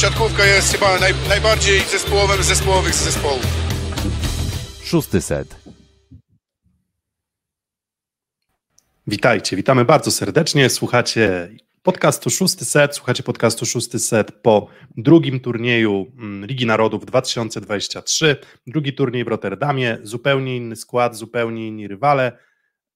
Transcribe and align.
siatkówka 0.00 0.46
jest 0.46 0.72
chyba 0.72 0.98
naj, 0.98 1.12
najbardziej 1.28 1.80
zespołowym 1.80 2.42
z 2.42 2.46
zespołowych 2.46 2.94
z 2.94 3.04
zespołów. 3.04 3.46
Szósty 4.84 5.20
set. 5.20 5.56
Witajcie, 9.06 9.56
witamy 9.56 9.84
bardzo 9.84 10.10
serdecznie. 10.10 10.70
Słuchacie 10.70 11.50
podcastu 11.82 12.30
Szósty 12.30 12.64
Set, 12.64 12.94
słuchacie 12.94 13.22
podcastu 13.22 13.66
Szósty 13.66 13.98
Set 13.98 14.32
po 14.32 14.66
drugim 14.96 15.40
turnieju 15.40 16.12
mm, 16.18 16.46
Ligi 16.46 16.66
Narodów 16.66 17.06
2023. 17.06 18.36
Drugi 18.66 18.92
turniej 18.92 19.24
w 19.24 19.28
Rotterdamie, 19.28 19.98
zupełnie 20.02 20.56
inny 20.56 20.76
skład, 20.76 21.16
zupełnie 21.16 21.68
inni 21.68 21.88
rywale, 21.88 22.38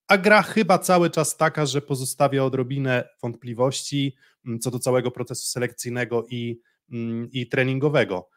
a 0.08 0.18
gra 0.18 0.42
chyba 0.42 0.78
cały 0.78 1.10
czas 1.10 1.36
taka, 1.36 1.66
że 1.66 1.82
pozostawia 1.82 2.44
odrobinę 2.44 3.08
wątpliwości 3.22 4.16
mm, 4.46 4.58
co 4.58 4.70
do 4.70 4.78
całego 4.78 5.10
procesu 5.10 5.46
selekcyjnego 5.46 6.26
i, 6.30 6.60
i 7.32 7.48
treningowego. 7.48 8.28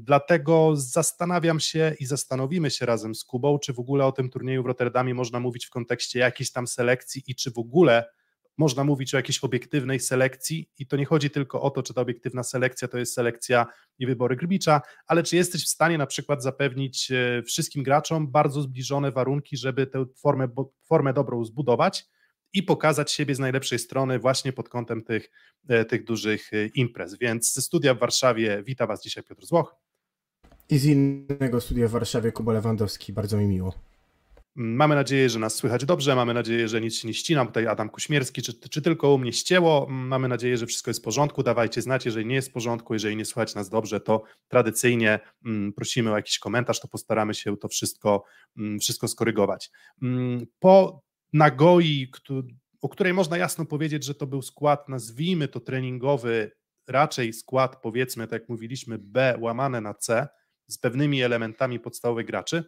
Dlatego 0.00 0.72
zastanawiam 0.76 1.60
się 1.60 1.94
i 2.00 2.06
zastanowimy 2.06 2.70
się 2.70 2.86
razem 2.86 3.14
z 3.14 3.24
Kubą, 3.24 3.58
czy 3.58 3.72
w 3.72 3.78
ogóle 3.78 4.06
o 4.06 4.12
tym 4.12 4.30
turnieju 4.30 4.62
w 4.62 4.66
Rotterdamie 4.66 5.14
można 5.14 5.40
mówić 5.40 5.66
w 5.66 5.70
kontekście 5.70 6.18
jakiejś 6.18 6.52
tam 6.52 6.66
selekcji 6.66 7.22
i 7.26 7.34
czy 7.34 7.50
w 7.50 7.58
ogóle 7.58 8.04
można 8.58 8.84
mówić 8.84 9.14
o 9.14 9.16
jakiejś 9.16 9.44
obiektywnej 9.44 10.00
selekcji 10.00 10.70
i 10.78 10.86
to 10.86 10.96
nie 10.96 11.04
chodzi 11.04 11.30
tylko 11.30 11.62
o 11.62 11.70
to, 11.70 11.82
czy 11.82 11.94
ta 11.94 12.00
obiektywna 12.00 12.42
selekcja 12.42 12.88
to 12.88 12.98
jest 12.98 13.14
selekcja 13.14 13.66
i 13.98 14.06
wybory 14.06 14.36
Grbicza, 14.36 14.80
ale 15.06 15.22
czy 15.22 15.36
jesteś 15.36 15.64
w 15.64 15.68
stanie 15.68 15.98
na 15.98 16.06
przykład 16.06 16.42
zapewnić 16.42 17.10
e, 17.10 17.42
wszystkim 17.42 17.82
graczom 17.82 18.30
bardzo 18.30 18.62
zbliżone 18.62 19.12
warunki, 19.12 19.56
żeby 19.56 19.86
tę 19.86 20.04
formę, 20.16 20.48
formę 20.88 21.12
dobrą 21.12 21.44
zbudować 21.44 22.06
i 22.54 22.62
pokazać 22.62 23.12
siebie 23.12 23.34
z 23.34 23.38
najlepszej 23.38 23.78
strony 23.78 24.18
właśnie 24.18 24.52
pod 24.52 24.68
kątem 24.68 25.02
tych, 25.02 25.30
e, 25.68 25.84
tych 25.84 26.04
dużych 26.04 26.52
e, 26.52 26.66
imprez. 26.66 27.18
Więc 27.18 27.52
ze 27.52 27.62
studia 27.62 27.94
w 27.94 27.98
Warszawie 27.98 28.62
wita 28.66 28.86
Was 28.86 29.02
dzisiaj 29.02 29.24
Piotr 29.24 29.46
Złoch. 29.46 29.76
I 30.68 30.78
z 30.78 30.84
innego 30.84 31.60
studia 31.60 31.88
w 31.88 31.90
Warszawie 31.90 32.32
Kuba 32.32 32.52
Lewandowski, 32.52 33.12
bardzo 33.12 33.36
mi 33.36 33.46
miło. 33.46 33.74
Mamy 34.56 34.94
nadzieję, 34.94 35.28
że 35.28 35.38
nas 35.38 35.54
słychać 35.54 35.84
dobrze, 35.84 36.14
mamy 36.14 36.34
nadzieję, 36.34 36.68
że 36.68 36.80
nic 36.80 36.94
się 36.94 37.08
nie 37.08 37.14
ścina. 37.14 37.46
Tutaj 37.46 37.66
Adam 37.66 37.90
Kuśmierski, 37.90 38.42
czy, 38.42 38.60
czy 38.70 38.82
tylko 38.82 39.14
u 39.14 39.18
mnie 39.18 39.32
ścięło? 39.32 39.86
Mamy 39.90 40.28
nadzieję, 40.28 40.56
że 40.56 40.66
wszystko 40.66 40.90
jest 40.90 41.00
w 41.00 41.04
porządku. 41.04 41.42
Dawajcie 41.42 41.82
znać, 41.82 42.06
jeżeli 42.06 42.26
nie 42.26 42.34
jest 42.34 42.48
w 42.48 42.52
porządku, 42.52 42.92
jeżeli 42.94 43.16
nie 43.16 43.24
słychać 43.24 43.54
nas 43.54 43.68
dobrze, 43.68 44.00
to 44.00 44.22
tradycyjnie 44.48 45.20
mm, 45.46 45.72
prosimy 45.72 46.12
o 46.12 46.16
jakiś 46.16 46.38
komentarz, 46.38 46.80
to 46.80 46.88
postaramy 46.88 47.34
się 47.34 47.56
to 47.56 47.68
wszystko, 47.68 48.24
mm, 48.58 48.78
wszystko 48.78 49.08
skorygować. 49.08 49.70
Mm, 50.02 50.46
po 50.58 51.03
Nagoi, 51.34 52.10
o 52.82 52.88
której 52.88 53.12
można 53.12 53.38
jasno 53.38 53.64
powiedzieć, 53.64 54.04
że 54.04 54.14
to 54.14 54.26
był 54.26 54.42
skład, 54.42 54.88
nazwijmy 54.88 55.48
to 55.48 55.60
treningowy, 55.60 56.50
raczej 56.88 57.32
skład, 57.32 57.76
powiedzmy, 57.82 58.26
tak 58.26 58.40
jak 58.40 58.48
mówiliśmy, 58.48 58.98
B 58.98 59.36
łamane 59.40 59.80
na 59.80 59.94
C, 59.94 60.28
z 60.68 60.78
pewnymi 60.78 61.22
elementami 61.22 61.80
podstawowych 61.80 62.26
graczy 62.26 62.64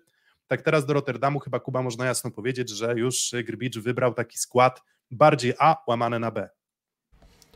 tak 0.46 0.62
teraz 0.62 0.86
do 0.86 0.92
Rotterdamu 0.92 1.38
chyba 1.38 1.60
Kuba 1.60 1.82
można 1.82 2.06
jasno 2.06 2.30
powiedzieć, 2.30 2.70
że 2.70 2.94
już 2.98 3.34
Grbicz 3.46 3.78
wybrał 3.78 4.14
taki 4.14 4.38
skład 4.38 4.82
bardziej 5.10 5.54
A 5.58 5.76
łamane 5.86 6.18
na 6.18 6.30
B. 6.30 6.48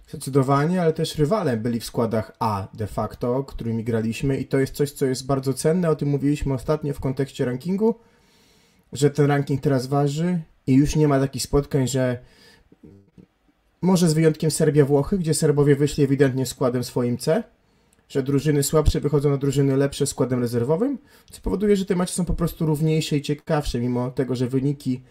Zdecydowanie, 0.09 0.83
ale 0.83 0.93
też 0.93 1.19
rywale 1.19 1.57
byli 1.57 1.81
w 1.81 1.85
składach 1.85 2.33
A 2.39 2.69
de 2.75 2.87
facto, 2.87 3.45
którymi 3.45 3.85
graliśmy 3.85 4.37
i 4.37 4.47
to 4.47 4.59
jest 4.59 4.75
coś, 4.75 4.91
co 4.91 5.07
jest 5.07 5.27
bardzo 5.27 5.55
cenne. 5.55 5.91
O 5.91 5.97
tym 5.97 6.09
mówiliśmy 6.09 6.55
ostatnio 6.55 6.95
w 6.95 7.01
kontekście 7.01 7.45
rankingu, 7.45 8.01
że 8.93 9.11
ten 9.11 9.27
ranking 9.27 9.61
teraz 9.61 9.87
waży 9.87 10.43
i 10.71 10.75
już 10.75 10.97
nie 10.97 11.09
ma 11.09 11.21
takich 11.21 11.43
spotkań, 11.43 11.89
że 11.89 12.19
może 13.83 14.09
z 14.09 14.13
wyjątkiem 14.13 14.51
Serbia-Włochy, 14.51 15.19
gdzie 15.19 15.35
Serbowie 15.35 15.77
wyszli 15.77 16.05
ewidentnie 16.05 16.47
składem 16.47 16.85
swoim 16.85 17.19
C, 17.19 17.43
że 18.09 18.23
drużyny 18.23 18.63
słabsze 18.63 19.01
wychodzą 19.01 19.31
na 19.31 19.37
drużyny 19.37 19.77
lepsze 19.77 20.07
składem 20.07 20.41
rezerwowym, 20.41 20.99
co 21.31 21.41
powoduje, 21.41 21.77
że 21.77 21.85
te 21.85 21.97
mecze 21.97 22.13
są 22.13 22.25
po 22.25 22.35
prostu 22.35 22.67
równiejsze 22.67 23.17
i 23.17 23.23
ciekawsze, 23.23 23.81
mimo 23.81 24.11
tego, 24.11 24.37
że 24.37 24.47
wyniki 24.47 25.03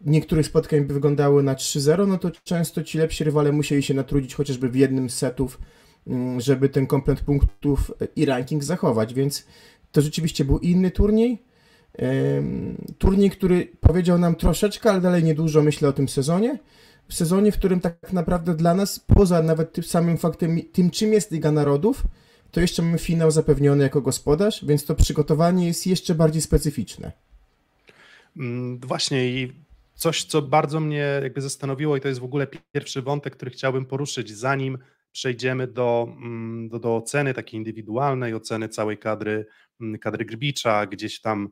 niektórych 0.00 0.46
spotkań 0.46 0.80
by 0.80 0.94
wyglądały 0.94 1.42
na 1.42 1.54
3-0, 1.54 2.08
no 2.08 2.18
to 2.18 2.30
często 2.44 2.82
ci 2.82 2.98
lepsi 2.98 3.24
rywale 3.24 3.52
musieli 3.52 3.82
się 3.82 3.94
natrudzić 3.94 4.34
chociażby 4.34 4.68
w 4.68 4.76
jednym 4.76 5.10
z 5.10 5.14
setów, 5.14 5.60
mm, 6.06 6.40
żeby 6.40 6.68
ten 6.68 6.86
komplet 6.86 7.20
punktów 7.20 7.92
i 8.16 8.24
ranking 8.24 8.64
zachować, 8.64 9.14
więc 9.14 9.46
to 9.92 10.00
rzeczywiście 10.00 10.44
był 10.44 10.58
inny 10.58 10.90
turniej. 10.90 11.49
Turniej, 12.98 13.30
który 13.30 13.68
powiedział 13.80 14.18
nam 14.18 14.34
troszeczkę, 14.34 14.90
ale 14.90 15.00
dalej 15.00 15.24
niedużo, 15.24 15.62
myślę 15.62 15.88
o 15.88 15.92
tym 15.92 16.08
sezonie 16.08 16.58
w 17.10 17.14
sezonie, 17.14 17.52
w 17.52 17.58
którym 17.58 17.80
tak 17.80 18.12
naprawdę 18.12 18.54
dla 18.54 18.74
nas, 18.74 19.00
poza 19.00 19.42
nawet 19.42 19.72
tym 19.72 19.84
samym 19.84 20.18
faktem, 20.18 20.60
tym 20.72 20.90
czym 20.90 21.12
jest 21.12 21.30
Liga 21.30 21.52
Narodów, 21.52 22.02
to 22.50 22.60
jeszcze 22.60 22.82
mamy 22.82 22.98
finał 22.98 23.30
zapewniony 23.30 23.82
jako 23.82 24.00
gospodarz, 24.00 24.64
więc 24.64 24.84
to 24.84 24.94
przygotowanie 24.94 25.66
jest 25.66 25.86
jeszcze 25.86 26.14
bardziej 26.14 26.42
specyficzne. 26.42 27.12
Mm, 28.36 28.78
właśnie 28.78 29.26
i 29.28 29.52
coś, 29.94 30.24
co 30.24 30.42
bardzo 30.42 30.80
mnie 30.80 31.20
jakby 31.22 31.40
zastanowiło 31.40 31.96
i 31.96 32.00
to 32.00 32.08
jest 32.08 32.20
w 32.20 32.24
ogóle 32.24 32.46
pierwszy 32.72 33.02
wątek, 33.02 33.36
który 33.36 33.50
chciałbym 33.50 33.86
poruszyć, 33.86 34.36
zanim 34.36 34.78
przejdziemy 35.12 35.66
do, 35.66 36.08
mm, 36.16 36.68
do, 36.68 36.78
do 36.78 36.96
oceny 36.96 37.34
takiej 37.34 37.58
indywidualnej, 37.58 38.34
oceny 38.34 38.68
całej 38.68 38.98
kadry, 38.98 39.46
mm, 39.80 39.98
kadry 39.98 40.24
Grbicza, 40.24 40.86
gdzieś 40.86 41.20
tam 41.20 41.48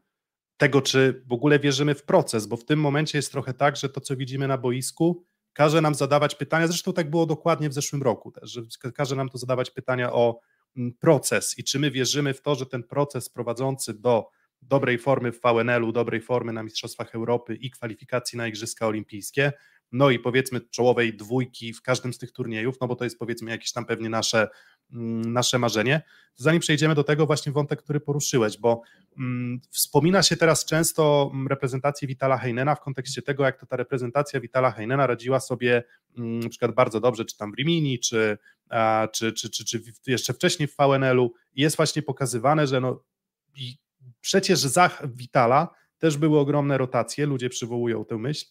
tego, 0.58 0.82
czy 0.82 1.22
w 1.26 1.32
ogóle 1.32 1.58
wierzymy 1.58 1.94
w 1.94 2.02
proces, 2.02 2.46
bo 2.46 2.56
w 2.56 2.64
tym 2.64 2.80
momencie 2.80 3.18
jest 3.18 3.32
trochę 3.32 3.54
tak, 3.54 3.76
że 3.76 3.88
to, 3.88 4.00
co 4.00 4.16
widzimy 4.16 4.48
na 4.48 4.58
boisku, 4.58 5.24
każe 5.52 5.80
nam 5.80 5.94
zadawać 5.94 6.34
pytania, 6.34 6.66
zresztą 6.66 6.92
tak 6.92 7.10
było 7.10 7.26
dokładnie 7.26 7.68
w 7.68 7.74
zeszłym 7.74 8.02
roku 8.02 8.32
też, 8.32 8.50
że 8.50 8.92
każe 8.92 9.16
nam 9.16 9.28
to 9.28 9.38
zadawać 9.38 9.70
pytania 9.70 10.12
o 10.12 10.40
mm, 10.76 10.92
proces 10.92 11.58
i 11.58 11.64
czy 11.64 11.78
my 11.78 11.90
wierzymy 11.90 12.34
w 12.34 12.42
to, 12.42 12.54
że 12.54 12.66
ten 12.66 12.82
proces 12.82 13.28
prowadzący 13.28 13.94
do 13.94 14.28
dobrej 14.62 14.98
formy 14.98 15.32
w 15.32 15.40
VNL-u, 15.40 15.92
dobrej 15.92 16.20
formy 16.20 16.52
na 16.52 16.62
Mistrzostwach 16.62 17.14
Europy 17.14 17.54
i 17.54 17.70
kwalifikacji 17.70 18.38
na 18.38 18.48
Igrzyska 18.48 18.86
Olimpijskie, 18.86 19.52
no 19.92 20.10
i 20.10 20.18
powiedzmy 20.18 20.60
czołowej 20.60 21.16
dwójki 21.16 21.72
w 21.72 21.82
każdym 21.82 22.12
z 22.12 22.18
tych 22.18 22.32
turniejów, 22.32 22.80
no 22.80 22.88
bo 22.88 22.96
to 22.96 23.04
jest 23.04 23.18
powiedzmy 23.18 23.50
jakieś 23.50 23.72
tam 23.72 23.84
pewnie 23.84 24.08
nasze, 24.08 24.48
mm, 24.92 25.32
nasze 25.32 25.58
marzenie. 25.58 26.02
Zanim 26.34 26.60
przejdziemy 26.60 26.94
do 26.94 27.04
tego 27.04 27.26
właśnie 27.26 27.52
wątek, 27.52 27.82
który 27.82 28.00
poruszyłeś, 28.00 28.58
bo 28.58 28.82
mm, 29.18 29.60
wspomina 29.70 30.22
się 30.22 30.36
teraz 30.36 30.64
często 30.64 31.30
mm, 31.32 31.46
reprezentację 31.46 32.08
Witala 32.08 32.38
Heinena 32.38 32.74
w 32.74 32.80
kontekście 32.80 33.22
tego, 33.22 33.44
jak 33.44 33.60
to 33.60 33.66
ta 33.66 33.76
reprezentacja 33.76 34.40
Witala 34.40 34.70
Heinena 34.70 35.06
radziła 35.06 35.40
sobie 35.40 35.84
mm, 36.18 36.40
na 36.40 36.48
przykład 36.48 36.74
bardzo 36.74 37.00
dobrze, 37.00 37.24
czy 37.24 37.36
tam 37.36 37.52
w 37.52 37.54
Rimini, 37.54 37.98
czy, 37.98 38.38
a, 38.68 39.08
czy, 39.12 39.32
czy, 39.32 39.50
czy, 39.50 39.64
czy 39.64 39.82
jeszcze 40.06 40.32
wcześniej 40.32 40.68
w 40.68 40.76
VNL-u 40.76 41.32
jest 41.54 41.76
właśnie 41.76 42.02
pokazywane, 42.02 42.66
że 42.66 42.80
no 42.80 43.02
i 43.56 43.78
przecież 44.20 44.58
za 44.58 44.90
Witala 45.04 45.74
też 45.98 46.16
były 46.16 46.38
ogromne 46.38 46.78
rotacje, 46.78 47.26
ludzie 47.26 47.48
przywołują 47.48 48.04
tę 48.04 48.18
myśl, 48.18 48.46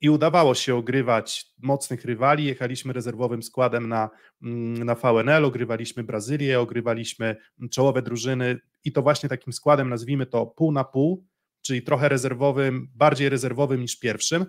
i 0.00 0.10
udawało 0.10 0.54
się 0.54 0.74
ogrywać 0.74 1.46
mocnych 1.58 2.04
rywali. 2.04 2.44
Jechaliśmy 2.44 2.92
rezerwowym 2.92 3.42
składem 3.42 3.88
na, 3.88 4.10
mm, 4.42 4.84
na 4.84 4.94
VNL, 4.94 5.44
ogrywaliśmy 5.44 6.04
Brazylię, 6.04 6.60
ogrywaliśmy 6.60 7.36
czołowe 7.70 8.02
drużyny 8.02 8.58
i 8.84 8.92
to 8.92 9.02
właśnie 9.02 9.28
takim 9.28 9.52
składem, 9.52 9.88
nazwijmy 9.88 10.26
to 10.26 10.46
pół 10.46 10.72
na 10.72 10.84
pół, 10.84 11.26
czyli 11.62 11.82
trochę 11.82 12.08
rezerwowym, 12.08 12.88
bardziej 12.94 13.28
rezerwowym 13.28 13.80
niż 13.80 13.98
pierwszym. 13.98 14.46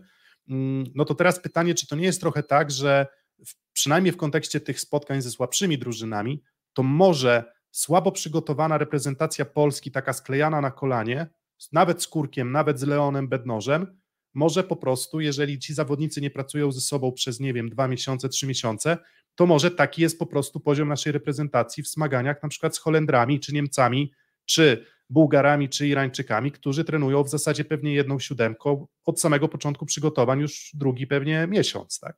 Mm, 0.50 0.84
no 0.96 1.06
to 1.06 1.16
teraz 1.16 1.40
pytanie, 1.40 1.74
czy 1.74 1.88
to 1.88 1.96
nie 1.96 2.06
jest 2.06 2.22
trochę 2.22 2.44
tak, 2.44 2.72
że 2.72 3.08
w, 3.46 3.54
przynajmniej 3.74 4.12
w 4.12 4.18
kontekście 4.18 4.60
tych 4.60 4.80
spotkań 4.80 5.22
ze 5.22 5.32
słabszymi 5.32 5.78
drużynami, 5.78 6.44
to 6.74 6.84
może 6.84 7.44
słabo 7.72 8.12
przygotowana 8.12 8.78
reprezentacja 8.78 9.46
Polski, 9.46 9.92
taka 9.92 10.14
sklejana 10.14 10.62
na 10.62 10.72
kolanie, 10.72 11.28
nawet 11.72 12.04
z 12.04 12.08
Kurkiem, 12.08 12.52
nawet 12.52 12.80
z 12.80 12.84
Leonem 12.84 13.28
Bednożem, 13.28 14.01
może 14.34 14.64
po 14.64 14.76
prostu, 14.76 15.20
jeżeli 15.20 15.60
ci 15.60 15.74
zawodnicy 15.74 16.22
nie 16.22 16.32
pracują 16.32 16.72
ze 16.72 16.82
sobą 16.82 17.12
przez, 17.12 17.40
nie 17.40 17.54
wiem, 17.54 17.70
dwa 17.70 17.88
miesiące, 17.88 18.30
trzy 18.30 18.48
miesiące, 18.48 18.98
to 19.36 19.46
może 19.46 19.72
taki 19.72 20.02
jest 20.02 20.20
po 20.20 20.26
prostu 20.26 20.60
poziom 20.60 20.88
naszej 20.88 21.12
reprezentacji 21.12 21.84
w 21.84 21.88
smaganiach 21.88 22.44
na 22.44 22.50
przykład 22.50 22.76
z 22.76 22.80
Holendrami, 22.80 23.40
czy 23.40 23.54
Niemcami, 23.54 24.12
czy 24.46 24.86
Bułgarami, 25.10 25.70
czy 25.70 25.88
Irańczykami, 25.88 26.52
którzy 26.52 26.84
trenują 26.84 27.24
w 27.24 27.30
zasadzie 27.30 27.66
pewnie 27.66 27.94
jedną 27.94 28.20
siódemką 28.20 28.88
od 29.06 29.20
samego 29.20 29.48
początku 29.48 29.86
przygotowań, 29.86 30.40
już 30.40 30.72
drugi 30.74 31.08
pewnie 31.08 31.48
miesiąc, 31.48 32.00
tak? 32.00 32.18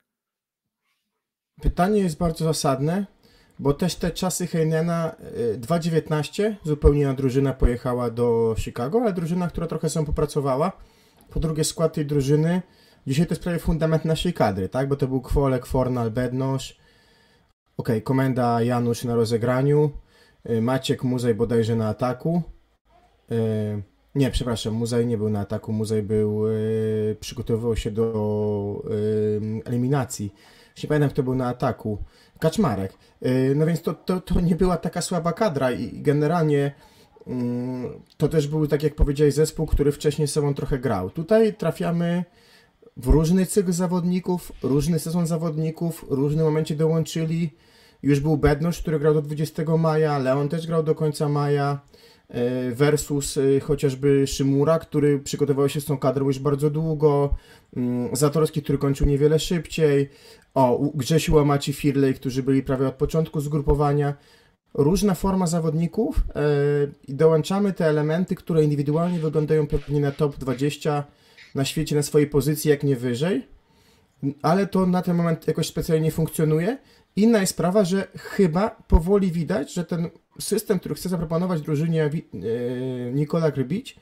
Pytanie 1.61 2.01
jest 2.01 2.17
bardzo 2.17 2.45
zasadne, 2.45 3.05
bo 3.59 3.73
też 3.73 3.95
te 3.95 4.11
czasy 4.11 4.47
Heinena 4.47 5.15
2.19 5.57 6.43
y, 6.43 6.55
zupełnie 6.63 7.05
na 7.05 7.13
drużyna 7.13 7.53
pojechała 7.53 8.09
do 8.09 8.55
Chicago, 8.57 9.01
ale 9.01 9.13
drużyna, 9.13 9.47
która 9.47 9.67
trochę 9.67 9.89
sobie 9.89 10.05
popracowała, 10.05 10.71
po 11.29 11.39
drugie 11.39 11.63
skład 11.63 11.93
tej 11.93 12.05
drużyny. 12.05 12.61
Dzisiaj 13.07 13.25
to 13.25 13.33
jest 13.33 13.43
prawie 13.43 13.59
fundament 13.59 14.05
naszej 14.05 14.33
kadry, 14.33 14.69
tak? 14.69 14.87
Bo 14.87 14.95
to 14.95 15.07
był 15.07 15.21
Kwolek, 15.21 15.65
Fornal, 15.65 16.11
Bednosz, 16.11 16.77
ok, 17.77 17.89
komenda 18.03 18.61
Janusz 18.61 19.03
na 19.03 19.15
rozegraniu, 19.15 19.91
y, 20.49 20.61
Maciek 20.61 21.03
Muzej 21.03 21.35
bodajże 21.35 21.75
na 21.75 21.87
ataku, 21.87 22.41
y, 23.31 23.83
Nie, 24.15 24.31
przepraszam, 24.31 24.73
Muzaj 24.73 25.07
nie 25.07 25.17
był 25.17 25.29
na 25.29 25.39
ataku. 25.39 25.73
Muzaj 25.73 26.03
był, 26.03 26.47
yy, 26.47 27.17
przygotowywał 27.19 27.75
się 27.75 27.91
do 27.91 28.83
eliminacji. 29.65 30.33
Nie 30.83 30.87
pamiętam, 30.87 31.09
kto 31.09 31.23
był 31.23 31.35
na 31.35 31.47
ataku. 31.47 31.97
Kaczmarek. 32.39 32.93
No 33.55 33.65
więc 33.65 33.81
to, 33.81 33.93
to, 33.93 34.21
to 34.21 34.41
nie 34.41 34.55
była 34.55 34.77
taka 34.77 35.01
słaba 35.01 35.33
kadra 35.33 35.71
i 35.71 36.01
generalnie 36.01 36.71
to 38.17 38.27
też 38.27 38.47
był, 38.47 38.67
tak 38.67 38.83
jak 38.83 38.95
powiedziałeś, 38.95 39.33
zespół, 39.33 39.65
który 39.65 39.91
wcześniej 39.91 40.27
sobą 40.27 40.53
trochę 40.53 40.79
grał. 40.79 41.09
Tutaj 41.09 41.53
trafiamy 41.53 42.23
w 42.97 43.07
różny 43.07 43.45
cykl 43.45 43.71
zawodników, 43.71 44.51
różny 44.63 44.99
sezon 44.99 45.27
zawodników, 45.27 46.05
w 46.09 46.11
różnym 46.11 46.45
momencie 46.45 46.75
dołączyli. 46.75 47.49
Już 48.03 48.19
był 48.19 48.37
Bednosz, 48.37 48.81
który 48.81 48.99
grał 48.99 49.13
do 49.13 49.21
20 49.21 49.77
maja, 49.77 50.17
Leon 50.17 50.49
też 50.49 50.67
grał 50.67 50.83
do 50.83 50.95
końca 50.95 51.29
maja, 51.29 51.79
e, 52.29 52.71
versus 52.71 53.37
e, 53.37 53.59
chociażby 53.59 54.27
Szymura, 54.27 54.79
który 54.79 55.19
przygotował 55.19 55.69
się 55.69 55.81
z 55.81 55.85
tą 55.85 55.97
kadrą 55.97 56.25
już 56.25 56.39
bardzo 56.39 56.69
długo, 56.69 57.35
mm, 57.75 58.15
Zatorski, 58.15 58.61
który 58.61 58.77
kończył 58.77 59.07
niewiele 59.07 59.39
szybciej, 59.39 60.09
o, 60.53 60.91
Grzesiu 60.95 61.35
Łamaci 61.35 61.73
Firley, 61.73 62.13
którzy 62.13 62.43
byli 62.43 62.63
prawie 62.63 62.87
od 62.87 62.95
początku 62.95 63.39
zgrupowania. 63.41 64.13
Różna 64.73 65.15
forma 65.15 65.47
zawodników 65.47 66.23
e, 66.35 66.41
i 67.07 67.13
dołączamy 67.13 67.73
te 67.73 67.85
elementy, 67.85 68.35
które 68.35 68.63
indywidualnie 68.63 69.19
wyglądają 69.19 69.67
pewnie 69.67 69.99
na 69.99 70.11
top 70.11 70.37
20 70.37 71.03
na 71.55 71.65
świecie, 71.65 71.95
na 71.95 72.03
swojej 72.03 72.27
pozycji, 72.27 72.69
jak 72.69 72.83
nie 72.83 72.95
wyżej, 72.95 73.47
ale 74.41 74.67
to 74.67 74.85
na 74.85 75.01
ten 75.01 75.15
moment 75.15 75.47
jakoś 75.47 75.67
specjalnie 75.67 76.03
nie 76.03 76.11
funkcjonuje. 76.11 76.77
Inna 77.15 77.39
jest 77.41 77.53
sprawa, 77.53 77.85
że 77.85 78.07
chyba 78.17 78.69
powoli 78.69 79.31
widać, 79.31 79.73
że 79.73 79.85
ten 79.85 80.09
system, 80.39 80.79
który 80.79 80.95
chce 80.95 81.09
zaproponować 81.09 81.61
drużynie 81.61 82.03
e, 82.03 82.09
Nikola 83.13 83.51
Grybić, 83.51 83.95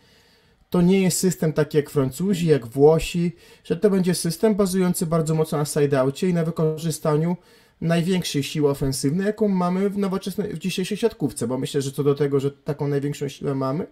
to 0.70 0.82
nie 0.82 1.02
jest 1.02 1.18
system 1.18 1.54
taki 1.54 1.78
jak 1.78 1.90
Francuzi, 1.90 2.48
jak 2.48 2.68
Włosi, 2.68 3.36
że 3.64 3.76
to 3.76 3.90
będzie 3.90 4.16
system 4.16 4.56
bazujący 4.56 5.06
bardzo 5.06 5.36
mocno 5.36 5.58
na 5.58 5.66
side-outie 5.66 6.30
i 6.30 6.34
na 6.34 6.44
wykorzystaniu 6.44 7.38
największej 7.82 8.44
siły 8.44 8.70
ofensywnej, 8.70 9.26
jaką 9.26 9.48
mamy 9.48 9.90
w 9.90 9.98
nowoczesnej, 9.98 10.54
w 10.54 10.60
dzisiejszej 10.60 10.98
siatkówce, 10.98 11.48
bo 11.48 11.58
myślę, 11.58 11.82
że 11.82 11.92
co 11.92 12.04
do 12.04 12.16
tego, 12.16 12.40
że 12.40 12.52
taką 12.52 12.88
największą 12.88 13.30
siłę 13.30 13.56
mamy, 13.56 13.88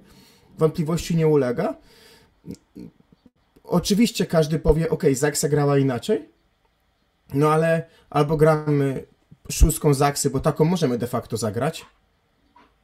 wątpliwości 0.57 1.15
nie 1.15 1.27
ulega. 1.27 1.77
Oczywiście 3.63 4.25
każdy 4.25 4.59
powie, 4.59 4.89
ok, 4.89 5.03
Zaksa 5.13 5.49
grała 5.49 5.77
inaczej, 5.77 6.29
no 7.33 7.49
ale 7.49 7.85
albo 8.09 8.37
gramy 8.37 9.05
szóstką 9.51 9.93
Zaksy, 9.93 10.29
bo 10.29 10.39
taką 10.39 10.65
możemy 10.65 10.97
de 10.97 11.07
facto 11.07 11.37
zagrać, 11.37 11.85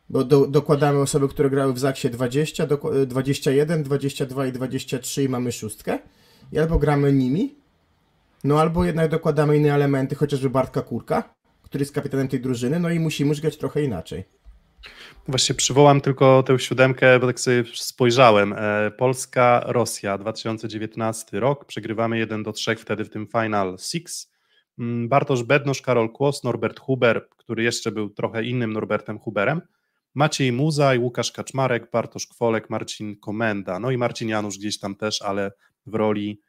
bo 0.10 0.24
do, 0.24 0.48
dokładamy 0.48 1.00
osoby, 1.00 1.30
które 1.30 1.50
grały 1.50 1.74
w 1.74 1.80
Zaksie 1.80 2.10
20, 2.10 2.68
do, 2.68 2.78
21, 3.08 3.84
22 3.84 4.48
i 4.48 4.52
23 4.52 5.24
i 5.24 5.30
mamy 5.30 5.52
szóstkę, 5.52 6.00
i 6.52 6.60
albo 6.60 6.80
gramy 6.80 7.14
nimi, 7.14 7.56
no 8.44 8.60
albo 8.60 8.86
jednak 8.86 9.12
dokładamy 9.12 9.58
inne 9.58 9.74
elementy, 9.74 10.16
chociażby 10.16 10.50
Bartka 10.50 10.82
Kurka, 10.82 11.36
który 11.64 11.82
jest 11.82 11.96
kapitanem 11.96 12.28
tej 12.28 12.42
drużyny, 12.42 12.80
no 12.80 12.90
i 12.90 13.00
musimy 13.00 13.30
już 13.30 13.42
grać 13.42 13.58
trochę 13.58 13.84
inaczej. 13.84 14.24
Właśnie 15.28 15.56
przywołam 15.56 16.02
tylko 16.02 16.44
tę 16.44 16.60
siódemkę, 16.60 17.20
bo 17.20 17.28
tak 17.28 17.40
sobie 17.40 17.64
spojrzałem. 17.74 18.54
E, 18.58 18.92
Polska, 18.92 19.64
Rosja, 19.66 20.18
2019 20.18 21.40
rok. 21.40 21.66
Przegrywamy 21.66 22.18
1 22.18 22.44
do 22.44 22.52
3 22.52 22.76
wtedy 22.76 23.06
w 23.06 23.10
tym 23.10 23.28
Final 23.28 23.78
Six. 23.80 24.32
Mm, 24.80 25.10
Bartosz 25.10 25.44
Bednosz, 25.44 25.82
Karol 25.82 26.12
Kłos, 26.12 26.44
Norbert 26.44 26.80
Huber, 26.80 27.30
który 27.30 27.64
jeszcze 27.64 27.92
był 27.92 28.10
trochę 28.10 28.44
innym 28.44 28.74
Norbertem 28.74 29.20
Huberem. 29.20 29.62
Maciej 30.16 30.52
Muzaj, 30.52 31.00
Łukasz 31.00 31.32
Kaczmarek, 31.32 31.92
Bartosz 31.92 32.28
Kwolek, 32.28 32.70
Marcin 32.70 33.20
Komenda. 33.20 33.80
No 33.80 33.92
i 33.92 33.98
Marcin 33.98 34.30
Janusz 34.30 34.58
gdzieś 34.58 34.80
tam 34.80 34.96
też, 34.96 35.22
ale 35.22 35.52
w 35.86 35.96
roli, 35.96 36.42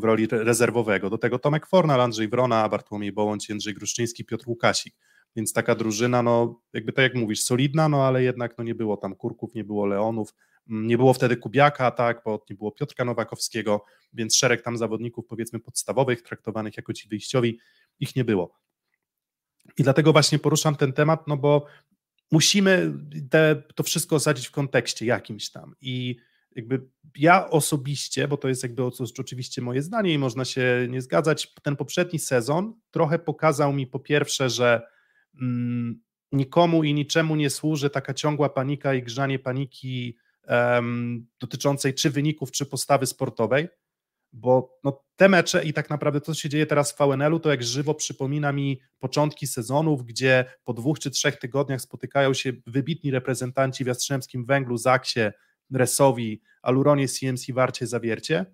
w 0.00 0.04
roli 0.04 0.26
rezerwowego. 0.30 1.10
Do 1.10 1.18
tego 1.18 1.38
Tomek 1.38 1.66
Fornal, 1.66 2.00
Andrzej 2.00 2.28
Wrona, 2.28 2.68
Bartłomiej 2.68 3.12
Bołądź, 3.12 3.48
Jędrzej 3.48 3.74
Gruszczyński, 3.74 4.24
Piotr 4.24 4.48
Łukasik. 4.48 4.94
Więc 5.36 5.52
taka 5.52 5.74
drużyna, 5.74 6.22
no 6.22 6.60
jakby 6.72 6.92
tak 6.92 7.02
jak 7.02 7.14
mówisz, 7.14 7.42
solidna, 7.42 7.88
no 7.88 8.04
ale 8.06 8.22
jednak 8.22 8.58
no, 8.58 8.64
nie 8.64 8.74
było 8.74 8.96
tam 8.96 9.14
Kurków, 9.14 9.54
nie 9.54 9.64
było 9.64 9.86
Leonów, 9.86 10.34
mm, 10.70 10.86
nie 10.86 10.96
było 10.96 11.12
wtedy 11.14 11.36
Kubiaka, 11.36 11.90
tak, 11.90 12.22
bo 12.24 12.44
nie 12.50 12.56
było 12.56 12.72
Piotrka 12.72 13.04
Nowakowskiego, 13.04 13.84
więc 14.12 14.36
szereg 14.36 14.62
tam 14.62 14.76
zawodników 14.76 15.26
powiedzmy 15.26 15.60
podstawowych, 15.60 16.22
traktowanych 16.22 16.76
jako 16.76 16.92
ci 16.92 17.08
wyjściowi, 17.08 17.58
ich 18.00 18.16
nie 18.16 18.24
było. 18.24 18.54
I 19.78 19.82
dlatego 19.82 20.12
właśnie 20.12 20.38
poruszam 20.38 20.76
ten 20.76 20.92
temat, 20.92 21.26
no 21.26 21.36
bo 21.36 21.66
musimy 22.30 22.92
te, 23.30 23.62
to 23.74 23.82
wszystko 23.82 24.16
osadzić 24.16 24.46
w 24.46 24.50
kontekście 24.50 25.06
jakimś 25.06 25.50
tam 25.50 25.74
i 25.80 26.16
jakby 26.56 26.88
ja 27.16 27.50
osobiście, 27.50 28.28
bo 28.28 28.36
to 28.36 28.48
jest 28.48 28.62
jakby 28.62 28.82
oczywiście 29.18 29.62
moje 29.62 29.82
zdanie 29.82 30.12
i 30.12 30.18
można 30.18 30.44
się 30.44 30.86
nie 30.90 31.02
zgadzać, 31.02 31.54
ten 31.62 31.76
poprzedni 31.76 32.18
sezon 32.18 32.74
trochę 32.90 33.18
pokazał 33.18 33.72
mi 33.72 33.86
po 33.86 33.98
pierwsze, 33.98 34.50
że 34.50 34.82
Mm, 35.40 36.00
nikomu 36.32 36.84
i 36.84 36.94
niczemu 36.94 37.36
nie 37.36 37.50
służy 37.50 37.90
taka 37.90 38.14
ciągła 38.14 38.48
panika 38.48 38.94
i 38.94 39.02
grzanie 39.02 39.38
paniki 39.38 40.18
um, 40.48 41.26
dotyczącej 41.40 41.94
czy 41.94 42.10
wyników, 42.10 42.50
czy 42.50 42.66
postawy 42.66 43.06
sportowej, 43.06 43.68
bo 44.32 44.78
no, 44.84 45.04
te 45.16 45.28
mecze 45.28 45.64
i 45.64 45.72
tak 45.72 45.90
naprawdę 45.90 46.20
to, 46.20 46.26
co 46.26 46.40
się 46.40 46.48
dzieje 46.48 46.66
teraz 46.66 46.92
w 46.92 46.98
VNL-u, 46.98 47.40
to 47.40 47.50
jak 47.50 47.62
żywo 47.62 47.94
przypomina 47.94 48.52
mi 48.52 48.80
początki 48.98 49.46
sezonów, 49.46 50.04
gdzie 50.04 50.44
po 50.64 50.74
dwóch 50.74 50.98
czy 50.98 51.10
trzech 51.10 51.36
tygodniach 51.36 51.80
spotykają 51.80 52.34
się 52.34 52.52
wybitni 52.66 53.10
reprezentanci 53.10 53.84
w 53.84 53.86
Jastrzębskim 53.86 54.44
Węglu, 54.44 54.76
Zaksie, 54.76 55.20
Resowi, 55.72 56.42
Aluronie, 56.62 57.08
CMC, 57.08 57.52
Warcie, 57.52 57.86
Zawiercie 57.86 58.46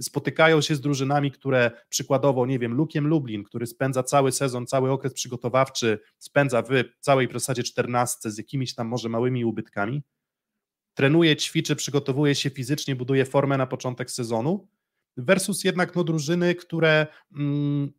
spotykają 0.00 0.60
się 0.60 0.74
z 0.74 0.80
drużynami, 0.80 1.30
które 1.30 1.70
przykładowo, 1.88 2.46
nie 2.46 2.58
wiem, 2.58 2.74
Lukiem 2.74 3.06
Lublin, 3.06 3.44
który 3.44 3.66
spędza 3.66 4.02
cały 4.02 4.32
sezon, 4.32 4.66
cały 4.66 4.90
okres 4.90 5.14
przygotowawczy, 5.14 5.98
spędza 6.18 6.62
w 6.62 6.68
całej 7.00 7.28
zasadzie 7.32 7.62
czternastce 7.62 8.30
z 8.30 8.38
jakimiś 8.38 8.74
tam 8.74 8.88
może 8.88 9.08
małymi 9.08 9.44
ubytkami, 9.44 10.02
trenuje, 10.94 11.36
ćwiczy, 11.36 11.76
przygotowuje 11.76 12.34
się 12.34 12.50
fizycznie, 12.50 12.96
buduje 12.96 13.24
formę 13.24 13.56
na 13.56 13.66
początek 13.66 14.10
sezonu, 14.10 14.68
versus 15.16 15.64
jednak 15.64 15.96
no, 15.96 16.04
drużyny, 16.04 16.54
które 16.54 17.06
mm, 17.36 17.92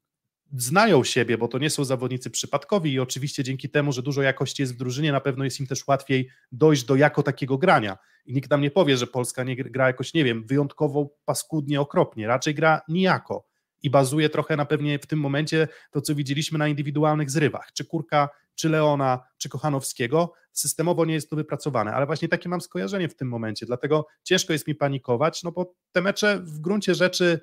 znają 0.62 1.04
siebie, 1.04 1.38
bo 1.38 1.48
to 1.48 1.58
nie 1.58 1.70
są 1.70 1.86
zawodnicy 1.86 2.30
przypadkowi 2.30 2.94
i 2.94 3.00
oczywiście 3.00 3.44
dzięki 3.44 3.70
temu, 3.70 3.92
że 3.92 4.02
dużo 4.02 4.22
jakości 4.22 4.62
jest 4.62 4.74
w 4.74 4.78
drużynie, 4.78 5.12
na 5.12 5.22
pewno 5.22 5.44
jest 5.44 5.60
im 5.60 5.68
też 5.68 5.88
łatwiej 5.88 6.30
dojść 6.52 6.84
do 6.84 6.96
jako 6.96 7.24
takiego 7.24 7.58
grania. 7.58 7.98
I 8.26 8.34
nikt 8.34 8.50
nam 8.50 8.62
nie 8.62 8.72
powie, 8.72 8.98
że 8.98 9.08
Polska 9.08 9.44
nie 9.44 9.56
gra 9.56 9.88
jakoś, 9.88 10.14
nie 10.14 10.24
wiem, 10.24 10.46
wyjątkowo 10.48 11.10
paskudnie, 11.26 11.82
okropnie, 11.82 12.28
raczej 12.28 12.56
gra 12.56 12.82
nijako 12.88 13.48
i 13.84 13.90
bazuje 13.90 14.30
trochę 14.30 14.56
na 14.58 14.66
pewnie 14.66 15.00
w 15.00 15.06
tym 15.06 15.20
momencie 15.20 15.68
to, 15.92 16.02
co 16.02 16.16
widzieliśmy 16.16 16.60
na 16.60 16.68
indywidualnych 16.68 17.32
zrywach, 17.32 17.74
czy 17.74 17.86
Kurka, 17.86 18.30
czy 18.56 18.70
Leona, 18.70 19.24
czy 19.38 19.50
Kochanowskiego, 19.50 20.34
systemowo 20.52 21.06
nie 21.06 21.14
jest 21.14 21.30
to 21.30 21.36
wypracowane, 21.36 21.94
ale 21.94 22.06
właśnie 22.06 22.28
takie 22.28 22.50
mam 22.50 22.62
skojarzenie 22.62 23.10
w 23.10 23.16
tym 23.16 23.28
momencie, 23.28 23.66
dlatego 23.66 24.08
ciężko 24.24 24.54
jest 24.54 24.68
mi 24.68 24.76
panikować, 24.76 25.44
no 25.44 25.52
bo 25.52 25.76
te 25.92 26.02
mecze 26.02 26.40
w 26.40 26.60
gruncie 26.60 26.96
rzeczy 26.96 27.40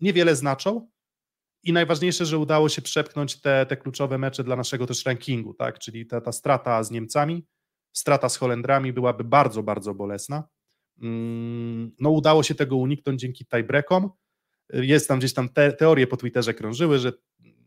niewiele 0.00 0.36
znaczą, 0.36 0.88
i 1.64 1.72
najważniejsze, 1.72 2.26
że 2.26 2.38
udało 2.38 2.68
się 2.68 2.82
przepchnąć 2.82 3.40
te, 3.40 3.66
te 3.66 3.76
kluczowe 3.76 4.18
mecze 4.18 4.44
dla 4.44 4.56
naszego 4.56 4.86
też 4.86 5.06
rankingu, 5.06 5.54
tak? 5.54 5.78
Czyli 5.78 6.06
ta, 6.06 6.20
ta 6.20 6.32
strata 6.32 6.82
z 6.82 6.90
Niemcami, 6.90 7.46
strata 7.92 8.28
z 8.28 8.36
Holendrami 8.36 8.92
byłaby 8.92 9.24
bardzo, 9.24 9.62
bardzo 9.62 9.94
bolesna. 9.94 10.48
Mm, 11.02 11.92
no, 12.00 12.10
udało 12.10 12.42
się 12.42 12.54
tego 12.54 12.76
uniknąć 12.76 13.20
dzięki 13.20 13.46
tiebreakom. 13.46 14.10
Jest 14.72 15.08
tam 15.08 15.18
gdzieś 15.18 15.34
tam 15.34 15.48
te, 15.48 15.72
teorie 15.72 16.06
po 16.06 16.16
Twitterze 16.16 16.54
krążyły, 16.54 16.98
że 16.98 17.12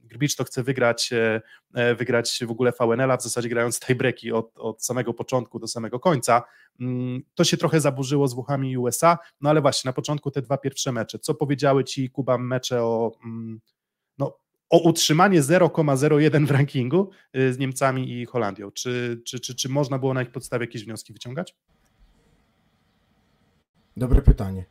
Grbicz 0.07 0.35
to 0.35 0.43
chce 0.43 0.63
wygrać, 0.63 1.13
e, 1.13 1.41
e, 1.73 1.95
wygrać 1.95 2.39
w 2.47 2.51
ogóle 2.51 2.71
VNL-a, 2.79 3.17
w 3.17 3.23
zasadzie 3.23 3.49
grając 3.49 3.79
tiebreaki 3.79 4.31
od, 4.31 4.51
od 4.57 4.83
samego 4.83 5.13
początku 5.13 5.59
do 5.59 5.67
samego 5.67 5.99
końca. 5.99 6.43
Mm, 6.79 7.21
to 7.35 7.43
się 7.43 7.57
trochę 7.57 7.81
zaburzyło 7.81 8.27
z 8.27 8.33
Włochami 8.33 8.71
i 8.71 8.77
USA, 8.77 9.17
no 9.41 9.49
ale 9.49 9.61
właśnie 9.61 9.89
na 9.89 9.93
początku 9.93 10.31
te 10.31 10.41
dwa 10.41 10.57
pierwsze 10.57 10.91
mecze. 10.91 11.19
Co 11.19 11.35
powiedziały 11.35 11.83
ci, 11.83 12.09
Kuba, 12.09 12.37
mecze 12.37 12.83
o 12.83 13.11
mm, 13.25 13.59
no, 14.17 14.37
o 14.69 14.79
utrzymanie 14.79 15.41
0,01 15.41 16.45
w 16.45 16.51
rankingu 16.51 17.09
y, 17.37 17.53
z 17.53 17.57
Niemcami 17.57 18.11
i 18.11 18.25
Holandią. 18.25 18.71
Czy, 18.71 19.21
czy, 19.25 19.39
czy, 19.39 19.55
czy 19.55 19.69
można 19.69 19.99
było 19.99 20.13
na 20.13 20.21
ich 20.21 20.31
podstawie 20.31 20.65
jakieś 20.65 20.85
wnioski 20.85 21.13
wyciągać? 21.13 21.55
Dobre 23.97 24.21
pytanie. 24.21 24.65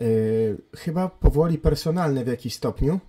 Yy, 0.00 0.62
chyba 0.76 1.08
powoli 1.08 1.58
personalne 1.58 2.24
w 2.24 2.26
jakiś 2.26 2.54
stopniu, 2.54 3.00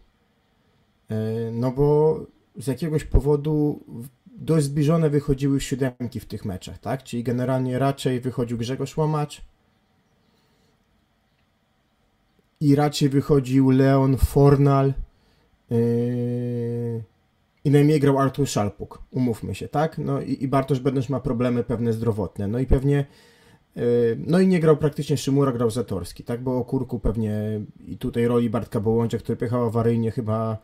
yy, 1.09 1.17
no 1.51 1.71
bo 1.71 2.19
z 2.55 2.67
jakiegoś 2.67 3.03
powodu 3.03 3.83
dość 4.25 4.65
zbliżone 4.65 5.09
wychodziły 5.09 5.61
siódemki 5.61 6.19
w 6.19 6.25
tych 6.25 6.45
meczach, 6.45 6.77
tak? 6.79 7.03
Czyli 7.03 7.23
generalnie 7.23 7.79
raczej 7.79 8.21
wychodził 8.21 8.57
Grzegorz 8.57 8.97
Łomacz 8.97 9.41
i 12.59 12.75
raczej 12.75 13.09
wychodził 13.09 13.69
Leon 13.69 14.17
Fornal, 14.17 14.93
Yy, 15.69 17.03
I 17.65 17.71
najmniej 17.71 17.99
grał 17.99 18.19
Artur 18.19 18.47
Szalpuk, 18.47 19.01
umówmy 19.11 19.55
się, 19.55 19.67
tak? 19.67 19.97
No 19.97 20.21
i, 20.21 20.43
i 20.43 20.47
Bartosz 20.47 20.79
Bednosz 20.79 21.09
ma 21.09 21.19
problemy 21.19 21.63
pewne 21.63 21.93
zdrowotne. 21.93 22.47
No 22.47 22.59
i 22.59 22.65
pewnie 22.65 23.05
No 24.17 24.39
i 24.39 24.47
nie 24.47 24.59
grał 24.59 24.77
praktycznie 24.77 25.17
Szymura, 25.17 25.51
grał 25.51 25.69
Zatorski, 25.69 26.23
tak? 26.23 26.41
Bo 26.41 26.57
o 26.57 26.65
Kurku 26.65 26.99
pewnie 26.99 27.61
i 27.87 27.97
tutaj 27.97 28.27
roli 28.27 28.49
Bartka 28.49 28.79
Bołądzia, 28.79 29.17
który 29.17 29.35
pychał 29.35 29.65
awaryjnie 29.65 30.11
chyba 30.11 30.57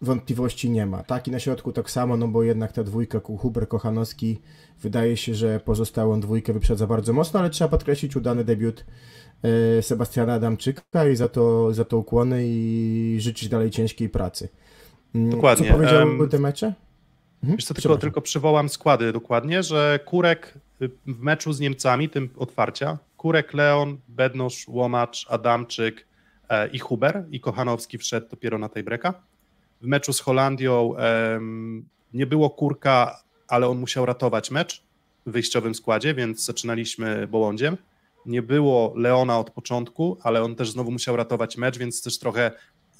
wątpliwości 0.00 0.70
nie 0.70 0.86
ma. 0.86 1.02
Tak 1.02 1.28
i 1.28 1.30
na 1.30 1.38
środku 1.38 1.72
tak 1.72 1.90
samo, 1.90 2.16
no 2.16 2.28
bo 2.28 2.42
jednak 2.42 2.72
ta 2.72 2.84
dwójka 2.84 3.20
Huber 3.20 3.68
Kochanowski 3.68 4.38
wydaje 4.80 5.16
się, 5.16 5.34
że 5.34 5.60
pozostałą 5.60 6.20
dwójkę 6.20 6.52
wyprzedza 6.52 6.86
bardzo 6.86 7.12
mocno, 7.12 7.40
ale 7.40 7.50
trzeba 7.50 7.68
podkreślić 7.68 8.16
udany 8.16 8.44
debiut 8.44 8.84
e, 9.78 9.82
Sebastiana 9.82 10.34
Adamczyka 10.34 11.08
i 11.12 11.16
za 11.16 11.28
to, 11.28 11.74
za 11.74 11.84
to 11.84 11.98
ukłony 11.98 12.42
i 12.46 13.16
życzyć 13.20 13.48
dalej 13.48 13.70
ciężkiej 13.70 14.08
pracy. 14.08 14.48
Mm, 15.14 15.30
dokładnie. 15.30 15.68
Co 15.68 15.74
powiedziałby 15.74 16.22
um, 16.22 16.28
te 16.28 16.38
mecze? 16.38 16.66
Mhm. 17.42 17.56
Wiesz 17.56 17.64
co, 17.64 17.74
tylko, 17.74 17.98
tylko 17.98 18.20
przywołam 18.20 18.68
składy 18.68 19.12
dokładnie, 19.12 19.62
że 19.62 20.00
Kurek 20.04 20.54
w 21.06 21.20
meczu 21.20 21.52
z 21.52 21.60
Niemcami, 21.60 22.08
tym 22.08 22.30
otwarcia, 22.36 22.98
Kurek, 23.16 23.54
Leon, 23.54 23.98
Bednosz, 24.08 24.68
Łomacz, 24.68 25.26
Adamczyk 25.28 26.06
e, 26.48 26.68
i 26.68 26.78
Huber 26.78 27.24
i 27.30 27.40
Kochanowski 27.40 27.98
wszedł 27.98 28.28
dopiero 28.30 28.58
na 28.58 28.68
tej 28.68 28.82
breka. 28.82 29.22
W 29.80 29.86
meczu 29.86 30.12
z 30.12 30.20
Holandią 30.20 30.94
nie 32.14 32.26
było 32.26 32.50
Kurka, 32.50 33.22
ale 33.48 33.68
on 33.68 33.78
musiał 33.78 34.06
ratować 34.06 34.50
mecz 34.50 34.82
w 35.26 35.30
wyjściowym 35.30 35.74
składzie, 35.74 36.14
więc 36.14 36.44
zaczynaliśmy 36.44 37.26
Bołądziem. 37.26 37.76
Nie 38.26 38.42
było 38.42 38.92
Leona 38.96 39.38
od 39.38 39.50
początku, 39.50 40.18
ale 40.22 40.42
on 40.42 40.54
też 40.54 40.70
znowu 40.70 40.90
musiał 40.90 41.16
ratować 41.16 41.56
mecz, 41.56 41.78
więc 41.78 42.02
też 42.02 42.18
trochę 42.18 42.50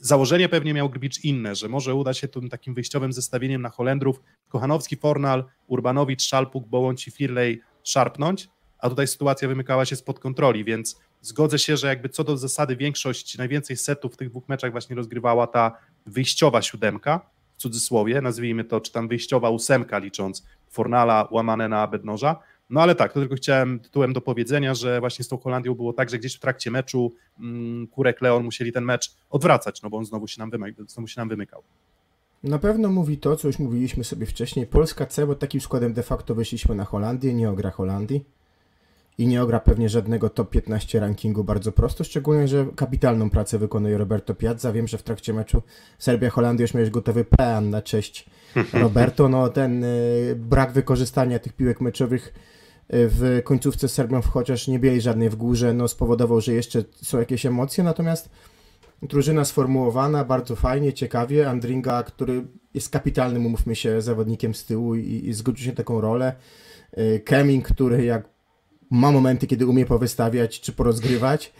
założenie 0.00 0.48
pewnie 0.48 0.74
miał 0.74 0.90
Gbicz 0.90 1.24
inne, 1.24 1.54
że 1.54 1.68
może 1.68 1.94
uda 1.94 2.14
się 2.14 2.28
tym 2.28 2.48
takim 2.48 2.74
wyjściowym 2.74 3.12
zestawieniem 3.12 3.62
na 3.62 3.68
Holendrów 3.68 4.20
Kochanowski, 4.48 4.96
Fornal, 4.96 5.44
Urbanowicz, 5.66 6.22
Szalpuk, 6.22 6.66
Bołądź 6.66 7.08
i 7.08 7.10
Firley 7.10 7.60
szarpnąć, 7.84 8.48
a 8.78 8.88
tutaj 8.88 9.06
sytuacja 9.06 9.48
wymykała 9.48 9.84
się 9.84 9.96
spod 9.96 10.18
kontroli, 10.18 10.64
więc 10.64 11.00
zgodzę 11.20 11.58
się, 11.58 11.76
że 11.76 11.86
jakby 11.86 12.08
co 12.08 12.24
do 12.24 12.36
zasady 12.36 12.76
większość, 12.76 13.38
najwięcej 13.38 13.76
setów 13.76 14.14
w 14.14 14.16
tych 14.16 14.30
dwóch 14.30 14.48
meczach 14.48 14.72
właśnie 14.72 14.96
rozgrywała 14.96 15.46
ta 15.46 15.78
wyjściowa 16.06 16.62
siódemka, 16.62 17.20
w 17.56 17.58
cudzysłowie, 17.58 18.20
nazwijmy 18.20 18.64
to, 18.64 18.80
czy 18.80 18.92
tam 18.92 19.08
wyjściowa 19.08 19.50
ósemka 19.50 19.98
licząc 19.98 20.46
Fornala 20.68 21.28
łamane 21.30 21.68
na 21.68 21.86
Bednoża, 21.86 22.36
no 22.70 22.82
ale 22.82 22.94
tak, 22.94 23.12
to 23.12 23.20
tylko 23.20 23.34
chciałem 23.34 23.80
tytułem 23.80 24.12
do 24.12 24.20
powiedzenia, 24.20 24.74
że 24.74 25.00
właśnie 25.00 25.24
z 25.24 25.28
tą 25.28 25.38
Holandią 25.38 25.74
było 25.74 25.92
tak, 25.92 26.10
że 26.10 26.18
gdzieś 26.18 26.36
w 26.36 26.40
trakcie 26.40 26.70
meczu 26.70 27.14
mm, 27.40 27.86
Kurek, 27.86 28.20
Leon 28.20 28.44
musieli 28.44 28.72
ten 28.72 28.84
mecz 28.84 29.14
odwracać, 29.30 29.82
no 29.82 29.90
bo 29.90 29.96
on 29.96 30.04
znowu 30.04 30.28
się 30.28 30.40
nam, 30.40 30.50
znowu 30.86 31.08
się 31.08 31.20
nam 31.20 31.28
wymykał. 31.28 31.62
Na 32.42 32.58
pewno 32.58 32.88
mówi 32.88 33.18
to, 33.18 33.36
co 33.36 33.48
już 33.48 33.58
mówiliśmy 33.58 34.04
sobie 34.04 34.26
wcześniej. 34.26 34.66
Polska 34.66 35.06
C, 35.06 35.26
bo 35.26 35.34
takim 35.34 35.60
składem 35.60 35.92
de 35.92 36.02
facto 36.02 36.34
wyszliśmy 36.34 36.74
na 36.74 36.84
Holandię, 36.84 37.34
nie 37.34 37.50
ogra 37.50 37.70
Holandii 37.70 38.24
i 39.18 39.26
nie 39.26 39.42
ogra 39.42 39.60
pewnie 39.60 39.88
żadnego 39.88 40.30
top 40.30 40.50
15 40.50 41.00
rankingu 41.00 41.44
bardzo 41.44 41.72
prosto, 41.72 42.04
szczególnie, 42.04 42.48
że 42.48 42.66
kapitalną 42.76 43.30
pracę 43.30 43.58
wykonuje 43.58 43.98
Roberto 43.98 44.34
Piazza. 44.34 44.72
Wiem, 44.72 44.88
że 44.88 44.98
w 44.98 45.02
trakcie 45.02 45.32
meczu 45.32 45.62
Serbia-Holandia 45.98 46.62
już 46.62 46.74
miałeś 46.74 46.90
gotowy 46.90 47.24
plan 47.24 47.70
na 47.70 47.82
cześć 47.82 48.26
Roberto. 48.72 49.28
No 49.28 49.48
ten 49.48 49.84
y, 49.84 50.36
brak 50.38 50.72
wykorzystania 50.72 51.38
tych 51.38 51.52
piłek 51.52 51.80
meczowych 51.80 52.28
y, 52.28 52.32
w 52.90 53.40
końcówce 53.44 53.88
z 53.88 53.92
Serbią, 53.92 54.22
chociaż 54.22 54.68
nie 54.68 54.78
mieli 54.78 55.00
żadnej 55.00 55.30
w 55.30 55.36
górze, 55.36 55.74
no 55.74 55.88
spowodował, 55.88 56.40
że 56.40 56.52
jeszcze 56.52 56.84
są 57.02 57.18
jakieś 57.18 57.46
emocje, 57.46 57.84
natomiast 57.84 58.30
drużyna 59.02 59.44
sformułowana 59.44 60.24
bardzo 60.24 60.56
fajnie, 60.56 60.92
ciekawie. 60.92 61.50
Andringa, 61.50 62.02
który 62.02 62.46
jest 62.74 62.90
kapitalnym, 62.90 63.46
umówmy 63.46 63.76
się, 63.76 64.02
zawodnikiem 64.02 64.54
z 64.54 64.64
tyłu 64.64 64.94
i, 64.94 65.28
i 65.28 65.32
zgodził 65.32 65.66
się 65.66 65.72
taką 65.72 66.00
rolę. 66.00 66.34
Y, 66.98 67.22
Keming, 67.24 67.68
który 67.68 68.04
jak 68.04 68.35
ma 68.90 69.12
momenty, 69.12 69.46
kiedy 69.46 69.66
umie 69.66 69.86
powystawiać 69.86 70.60
czy 70.60 70.72
porozgrywać, 70.72 71.52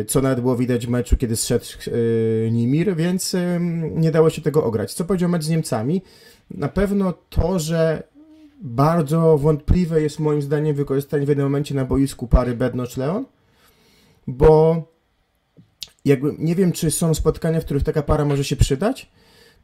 y, 0.00 0.04
co 0.04 0.22
nawet 0.22 0.40
było 0.40 0.56
widać 0.56 0.86
w 0.86 0.90
meczu, 0.90 1.16
kiedy 1.16 1.36
zszedł 1.36 1.64
y, 1.86 2.48
Nimir, 2.52 2.96
więc 2.96 3.36
nie 3.80 4.10
dało 4.10 4.30
się 4.30 4.42
tego 4.42 4.64
ograć. 4.64 4.94
Co 4.94 5.04
powiedział 5.04 5.28
mecz 5.28 5.44
z 5.44 5.48
Niemcami? 5.48 6.02
Na 6.50 6.68
pewno 6.68 7.14
to, 7.28 7.58
że 7.58 8.02
bardzo 8.62 9.38
wątpliwe 9.38 10.02
jest 10.02 10.18
moim 10.18 10.42
zdaniem 10.42 10.76
wykorzystanie 10.76 11.26
w 11.26 11.28
jednym 11.28 11.46
momencie 11.46 11.74
na 11.74 11.84
boisku 11.84 12.26
pary 12.26 12.56
Bednosz-Leon, 12.56 13.24
bo 14.26 14.82
jakby 16.04 16.34
nie 16.38 16.54
wiem, 16.54 16.72
czy 16.72 16.90
są 16.90 17.14
spotkania, 17.14 17.60
w 17.60 17.64
których 17.64 17.82
taka 17.82 18.02
para 18.02 18.24
może 18.24 18.44
się 18.44 18.56
przydać 18.56 19.10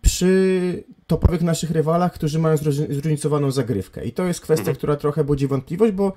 przy 0.02 0.84
topowych 1.06 1.42
naszych 1.42 1.70
rywalach, 1.70 2.12
którzy 2.12 2.38
mają 2.38 2.56
zróżnicowaną 2.56 3.50
zagrywkę. 3.50 4.04
I 4.04 4.12
to 4.12 4.24
jest 4.24 4.40
kwestia, 4.40 4.60
mhm. 4.60 4.76
która 4.76 4.96
trochę 4.96 5.24
budzi 5.24 5.46
wątpliwość, 5.46 5.92
bo 5.92 6.12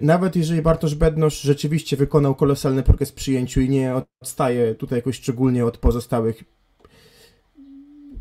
nawet 0.00 0.36
jeżeli 0.36 0.62
Bartosz 0.62 0.94
Bednosz 0.94 1.40
rzeczywiście 1.40 1.96
wykonał 1.96 2.34
kolosalny 2.34 2.82
progres 2.82 3.12
przyjęciu 3.12 3.60
i 3.60 3.68
nie 3.68 3.94
odstaje 4.20 4.74
tutaj 4.74 4.98
jakoś 4.98 5.16
szczególnie 5.16 5.64
od 5.64 5.78
pozostałych 5.78 6.44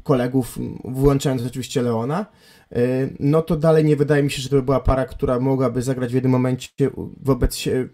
kolegów, 0.04 0.60
włączając 0.84 1.46
oczywiście 1.46 1.82
Leona, 1.82 2.26
y, 2.72 3.16
no 3.20 3.42
to 3.42 3.56
dalej 3.56 3.86
nie 3.86 3.96
wydaje 3.96 4.24
mi 4.24 4.32
się, 4.32 4.42
że 4.42 4.50
to 4.50 4.56
by 4.56 4.62
była 4.62 4.80
para, 4.80 5.06
która 5.06 5.40
mogłaby 5.40 5.82
zagrać 5.82 6.12
w 6.12 6.16
jednym 6.16 6.32
momencie 6.32 6.70
wobec 7.22 7.56
się, 7.56 7.88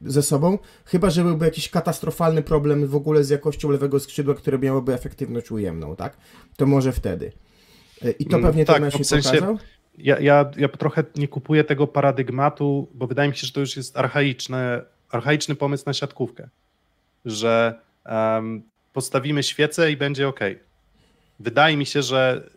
ze 0.00 0.22
sobą, 0.22 0.58
chyba 0.84 1.10
że 1.10 1.24
byłby 1.24 1.44
jakiś 1.44 1.68
katastrofalny 1.68 2.42
problem 2.42 2.86
w 2.86 2.94
ogóle 2.96 3.24
z 3.24 3.30
jakością 3.30 3.70
lewego 3.70 4.00
skrzydła, 4.00 4.34
które 4.34 4.58
miałoby 4.58 4.94
efektywność 4.94 5.50
ujemną, 5.50 5.96
tak? 5.96 6.16
To 6.56 6.66
może 6.66 6.92
wtedy. 6.92 7.32
I 8.18 8.26
to 8.26 8.36
mm, 8.36 8.48
pewnie 8.48 8.64
tak, 8.64 8.76
ten 8.76 8.84
mecz 8.84 8.98
w 8.98 9.06
sensie, 9.06 9.30
pokazał. 9.30 9.58
Ja, 9.98 10.20
ja, 10.20 10.50
ja 10.56 10.68
trochę 10.68 11.04
nie 11.16 11.28
kupuję 11.28 11.64
tego 11.64 11.86
paradygmatu, 11.86 12.88
bo 12.94 13.06
wydaje 13.06 13.30
mi 13.30 13.36
się, 13.36 13.46
że 13.46 13.52
to 13.52 13.60
już 13.60 13.76
jest 13.76 13.96
archaiczny, 13.96 14.82
archaiczny 15.10 15.54
pomysł 15.54 15.84
na 15.86 15.92
siatkówkę, 15.92 16.48
że 17.24 17.80
um, 18.06 18.62
postawimy 18.92 19.42
świecę 19.42 19.92
i 19.92 19.96
będzie 19.96 20.28
ok. 20.28 20.40
Wydaje 21.40 21.76
mi 21.76 21.86
się, 21.86 22.02
że 22.02 22.50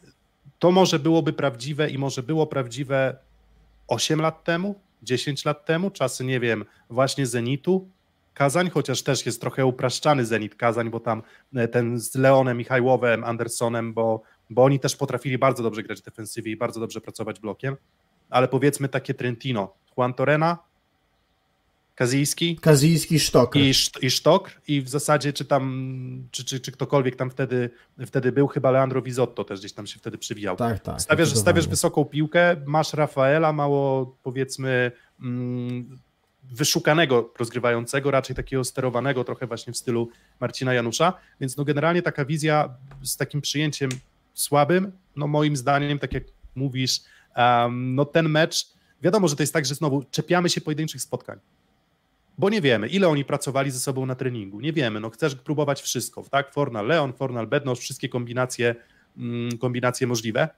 to 0.59 0.71
może 0.71 0.99
byłoby 0.99 1.33
prawdziwe 1.33 1.89
i 1.89 1.97
może 1.97 2.23
było 2.23 2.47
prawdziwe 2.47 3.15
8 3.87 4.21
lat 4.21 4.43
temu, 4.43 4.79
10 5.03 5.45
lat 5.45 5.65
temu, 5.65 5.91
czasy, 5.91 6.25
nie 6.25 6.39
wiem, 6.39 6.65
właśnie 6.89 7.25
Zenitu, 7.27 7.87
Kazań, 8.33 8.69
chociaż 8.69 9.01
też 9.01 9.25
jest 9.25 9.41
trochę 9.41 9.65
upraszczany 9.65 10.25
Zenit 10.25 10.55
Kazań, 10.55 10.89
bo 10.89 10.99
tam 10.99 11.23
e, 11.55 11.67
ten 11.67 11.99
z 11.99 12.15
Leonem 12.15 12.57
Michajłowem, 12.57 13.23
Andersonem, 13.23 13.93
bo, 13.93 14.21
bo 14.49 14.63
oni 14.63 14.79
też 14.79 14.95
potrafili 14.95 15.37
bardzo 15.37 15.63
dobrze 15.63 15.83
grać 15.83 16.01
defensywie 16.01 16.51
i 16.51 16.57
bardzo 16.57 16.79
dobrze 16.79 17.01
pracować 17.01 17.39
blokiem, 17.39 17.75
ale 18.29 18.47
powiedzmy 18.47 18.89
takie 18.89 19.13
Trentino, 19.13 19.73
Juan 19.97 20.13
Torena, 20.13 20.57
Kazijski. 21.95 22.55
Kazijski, 22.55 23.19
Sztok. 23.19 23.55
I, 23.55 23.71
I 24.01 24.11
Sztok. 24.11 24.51
I 24.67 24.81
w 24.81 24.89
zasadzie, 24.89 25.33
czy 25.33 25.45
tam, 25.45 26.27
czy, 26.31 26.45
czy, 26.45 26.59
czy 26.59 26.71
ktokolwiek 26.71 27.15
tam 27.15 27.29
wtedy, 27.29 27.69
wtedy 28.05 28.31
był, 28.31 28.47
chyba 28.47 28.71
Leandro 28.71 29.01
Vizotto 29.01 29.43
też 29.43 29.59
gdzieś 29.59 29.73
tam 29.73 29.87
się 29.87 29.99
wtedy 29.99 30.17
przywijał. 30.17 30.55
Tak, 30.55 30.79
tak. 30.79 31.01
Stawiasz, 31.01 31.35
stawiasz 31.35 31.67
wysoką 31.67 32.05
piłkę, 32.05 32.55
masz 32.65 32.93
Rafaela, 32.93 33.53
mało 33.53 34.15
powiedzmy 34.23 34.91
mm, 35.21 35.99
wyszukanego 36.43 37.33
rozgrywającego, 37.39 38.11
raczej 38.11 38.35
takiego 38.35 38.63
sterowanego 38.63 39.23
trochę 39.23 39.47
właśnie 39.47 39.73
w 39.73 39.77
stylu 39.77 40.09
Marcina 40.39 40.73
Janusza, 40.73 41.13
więc 41.39 41.57
no 41.57 41.65
generalnie 41.65 42.01
taka 42.01 42.25
wizja 42.25 42.77
z 43.03 43.17
takim 43.17 43.41
przyjęciem 43.41 43.89
słabym, 44.33 44.91
no 45.15 45.27
moim 45.27 45.55
zdaniem, 45.55 45.99
tak 45.99 46.13
jak 46.13 46.23
mówisz, 46.55 46.99
um, 47.37 47.95
no 47.95 48.05
ten 48.05 48.29
mecz, 48.29 48.67
wiadomo, 49.01 49.27
że 49.27 49.35
to 49.35 49.43
jest 49.43 49.53
tak, 49.53 49.65
że 49.65 49.75
znowu 49.75 50.03
czepiamy 50.11 50.49
się 50.49 50.61
pojedynczych 50.61 51.01
spotkań 51.01 51.39
bo 52.37 52.49
nie 52.49 52.61
wiemy, 52.61 52.87
ile 52.87 53.07
oni 53.07 53.25
pracowali 53.25 53.71
ze 53.71 53.79
sobą 53.79 54.05
na 54.05 54.15
treningu. 54.15 54.59
Nie 54.59 54.73
wiemy, 54.73 54.99
no 54.99 55.09
chcesz 55.09 55.35
próbować 55.35 55.81
wszystko, 55.81 56.23
tak? 56.31 56.53
Fornal 56.53 56.87
Leon, 56.87 57.13
Fornal 57.13 57.47
Bednosz, 57.47 57.79
wszystkie 57.79 58.09
kombinacje, 58.09 58.75
mm, 59.17 59.57
kombinacje 59.57 60.07
możliwe. 60.07 60.49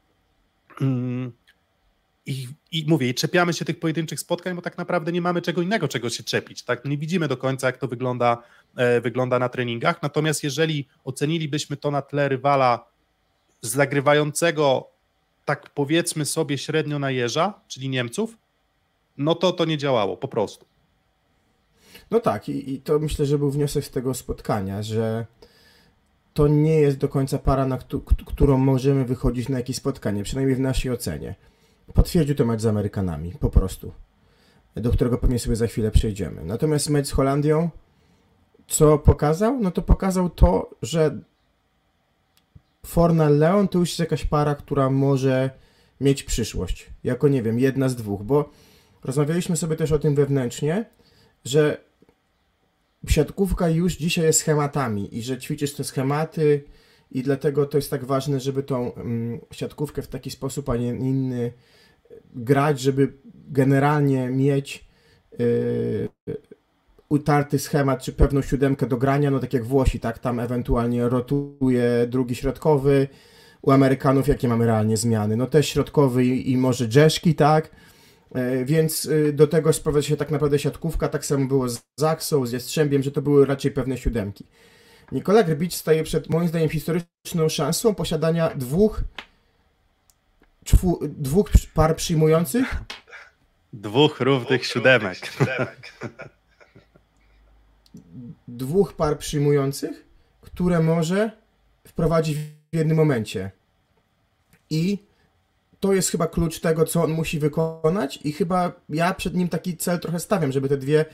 Mm, 0.81 1.31
I, 2.25 2.47
I 2.71 2.85
mówię, 2.87 3.09
i 3.09 3.13
czepiamy 3.13 3.53
się 3.53 3.65
tych 3.65 3.79
pojedynczych 3.79 4.19
spotkań, 4.19 4.55
bo 4.55 4.61
tak 4.61 4.77
naprawdę 4.77 5.11
nie 5.11 5.21
mamy 5.21 5.41
czego 5.41 5.61
innego, 5.61 5.87
czego 5.87 6.09
się 6.09 6.23
czepić. 6.23 6.63
Tak? 6.63 6.85
Nie 6.85 6.97
widzimy 6.97 7.27
do 7.27 7.37
końca, 7.37 7.67
jak 7.67 7.77
to 7.77 7.87
wygląda, 7.87 8.43
e, 8.75 9.01
wygląda 9.01 9.39
na 9.39 9.49
treningach. 9.49 10.01
Natomiast 10.01 10.43
jeżeli 10.43 10.87
ocenilibyśmy 11.03 11.77
to 11.77 11.91
na 11.91 12.01
tle 12.01 12.29
rywala 12.29 12.87
zagrywającego, 13.65 14.89
tak 15.45 15.69
powiedzmy 15.69 16.25
sobie, 16.25 16.57
średnio 16.57 16.99
na 16.99 17.11
jeża, 17.11 17.53
czyli 17.67 17.89
Niemców, 17.89 18.37
no 19.17 19.35
to 19.35 19.51
to 19.51 19.65
nie 19.65 19.77
działało 19.77 20.17
po 20.17 20.27
prostu. 20.27 20.65
No 22.11 22.19
tak, 22.19 22.49
i, 22.49 22.73
i 22.73 22.81
to 22.81 22.99
myślę, 22.99 23.25
że 23.25 23.37
był 23.37 23.51
wniosek 23.51 23.85
z 23.85 23.91
tego 23.91 24.13
spotkania, 24.13 24.83
że 24.83 25.25
to 26.33 26.47
nie 26.47 26.79
jest 26.79 26.97
do 26.97 27.09
końca 27.09 27.37
para, 27.37 27.65
na 27.65 27.77
którą 28.25 28.57
możemy 28.57 29.05
wychodzić 29.05 29.49
na 29.49 29.57
jakieś 29.57 29.75
spotkanie, 29.75 30.23
przynajmniej 30.23 30.55
w 30.55 30.59
naszej 30.59 30.91
ocenie. 30.91 31.35
Potwierdził 31.93 32.35
to 32.35 32.45
mecz 32.45 32.61
z 32.61 32.65
Amerykanami, 32.65 33.31
po 33.39 33.49
prostu, 33.49 33.91
do 34.75 34.91
którego 34.91 35.17
pewnie 35.17 35.39
sobie 35.39 35.55
za 35.55 35.67
chwilę 35.67 35.91
przejdziemy. 35.91 36.45
Natomiast 36.45 36.89
mecz 36.89 37.07
z 37.07 37.11
Holandią, 37.11 37.69
co 38.67 38.97
pokazał? 38.97 39.59
No 39.59 39.71
to 39.71 39.81
pokazał 39.81 40.29
to, 40.29 40.69
że 40.81 41.19
Fornal 42.85 43.37
Leon 43.37 43.67
to 43.67 43.79
już 43.79 43.89
jest 43.89 43.99
jakaś 43.99 44.25
para, 44.25 44.55
która 44.55 44.89
może 44.89 45.49
mieć 46.01 46.23
przyszłość. 46.23 46.89
Jako, 47.03 47.27
nie 47.27 47.43
wiem, 47.43 47.59
jedna 47.59 47.89
z 47.89 47.95
dwóch, 47.95 48.23
bo 48.23 48.49
rozmawialiśmy 49.03 49.57
sobie 49.57 49.75
też 49.75 49.91
o 49.91 49.99
tym 49.99 50.15
wewnętrznie, 50.15 50.85
że 51.45 51.77
siatkówka 53.07 53.69
już 53.69 53.97
dzisiaj 53.97 54.25
jest 54.25 54.39
schematami 54.39 55.17
i 55.17 55.21
że 55.21 55.37
ćwiczysz 55.37 55.73
te 55.73 55.83
schematy 55.83 56.63
i 57.11 57.23
dlatego 57.23 57.65
to 57.65 57.77
jest 57.77 57.89
tak 57.89 58.05
ważne, 58.05 58.39
żeby 58.39 58.63
tą 58.63 58.93
mm, 58.93 59.39
siatkówkę 59.51 60.01
w 60.01 60.07
taki 60.07 60.31
sposób, 60.31 60.69
a 60.69 60.77
nie 60.77 60.87
inny 60.87 61.53
grać, 62.35 62.79
żeby 62.79 63.13
generalnie 63.47 64.29
mieć 64.29 64.85
yy, 65.39 66.09
utarty 67.15 67.59
schemat, 67.59 68.03
czy 68.03 68.13
pewną 68.13 68.41
siódemkę 68.41 68.85
do 68.85 68.97
grania, 68.97 69.31
no 69.31 69.39
tak 69.39 69.53
jak 69.53 69.65
Włosi, 69.65 69.99
tak, 69.99 70.19
tam 70.19 70.39
ewentualnie 70.39 71.09
rotuje 71.09 72.07
drugi 72.07 72.35
środkowy, 72.35 73.07
u 73.61 73.71
Amerykanów 73.71 74.27
jakie 74.27 74.47
mamy 74.47 74.65
realnie 74.65 74.97
zmiany? 74.97 75.37
No 75.37 75.47
też 75.47 75.69
środkowy 75.69 76.25
i, 76.25 76.51
i 76.51 76.57
może 76.57 76.87
Dżeszki, 76.87 77.35
tak, 77.35 77.69
E, 78.35 78.65
więc 78.65 79.05
y, 79.05 79.33
do 79.33 79.47
tego 79.47 79.73
sprowadza 79.73 80.07
się 80.07 80.17
tak 80.17 80.31
naprawdę 80.31 80.59
siatkówka, 80.59 81.07
tak 81.07 81.25
samo 81.25 81.45
było 81.45 81.69
z 81.69 81.81
Zaksą, 81.99 82.45
z 82.45 82.51
Jastrzębiem, 82.51 83.03
że 83.03 83.11
to 83.11 83.21
były 83.21 83.45
raczej 83.45 83.71
pewne 83.71 83.97
siódemki. 83.97 84.45
Nikola 85.11 85.43
Grbić 85.43 85.75
staje 85.75 86.03
przed, 86.03 86.29
moim 86.29 86.47
zdaniem, 86.47 86.69
historyczną 86.69 87.49
szansą 87.49 87.95
posiadania 87.95 88.49
dwóch, 88.55 89.01
czwu, 90.63 90.99
dwóch 91.03 91.49
par 91.73 91.95
przyjmujących. 91.95 92.75
Dwóch 93.73 94.19
równych 94.19 94.65
siódemek. 94.65 95.17
Dwóch 98.47 98.93
par 98.93 99.17
przyjmujących, 99.17 100.05
które 100.41 100.79
może 100.79 101.31
wprowadzić 101.87 102.37
w 102.37 102.75
jednym 102.75 102.97
momencie. 102.97 103.51
I 104.69 104.97
to 105.79 105.93
jest 105.93 106.11
chyba 106.11 106.27
klucz 106.27 106.59
tego, 106.59 106.85
co 106.85 107.03
on 107.03 107.11
musi 107.11 107.39
wykonać 107.39 108.19
i 108.23 108.31
chyba 108.31 108.71
ja 108.89 109.13
przed 109.13 109.35
nim 109.35 109.47
taki 109.47 109.77
cel 109.77 109.99
trochę 109.99 110.19
stawiam, 110.19 110.51
żeby 110.51 110.69
te 110.69 110.77
dwie 110.77 111.05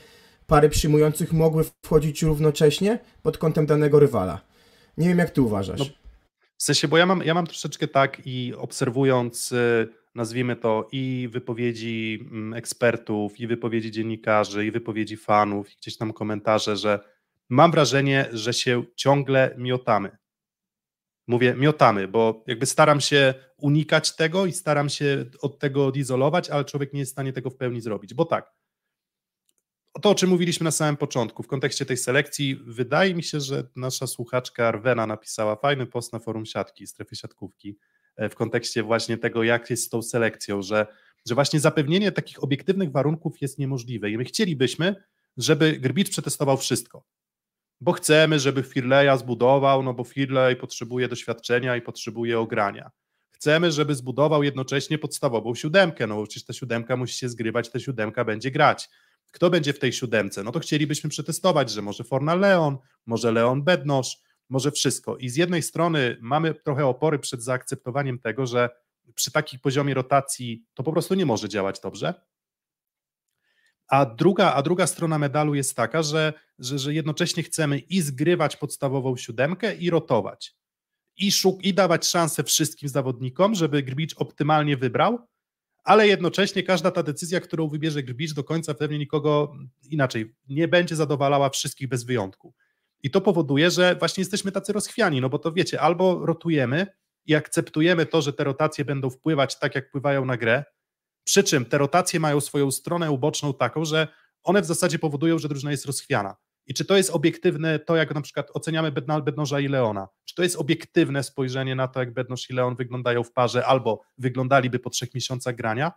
pary 0.46 0.68
przyjmujących 0.68 1.32
mogły 1.32 1.64
wchodzić 1.84 2.22
równocześnie 2.22 2.98
pod 3.22 3.38
kątem 3.38 3.66
danego 3.66 4.00
rywala. 4.00 4.40
Nie 4.96 5.08
wiem, 5.08 5.18
jak 5.18 5.30
ty 5.30 5.42
uważasz. 5.42 5.78
No, 5.78 5.84
w 6.56 6.62
sensie, 6.62 6.88
bo 6.88 6.98
ja 6.98 7.06
mam, 7.06 7.22
ja 7.24 7.34
mam 7.34 7.46
troszeczkę 7.46 7.88
tak 7.88 8.22
i 8.24 8.54
obserwując, 8.58 9.52
y, 9.52 9.88
nazwijmy 10.14 10.56
to, 10.56 10.88
i 10.92 11.28
wypowiedzi 11.32 12.18
mm, 12.30 12.54
ekspertów, 12.54 13.40
i 13.40 13.46
wypowiedzi 13.46 13.90
dziennikarzy, 13.90 14.66
i 14.66 14.70
wypowiedzi 14.70 15.16
fanów, 15.16 15.72
i 15.72 15.76
gdzieś 15.76 15.96
tam 15.96 16.12
komentarze, 16.12 16.76
że 16.76 17.00
mam 17.48 17.70
wrażenie, 17.70 18.28
że 18.32 18.52
się 18.52 18.84
ciągle 18.96 19.54
miotamy. 19.58 20.16
Mówię, 21.26 21.54
miotamy, 21.54 22.08
bo 22.08 22.44
jakby 22.46 22.66
staram 22.66 23.00
się 23.00 23.34
unikać 23.56 24.16
tego 24.16 24.46
i 24.46 24.52
staram 24.52 24.88
się 24.88 25.24
od 25.40 25.58
tego 25.58 25.86
odizolować, 25.86 26.50
ale 26.50 26.64
człowiek 26.64 26.92
nie 26.92 27.00
jest 27.00 27.12
w 27.12 27.14
stanie 27.14 27.32
tego 27.32 27.50
w 27.50 27.56
pełni 27.56 27.80
zrobić. 27.80 28.14
Bo 28.14 28.24
tak, 28.24 28.52
to 30.02 30.10
o 30.10 30.14
czym 30.14 30.30
mówiliśmy 30.30 30.64
na 30.64 30.70
samym 30.70 30.96
początku, 30.96 31.42
w 31.42 31.46
kontekście 31.46 31.86
tej 31.86 31.96
selekcji, 31.96 32.56
wydaje 32.56 33.14
mi 33.14 33.22
się, 33.22 33.40
że 33.40 33.68
nasza 33.76 34.06
słuchaczka 34.06 34.68
Arwena 34.68 35.06
napisała 35.06 35.56
fajny 35.56 35.86
post 35.86 36.12
na 36.12 36.18
forum 36.18 36.46
siatki, 36.46 36.86
strefy 36.86 37.16
siatkówki, 37.16 37.78
w 38.18 38.34
kontekście 38.34 38.82
właśnie 38.82 39.18
tego, 39.18 39.42
jak 39.42 39.70
jest 39.70 39.84
z 39.84 39.88
tą 39.88 40.02
selekcją, 40.02 40.62
że, 40.62 40.86
że 41.28 41.34
właśnie 41.34 41.60
zapewnienie 41.60 42.12
takich 42.12 42.44
obiektywnych 42.44 42.92
warunków 42.92 43.40
jest 43.40 43.58
niemożliwe 43.58 44.10
i 44.10 44.18
my 44.18 44.24
chcielibyśmy, 44.24 44.94
żeby 45.36 45.72
Grbicz 45.72 46.10
przetestował 46.10 46.56
wszystko 46.56 47.04
bo 47.82 47.92
chcemy, 47.92 48.38
żeby 48.38 48.62
Firleja 48.62 49.16
zbudował, 49.16 49.82
no 49.82 49.94
bo 49.94 50.04
Firlej 50.04 50.56
potrzebuje 50.56 51.08
doświadczenia 51.08 51.76
i 51.76 51.82
potrzebuje 51.82 52.38
ogrania. 52.38 52.90
Chcemy, 53.30 53.72
żeby 53.72 53.94
zbudował 53.94 54.42
jednocześnie 54.42 54.98
podstawową 54.98 55.54
siódemkę, 55.54 56.06
no 56.06 56.16
bo 56.16 56.26
przecież 56.26 56.44
ta 56.44 56.52
siódemka 56.52 56.96
musi 56.96 57.18
się 57.18 57.28
zgrywać, 57.28 57.70
ta 57.70 57.80
siódemka 57.80 58.24
będzie 58.24 58.50
grać. 58.50 58.88
Kto 59.32 59.50
będzie 59.50 59.72
w 59.72 59.78
tej 59.78 59.92
siódemce? 59.92 60.42
No 60.42 60.52
to 60.52 60.60
chcielibyśmy 60.60 61.10
przetestować, 61.10 61.70
że 61.70 61.82
może 61.82 62.04
Forna 62.04 62.34
Leon, 62.34 62.78
może 63.06 63.32
Leon 63.32 63.62
Bednosz, 63.62 64.18
może 64.52 64.70
wszystko. 64.70 65.16
I 65.16 65.28
z 65.28 65.36
jednej 65.36 65.62
strony 65.62 66.16
mamy 66.20 66.54
trochę 66.54 66.86
opory 66.86 67.18
przed 67.18 67.42
zaakceptowaniem 67.42 68.18
tego, 68.18 68.46
że 68.46 68.70
przy 69.14 69.32
takim 69.32 69.60
poziomie 69.60 69.94
rotacji 69.94 70.64
to 70.74 70.82
po 70.82 70.92
prostu 70.92 71.14
nie 71.14 71.26
może 71.26 71.48
działać 71.48 71.80
dobrze, 71.80 72.14
a 73.88 74.06
druga, 74.06 74.52
a 74.54 74.62
druga 74.62 74.86
strona 74.86 75.18
medalu 75.18 75.54
jest 75.54 75.76
taka, 75.76 76.02
że, 76.02 76.32
że, 76.58 76.78
że 76.78 76.94
jednocześnie 76.94 77.42
chcemy 77.42 77.78
i 77.78 78.00
zgrywać 78.00 78.56
podstawową 78.56 79.16
siódemkę 79.16 79.74
i 79.74 79.90
rotować. 79.90 80.56
I, 81.16 81.32
szuk, 81.32 81.64
I 81.64 81.74
dawać 81.74 82.06
szansę 82.06 82.44
wszystkim 82.44 82.88
zawodnikom, 82.88 83.54
żeby 83.54 83.82
Grbicz 83.82 84.14
optymalnie 84.16 84.76
wybrał, 84.76 85.18
ale 85.84 86.08
jednocześnie 86.08 86.62
każda 86.62 86.90
ta 86.90 87.02
decyzja, 87.02 87.40
którą 87.40 87.68
wybierze 87.68 88.02
Grbicz 88.02 88.34
do 88.34 88.44
końca 88.44 88.74
pewnie 88.74 88.98
nikogo 88.98 89.54
inaczej 89.90 90.34
nie 90.48 90.68
będzie 90.68 90.96
zadowalała 90.96 91.50
wszystkich 91.50 91.88
bez 91.88 92.04
wyjątku. 92.04 92.54
I 93.02 93.10
to 93.10 93.20
powoduje, 93.20 93.70
że 93.70 93.96
właśnie 93.98 94.20
jesteśmy 94.20 94.52
tacy 94.52 94.72
rozchwiani, 94.72 95.20
no 95.20 95.28
bo 95.28 95.38
to 95.38 95.52
wiecie, 95.52 95.80
albo 95.80 96.26
rotujemy 96.26 96.86
i 97.26 97.34
akceptujemy 97.34 98.06
to, 98.06 98.22
że 98.22 98.32
te 98.32 98.44
rotacje 98.44 98.84
będą 98.84 99.10
wpływać 99.10 99.58
tak, 99.58 99.74
jak 99.74 99.88
wpływają 99.88 100.24
na 100.24 100.36
grę, 100.36 100.64
przy 101.24 101.42
czym 101.42 101.64
te 101.64 101.78
rotacje 101.78 102.20
mają 102.20 102.40
swoją 102.40 102.70
stronę 102.70 103.10
uboczną 103.10 103.54
taką, 103.54 103.84
że 103.84 104.08
one 104.42 104.62
w 104.62 104.66
zasadzie 104.66 104.98
powodują, 104.98 105.38
że 105.38 105.48
drużyna 105.48 105.70
jest 105.70 105.86
rozchwiana. 105.86 106.36
I 106.66 106.74
czy 106.74 106.84
to 106.84 106.96
jest 106.96 107.10
obiektywne, 107.10 107.78
to 107.78 107.96
jak 107.96 108.14
na 108.14 108.20
przykład 108.20 108.50
oceniamy 108.54 108.92
Bednoża 109.22 109.60
i 109.60 109.68
Leona, 109.68 110.08
czy 110.24 110.34
to 110.34 110.42
jest 110.42 110.56
obiektywne 110.56 111.22
spojrzenie 111.22 111.74
na 111.74 111.88
to, 111.88 112.00
jak 112.00 112.14
Bednoż 112.14 112.50
i 112.50 112.52
Leon 112.52 112.76
wyglądają 112.76 113.22
w 113.24 113.32
parze 113.32 113.66
albo 113.66 114.00
wyglądaliby 114.18 114.78
po 114.78 114.90
trzech 114.90 115.14
miesiącach 115.14 115.56
grania, 115.56 115.92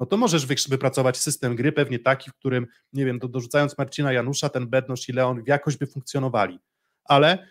no 0.00 0.06
to 0.06 0.16
możesz 0.16 0.46
wypracować 0.46 1.16
system 1.16 1.56
gry 1.56 1.72
pewnie 1.72 1.98
taki, 1.98 2.30
w 2.30 2.34
którym, 2.34 2.66
nie 2.92 3.04
wiem, 3.04 3.18
dorzucając 3.18 3.78
Marcina 3.78 4.12
Janusza, 4.12 4.48
ten 4.48 4.66
Bednoż 4.66 5.08
i 5.08 5.12
Leon 5.12 5.42
jakoś 5.46 5.76
by 5.76 5.86
funkcjonowali. 5.86 6.58
Ale 7.04 7.46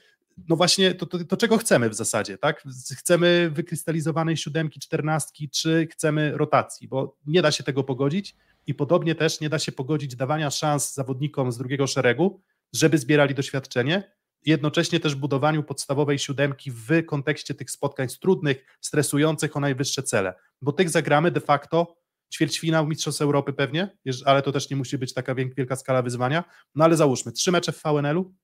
no 0.50 0.56
właśnie 0.56 0.96
to, 0.96 1.06
to, 1.06 1.26
to, 1.26 1.38
czego 1.38 1.58
chcemy 1.58 1.90
w 1.90 1.94
zasadzie, 1.94 2.38
tak? 2.38 2.64
Chcemy 2.98 3.52
wykrystalizowanej 3.54 4.38
siódemki, 4.38 4.80
czternastki, 4.80 5.50
czy 5.50 5.88
chcemy 5.92 6.38
rotacji, 6.38 6.88
bo 6.88 7.18
nie 7.26 7.42
da 7.42 7.52
się 7.52 7.64
tego 7.64 7.84
pogodzić 7.84 8.36
i 8.68 8.74
podobnie 8.74 9.16
też 9.16 9.42
nie 9.42 9.50
da 9.50 9.60
się 9.60 9.72
pogodzić 9.72 10.16
dawania 10.16 10.52
szans 10.52 10.94
zawodnikom 10.94 11.52
z 11.52 11.58
drugiego 11.58 11.88
szeregu, 11.88 12.42
żeby 12.74 12.98
zbierali 12.98 13.36
doświadczenie, 13.36 14.12
jednocześnie 14.46 15.00
też 15.00 15.16
budowaniu 15.16 15.64
podstawowej 15.64 16.20
siódemki 16.20 16.72
w 16.72 17.06
kontekście 17.06 17.54
tych 17.54 17.72
spotkań 17.72 18.08
trudnych, 18.22 18.66
stresujących 18.82 19.58
o 19.58 19.60
najwyższe 19.60 20.04
cele, 20.04 20.34
bo 20.62 20.72
tych 20.72 20.90
zagramy 20.90 21.32
de 21.32 21.42
facto 21.42 22.03
ćwierćfinał 22.34 22.88
Mistrzostw 22.88 23.22
Europy 23.22 23.54
pewnie, 23.54 23.98
ale 24.26 24.42
to 24.42 24.52
też 24.52 24.70
nie 24.70 24.76
musi 24.76 24.98
być 24.98 25.14
taka 25.14 25.36
wielka 25.36 25.76
skala 25.76 26.02
wyzwania, 26.02 26.44
no 26.76 26.86
ale 26.86 26.96
załóżmy, 26.96 27.32
trzy 27.32 27.52
mecze 27.52 27.72
w 27.72 27.82
VNL-u, 27.84 28.36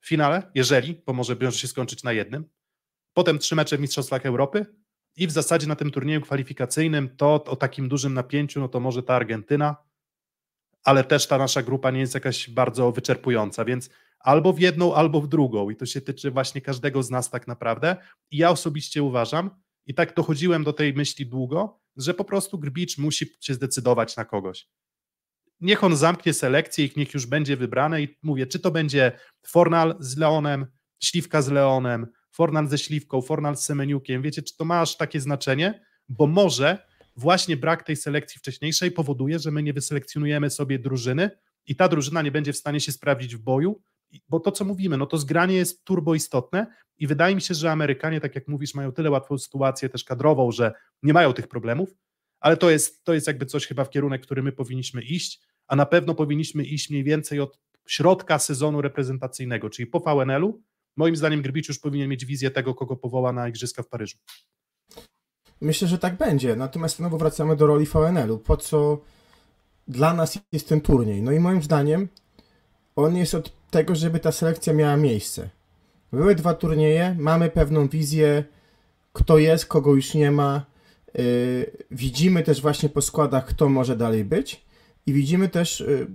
w 0.00 0.08
finale, 0.08 0.50
jeżeli, 0.54 1.02
bo 1.06 1.12
może 1.12 1.36
może 1.40 1.58
się 1.58 1.68
skończyć 1.68 2.02
na 2.02 2.12
jednym. 2.12 2.44
Potem 3.12 3.38
trzy 3.38 3.54
mecze 3.54 3.76
w 3.76 3.80
Mistrzostwach 3.80 4.26
Europy 4.26 4.66
i 5.16 5.26
w 5.26 5.30
zasadzie 5.30 5.66
na 5.66 5.76
tym 5.76 5.90
turnieju 5.90 6.20
kwalifikacyjnym 6.20 7.16
to 7.16 7.44
o 7.44 7.56
takim 7.56 7.88
dużym 7.88 8.14
napięciu, 8.14 8.60
no 8.60 8.68
to 8.68 8.80
może 8.80 9.02
ta 9.02 9.14
Argentyna, 9.14 9.76
ale 10.84 11.04
też 11.04 11.26
ta 11.26 11.38
nasza 11.38 11.62
grupa 11.62 11.90
nie 11.90 12.00
jest 12.00 12.14
jakaś 12.14 12.50
bardzo 12.50 12.92
wyczerpująca, 12.92 13.64
więc 13.64 13.90
albo 14.20 14.52
w 14.52 14.60
jedną, 14.60 14.94
albo 14.94 15.20
w 15.20 15.28
drugą 15.28 15.70
i 15.70 15.76
to 15.76 15.86
się 15.86 16.00
tyczy 16.00 16.30
właśnie 16.30 16.60
każdego 16.60 17.02
z 17.02 17.10
nas 17.10 17.30
tak 17.30 17.46
naprawdę 17.46 17.96
i 18.30 18.36
ja 18.36 18.50
osobiście 18.50 19.02
uważam 19.02 19.50
i 19.86 19.94
tak 19.94 20.14
dochodziłem 20.14 20.64
do 20.64 20.72
tej 20.72 20.94
myśli 20.94 21.26
długo, 21.26 21.83
że 21.96 22.14
po 22.14 22.24
prostu 22.24 22.58
Grbicz 22.58 22.98
musi 22.98 23.26
się 23.40 23.54
zdecydować 23.54 24.16
na 24.16 24.24
kogoś. 24.24 24.68
Niech 25.60 25.84
on 25.84 25.96
zamknie 25.96 26.32
selekcję 26.32 26.84
i 26.84 26.92
niech 26.96 27.14
już 27.14 27.26
będzie 27.26 27.56
wybrane 27.56 28.02
i 28.02 28.18
mówię, 28.22 28.46
czy 28.46 28.58
to 28.58 28.70
będzie 28.70 29.12
Fornal 29.46 29.96
z 30.00 30.16
Leonem, 30.16 30.66
Śliwka 31.02 31.42
z 31.42 31.48
Leonem, 31.48 32.06
Fornal 32.30 32.68
ze 32.68 32.78
Śliwką, 32.78 33.22
Fornal 33.22 33.56
z 33.56 33.64
Semeniukiem, 33.64 34.22
wiecie, 34.22 34.42
czy 34.42 34.56
to 34.56 34.64
ma 34.64 34.80
aż 34.80 34.96
takie 34.96 35.20
znaczenie, 35.20 35.84
bo 36.08 36.26
może 36.26 36.86
właśnie 37.16 37.56
brak 37.56 37.82
tej 37.82 37.96
selekcji 37.96 38.38
wcześniejszej 38.38 38.90
powoduje, 38.90 39.38
że 39.38 39.50
my 39.50 39.62
nie 39.62 39.72
wyselekcjonujemy 39.72 40.50
sobie 40.50 40.78
drużyny 40.78 41.30
i 41.66 41.76
ta 41.76 41.88
drużyna 41.88 42.22
nie 42.22 42.32
będzie 42.32 42.52
w 42.52 42.56
stanie 42.56 42.80
się 42.80 42.92
sprawdzić 42.92 43.36
w 43.36 43.38
boju, 43.38 43.82
bo 44.28 44.40
to, 44.40 44.52
co 44.52 44.64
mówimy, 44.64 44.96
no 44.96 45.06
to 45.06 45.18
zgranie 45.18 45.56
jest 45.56 45.84
turbo 45.84 46.14
istotne 46.14 46.66
i 46.98 47.06
wydaje 47.06 47.34
mi 47.34 47.40
się, 47.40 47.54
że 47.54 47.72
Amerykanie, 47.72 48.20
tak 48.20 48.34
jak 48.34 48.48
mówisz, 48.48 48.74
mają 48.74 48.92
tyle 48.92 49.10
łatwą 49.10 49.38
sytuację 49.38 49.88
też 49.88 50.04
kadrową, 50.04 50.52
że 50.52 50.72
nie 51.02 51.12
mają 51.12 51.32
tych 51.32 51.48
problemów, 51.48 51.94
ale 52.40 52.56
to 52.56 52.70
jest, 52.70 53.04
to 53.04 53.14
jest 53.14 53.26
jakby 53.26 53.46
coś 53.46 53.66
chyba 53.66 53.84
w 53.84 53.90
kierunek, 53.90 54.22
który 54.22 54.42
my 54.42 54.52
powinniśmy 54.52 55.02
iść, 55.02 55.40
a 55.66 55.76
na 55.76 55.86
pewno 55.86 56.14
powinniśmy 56.14 56.64
iść 56.64 56.90
mniej 56.90 57.04
więcej 57.04 57.40
od 57.40 57.58
środka 57.88 58.38
sezonu 58.38 58.82
reprezentacyjnego, 58.82 59.70
czyli 59.70 59.86
po 59.86 60.00
VNL-u. 60.00 60.62
Moim 60.96 61.16
zdaniem 61.16 61.42
Grbicz 61.42 61.68
już 61.68 61.78
powinien 61.78 62.08
mieć 62.08 62.24
wizję 62.24 62.50
tego, 62.50 62.74
kogo 62.74 62.96
powoła 62.96 63.32
na 63.32 63.48
Igrzyska 63.48 63.82
w 63.82 63.88
Paryżu. 63.88 64.18
Myślę, 65.60 65.88
że 65.88 65.98
tak 65.98 66.16
będzie. 66.16 66.56
Natomiast 66.56 66.96
znowu 66.96 67.18
wracamy 67.18 67.56
do 67.56 67.66
roli 67.66 67.86
VNL-u. 67.86 68.38
Po 68.38 68.56
co 68.56 69.00
dla 69.88 70.14
nas 70.14 70.38
jest 70.52 70.68
ten 70.68 70.80
turniej? 70.80 71.22
No 71.22 71.32
i 71.32 71.40
moim 71.40 71.62
zdaniem 71.62 72.08
on 72.96 73.16
jest 73.16 73.34
od 73.34 73.52
tego, 73.74 73.94
żeby 73.94 74.20
ta 74.20 74.32
selekcja 74.32 74.72
miała 74.72 74.96
miejsce. 74.96 75.48
Były 76.12 76.34
dwa 76.34 76.54
turnieje, 76.54 77.16
mamy 77.18 77.50
pewną 77.50 77.88
wizję, 77.88 78.44
kto 79.12 79.38
jest, 79.38 79.66
kogo 79.66 79.94
już 79.94 80.14
nie 80.14 80.30
ma, 80.30 80.66
widzimy 81.90 82.42
też 82.42 82.62
właśnie 82.62 82.88
po 82.88 83.02
składach, 83.02 83.46
kto 83.46 83.68
może 83.68 83.96
dalej 83.96 84.24
być 84.24 84.64
i 85.06 85.12
widzimy 85.12 85.48
też 85.48 85.80
y, 85.80 86.06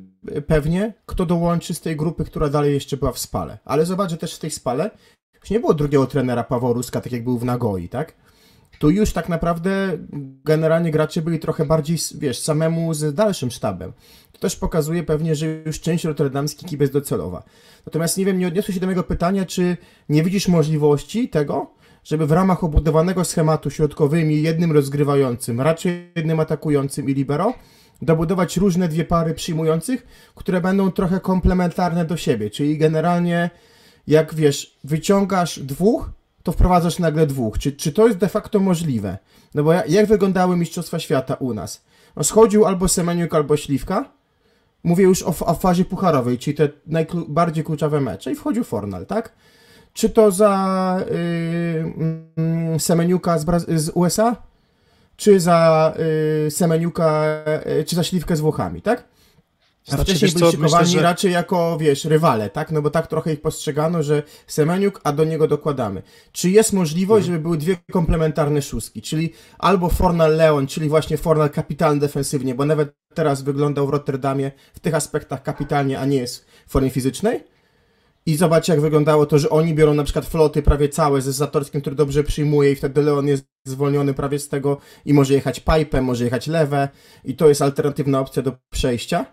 pewnie, 0.48 0.94
kto 1.06 1.26
dołączy 1.26 1.74
z 1.74 1.82
tej 1.82 1.96
grupy, 1.96 2.26
która 2.26 2.50
dalej 2.50 2.74
jeszcze 2.74 2.98
była 2.98 3.12
w 3.12 3.20
spale. 3.20 3.58
Ale 3.66 3.86
zobacz, 3.86 4.10
że 4.12 4.18
też 4.18 4.36
w 4.36 4.40
tej 4.40 4.52
spale 4.52 4.92
już 5.42 5.50
nie 5.50 5.60
było 5.60 5.74
drugiego 5.74 6.08
trenera 6.08 6.44
Pawła 6.44 6.74
Ruska, 6.74 7.02
tak 7.02 7.12
jak 7.12 7.24
był 7.24 7.38
w 7.40 7.46
Nagoi, 7.46 7.90
tak? 7.90 8.14
Tu 8.80 8.90
już 8.90 9.14
tak 9.14 9.30
naprawdę 9.30 9.98
generalnie 10.46 10.92
gracze 10.92 11.22
byli 11.22 11.40
trochę 11.40 11.66
bardziej, 11.66 11.98
wiesz, 12.16 12.40
samemu 12.40 12.94
z 12.94 13.16
dalszym 13.16 13.52
sztabem. 13.52 13.94
Też 14.40 14.56
pokazuje 14.56 15.04
pewnie, 15.04 15.36
że 15.36 15.46
już 15.66 15.80
część 15.80 16.04
rotterdamskich 16.04 16.68
ekip 16.68 16.82
jest 16.82 16.94
docelowa. 16.94 17.44
Natomiast 17.86 18.18
nie 18.18 18.26
wiem, 18.26 18.40
nie 18.40 18.48
odniosłeś 18.48 18.76
się 18.76 18.80
do 18.80 18.88
mojego 18.88 19.04
pytania, 19.04 19.46
czy 19.46 19.78
nie 20.10 20.24
widzisz 20.24 20.48
możliwości 20.48 21.30
tego, 21.30 21.72
żeby 22.04 22.28
w 22.28 22.32
ramach 22.32 22.64
obudowanego 22.64 23.26
schematu 23.26 23.70
środkowymi 23.70 24.42
jednym 24.42 24.72
rozgrywającym, 24.72 25.62
raczej 25.62 26.12
jednym 26.16 26.40
atakującym 26.40 27.10
i 27.10 27.14
libero, 27.14 27.54
dobudować 28.02 28.58
różne 28.58 28.88
dwie 28.88 29.06
pary 29.06 29.34
przyjmujących, 29.34 30.08
które 30.36 30.62
będą 30.62 30.92
trochę 30.92 31.20
komplementarne 31.20 32.06
do 32.06 32.18
siebie, 32.18 32.50
czyli 32.50 32.78
generalnie 32.78 33.50
jak 34.08 34.36
wiesz, 34.36 34.78
wyciągasz 34.84 35.60
dwóch, 35.60 36.12
to 36.44 36.52
wprowadzasz 36.52 37.00
nagle 37.00 37.28
dwóch. 37.28 37.60
Czy, 37.60 37.72
czy 37.72 37.92
to 37.92 38.08
jest 38.08 38.20
de 38.20 38.30
facto 38.30 38.60
możliwe? 38.60 39.18
No 39.56 39.64
bo 39.64 39.74
jak 39.74 40.06
wyglądały 40.06 40.58
Mistrzostwa 40.58 41.00
Świata 41.00 41.34
u 41.34 41.54
nas? 41.54 41.84
No 42.16 42.24
schodził 42.24 42.66
albo 42.66 42.88
Semeniuk, 42.88 43.34
albo 43.34 43.58
Śliwka. 43.58 44.19
Mówię 44.84 45.04
już 45.04 45.24
o, 45.24 45.34
o 45.46 45.54
fazie 45.54 45.86
pucharowej, 45.86 46.38
czyli 46.38 46.58
te 46.58 46.70
najbardziej 46.88 47.64
kluczowe 47.64 48.02
mecze 48.02 48.32
i 48.32 48.36
wchodził 48.36 48.64
Fornal, 48.64 49.06
tak? 49.06 49.34
Czy 49.94 50.10
to 50.10 50.32
za 50.32 51.04
yy, 51.12 51.94
yy, 52.72 52.80
Semeniuka 52.80 53.40
z, 53.40 53.46
z 53.82 53.92
USA? 53.94 54.50
czy 55.20 55.40
za 55.40 55.94
y, 56.48 56.52
Semeniuka, 56.52 57.24
y, 57.80 57.84
czy 57.84 57.96
za 57.96 58.04
Śliwkę 58.04 58.36
z 58.36 58.40
Włochami, 58.40 58.82
tak? 58.82 59.04
A 59.88 59.92
znaczy, 59.92 60.16
wcześniej 60.16 60.32
byli 60.32 60.52
szykowani 60.52 60.92
że... 60.92 61.02
raczej 61.02 61.32
jako, 61.32 61.78
wiesz, 61.78 62.06
rywale, 62.06 62.50
tak? 62.50 62.72
No 62.72 62.82
bo 62.82 62.90
tak 62.90 63.08
trochę 63.08 63.34
ich 63.34 63.42
postrzegano, 63.42 64.04
że 64.04 64.24
Semeniuk, 64.48 65.02
a 65.04 65.12
do 65.12 65.24
niego 65.24 65.48
dokładamy. 65.48 66.02
Czy 66.32 66.50
jest 66.50 66.74
możliwość, 66.74 67.26
hmm. 67.26 67.38
żeby 67.38 67.44
były 67.44 67.58
dwie 67.58 67.78
komplementarne 67.92 68.62
szóstki, 68.62 69.02
czyli 69.02 69.34
albo 69.58 69.90
Fornal 69.90 70.36
Leon, 70.36 70.68
czyli 70.68 70.90
właśnie 70.90 71.18
Fornal 71.18 71.50
kapitalny 71.50 72.00
defensywnie, 72.00 72.56
bo 72.56 72.66
nawet 72.66 72.96
teraz 73.14 73.42
wyglądał 73.42 73.88
w 73.88 73.90
Rotterdamie 73.90 74.52
w 74.74 74.80
tych 74.80 74.96
aspektach 74.96 75.44
kapitalnie, 75.44 76.00
a 76.00 76.06
nie 76.06 76.18
jest 76.18 76.46
w 76.68 76.72
formie 76.72 76.90
fizycznej, 76.90 77.44
i 78.26 78.36
zobacz, 78.36 78.68
jak 78.68 78.82
wyglądało 78.82 79.26
to, 79.26 79.40
że 79.40 79.50
oni 79.50 79.74
biorą 79.74 79.94
na 79.94 80.04
przykład 80.04 80.26
floty 80.26 80.62
prawie 80.62 80.90
całe 80.90 81.22
ze 81.22 81.34
Zatorskim, 81.34 81.82
który 81.82 81.96
dobrze 81.96 82.24
przyjmuje 82.24 82.72
i 82.72 82.76
wtedy 82.76 83.02
Leon 83.02 83.28
jest 83.28 83.46
zwolniony 83.66 84.14
prawie 84.14 84.40
z 84.40 84.50
tego 84.50 84.78
i 85.06 85.14
może 85.14 85.34
jechać 85.34 85.60
pipe, 85.60 86.02
może 86.02 86.24
jechać 86.24 86.48
lewe 86.48 86.90
i 87.26 87.36
to 87.36 87.50
jest 87.50 87.62
alternatywna 87.62 88.20
opcja 88.20 88.42
do 88.42 88.52
przejścia, 88.70 89.26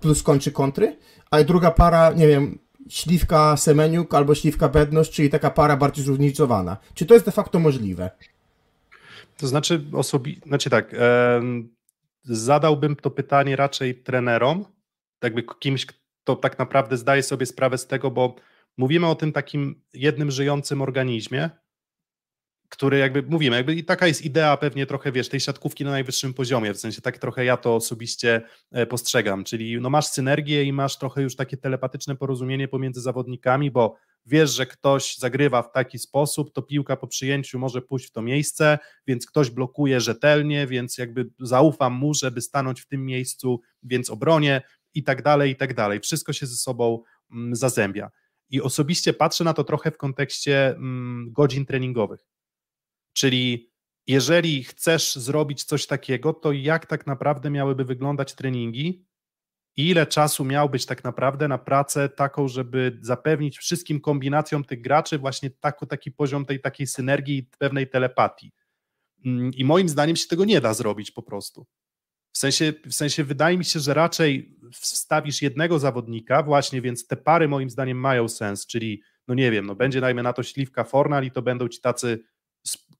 plus 0.00 0.22
kończy 0.22 0.52
kontry, 0.52 0.96
a 1.30 1.44
druga 1.44 1.70
para, 1.70 2.12
nie 2.12 2.28
wiem, 2.28 2.58
śliwka 2.88 3.56
Semeniuk 3.56 4.14
albo 4.14 4.34
śliwka 4.34 4.68
Bednosz, 4.68 5.10
czyli 5.10 5.30
taka 5.30 5.50
para 5.50 5.76
bardziej 5.76 6.04
zróżnicowana. 6.04 6.76
Czy 6.94 7.06
to 7.06 7.14
jest 7.14 7.26
de 7.26 7.32
facto 7.32 7.58
możliwe? 7.58 8.10
To 9.36 9.46
znaczy, 9.46 9.84
osobi... 9.92 10.40
znaczy 10.46 10.70
tak, 10.70 10.94
zadałbym 12.24 12.96
to 12.96 13.10
pytanie 13.10 13.56
raczej 13.56 13.94
trenerom, 13.94 14.64
jakby 15.22 15.44
kimś, 15.58 15.86
to 16.24 16.36
tak 16.36 16.58
naprawdę 16.58 16.96
zdaje 16.96 17.22
sobie 17.22 17.46
sprawę 17.46 17.78
z 17.78 17.86
tego, 17.86 18.10
bo 18.10 18.34
mówimy 18.76 19.06
o 19.06 19.14
tym 19.14 19.32
takim 19.32 19.82
jednym 19.94 20.30
żyjącym 20.30 20.82
organizmie, 20.82 21.50
który 22.68 22.98
jakby 22.98 23.22
mówimy, 23.22 23.56
jakby 23.56 23.74
i 23.74 23.84
taka 23.84 24.06
jest 24.06 24.24
idea 24.24 24.56
pewnie 24.56 24.86
trochę, 24.86 25.12
wiesz, 25.12 25.28
tej 25.28 25.40
siatkówki 25.40 25.84
na 25.84 25.90
najwyższym 25.90 26.34
poziomie, 26.34 26.74
w 26.74 26.78
sensie 26.78 27.00
tak 27.00 27.18
trochę 27.18 27.44
ja 27.44 27.56
to 27.56 27.74
osobiście 27.74 28.42
e, 28.72 28.86
postrzegam, 28.86 29.44
czyli 29.44 29.80
no 29.80 29.90
masz 29.90 30.06
synergię 30.06 30.64
i 30.64 30.72
masz 30.72 30.98
trochę 30.98 31.22
już 31.22 31.36
takie 31.36 31.56
telepatyczne 31.56 32.16
porozumienie 32.16 32.68
pomiędzy 32.68 33.00
zawodnikami, 33.00 33.70
bo 33.70 33.96
wiesz, 34.26 34.50
że 34.50 34.66
ktoś 34.66 35.16
zagrywa 35.16 35.62
w 35.62 35.72
taki 35.72 35.98
sposób, 35.98 36.52
to 36.52 36.62
piłka 36.62 36.96
po 36.96 37.06
przyjęciu 37.06 37.58
może 37.58 37.82
pójść 37.82 38.06
w 38.06 38.10
to 38.10 38.22
miejsce, 38.22 38.78
więc 39.06 39.26
ktoś 39.26 39.50
blokuje 39.50 40.00
rzetelnie, 40.00 40.66
więc 40.66 40.98
jakby 40.98 41.30
zaufam 41.40 41.92
mu, 41.92 42.14
żeby 42.14 42.40
stanąć 42.40 42.80
w 42.80 42.86
tym 42.86 43.06
miejscu, 43.06 43.60
więc 43.82 44.10
obronię, 44.10 44.62
i 44.94 45.02
tak 45.02 45.22
dalej, 45.22 45.50
i 45.50 45.56
tak 45.56 45.74
dalej. 45.74 46.00
Wszystko 46.00 46.32
się 46.32 46.46
ze 46.46 46.56
sobą 46.56 47.02
mm, 47.32 47.56
zazębia. 47.56 48.10
I 48.50 48.62
osobiście 48.62 49.12
patrzę 49.12 49.44
na 49.44 49.54
to 49.54 49.64
trochę 49.64 49.90
w 49.90 49.96
kontekście 49.96 50.68
mm, 50.68 51.32
godzin 51.32 51.66
treningowych. 51.66 52.20
Czyli 53.14 53.70
jeżeli 54.06 54.64
chcesz 54.64 55.14
zrobić 55.14 55.64
coś 55.64 55.86
takiego, 55.86 56.32
to 56.32 56.52
jak 56.52 56.86
tak 56.86 57.06
naprawdę 57.06 57.50
miałyby 57.50 57.84
wyglądać 57.84 58.34
treningi? 58.34 59.06
Ile 59.76 60.06
czasu 60.06 60.44
miał 60.44 60.70
być 60.70 60.86
tak 60.86 61.04
naprawdę 61.04 61.48
na 61.48 61.58
pracę 61.58 62.08
taką, 62.08 62.48
żeby 62.48 62.98
zapewnić 63.00 63.58
wszystkim 63.58 64.00
kombinacjom 64.00 64.64
tych 64.64 64.80
graczy 64.80 65.18
właśnie 65.18 65.50
taki, 65.50 65.86
taki 65.86 66.12
poziom 66.12 66.44
tej 66.44 66.60
takiej 66.60 66.86
synergii 66.86 67.36
i 67.36 67.42
pewnej 67.42 67.88
telepatii. 67.88 68.52
Mm, 69.24 69.50
I 69.54 69.64
moim 69.64 69.88
zdaniem 69.88 70.16
się 70.16 70.28
tego 70.28 70.44
nie 70.44 70.60
da 70.60 70.74
zrobić 70.74 71.10
po 71.10 71.22
prostu. 71.22 71.66
W 72.32 72.38
sensie, 72.38 72.72
w 72.86 72.94
sensie 72.94 73.24
wydaje 73.24 73.58
mi 73.58 73.64
się, 73.64 73.80
że 73.80 73.94
raczej 73.94 74.58
wstawisz 74.72 75.42
jednego 75.42 75.78
zawodnika, 75.78 76.42
właśnie, 76.42 76.80
więc 76.80 77.06
te 77.06 77.16
pary 77.16 77.48
moim 77.48 77.70
zdaniem 77.70 77.98
mają 77.98 78.28
sens, 78.28 78.66
czyli, 78.66 79.02
no 79.28 79.34
nie 79.34 79.50
wiem, 79.50 79.66
no 79.66 79.74
będzie 79.74 80.00
dajmy 80.00 80.22
na 80.22 80.32
to 80.32 80.42
śliwka 80.42 80.84
Fornal 80.84 81.24
i 81.24 81.30
to 81.30 81.42
będą 81.42 81.68
ci 81.68 81.80
tacy 81.80 82.24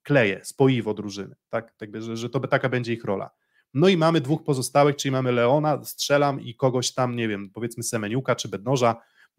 kleje, 0.03 0.41
spoiwo 0.45 0.95
drużyny, 0.95 1.35
tak, 1.49 1.75
tak 1.77 2.03
że, 2.03 2.17
że 2.17 2.31
to 2.31 2.41
taka 2.41 2.69
będzie 2.69 2.93
ich 2.93 3.05
rola. 3.05 3.31
No 3.75 3.89
i 3.89 3.97
mamy 3.97 4.21
dwóch 4.21 4.45
pozostałych, 4.45 4.97
czyli 4.97 5.13
mamy 5.13 5.33
Leona, 5.33 5.85
strzelam 5.85 6.41
i 6.41 6.55
kogoś 6.55 6.93
tam, 6.93 7.17
nie 7.17 7.29
wiem, 7.29 7.51
powiedzmy 7.51 7.83
Semeniuka 7.83 8.37
czy 8.37 8.49
Bednoża, 8.49 8.97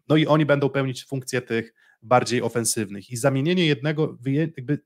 no 0.08 0.16
i 0.16 0.26
oni 0.26 0.46
będą 0.46 0.68
pełnić 0.68 1.04
funkcje 1.04 1.42
tych 1.42 1.74
bardziej 2.02 2.42
ofensywnych. 2.42 3.10
I 3.10 3.16
zamienienie 3.16 3.66
jednego, 3.66 4.18
jakby 4.24 4.78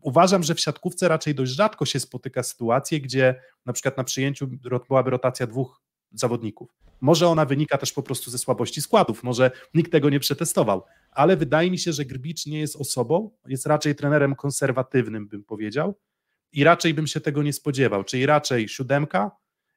uważam, 0.00 0.42
że 0.42 0.54
w 0.54 0.60
siatkówce 0.60 1.08
raczej 1.08 1.34
dość 1.34 1.52
rzadko 1.52 1.84
się 1.86 2.00
spotyka 2.00 2.42
sytuacje, 2.42 3.00
gdzie 3.00 3.40
na 3.66 3.72
przykład 3.72 3.96
na 3.96 4.04
przyjęciu 4.04 4.48
byłaby 4.88 5.10
rotacja 5.10 5.46
dwóch 5.46 5.82
zawodników. 6.12 6.70
Może 7.00 7.28
ona 7.28 7.44
wynika 7.44 7.78
też 7.78 7.92
po 7.92 8.02
prostu 8.02 8.30
ze 8.30 8.38
słabości 8.38 8.82
składów, 8.82 9.22
może 9.22 9.50
nikt 9.74 9.92
tego 9.92 10.10
nie 10.10 10.20
przetestował, 10.20 10.84
ale 11.16 11.36
wydaje 11.36 11.70
mi 11.70 11.78
się, 11.78 11.92
że 11.92 12.04
Grbicz 12.04 12.46
nie 12.46 12.58
jest 12.58 12.76
osobą, 12.76 13.30
jest 13.46 13.66
raczej 13.66 13.94
trenerem 13.94 14.34
konserwatywnym, 14.34 15.28
bym 15.28 15.44
powiedział, 15.44 15.98
i 16.52 16.64
raczej 16.64 16.94
bym 16.94 17.06
się 17.06 17.20
tego 17.20 17.42
nie 17.42 17.52
spodziewał, 17.52 18.04
czyli 18.04 18.26
raczej 18.26 18.68
siódemka 18.68 19.30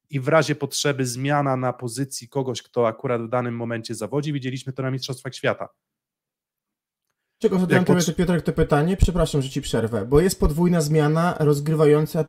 i 0.10 0.20
w 0.20 0.28
razie 0.28 0.56
potrzeby 0.56 1.06
zmiana 1.06 1.58
na 1.58 1.74
pozycji 1.74 2.30
kogoś, 2.30 2.62
kto 2.62 2.88
akurat 2.88 3.22
w 3.22 3.30
danym 3.30 3.56
momencie 3.56 3.96
zawodzi. 3.96 4.34
Widzieliśmy 4.34 4.74
to 4.74 4.84
na 4.84 4.92
Mistrzostwach 4.92 5.36
Świata. 5.36 5.70
Czego 7.42 7.60
zadałem 7.60 7.86
pod... 7.86 8.06
tobie, 8.06 8.16
Piotrek, 8.16 8.42
to 8.42 8.54
pytanie? 8.54 8.98
Przepraszam, 8.98 9.42
że 9.42 9.50
ci 9.50 9.62
przerwę, 9.62 10.06
bo 10.06 10.22
jest 10.22 10.40
podwójna 10.40 10.82
zmiana 10.82 11.36
rozgrywająca 11.40 12.26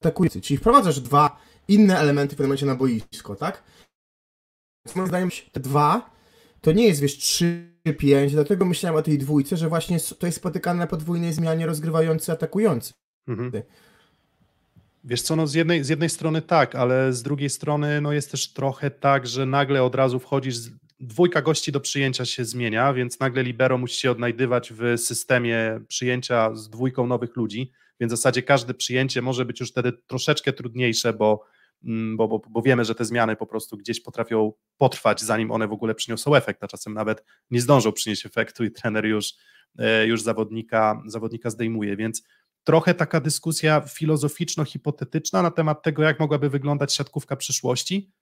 atakujący, 0.00 0.40
czyli 0.40 0.58
wprowadzasz 0.58 1.00
dwa 1.00 1.40
inne 1.68 1.98
elementy 1.98 2.34
w 2.34 2.38
pewnym 2.38 2.48
momencie 2.48 2.66
na 2.66 2.74
boisko, 2.74 3.36
tak? 3.36 3.62
Moim 4.96 5.08
zdaniem 5.08 5.30
te 5.52 5.60
dwa 5.60 6.13
to 6.64 6.72
nie 6.72 6.86
jest, 6.86 7.00
wiesz, 7.00 7.18
3-5, 7.18 8.30
dlatego 8.30 8.64
myślałem 8.64 8.98
o 8.98 9.02
tej 9.02 9.18
dwójce, 9.18 9.56
że 9.56 9.68
właśnie 9.68 9.98
to 10.18 10.26
jest 10.26 10.38
spotykane 10.38 10.78
na 10.78 10.86
podwójnej 10.86 11.32
zmianie 11.32 11.66
rozgrywający, 11.66 12.32
atakujący. 12.32 12.92
Mhm. 13.28 13.62
Wiesz 15.04 15.22
co, 15.22 15.36
no 15.36 15.46
z 15.46 15.54
jednej, 15.54 15.84
z 15.84 15.88
jednej 15.88 16.10
strony 16.10 16.42
tak, 16.42 16.74
ale 16.74 17.12
z 17.12 17.22
drugiej 17.22 17.50
strony 17.50 18.00
no 18.00 18.12
jest 18.12 18.30
też 18.30 18.52
trochę 18.52 18.90
tak, 18.90 19.26
że 19.26 19.46
nagle 19.46 19.82
od 19.82 19.94
razu 19.94 20.18
wchodzisz 20.18 20.56
dwójka 21.00 21.42
gości 21.42 21.72
do 21.72 21.80
przyjęcia 21.80 22.24
się 22.24 22.44
zmienia, 22.44 22.94
więc 22.94 23.20
nagle 23.20 23.42
libero 23.42 23.78
musi 23.78 24.00
się 24.00 24.10
odnajdywać 24.10 24.72
w 24.72 24.98
systemie 24.98 25.80
przyjęcia 25.88 26.54
z 26.54 26.70
dwójką 26.70 27.06
nowych 27.06 27.36
ludzi, 27.36 27.72
więc 28.00 28.12
w 28.12 28.16
zasadzie 28.16 28.42
każde 28.42 28.74
przyjęcie 28.74 29.22
może 29.22 29.44
być 29.44 29.60
już 29.60 29.70
wtedy 29.70 29.92
troszeczkę 30.06 30.52
trudniejsze, 30.52 31.12
bo, 31.12 31.44
bo, 32.16 32.28
bo, 32.28 32.42
bo 32.50 32.62
wiemy, 32.62 32.84
że 32.84 32.94
te 32.94 33.04
zmiany 33.04 33.36
po 33.36 33.46
prostu 33.46 33.76
gdzieś 33.76 34.00
potrafią 34.00 34.52
potrwać, 34.78 35.20
zanim 35.20 35.50
one 35.50 35.68
w 35.68 35.72
ogóle 35.72 35.94
przyniosą 35.94 36.34
efekt, 36.34 36.64
a 36.64 36.68
czasem 36.68 36.94
nawet 36.94 37.24
nie 37.50 37.60
zdążą 37.60 37.92
przynieść 37.92 38.26
efektu 38.26 38.64
i 38.64 38.70
trener 38.70 39.06
już, 39.06 39.34
e, 39.78 40.06
już 40.06 40.22
zawodnika, 40.22 41.02
zawodnika 41.06 41.50
zdejmuje, 41.50 41.96
więc 41.96 42.22
trochę 42.64 42.94
taka 42.94 43.20
dyskusja 43.20 43.80
filozoficzno-hipotetyczna 43.80 45.42
na 45.42 45.50
temat 45.50 45.82
tego, 45.82 46.02
jak 46.02 46.20
mogłaby 46.20 46.50
wyglądać 46.50 46.94
siatkówka 46.94 47.36
przyszłości, 47.36 48.12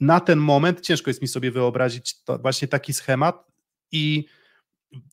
na 0.00 0.20
ten 0.20 0.38
moment 0.38 0.80
ciężko 0.80 1.10
jest 1.10 1.22
mi 1.22 1.28
sobie 1.28 1.50
wyobrazić 1.50 2.16
właśnie 2.42 2.68
taki 2.68 2.92
schemat 2.92 3.46
i 3.92 4.26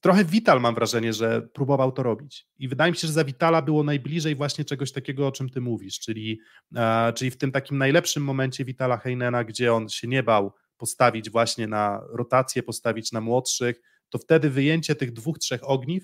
trochę 0.02 0.26
Vital 0.26 0.62
mam 0.62 0.76
wrażenie, 0.76 1.14
że 1.14 1.42
próbował 1.42 1.92
to 1.92 2.04
robić. 2.04 2.48
I 2.58 2.68
wydaje 2.68 2.92
mi 2.92 2.98
się, 2.98 3.08
że 3.08 3.14
za 3.14 3.24
Vitala 3.24 3.62
było 3.62 3.84
najbliżej 3.84 4.36
właśnie 4.36 4.66
czegoś 4.66 4.92
takiego, 4.92 5.28
o 5.28 5.32
czym 5.32 5.50
ty 5.50 5.62
mówisz, 5.62 6.00
czyli, 6.00 6.40
e, 6.76 7.14
czyli 7.14 7.32
w 7.32 7.38
tym 7.38 7.52
takim 7.52 7.78
najlepszym 7.78 8.24
momencie 8.24 8.66
Vitala 8.66 8.98
Heinena, 8.98 9.44
gdzie 9.44 9.74
on 9.74 9.90
się 9.90 10.08
nie 10.08 10.24
bał 10.24 10.54
postawić 10.78 11.30
właśnie 11.30 11.68
na 11.68 12.02
rotację, 12.10 12.64
postawić 12.64 13.12
na 13.12 13.22
młodszych, 13.22 13.82
to 14.10 14.18
wtedy 14.18 14.50
wyjęcie 14.50 14.96
tych 14.96 15.12
dwóch, 15.14 15.40
trzech 15.40 15.70
ogniw 15.70 16.04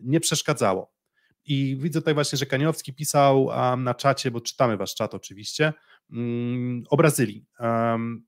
nie 0.00 0.20
przeszkadzało. 0.20 0.92
I 1.44 1.76
widzę 1.80 2.00
tutaj 2.00 2.14
właśnie, 2.14 2.38
że 2.38 2.46
Kaniowski 2.46 2.94
pisał 2.94 3.44
um, 3.44 3.84
na 3.84 3.94
czacie, 3.94 4.30
bo 4.30 4.40
czytamy 4.40 4.76
wasz 4.76 4.94
czat 4.94 5.14
oczywiście, 5.14 5.72
um, 6.10 6.84
o 6.90 6.96
Brazylii. 6.96 7.46
Um, 7.60 8.26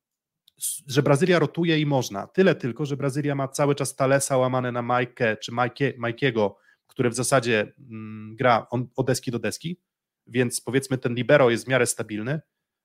że 0.87 1.03
Brazylia 1.03 1.39
rotuje 1.39 1.79
i 1.79 1.87
można. 1.87 2.27
Tyle 2.27 2.55
tylko, 2.55 2.87
że 2.87 2.97
Brazylia 2.97 3.35
ma 3.35 3.49
cały 3.49 3.75
czas 3.75 3.97
Talesa 3.97 4.37
łamane 4.37 4.73
na 4.73 4.83
Majkę 4.83 5.37
czy 5.37 5.53
Majkiego, 5.99 6.57
który 6.87 7.11
w 7.11 7.15
zasadzie 7.15 7.73
mm, 7.91 8.37
gra 8.37 8.67
od 8.97 9.07
deski 9.07 9.31
do 9.31 9.39
deski, 9.39 9.81
więc 10.27 10.61
powiedzmy 10.61 10.99
ten 10.99 11.15
libero 11.15 11.51
jest 11.51 11.65
w 11.65 11.69
miarę 11.69 11.87
stabilny. 11.87 12.41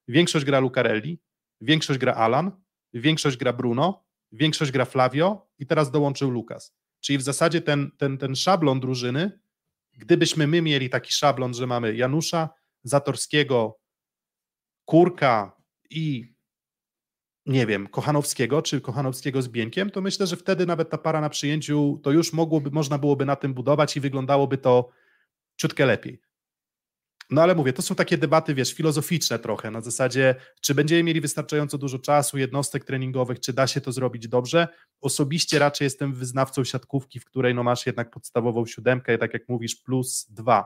Większość 0.07 0.45
gra 0.45 0.59
Lucarelli, 0.59 1.21
większość 1.61 1.99
gra 1.99 2.13
Alan, 2.13 2.51
większość 2.93 3.37
gra 3.37 3.53
Bruno, 3.53 4.05
większość 4.31 4.71
gra 4.71 4.85
Flavio 4.85 5.47
i 5.59 5.65
teraz 5.65 5.91
dołączył 5.91 6.31
Lukas. 6.31 6.75
Czyli 6.99 7.17
w 7.17 7.21
zasadzie 7.21 7.61
ten, 7.61 7.91
ten, 7.97 8.17
ten 8.17 8.35
szablon 8.35 8.79
drużyny, 8.79 9.39
gdybyśmy 9.93 10.47
my 10.47 10.61
mieli 10.61 10.89
taki 10.89 11.13
szablon, 11.13 11.53
że 11.53 11.67
mamy 11.67 11.95
Janusza, 11.95 12.49
Zatorskiego, 12.83 13.79
Kurka 14.85 15.61
i 15.89 16.34
nie 17.45 17.65
wiem, 17.65 17.87
Kochanowskiego, 17.87 18.61
czy 18.61 18.81
Kochanowskiego 18.81 19.41
z 19.41 19.47
Bieńkiem, 19.47 19.89
to 19.89 20.01
myślę, 20.01 20.27
że 20.27 20.35
wtedy 20.35 20.65
nawet 20.65 20.89
ta 20.89 20.97
para 20.97 21.21
na 21.21 21.29
przyjęciu, 21.29 21.99
to 22.03 22.11
już 22.11 22.33
mogłoby, 22.33 22.71
można 22.71 22.97
byłoby 22.97 23.25
na 23.25 23.35
tym 23.35 23.53
budować 23.53 23.97
i 23.97 23.99
wyglądałoby 23.99 24.57
to 24.57 24.89
ciutkę 25.57 25.85
lepiej. 25.85 26.21
No 27.29 27.41
ale 27.41 27.55
mówię, 27.55 27.73
to 27.73 27.81
są 27.81 27.95
takie 27.95 28.17
debaty, 28.17 28.53
wiesz, 28.53 28.73
filozoficzne 28.73 29.39
trochę, 29.39 29.71
na 29.71 29.81
zasadzie, 29.81 30.35
czy 30.61 30.75
będziemy 30.75 31.03
mieli 31.03 31.21
wystarczająco 31.21 31.77
dużo 31.77 31.99
czasu, 31.99 32.37
jednostek 32.37 32.85
treningowych, 32.85 33.39
czy 33.39 33.53
da 33.53 33.67
się 33.67 33.81
to 33.81 33.91
zrobić 33.91 34.27
dobrze. 34.27 34.67
Osobiście 35.01 35.59
raczej 35.59 35.85
jestem 35.85 36.13
wyznawcą 36.13 36.63
siatkówki, 36.63 37.19
w 37.19 37.25
której 37.25 37.55
no 37.55 37.63
masz 37.63 37.85
jednak 37.85 38.11
podstawową 38.11 38.65
siódemkę, 38.65 39.17
tak 39.17 39.33
jak 39.33 39.49
mówisz, 39.49 39.75
plus 39.75 40.25
dwa. 40.29 40.65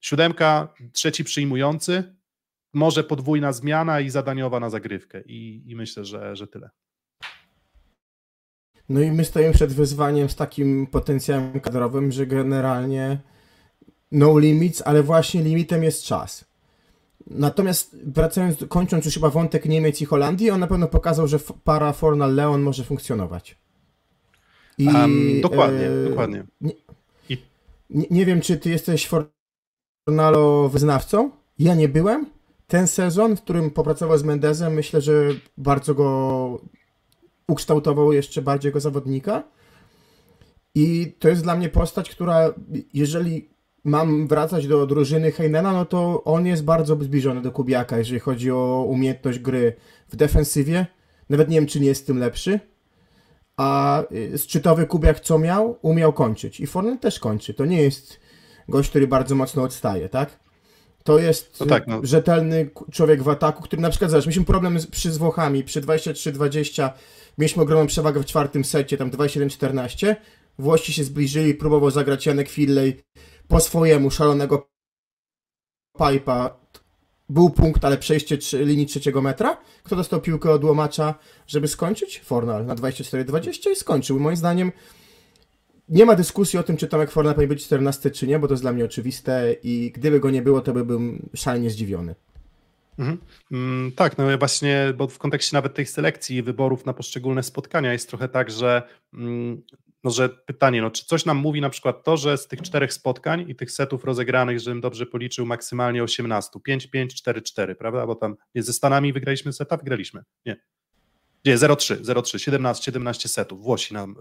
Siódemka, 0.00 0.74
trzeci 0.92 1.24
przyjmujący, 1.24 2.14
może 2.74 3.04
podwójna 3.04 3.52
zmiana 3.52 4.00
i 4.00 4.10
zadaniowa 4.10 4.60
na 4.60 4.70
zagrywkę 4.70 5.22
i, 5.26 5.62
i 5.66 5.76
myślę, 5.76 6.04
że, 6.04 6.36
że 6.36 6.46
tyle. 6.46 6.70
No 8.88 9.00
i 9.00 9.12
my 9.12 9.24
stoimy 9.24 9.52
przed 9.52 9.72
wyzwaniem 9.72 10.28
z 10.28 10.36
takim 10.36 10.86
potencjałem 10.86 11.60
kadrowym, 11.60 12.12
że 12.12 12.26
generalnie 12.26 13.18
no 14.12 14.38
limits, 14.38 14.82
ale 14.86 15.02
właśnie 15.02 15.42
limitem 15.42 15.84
jest 15.84 16.04
czas. 16.04 16.44
Natomiast 17.26 17.96
wracając, 18.06 18.64
kończąc 18.68 19.04
już 19.04 19.14
chyba 19.14 19.30
wątek 19.30 19.64
Niemiec 19.64 20.00
i 20.00 20.04
Holandii, 20.04 20.50
on 20.50 20.60
na 20.60 20.66
pewno 20.66 20.88
pokazał, 20.88 21.28
że 21.28 21.38
para 21.64 21.92
Fornal-Leon 21.92 22.62
może 22.62 22.84
funkcjonować. 22.84 23.58
I, 24.78 24.86
um, 24.86 25.40
dokładnie, 25.40 25.86
e, 25.86 26.08
dokładnie. 26.08 26.44
Nie, 26.60 26.72
nie, 27.90 28.06
nie, 28.10 28.26
wiem, 28.26 28.40
czy 28.40 28.56
ty 28.56 28.70
jesteś 28.70 29.08
Fornalo 30.06 30.68
wyznawcą? 30.68 31.30
Ja 31.58 31.74
nie 31.74 31.88
byłem. 31.88 32.33
Ten 32.66 32.86
sezon, 32.86 33.36
w 33.36 33.42
którym 33.42 33.70
popracował 33.70 34.18
z 34.18 34.22
Mendezem, 34.22 34.74
myślę, 34.74 35.00
że 35.00 35.12
bardzo 35.56 35.94
go 35.94 36.60
ukształtował 37.48 38.12
jeszcze 38.12 38.42
bardziej 38.42 38.68
jako 38.68 38.80
zawodnika. 38.80 39.42
I 40.74 41.12
to 41.18 41.28
jest 41.28 41.42
dla 41.42 41.56
mnie 41.56 41.68
postać, 41.68 42.10
która 42.10 42.54
jeżeli 42.94 43.48
mam 43.84 44.28
wracać 44.28 44.66
do 44.66 44.86
drużyny 44.86 45.32
Heinena, 45.32 45.72
no 45.72 45.84
to 45.84 46.24
on 46.24 46.46
jest 46.46 46.64
bardzo 46.64 46.96
zbliżony 46.96 47.42
do 47.42 47.52
Kubiaka, 47.52 47.98
jeżeli 47.98 48.20
chodzi 48.20 48.50
o 48.50 48.86
umiejętność 48.88 49.38
gry 49.38 49.76
w 50.08 50.16
defensywie. 50.16 50.86
Nawet 51.30 51.48
nie 51.48 51.56
wiem, 51.56 51.66
czy 51.66 51.80
nie 51.80 51.86
jest 51.86 52.06
tym 52.06 52.18
lepszy. 52.18 52.60
A 53.56 54.02
y, 54.12 54.38
szczytowy 54.38 54.86
Kubiak 54.86 55.20
co 55.20 55.38
miał? 55.38 55.78
Umiał 55.82 56.12
kończyć. 56.12 56.60
I 56.60 56.66
Fornel 56.66 56.98
też 56.98 57.18
kończy. 57.20 57.54
To 57.54 57.64
nie 57.64 57.82
jest 57.82 58.20
gość, 58.68 58.90
który 58.90 59.06
bardzo 59.06 59.34
mocno 59.34 59.62
odstaje, 59.62 60.08
tak? 60.08 60.43
To 61.06 61.18
jest 61.18 61.60
no 61.60 61.66
tak, 61.66 61.86
no. 61.86 62.00
rzetelny 62.02 62.70
człowiek 62.92 63.22
w 63.22 63.28
ataku, 63.28 63.62
który 63.62 63.82
na 63.82 63.90
przykład, 63.90 64.10
zobacz, 64.10 64.26
mieliśmy 64.26 64.44
problem 64.44 64.80
z, 64.80 64.86
przy 64.86 65.12
z 65.12 65.18
Włochami, 65.18 65.64
przy 65.64 65.80
23-20 65.80 66.90
mieliśmy 67.38 67.62
ogromną 67.62 67.86
przewagę 67.86 68.20
w 68.20 68.26
czwartym 68.26 68.64
secie, 68.64 68.96
tam 68.96 69.10
27-14, 69.10 70.16
Włości 70.58 70.92
się 70.92 71.04
zbliżyli, 71.04 71.54
próbował 71.54 71.90
zagrać 71.90 72.26
Janek 72.26 72.48
Filley 72.48 73.02
po 73.48 73.60
swojemu, 73.60 74.10
szalonego 74.10 74.68
pipa, 75.98 76.56
był 77.28 77.50
punkt, 77.50 77.84
ale 77.84 77.98
przejście 77.98 78.38
trzy, 78.38 78.64
linii 78.64 78.86
trzeciego 78.86 79.22
metra. 79.22 79.56
Kto 79.82 79.96
dostał 79.96 80.20
piłkę 80.20 80.50
od 80.50 80.64
łomacza, 80.64 81.14
żeby 81.46 81.68
skończyć? 81.68 82.20
Fornal 82.20 82.66
na 82.66 82.74
24-20 82.74 83.70
i 83.70 83.76
skończył. 83.76 84.20
Moim 84.20 84.36
zdaniem 84.36 84.72
nie 85.88 86.06
ma 86.06 86.14
dyskusji 86.14 86.58
o 86.58 86.62
tym, 86.62 86.76
czy 86.76 86.88
Tomek 86.88 87.10
Fornal 87.10 87.34
powinien 87.34 87.48
być 87.48 87.64
14 87.64 88.10
czy 88.10 88.26
nie, 88.26 88.38
bo 88.38 88.46
to 88.46 88.52
jest 88.52 88.62
dla 88.62 88.72
mnie 88.72 88.84
oczywiste 88.84 89.56
i 89.62 89.92
gdyby 89.94 90.20
go 90.20 90.30
nie 90.30 90.42
było, 90.42 90.60
to 90.60 90.72
byłbym 90.72 91.28
szalenie 91.34 91.70
zdziwiony. 91.70 92.14
Mhm. 92.98 93.18
Mm, 93.52 93.92
tak, 93.92 94.18
no 94.18 94.38
właśnie, 94.38 94.92
bo 94.96 95.08
w 95.08 95.18
kontekście 95.18 95.56
nawet 95.56 95.74
tej 95.74 95.86
selekcji 95.86 96.42
wyborów 96.42 96.86
na 96.86 96.92
poszczególne 96.92 97.42
spotkania 97.42 97.92
jest 97.92 98.08
trochę 98.08 98.28
tak, 98.28 98.50
że 98.50 98.82
mm, 99.14 99.62
no, 100.04 100.10
że 100.10 100.28
pytanie, 100.28 100.82
no, 100.82 100.90
czy 100.90 101.06
coś 101.06 101.24
nam 101.24 101.36
mówi 101.36 101.60
na 101.60 101.70
przykład 101.70 102.04
to, 102.04 102.16
że 102.16 102.38
z 102.38 102.48
tych 102.48 102.62
czterech 102.62 102.92
spotkań 102.92 103.44
i 103.48 103.54
tych 103.54 103.70
setów 103.70 104.04
rozegranych, 104.04 104.60
żebym 104.60 104.80
dobrze 104.80 105.06
policzył, 105.06 105.46
maksymalnie 105.46 106.02
18, 106.02 106.60
5, 106.64 106.86
5, 106.86 107.14
4, 107.14 107.42
4, 107.42 107.74
prawda? 107.74 108.06
Bo 108.06 108.14
tam 108.14 108.36
ze 108.54 108.72
Stanami 108.72 109.12
wygraliśmy 109.12 109.52
seta, 109.52 109.76
wygraliśmy. 109.76 110.22
Nie. 110.46 110.56
Nie, 111.44 111.58
0-3, 111.58 111.96
0-3, 111.96 112.38
17, 112.38 112.84
17 112.84 113.28
setów. 113.28 113.62
Włosi 113.62 113.94
nam 113.94 114.16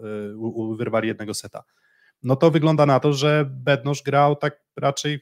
y, 0.74 0.78
wyrwali 0.78 1.08
jednego 1.08 1.34
seta. 1.34 1.64
No 2.24 2.36
to 2.36 2.52
wygląda 2.52 2.86
na 2.86 3.00
to, 3.00 3.14
że 3.14 3.46
Bednosz 3.50 4.04
grał 4.04 4.36
tak 4.36 4.60
raczej 4.78 5.20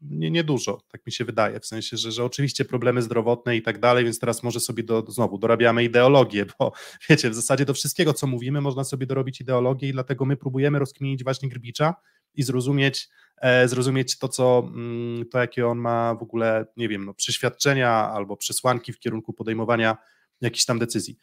nie, 0.00 0.30
niedużo, 0.30 0.80
tak 0.88 1.06
mi 1.06 1.12
się 1.12 1.24
wydaje, 1.24 1.60
w 1.60 1.66
sensie, 1.66 1.96
że, 1.96 2.12
że 2.12 2.24
oczywiście 2.24 2.64
problemy 2.64 3.02
zdrowotne 3.02 3.56
i 3.56 3.62
tak 3.62 3.80
dalej, 3.80 4.04
więc 4.04 4.18
teraz 4.18 4.42
może 4.42 4.60
sobie 4.60 4.82
do, 4.82 5.04
znowu 5.08 5.38
dorabiamy 5.38 5.84
ideologię, 5.84 6.46
bo 6.58 6.72
wiecie, 7.08 7.30
w 7.30 7.34
zasadzie 7.34 7.64
do 7.64 7.74
wszystkiego, 7.74 8.14
co 8.14 8.26
mówimy, 8.26 8.60
można 8.60 8.84
sobie 8.84 9.06
dorobić 9.06 9.40
ideologię 9.40 9.88
i 9.88 9.92
dlatego 9.92 10.24
my 10.24 10.36
próbujemy 10.36 10.78
rozkminić 10.78 11.24
właśnie 11.24 11.48
Grbicza 11.48 11.94
i 12.34 12.42
zrozumieć, 12.42 13.08
e, 13.36 13.68
zrozumieć 13.68 14.18
to, 14.18 14.28
co, 14.28 14.70
mm, 14.74 15.26
to, 15.28 15.38
jakie 15.38 15.66
on 15.66 15.78
ma 15.78 16.14
w 16.14 16.22
ogóle, 16.22 16.66
nie 16.76 16.88
wiem, 16.88 17.04
no, 17.04 17.14
przeświadczenia 17.14 17.90
albo 17.90 18.36
przesłanki 18.36 18.92
w 18.92 18.98
kierunku 18.98 19.32
podejmowania 19.32 19.96
jakichś 20.40 20.64
tam 20.64 20.78
decyzji. 20.78 21.18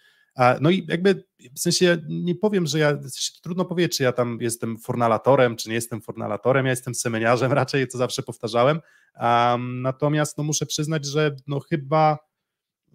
No 0.62 0.70
i 0.70 0.86
jakby 0.90 1.24
w 1.56 1.60
sensie 1.60 1.98
nie 2.10 2.36
powiem, 2.36 2.66
że 2.66 2.80
ja, 2.80 2.98
trudno 3.44 3.66
powiedzieć, 3.66 3.98
czy 3.98 4.04
ja 4.04 4.12
tam 4.12 4.38
jestem 4.42 4.78
fornalatorem, 4.78 5.56
czy 5.56 5.70
nie 5.70 5.76
jestem 5.76 6.02
fornalatorem, 6.02 6.66
ja 6.66 6.72
jestem 6.72 6.96
semeniarzem 6.96 7.54
raczej, 7.62 7.88
co 7.88 7.98
zawsze 7.98 8.24
powtarzałem. 8.24 8.80
Um, 9.20 9.82
natomiast 9.82 10.38
no, 10.38 10.44
muszę 10.44 10.66
przyznać, 10.66 11.06
że 11.06 11.36
no 11.48 11.60
chyba 11.60 12.18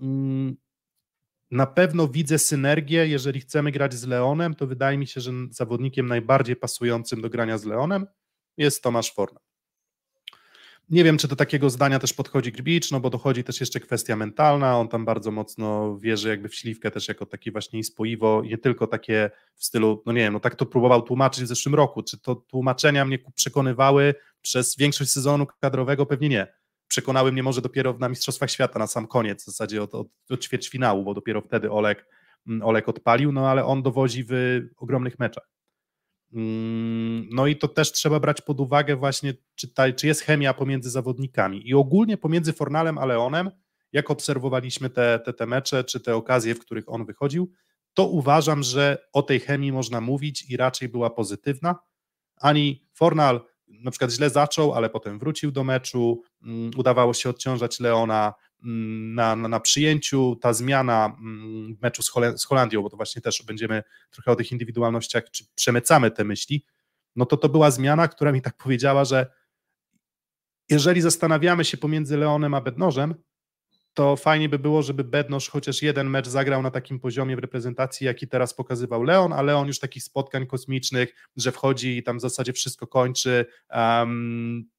um, 0.00 0.56
na 1.50 1.66
pewno 1.66 2.08
widzę 2.08 2.38
synergię, 2.38 3.06
jeżeli 3.06 3.40
chcemy 3.40 3.72
grać 3.72 3.94
z 3.94 4.06
Leonem, 4.06 4.54
to 4.54 4.66
wydaje 4.66 4.98
mi 4.98 5.06
się, 5.06 5.20
że 5.20 5.32
zawodnikiem 5.50 6.06
najbardziej 6.06 6.56
pasującym 6.56 7.20
do 7.20 7.30
grania 7.30 7.58
z 7.58 7.64
Leonem 7.64 8.06
jest 8.56 8.82
Tomasz 8.82 9.14
Fornal. 9.14 9.49
Nie 10.90 11.04
wiem, 11.04 11.18
czy 11.18 11.28
do 11.28 11.36
takiego 11.36 11.70
zdania 11.70 11.98
też 11.98 12.12
podchodzi 12.12 12.52
Gbicz, 12.52 12.90
no 12.90 13.00
bo 13.00 13.10
dochodzi 13.10 13.44
też 13.44 13.60
jeszcze 13.60 13.80
kwestia 13.80 14.16
mentalna, 14.16 14.78
on 14.78 14.88
tam 14.88 15.04
bardzo 15.04 15.30
mocno 15.30 15.98
wierzy 15.98 16.28
jakby 16.28 16.48
w 16.48 16.54
śliwkę 16.54 16.90
też 16.90 17.08
jako 17.08 17.26
taki 17.26 17.52
właśnie 17.52 17.84
spoiwo 17.84 18.42
i 18.42 18.48
nie 18.48 18.58
tylko 18.58 18.86
takie 18.86 19.30
w 19.54 19.64
stylu, 19.64 20.02
no 20.06 20.12
nie 20.12 20.20
wiem, 20.20 20.32
no 20.32 20.40
tak 20.40 20.54
to 20.54 20.66
próbował 20.66 21.02
tłumaczyć 21.02 21.44
w 21.44 21.46
zeszłym 21.46 21.74
roku, 21.74 22.02
czy 22.02 22.18
to 22.18 22.34
tłumaczenia 22.34 23.04
mnie 23.04 23.18
przekonywały 23.34 24.14
przez 24.42 24.76
większość 24.76 25.10
sezonu 25.10 25.46
kadrowego? 25.60 26.06
Pewnie 26.06 26.28
nie. 26.28 26.46
Przekonały 26.88 27.32
mnie 27.32 27.42
może 27.42 27.62
dopiero 27.62 27.96
na 27.98 28.08
Mistrzostwach 28.08 28.50
Świata 28.50 28.78
na 28.78 28.86
sam 28.86 29.06
koniec, 29.06 29.42
w 29.42 29.46
zasadzie 29.46 29.82
od, 29.82 29.94
od, 29.94 30.08
od 30.30 30.44
ćwierćfinału, 30.44 31.04
bo 31.04 31.14
dopiero 31.14 31.40
wtedy 31.40 31.70
Olek, 31.70 32.06
mm, 32.46 32.62
Olek 32.62 32.88
odpalił, 32.88 33.32
no 33.32 33.48
ale 33.48 33.64
on 33.64 33.82
dowodzi 33.82 34.24
w 34.28 34.60
ogromnych 34.76 35.18
meczach. 35.18 35.59
Mm, 36.32 37.28
no 37.30 37.46
i 37.46 37.56
to 37.56 37.68
też 37.68 37.92
trzeba 37.92 38.20
brać 38.20 38.40
pod 38.40 38.60
uwagę 38.60 38.96
właśnie, 38.96 39.34
czy, 39.54 39.68
ta, 39.68 39.92
czy 39.92 40.06
jest 40.06 40.20
chemia 40.20 40.54
pomiędzy 40.54 40.90
zawodnikami. 40.90 41.68
I 41.68 41.74
ogólnie 41.74 42.16
pomiędzy 42.16 42.52
Fornalem 42.52 42.98
a 42.98 43.06
Leonem, 43.06 43.50
jak 43.92 44.10
obserwowaliśmy 44.10 44.90
te, 44.90 45.20
te, 45.24 45.32
te 45.32 45.46
mecze, 45.46 45.84
czy 45.84 46.00
te 46.00 46.16
okazje, 46.16 46.54
w 46.54 46.58
których 46.58 46.88
on 46.88 47.04
wychodził, 47.06 47.52
to 47.94 48.06
uważam, 48.06 48.62
że 48.62 49.08
o 49.12 49.22
tej 49.22 49.40
chemii 49.40 49.72
można 49.72 50.00
mówić 50.00 50.50
i 50.50 50.56
raczej 50.56 50.88
była 50.88 51.10
pozytywna. 51.10 51.76
Ani 52.36 52.88
Fornal 52.94 53.40
na 53.68 53.90
przykład 53.90 54.10
źle 54.10 54.30
zaczął, 54.30 54.74
ale 54.74 54.90
potem 54.90 55.18
wrócił 55.18 55.50
do 55.52 55.64
meczu, 55.64 56.22
mm, 56.42 56.70
udawało 56.76 57.14
się 57.14 57.30
odciążać 57.30 57.80
Leona, 57.80 58.34
na, 58.62 59.36
na, 59.36 59.48
na, 59.48 59.60
przyjęciu, 59.60 60.36
ta 60.40 60.52
zmiana 60.52 61.16
mm, 61.20 61.76
w 61.76 61.82
meczu 61.82 62.02
z, 62.02 62.12
z 62.36 62.44
Holandią, 62.44 62.82
bo 62.82 62.90
to 62.90 62.96
właśnie 62.96 63.22
też 63.22 63.42
będziemy 63.42 63.82
trochę 64.10 64.30
o 64.30 64.36
tych 64.36 64.52
indywidualnościach, 64.52 65.30
czy 65.30 65.44
przemycamy 65.54 66.10
te 66.10 66.24
myśli, 66.24 66.64
no 67.16 67.26
to 67.26 67.36
to 67.36 67.48
była 67.48 67.70
zmiana, 67.70 68.08
która 68.08 68.32
mi 68.32 68.42
tak 68.42 68.56
powiedziała, 68.56 69.04
że 69.04 69.26
jeżeli 70.68 71.00
zastanawiamy 71.00 71.64
się 71.64 71.76
pomiędzy 71.76 72.16
Leonem 72.16 72.54
a 72.54 72.60
Bednożem, 72.60 73.14
to 73.94 74.16
fajnie 74.16 74.48
by 74.48 74.58
było, 74.58 74.82
żeby 74.82 75.04
Bednosz 75.04 75.48
chociaż 75.48 75.82
jeden 75.82 76.10
mecz 76.10 76.28
zagrał 76.28 76.62
na 76.62 76.70
takim 76.70 77.00
poziomie 77.00 77.36
w 77.36 77.38
reprezentacji, 77.38 78.04
jaki 78.04 78.28
teraz 78.28 78.54
pokazywał 78.54 79.02
Leon, 79.02 79.32
a 79.32 79.42
Leon 79.42 79.66
już 79.66 79.78
takich 79.78 80.02
spotkań 80.02 80.46
kosmicznych, 80.46 81.14
że 81.36 81.52
wchodzi 81.52 81.96
i 81.96 82.02
tam 82.02 82.18
w 82.18 82.20
zasadzie 82.20 82.52
wszystko 82.52 82.86
kończy, 82.86 83.46
um, 83.74 84.70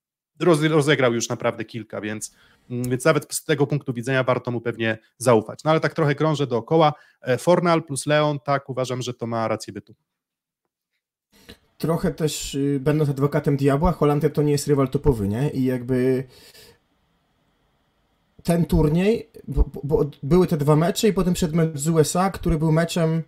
rozegrał 0.69 1.13
już 1.13 1.29
naprawdę 1.29 1.65
kilka, 1.65 2.01
więc, 2.01 2.27
mm, 2.29 2.60
więc 2.71 3.05
nawet 3.05 3.33
z 3.33 3.43
tego 3.43 3.67
punktu 3.67 3.93
widzenia 3.93 4.23
warto 4.23 4.51
mu 4.51 4.61
pewnie 4.61 4.97
zaufać. 5.17 5.63
No 5.63 5.71
ale 5.71 5.79
tak 5.79 5.93
trochę 5.93 6.15
krążę 6.15 6.47
dookoła. 6.47 6.93
E, 7.21 7.37
Fornal 7.37 7.83
plus 7.83 8.05
Leon, 8.05 8.39
tak, 8.39 8.69
uważam, 8.69 9.01
że 9.01 9.13
to 9.13 9.27
ma 9.27 9.47
rację 9.47 9.73
bytu. 9.73 9.95
Trochę 11.77 12.11
też 12.11 12.55
y, 12.55 12.79
będąc 12.81 13.09
adwokatem 13.09 13.57
diabła, 13.57 13.91
Holandia 13.91 14.29
to 14.29 14.41
nie 14.41 14.51
jest 14.51 14.67
rywal 14.67 14.89
topowy, 14.89 15.27
nie? 15.27 15.49
I 15.49 15.63
jakby 15.63 16.23
ten 18.43 18.65
turniej, 18.65 19.29
bo, 19.47 19.69
bo, 19.83 20.05
były 20.23 20.47
te 20.47 20.57
dwa 20.57 20.75
mecze 20.75 21.07
i 21.07 21.13
potem 21.13 21.33
przed 21.33 21.53
mecz 21.53 21.77
z 21.77 21.87
USA, 21.87 22.29
który 22.31 22.57
był 22.57 22.71
meczem 22.71 23.23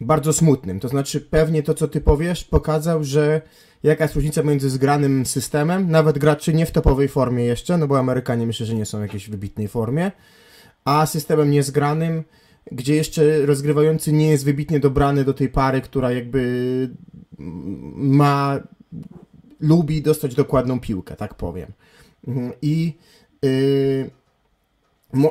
bardzo 0.00 0.32
smutnym. 0.32 0.80
To 0.80 0.88
znaczy 0.88 1.20
pewnie 1.20 1.62
to, 1.62 1.74
co 1.74 1.88
ty 1.88 2.00
powiesz, 2.00 2.44
pokazał, 2.44 3.04
że 3.04 3.42
jaka 3.88 4.04
jest 4.04 4.14
różnica 4.14 4.42
między 4.42 4.70
zgranym 4.70 5.26
systemem, 5.26 5.90
nawet 5.90 6.18
graczy 6.18 6.54
nie 6.54 6.66
w 6.66 6.70
topowej 6.70 7.08
formie 7.08 7.44
jeszcze, 7.44 7.78
no 7.78 7.86
bo 7.86 7.98
Amerykanie 7.98 8.46
myślę, 8.46 8.66
że 8.66 8.74
nie 8.74 8.86
są 8.86 8.98
w 8.98 9.02
jakiejś 9.02 9.30
wybitnej 9.30 9.68
formie, 9.68 10.12
a 10.84 11.06
systemem 11.06 11.50
niezgranym, 11.50 12.24
gdzie 12.72 12.94
jeszcze 12.94 13.46
rozgrywający 13.46 14.12
nie 14.12 14.30
jest 14.30 14.44
wybitnie 14.44 14.80
dobrany 14.80 15.24
do 15.24 15.34
tej 15.34 15.48
pary, 15.48 15.80
która 15.80 16.12
jakby 16.12 16.90
ma, 17.96 18.60
lubi 19.60 20.02
dostać 20.02 20.34
dokładną 20.34 20.80
piłkę, 20.80 21.16
tak 21.16 21.34
powiem. 21.34 21.72
Mhm. 22.26 22.52
I 22.62 22.94
Yy, 23.42 24.10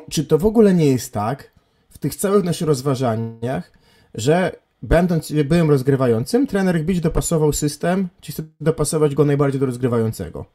czy 0.10 0.26
to 0.26 0.38
w 0.38 0.46
ogóle 0.46 0.74
nie 0.74 0.86
jest 0.86 1.14
tak, 1.14 1.52
w 1.90 1.98
tych 1.98 2.16
całych 2.16 2.44
naszych 2.44 2.68
rozważaniach, 2.68 3.72
że 4.14 4.56
będąc 4.86 5.32
byłym 5.32 5.70
rozgrywającym, 5.70 6.48
trener 6.48 6.86
Bić 6.86 7.02
dopasował 7.02 7.54
system, 7.54 8.08
czy 8.22 8.32
chce 8.32 8.44
dopasować 8.62 9.16
go 9.16 9.26
najbardziej 9.26 9.60
do 9.60 9.66
rozgrywającego. 9.66 10.46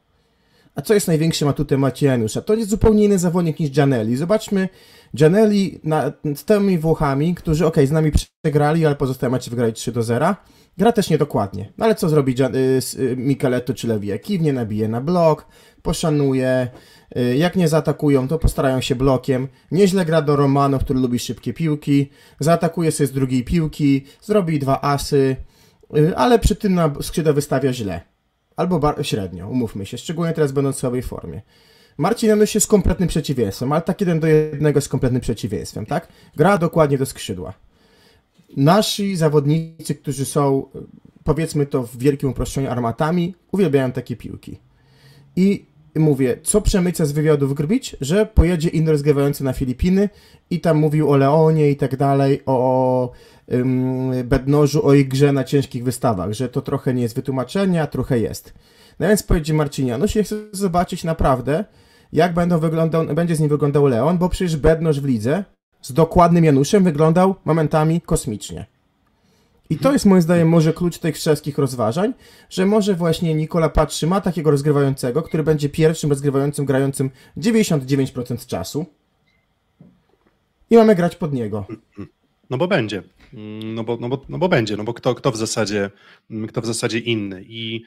A 0.75 0.81
co 0.81 0.93
jest 0.93 1.07
największym 1.07 1.47
atutem 1.47 1.79
Maciejanusza? 1.79 2.41
To 2.41 2.53
jest 2.53 2.69
zupełnie 2.69 3.03
inny 3.03 3.19
zawodnik 3.19 3.59
niż 3.59 3.71
Gianelli. 3.71 4.17
Zobaczmy, 4.17 4.69
Gianelli 5.15 5.79
na, 5.83 6.11
z 6.35 6.45
tymi 6.45 6.77
Włochami, 6.77 7.35
którzy 7.35 7.65
ok, 7.65 7.75
z 7.85 7.91
nami 7.91 8.11
przegrali, 8.11 8.85
ale 8.85 8.95
pozostałe 8.95 9.31
mecze 9.31 9.49
wygrali 9.49 9.73
3 9.73 9.91
do 9.91 10.03
0. 10.03 10.35
Gra 10.77 10.91
też 10.91 11.09
niedokładnie. 11.09 11.73
No 11.77 11.85
ale 11.85 11.95
co 11.95 12.09
zrobi 12.09 12.35
Gian, 12.35 12.55
y, 12.55 12.79
y, 12.99 13.15
Micheletto 13.17 13.73
czy 13.73 13.87
Lewija? 13.87 14.19
Kiwnie 14.19 14.53
nabije 14.53 14.87
na 14.87 15.01
blok, 15.01 15.47
poszanuje, 15.81 16.67
jak 17.37 17.55
nie 17.55 17.67
zaatakują, 17.67 18.27
to 18.27 18.39
postarają 18.39 18.81
się 18.81 18.95
blokiem. 18.95 19.47
Nieźle 19.71 20.05
gra 20.05 20.21
do 20.21 20.35
Romano, 20.35 20.79
który 20.79 20.99
lubi 20.99 21.19
szybkie 21.19 21.53
piłki. 21.53 22.09
Zaatakuje 22.39 22.91
sobie 22.91 23.07
z 23.07 23.11
drugiej 23.11 23.43
piłki, 23.43 24.05
zrobi 24.21 24.59
dwa 24.59 24.81
asy, 24.81 25.35
y, 25.97 26.17
ale 26.17 26.39
przy 26.39 26.55
tym 26.55 26.73
na 26.73 26.93
skrzydła 27.01 27.33
wystawia 27.33 27.73
źle. 27.73 28.01
Albo 28.55 28.93
średnio, 29.01 29.47
umówmy 29.47 29.85
się, 29.85 29.97
szczególnie 29.97 30.33
teraz 30.33 30.51
będąc 30.51 30.75
w 30.75 30.79
słabej 30.79 31.01
formie. 31.01 31.41
Marcin 31.97 32.29
Janusz 32.29 32.55
jest 32.55 32.67
kompletnym 32.67 33.09
przeciwieństwem, 33.09 33.71
ale 33.71 33.81
tak 33.81 34.01
jeden 34.01 34.19
do 34.19 34.27
jednego 34.27 34.77
jest 34.77 34.89
kompletnym 34.89 35.21
przeciwieństwem, 35.21 35.85
tak? 35.85 36.07
Gra 36.35 36.57
dokładnie 36.57 36.97
do 36.97 37.05
skrzydła. 37.05 37.53
Nasi 38.57 39.15
zawodnicy, 39.15 39.95
którzy 39.95 40.25
są, 40.25 40.65
powiedzmy 41.23 41.65
to 41.65 41.83
w 41.83 41.97
wielkim 41.97 42.29
uproszczeniu, 42.29 42.69
armatami, 42.69 43.35
uwielbiają 43.51 43.91
takie 43.91 44.15
piłki. 44.15 44.59
I 45.35 45.65
mówię, 45.99 46.37
co 46.43 46.61
przemyca 46.61 47.05
z 47.05 47.11
wywiadów 47.11 47.53
Grbić, 47.53 47.95
że 48.01 48.25
pojedzie 48.25 48.69
inny 48.69 48.91
rozgrywający 48.91 49.43
na 49.43 49.53
Filipiny 49.53 50.09
i 50.49 50.59
tam 50.59 50.77
mówił 50.77 51.11
o 51.11 51.17
Leonie 51.17 51.69
i 51.69 51.75
tak 51.75 51.97
dalej, 51.97 52.41
o 52.45 53.11
um, 53.47 54.11
Bednożu, 54.23 54.85
o 54.85 54.93
ich 54.93 55.07
grze 55.07 55.31
na 55.31 55.43
ciężkich 55.43 55.83
wystawach, 55.83 56.33
że 56.33 56.49
to 56.49 56.61
trochę 56.61 56.93
nie 56.93 57.01
jest 57.01 57.15
wytłumaczenie, 57.15 57.81
a 57.81 57.87
trochę 57.87 58.19
jest. 58.19 58.53
No 58.99 59.07
więc 59.07 59.23
pojedzie 59.23 59.53
Marcinianusz 59.53 60.15
i 60.15 60.23
chcę 60.23 60.35
zobaczyć 60.51 61.03
naprawdę, 61.03 61.65
jak 62.13 62.33
będą 62.33 62.59
wyglądał, 62.59 63.05
będzie 63.05 63.35
z 63.35 63.39
nim 63.39 63.49
wyglądał 63.49 63.87
Leon, 63.87 64.17
bo 64.17 64.29
przecież 64.29 64.57
Bednoż 64.57 65.01
w 65.01 65.05
lidze 65.05 65.43
z 65.81 65.93
dokładnym 65.93 66.43
Januszem 66.43 66.83
wyglądał 66.83 67.35
momentami 67.45 68.01
kosmicznie. 68.01 68.65
I 69.71 69.77
to 69.77 69.93
jest 69.93 70.05
moim 70.05 70.21
zdaniem 70.21 70.49
może 70.49 70.73
klucz 70.73 70.97
tych 70.97 71.15
wszystkich 71.15 71.57
rozważań, 71.57 72.13
że 72.49 72.65
może 72.65 72.95
właśnie 72.95 73.35
Nikola 73.35 73.69
Patrzy 73.69 74.07
ma 74.07 74.21
takiego 74.21 74.51
rozgrywającego, 74.51 75.21
który 75.21 75.43
będzie 75.43 75.69
pierwszym 75.69 76.09
rozgrywającym 76.09 76.65
grającym 76.65 77.09
99% 77.37 78.45
czasu 78.45 78.85
i 80.69 80.75
mamy 80.75 80.95
grać 80.95 81.15
pod 81.15 81.33
niego. 81.33 81.65
No 82.49 82.57
bo 82.57 82.67
będzie. 82.67 83.03
No 83.63 83.83
bo, 83.83 83.97
no 84.01 84.09
bo, 84.09 84.25
no 84.29 84.37
bo 84.37 84.49
będzie, 84.49 84.77
no 84.77 84.83
bo 84.83 84.93
kto, 84.93 85.15
kto, 85.15 85.31
w 85.31 85.37
zasadzie, 85.37 85.89
kto 86.47 86.61
w 86.61 86.65
zasadzie 86.65 86.99
inny. 86.99 87.43
I, 87.47 87.83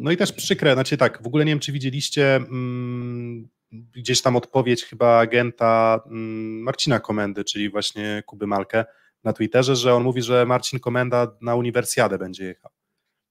no 0.00 0.10
i 0.10 0.16
też 0.16 0.32
przykre, 0.32 0.74
znaczy 0.74 0.96
tak, 0.96 1.22
w 1.22 1.26
ogóle 1.26 1.44
nie 1.44 1.52
wiem, 1.52 1.60
czy 1.60 1.72
widzieliście 1.72 2.36
mm, 2.36 3.48
gdzieś 3.72 4.22
tam 4.22 4.36
odpowiedź 4.36 4.84
chyba 4.84 5.18
agenta 5.18 6.00
mm, 6.06 6.60
Marcina 6.62 7.00
Komendy, 7.00 7.44
czyli 7.44 7.70
właśnie 7.70 8.22
Kuby 8.26 8.46
Malkę, 8.46 8.84
na 9.24 9.32
Twitterze, 9.32 9.76
że 9.76 9.94
on 9.94 10.02
mówi, 10.02 10.22
że 10.22 10.46
Marcin 10.46 10.80
Komenda 10.80 11.36
na 11.40 11.54
uniwersjadę 11.54 12.18
będzie 12.18 12.44
jechał. 12.44 12.70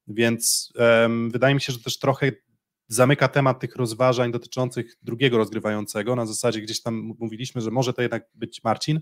Więc 0.07 0.73
um, 0.75 1.31
wydaje 1.31 1.55
mi 1.55 1.61
się, 1.61 1.73
że 1.73 1.79
też 1.79 1.99
trochę 1.99 2.31
zamyka 2.87 3.27
temat 3.27 3.59
tych 3.59 3.75
rozważań 3.75 4.31
dotyczących 4.31 4.97
drugiego 5.01 5.37
rozgrywającego. 5.37 6.15
Na 6.15 6.25
zasadzie 6.25 6.61
gdzieś 6.61 6.81
tam 6.81 7.15
mówiliśmy, 7.19 7.61
że 7.61 7.71
może 7.71 7.93
to 7.93 8.01
jednak 8.01 8.27
być 8.35 8.63
Marcin, 8.63 9.01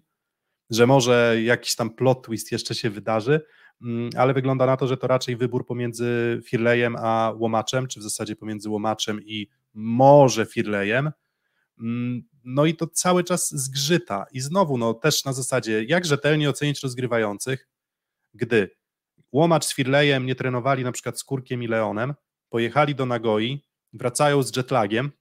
że 0.69 0.87
może 0.87 1.37
jakiś 1.43 1.75
tam 1.75 1.89
plot 1.89 2.25
twist 2.25 2.51
jeszcze 2.51 2.75
się 2.75 2.89
wydarzy, 2.89 3.41
mm, 3.81 4.09
ale 4.17 4.33
wygląda 4.33 4.65
na 4.65 4.77
to, 4.77 4.87
że 4.87 4.97
to 4.97 5.07
raczej 5.07 5.35
wybór 5.35 5.65
pomiędzy 5.65 6.41
Firlejem 6.45 6.95
a 6.99 7.33
Łomaczem, 7.37 7.87
czy 7.87 7.99
w 7.99 8.03
zasadzie 8.03 8.35
pomiędzy 8.35 8.69
Łomaczem 8.69 9.21
i 9.23 9.49
może 9.73 10.45
Firlejem. 10.45 11.11
No 12.43 12.65
i 12.65 12.75
to 12.75 12.87
cały 12.87 13.23
czas 13.23 13.51
zgrzyta. 13.51 14.25
I 14.31 14.39
znowu, 14.39 14.77
no 14.77 14.93
też 14.93 15.25
na 15.25 15.33
zasadzie, 15.33 15.83
jak 15.83 16.05
rzetelnie 16.05 16.49
ocenić 16.49 16.83
rozgrywających, 16.83 17.67
gdy 18.33 18.69
Łomacz 19.31 19.65
z 19.65 19.73
Firlejem 19.73 20.25
nie 20.25 20.35
trenowali 20.35 20.83
na 20.83 20.91
przykład 20.91 21.19
z 21.19 21.23
Kurkiem 21.23 21.63
i 21.63 21.67
Leonem, 21.67 22.13
pojechali 22.49 22.95
do 22.95 23.05
Nagoi, 23.05 23.63
wracają 23.93 24.43
z 24.43 24.57
jetlagiem, 24.57 25.11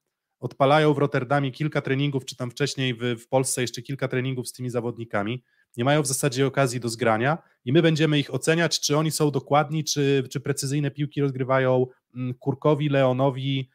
odpalają 0.40 0.94
w 0.94 0.98
Rotterdamie 0.98 1.50
kilka 1.50 1.80
treningów, 1.80 2.24
czy 2.24 2.36
tam 2.36 2.50
wcześniej 2.50 2.94
w, 2.94 3.00
w 3.00 3.28
Polsce 3.28 3.60
jeszcze 3.60 3.82
kilka 3.82 4.08
treningów 4.08 4.48
z 4.48 4.52
tymi 4.52 4.70
zawodnikami, 4.70 5.44
nie 5.76 5.84
mają 5.84 6.02
w 6.02 6.06
zasadzie 6.06 6.46
okazji 6.46 6.80
do 6.80 6.88
zgrania 6.88 7.38
i 7.64 7.72
my 7.72 7.82
będziemy 7.82 8.18
ich 8.18 8.34
oceniać, 8.34 8.80
czy 8.80 8.96
oni 8.96 9.10
są 9.10 9.30
dokładni, 9.30 9.84
czy, 9.84 10.28
czy 10.30 10.40
precyzyjne 10.40 10.90
piłki 10.90 11.20
rozgrywają 11.20 11.86
mm, 12.14 12.34
Kurkowi, 12.34 12.88
Leonowi, 12.88 13.70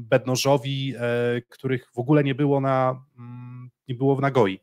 Bednożowi, 0.00 0.94
e, 0.96 1.00
których 1.48 1.90
w 1.94 1.98
ogóle 1.98 2.24
nie 2.24 2.34
było 2.34 2.60
na 2.60 3.04
mm, 3.18 3.70
nie 3.88 3.94
było 3.94 4.16
w 4.16 4.20
Nagoi. 4.20 4.60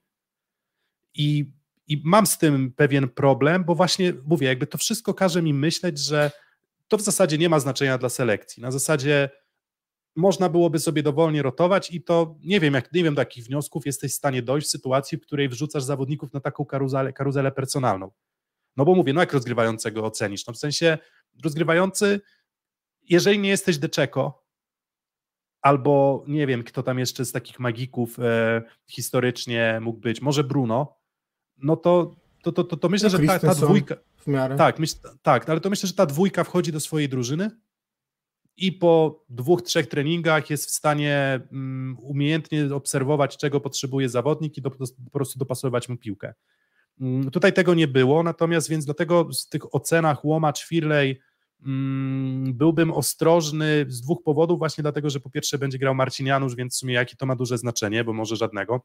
I, 1.13 1.51
I 1.87 2.01
mam 2.05 2.27
z 2.27 2.37
tym 2.37 2.71
pewien 2.71 3.09
problem, 3.09 3.63
bo 3.63 3.75
właśnie 3.75 4.13
mówię, 4.25 4.47
jakby 4.47 4.67
to 4.67 4.77
wszystko 4.77 5.13
każe 5.13 5.41
mi 5.41 5.53
myśleć, 5.53 5.99
że 5.99 6.31
to 6.87 6.97
w 6.97 7.01
zasadzie 7.01 7.37
nie 7.37 7.49
ma 7.49 7.59
znaczenia 7.59 7.97
dla 7.97 8.09
selekcji. 8.09 8.63
Na 8.63 8.71
zasadzie 8.71 9.29
można 10.15 10.49
byłoby 10.49 10.79
sobie 10.79 11.03
dowolnie 11.03 11.41
rotować 11.41 11.91
i 11.91 12.01
to 12.03 12.35
nie 12.43 12.59
wiem, 12.59 12.73
jak 12.73 12.93
nie 12.93 13.03
wiem, 13.03 13.15
do 13.15 13.21
jakich 13.21 13.45
wniosków 13.45 13.85
jesteś 13.85 14.11
w 14.11 14.15
stanie 14.15 14.41
dojść 14.41 14.67
w 14.67 14.71
sytuacji, 14.71 15.17
w 15.17 15.21
której 15.21 15.49
wrzucasz 15.49 15.83
zawodników 15.83 16.33
na 16.33 16.39
taką 16.39 16.65
karuzelę, 16.65 17.13
karuzelę 17.13 17.51
personalną. 17.51 18.11
No 18.77 18.85
bo 18.85 18.95
mówię, 18.95 19.13
no 19.13 19.19
jak 19.21 19.33
rozgrywającego 19.33 20.05
ocenisz? 20.05 20.47
No 20.47 20.53
w 20.53 20.57
sensie 20.57 20.97
rozgrywający, 21.43 22.21
jeżeli 23.09 23.39
nie 23.39 23.49
jesteś 23.49 23.77
Deczeko, 23.77 24.42
albo 25.63 26.23
nie 26.28 26.47
wiem, 26.47 26.63
kto 26.63 26.84
tam 26.84 26.99
jeszcze 26.99 27.26
z 27.26 27.32
takich 27.32 27.60
magików 27.60 28.19
e, 28.19 28.62
historycznie 28.88 29.80
mógł 29.82 29.99
być, 29.99 30.21
może 30.21 30.43
Bruno, 30.43 30.95
no 31.58 31.76
to, 31.76 32.15
to, 32.43 32.52
to, 32.52 32.63
to, 32.63 32.78
to 32.78 32.89
myślę, 32.89 33.10
że 33.10 33.19
ta, 33.19 33.39
ta 33.39 33.56
dwójka. 33.56 33.95
W 34.17 34.28
miarę. 34.28 34.56
Tak, 34.56 34.80
myśl, 34.80 34.95
tak, 35.21 35.49
ale 35.49 35.60
to 35.60 35.69
myślę, 35.69 35.88
że 35.88 35.93
ta 35.93 36.06
dwójka 36.06 36.43
wchodzi 36.43 36.71
do 36.71 36.80
swojej 36.80 37.10
drużyny 37.10 37.52
i 38.58 38.71
po 38.71 39.23
dwóch, 39.30 39.62
trzech 39.62 39.88
treningach 39.88 40.49
jest 40.49 40.65
w 40.65 40.71
stanie 40.71 41.39
um, 41.52 41.97
umiejętnie 42.02 42.76
obserwować, 42.76 43.38
czego 43.38 43.60
potrzebuje 43.60 44.10
zawodnik 44.10 44.58
i 44.58 44.62
do, 44.62 44.69
do, 44.69 44.86
po 45.06 45.12
prostu 45.12 45.40
dopasowywać 45.40 45.90
mu 45.90 45.98
piłkę. 45.98 46.33
Um, 47.00 47.31
tutaj 47.31 47.54
tego 47.54 47.73
nie 47.73 47.87
było, 47.87 48.23
natomiast 48.23 48.69
więc 48.69 48.85
dlatego 48.85 49.25
w 49.25 49.50
tych 49.50 49.75
ocenach 49.75 50.25
Łomacz, 50.25 50.65
Firley, 50.65 51.10
Mm, 51.10 51.19
byłbym 52.53 52.91
ostrożny 52.91 53.85
z 53.87 54.01
dwóch 54.01 54.23
powodów, 54.23 54.59
właśnie 54.59 54.81
dlatego, 54.81 55.09
że 55.09 55.19
po 55.19 55.29
pierwsze 55.29 55.57
będzie 55.57 55.79
grał 55.79 55.95
Marcin 55.95 56.25
Janusz, 56.25 56.55
więc 56.55 56.75
w 56.75 56.77
sumie 56.77 56.93
jakie 56.93 57.15
to 57.15 57.25
ma 57.25 57.35
duże 57.35 57.57
znaczenie, 57.57 58.03
bo 58.03 58.13
może 58.13 58.35
żadnego. 58.35 58.81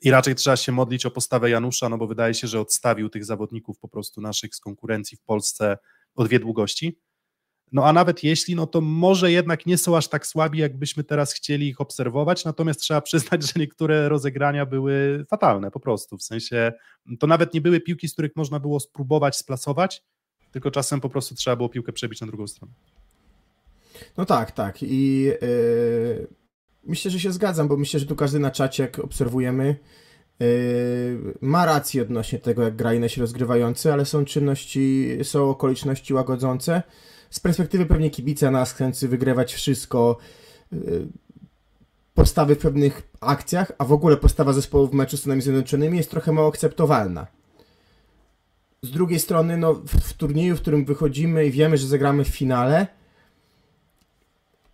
I 0.00 0.10
raczej 0.10 0.34
trzeba 0.34 0.56
się 0.56 0.72
modlić 0.72 1.06
o 1.06 1.10
postawę 1.10 1.50
Janusza, 1.50 1.88
no 1.88 1.98
bo 1.98 2.06
wydaje 2.06 2.34
się, 2.34 2.46
że 2.46 2.60
odstawił 2.60 3.08
tych 3.08 3.24
zawodników 3.24 3.78
po 3.78 3.88
prostu 3.88 4.20
naszych 4.20 4.54
z 4.54 4.60
konkurencji 4.60 5.16
w 5.16 5.22
Polsce 5.22 5.78
o 6.14 6.24
dwie 6.24 6.40
długości. 6.40 6.98
no 7.72 7.84
a 7.86 7.92
nawet 7.92 8.24
jeśli, 8.24 8.54
no 8.54 8.66
to 8.66 8.80
może 8.80 9.32
jednak 9.32 9.66
nie 9.66 9.78
są 9.78 9.96
aż 9.96 10.08
tak 10.08 10.26
słabi, 10.26 10.58
jakbyśmy 10.58 11.04
teraz 11.04 11.32
chcieli 11.32 11.68
ich 11.68 11.80
obserwować, 11.80 12.44
natomiast 12.44 12.80
trzeba 12.80 13.00
przyznać, 13.10 13.42
że 13.42 13.60
niektóre 13.60 14.08
rozegrania 14.08 14.66
były 14.66 15.24
fatalne 15.30 15.70
po 15.70 15.80
prostu, 15.80 16.18
w 16.18 16.22
sensie 16.22 16.72
to 17.20 17.26
nawet 17.26 17.54
nie 17.54 17.60
były 17.60 17.80
piłki, 17.80 18.08
z 18.08 18.12
których 18.12 18.36
można 18.36 18.60
było 18.60 18.80
spróbować 18.80 19.36
splasować, 19.36 20.02
tylko 20.56 20.70
czasem 20.70 21.00
po 21.00 21.08
prostu 21.08 21.34
trzeba 21.34 21.56
było 21.56 21.68
piłkę 21.68 21.92
przebić 21.92 22.20
na 22.20 22.26
drugą 22.26 22.46
stronę. 22.46 22.72
No 24.16 24.24
tak, 24.24 24.50
tak 24.50 24.82
i 24.82 25.22
yy, 25.22 26.26
myślę, 26.84 27.10
że 27.10 27.20
się 27.20 27.32
zgadzam, 27.32 27.68
bo 27.68 27.76
myślę, 27.76 28.00
że 28.00 28.06
tu 28.06 28.16
każdy 28.16 28.38
na 28.38 28.50
czacie, 28.50 28.82
jak 28.82 28.98
obserwujemy, 28.98 29.76
yy, 30.40 30.46
ma 31.40 31.66
rację 31.66 32.02
odnośnie 32.02 32.38
tego, 32.38 32.62
jak 32.62 32.76
gra 32.76 33.08
się 33.08 33.20
rozgrywające, 33.20 33.92
ale 33.92 34.04
są 34.04 34.24
czynności, 34.24 35.18
są 35.22 35.50
okoliczności 35.50 36.14
łagodzące, 36.14 36.82
z 37.30 37.40
perspektywy 37.40 37.86
pewnie 37.86 38.10
kibica 38.10 38.50
nas 38.50 38.72
chcący 38.72 39.08
wygrywać 39.08 39.54
wszystko, 39.54 40.18
yy, 40.72 41.08
postawy 42.14 42.54
w 42.54 42.58
pewnych 42.58 43.02
akcjach, 43.20 43.72
a 43.78 43.84
w 43.84 43.92
ogóle 43.92 44.16
postawa 44.16 44.52
zespołu 44.52 44.86
w 44.86 44.94
meczu 44.94 45.16
z 45.16 45.20
Stanami 45.20 45.42
Zjednoczonymi 45.42 45.96
jest 45.96 46.10
trochę 46.10 46.32
mało 46.32 46.48
akceptowalna. 46.48 47.35
Z 48.82 48.90
drugiej 48.90 49.20
strony, 49.20 49.56
no, 49.56 49.74
w, 49.74 49.90
w 49.90 50.12
turnieju, 50.12 50.56
w 50.56 50.60
którym 50.60 50.84
wychodzimy 50.84 51.46
i 51.46 51.50
wiemy, 51.50 51.78
że 51.78 51.86
zagramy 51.86 52.24
w 52.24 52.28
finale, 52.28 52.86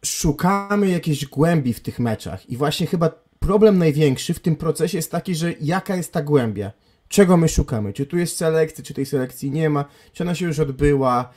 szukamy 0.05 0.89
jakiejś 0.89 1.27
głębi 1.27 1.73
w 1.73 1.81
tych 1.81 1.99
meczach. 1.99 2.51
I 2.51 2.57
właśnie 2.57 2.87
chyba 2.87 3.11
problem 3.41 3.79
największy 3.79 4.35
w 4.35 4.41
tym 4.41 4.57
procesie 4.57 4.99
jest 4.99 5.11
taki, 5.11 5.35
że 5.35 5.53
jaka 5.61 5.97
jest 5.97 6.13
ta 6.13 6.23
głębia? 6.23 6.73
Czego 7.09 7.37
my 7.37 7.49
szukamy? 7.49 7.93
Czy 7.93 8.07
tu 8.07 8.19
jest 8.19 8.37
selekcja, 8.37 8.85
czy 8.85 8.95
tej 8.95 9.07
selekcji 9.07 9.51
nie 9.51 9.71
ma? 9.71 9.85
Czy 10.13 10.23
ona 10.23 10.35
się 10.35 10.47
już 10.47 10.59
odbyła? 10.59 11.33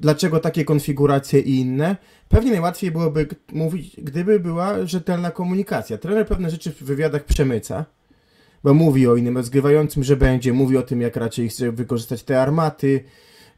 dlaczego 0.00 0.40
takie 0.40 0.64
konfiguracje 0.64 1.40
i 1.40 1.58
inne. 1.58 1.96
Pewnie 2.28 2.50
najłatwiej 2.50 2.90
byłoby 2.90 3.26
mówić, 3.52 3.96
gdyby 3.98 4.40
była 4.40 4.86
rzetelna 4.86 5.30
komunikacja. 5.30 5.98
Trener 5.98 6.26
pewne 6.26 6.50
rzeczy 6.50 6.72
w 6.72 6.82
wywiadach 6.82 7.24
przemyca, 7.24 7.84
bo 8.64 8.74
mówi 8.74 9.06
o 9.06 9.16
innym 9.16 9.36
rozgrywającym, 9.36 10.04
że 10.04 10.16
będzie, 10.16 10.52
mówi 10.52 10.76
o 10.76 10.82
tym, 10.82 11.00
jak 11.00 11.16
raczej 11.16 11.48
chce 11.48 11.72
wykorzystać 11.72 12.22
te 12.22 12.42
armaty, 12.42 13.04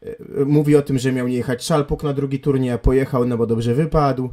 e, 0.01 0.45
mówi 0.45 0.75
o 0.75 0.81
tym, 0.81 0.99
że 0.99 1.11
miał 1.11 1.27
nie 1.27 1.35
jechać 1.35 1.63
Szalpuk 1.63 2.03
na 2.03 2.13
drugi 2.13 2.39
turniej, 2.39 2.71
a 2.71 2.77
pojechał, 2.77 3.25
no 3.25 3.37
bo 3.37 3.47
dobrze 3.47 3.73
wypadł. 3.73 4.29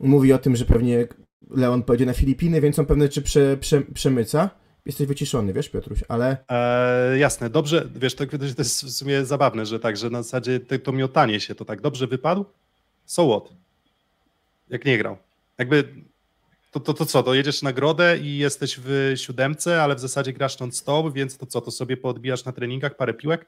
Mówi 0.00 0.32
o 0.32 0.38
tym, 0.38 0.56
że 0.56 0.64
pewnie 0.64 1.06
Leon 1.50 1.82
pojedzie 1.82 2.06
na 2.06 2.12
Filipiny, 2.12 2.60
więc 2.60 2.78
on 2.78 2.86
pewne 2.86 3.04
rzeczy 3.04 3.22
prze, 3.22 3.56
prze, 3.56 3.82
przemyca. 3.82 4.50
Jesteś 4.86 5.06
wyciszony, 5.06 5.52
wiesz, 5.52 5.68
Piotruś, 5.68 6.04
ale. 6.08 6.36
E, 6.48 7.18
jasne, 7.18 7.50
dobrze, 7.50 7.88
wiesz, 7.96 8.14
to, 8.14 8.26
to 8.26 8.44
jest 8.58 8.84
w 8.84 8.90
sumie 8.90 9.24
zabawne, 9.24 9.66
że 9.66 9.80
tak, 9.80 9.96
że 9.96 10.10
na 10.10 10.22
zasadzie 10.22 10.60
to, 10.60 10.78
to 10.78 10.92
miotanie 10.92 11.40
się 11.40 11.54
to 11.54 11.64
tak 11.64 11.80
dobrze 11.80 12.06
wypadł. 12.06 12.44
So 13.04 13.28
what? 13.28 13.52
Jak 14.68 14.84
nie 14.84 14.98
grał. 14.98 15.16
Jakby 15.58 15.84
to, 16.76 16.80
to, 16.80 16.94
to 16.94 17.06
co, 17.06 17.22
to 17.22 17.34
jedziesz 17.34 17.62
nagrodę 17.62 18.18
i 18.18 18.38
jesteś 18.38 18.80
w 18.84 19.12
siódemce, 19.16 19.82
ale 19.82 19.94
w 19.94 20.00
zasadzie 20.00 20.32
grasz 20.32 20.58
non-stop, 20.58 21.12
więc 21.12 21.36
to 21.38 21.46
co, 21.46 21.60
to 21.60 21.70
sobie 21.70 21.96
poodbijasz 21.96 22.44
na 22.44 22.52
treningach 22.52 22.96
parę 22.96 23.14
piłek? 23.14 23.46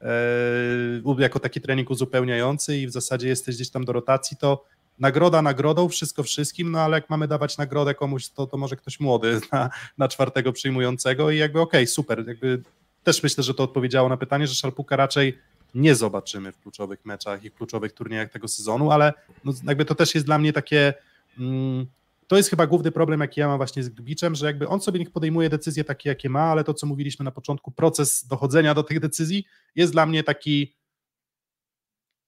E, 0.00 1.12
jako 1.18 1.40
taki 1.40 1.60
trening 1.60 1.90
uzupełniający 1.90 2.78
i 2.78 2.86
w 2.86 2.90
zasadzie 2.90 3.28
jesteś 3.28 3.54
gdzieś 3.54 3.70
tam 3.70 3.84
do 3.84 3.92
rotacji, 3.92 4.36
to 4.36 4.64
nagroda 4.98 5.42
nagrodą, 5.42 5.88
wszystko 5.88 6.22
wszystkim, 6.22 6.70
no 6.70 6.80
ale 6.80 6.96
jak 6.96 7.10
mamy 7.10 7.28
dawać 7.28 7.58
nagrodę 7.58 7.94
komuś, 7.94 8.28
to, 8.28 8.46
to 8.46 8.56
może 8.56 8.76
ktoś 8.76 9.00
młody 9.00 9.40
na, 9.52 9.70
na 9.98 10.08
czwartego 10.08 10.52
przyjmującego 10.52 11.30
i 11.30 11.38
jakby 11.38 11.60
okej, 11.60 11.80
okay, 11.80 11.86
super, 11.86 12.28
jakby 12.28 12.62
też 13.04 13.22
myślę, 13.22 13.44
że 13.44 13.54
to 13.54 13.62
odpowiedziało 13.62 14.08
na 14.08 14.16
pytanie, 14.16 14.46
że 14.46 14.54
Szalpuka 14.54 14.96
raczej 14.96 15.38
nie 15.74 15.94
zobaczymy 15.94 16.52
w 16.52 16.60
kluczowych 16.60 17.04
meczach 17.04 17.44
i 17.44 17.50
w 17.50 17.54
kluczowych 17.54 17.92
turniejach 17.92 18.30
tego 18.30 18.48
sezonu, 18.48 18.90
ale 18.90 19.12
no 19.44 19.52
jakby 19.64 19.84
to 19.84 19.94
też 19.94 20.14
jest 20.14 20.26
dla 20.26 20.38
mnie 20.38 20.52
takie 20.52 20.94
mm, 21.38 21.86
to 22.26 22.36
jest 22.36 22.50
chyba 22.50 22.66
główny 22.66 22.92
problem, 22.92 23.20
jaki 23.20 23.40
ja 23.40 23.48
mam 23.48 23.56
właśnie 23.56 23.82
z 23.82 23.88
Gbiczem, 23.88 24.34
że 24.34 24.46
jakby 24.46 24.68
on 24.68 24.80
sobie 24.80 24.98
niech 24.98 25.10
podejmuje 25.10 25.48
decyzje 25.48 25.84
takie, 25.84 26.08
jakie 26.08 26.28
ma, 26.28 26.40
ale 26.40 26.64
to, 26.64 26.74
co 26.74 26.86
mówiliśmy 26.86 27.24
na 27.24 27.30
początku, 27.30 27.70
proces 27.70 28.26
dochodzenia 28.26 28.74
do 28.74 28.82
tych 28.82 29.00
decyzji 29.00 29.44
jest 29.74 29.92
dla 29.92 30.06
mnie 30.06 30.24
taki 30.24 30.76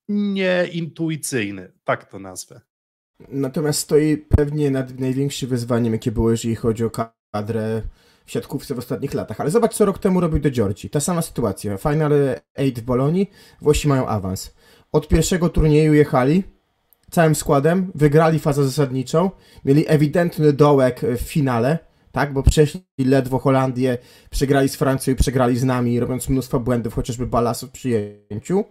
nieintuicyjny, 0.08 1.72
tak 1.84 2.10
to 2.10 2.18
nazwę. 2.18 2.60
Natomiast 3.28 3.80
stoi 3.80 4.16
pewnie 4.16 4.70
nad 4.70 5.00
największym 5.00 5.48
wyzwaniem, 5.48 5.92
jakie 5.92 6.12
było, 6.12 6.30
jeżeli 6.30 6.56
chodzi 6.56 6.84
o 6.84 6.90
kadrę 7.32 7.82
w 8.24 8.30
siatkówce 8.30 8.74
w 8.74 8.78
ostatnich 8.78 9.14
latach. 9.14 9.40
Ale 9.40 9.50
zobacz, 9.50 9.74
co 9.74 9.84
rok 9.84 9.98
temu 9.98 10.20
robił 10.20 10.38
do 10.38 10.50
Georgii. 10.50 10.90
Ta 10.90 11.00
sama 11.00 11.22
sytuacja. 11.22 11.76
Final 11.76 12.12
8 12.56 12.74
w 12.74 12.82
Bolonii, 12.82 13.30
Włosi 13.60 13.88
mają 13.88 14.06
awans. 14.06 14.54
Od 14.92 15.08
pierwszego 15.08 15.48
turnieju 15.48 15.94
jechali 15.94 16.42
całym 17.10 17.34
składem, 17.34 17.92
wygrali 17.94 18.38
fazę 18.38 18.64
zasadniczą, 18.64 19.30
mieli 19.64 19.84
ewidentny 19.88 20.52
dołek 20.52 21.00
w 21.00 21.20
finale, 21.20 21.78
tak, 22.12 22.32
bo 22.32 22.42
przeszli 22.42 22.82
ledwo 22.98 23.38
Holandię, 23.38 23.98
przegrali 24.30 24.68
z 24.68 24.76
Francją 24.76 25.12
i 25.12 25.16
przegrali 25.16 25.58
z 25.58 25.64
nami, 25.64 26.00
robiąc 26.00 26.28
mnóstwo 26.28 26.60
błędów, 26.60 26.94
chociażby 26.94 27.26
balas 27.26 27.64
w 27.64 27.70
przyjęciu. 27.70 28.64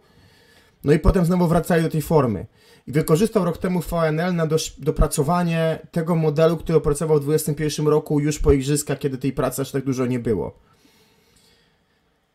No 0.84 0.94
i 0.94 1.00
potem 1.00 1.26
znowu 1.26 1.48
wracali 1.48 1.84
do 1.84 1.90
tej 1.90 2.02
formy. 2.02 2.46
I 2.88 2.92
wykorzystał 2.92 3.46
rok 3.46 3.58
temu 3.58 3.82
VNL 3.82 4.36
na 4.36 4.48
dopracowanie 4.78 5.80
tego 5.92 6.16
modelu, 6.16 6.58
który 6.58 6.78
opracował 6.78 7.18
w 7.18 7.24
2021 7.24 7.88
roku 7.88 8.20
już 8.20 8.40
po 8.40 8.52
igrzyskach, 8.52 9.00
kiedy 9.00 9.18
tej 9.18 9.34
pracy 9.34 9.62
aż 9.62 9.72
tak 9.72 9.86
dużo 9.86 10.06
nie 10.06 10.20
było. 10.20 10.60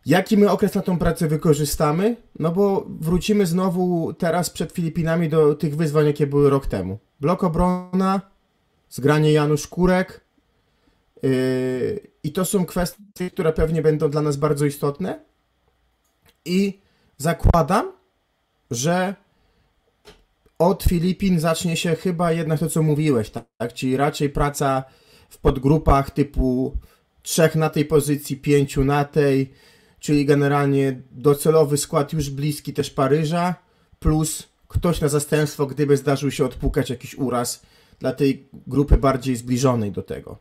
Jaki 0.06 0.36
my 0.36 0.50
okres 0.50 0.74
na 0.74 0.82
tą 0.82 0.98
pracę 0.98 1.28
wykorzystamy? 1.28 2.16
No 2.38 2.52
bo 2.52 2.86
wrócimy 3.00 3.46
znowu 3.46 4.12
teraz 4.12 4.50
przed 4.50 4.72
Filipinami 4.72 5.28
do 5.28 5.54
tych 5.54 5.76
wyzwań, 5.76 6.06
jakie 6.06 6.26
były 6.26 6.50
rok 6.50 6.66
temu. 6.66 6.98
Blok 7.20 7.44
obrona, 7.44 8.20
zgranie 8.90 9.32
Janusz 9.32 9.66
Kurek. 9.66 10.20
Yy, 11.22 12.00
I 12.24 12.32
to 12.32 12.44
są 12.44 12.66
kwestie, 12.66 13.30
które 13.32 13.52
pewnie 13.52 13.82
będą 13.82 14.10
dla 14.10 14.22
nas 14.22 14.36
bardzo 14.36 14.66
istotne. 14.66 15.20
I 16.44 16.80
zakładam, 17.18 17.92
że 18.70 19.14
od 20.58 20.82
Filipin 20.82 21.40
zacznie 21.40 21.76
się 21.76 21.96
chyba 21.96 22.32
jednak 22.32 22.60
to, 22.60 22.68
co 22.68 22.82
mówiłeś, 22.82 23.30
tak? 23.30 23.44
tak? 23.58 23.72
Czyli 23.72 23.96
raczej 23.96 24.30
praca 24.30 24.84
w 25.28 25.38
podgrupach 25.38 26.10
typu 26.10 26.76
trzech 27.22 27.54
na 27.54 27.70
tej 27.70 27.84
pozycji, 27.84 28.36
pięciu 28.36 28.84
na 28.84 29.04
tej, 29.04 29.52
czyli 30.02 30.26
generalnie 30.26 31.02
docelowy 31.10 31.76
skład 31.76 32.12
już 32.12 32.30
bliski 32.30 32.72
też 32.72 32.90
Paryża, 32.90 33.54
plus 33.98 34.48
ktoś 34.68 35.00
na 35.00 35.08
zastępstwo, 35.08 35.66
gdyby 35.66 35.96
zdarzył 35.96 36.30
się 36.30 36.44
odpukać 36.44 36.90
jakiś 36.90 37.14
uraz 37.14 37.62
dla 37.98 38.12
tej 38.12 38.48
grupy 38.66 38.96
bardziej 38.96 39.36
zbliżonej 39.36 39.92
do 39.92 40.02
tego. 40.02 40.38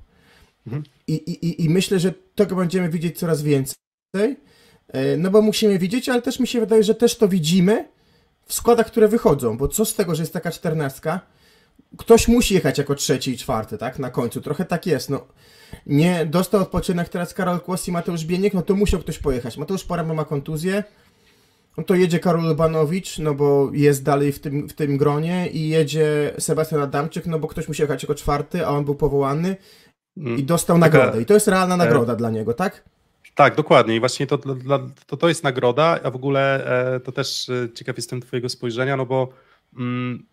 Mhm. 0.68 0.84
I, 1.08 1.14
i, 1.14 1.64
I 1.64 1.70
myślę, 1.70 2.00
że 2.00 2.14
tego 2.36 2.56
będziemy 2.56 2.90
widzieć 2.90 3.20
coraz 3.20 3.42
więcej, 3.42 3.76
e, 4.88 5.18
no 5.18 5.32
bo 5.32 5.42
musimy 5.42 5.80
widzieć, 5.80 6.10
ale 6.10 6.22
też 6.22 6.40
mi 6.40 6.48
się 6.48 6.60
wydaje, 6.60 6.84
że 6.84 6.96
też 6.96 7.18
to 7.18 7.28
widzimy, 7.28 7.88
w 8.46 8.54
składach, 8.54 8.88
które 8.88 9.08
wychodzą, 9.08 9.58
bo 9.58 9.68
co 9.68 9.86
z 9.86 9.96
tego, 9.96 10.16
że 10.16 10.24
jest 10.24 10.34
taka 10.34 10.52
czternastka? 10.52 11.22
Ktoś 11.98 12.28
musi 12.28 12.54
jechać 12.54 12.78
jako 12.78 12.96
trzeci 12.96 13.32
i 13.32 13.38
czwarty, 13.38 13.78
tak? 13.78 14.00
Na 14.00 14.10
końcu. 14.10 14.42
Trochę 14.42 14.66
tak 14.66 14.86
jest. 14.86 15.10
No, 15.10 15.28
nie 15.86 16.26
dostał 16.26 16.62
odpoczynek 16.62 17.10
teraz 17.10 17.34
Karol 17.34 17.60
Kłos 17.60 17.88
i 17.88 17.92
Mateusz 17.92 18.26
Bieniek, 18.26 18.54
no 18.54 18.62
to 18.62 18.76
musiał 18.76 19.00
ktoś 19.00 19.20
pojechać. 19.20 19.58
Mateusz 19.58 19.84
Poręba 19.84 20.14
ma 20.14 20.26
kontuzję, 20.26 20.84
no 21.78 21.84
to 21.84 21.96
jedzie 21.96 22.20
Karol 22.20 22.48
Lubanowicz, 22.48 23.20
no 23.20 23.34
bo 23.34 23.70
jest 23.74 24.04
dalej 24.04 24.32
w 24.32 24.40
tym, 24.40 24.70
w 24.70 24.74
tym 24.74 24.98
gronie 24.98 25.50
i 25.50 25.70
jedzie 25.70 26.34
Sebastian 26.40 26.82
Adamczyk, 26.82 27.26
no 27.26 27.40
bo 27.40 27.48
ktoś 27.48 27.68
musi 27.68 27.82
jechać 27.82 28.04
jako 28.04 28.16
czwarty, 28.16 28.66
a 28.66 28.70
on 28.70 28.86
był 28.86 28.96
powołany 28.96 29.56
mm. 30.18 30.38
i 30.38 30.44
dostał 30.44 30.78
nagrodę. 30.78 31.22
I 31.22 31.26
to 31.26 31.34
jest 31.34 31.48
realna 31.48 31.78
nagroda 31.78 32.14
e... 32.14 32.16
dla 32.16 32.30
niego, 32.30 32.54
tak? 32.54 32.84
Tak, 33.36 33.56
dokładnie. 33.56 33.96
I 33.96 34.00
właśnie 34.00 34.28
to, 34.28 34.38
to, 35.08 35.18
to 35.18 35.28
jest 35.28 35.44
nagroda, 35.44 36.00
a 36.04 36.12
w 36.12 36.16
ogóle 36.16 36.66
e, 36.96 37.00
to 37.00 37.12
też 37.12 37.50
e, 37.50 37.70
ciekaw 37.74 37.98
jestem 37.98 38.22
Twojego 38.22 38.50
spojrzenia, 38.50 38.98
no 38.98 39.06
bo 39.06 39.30
mm, 39.78 40.26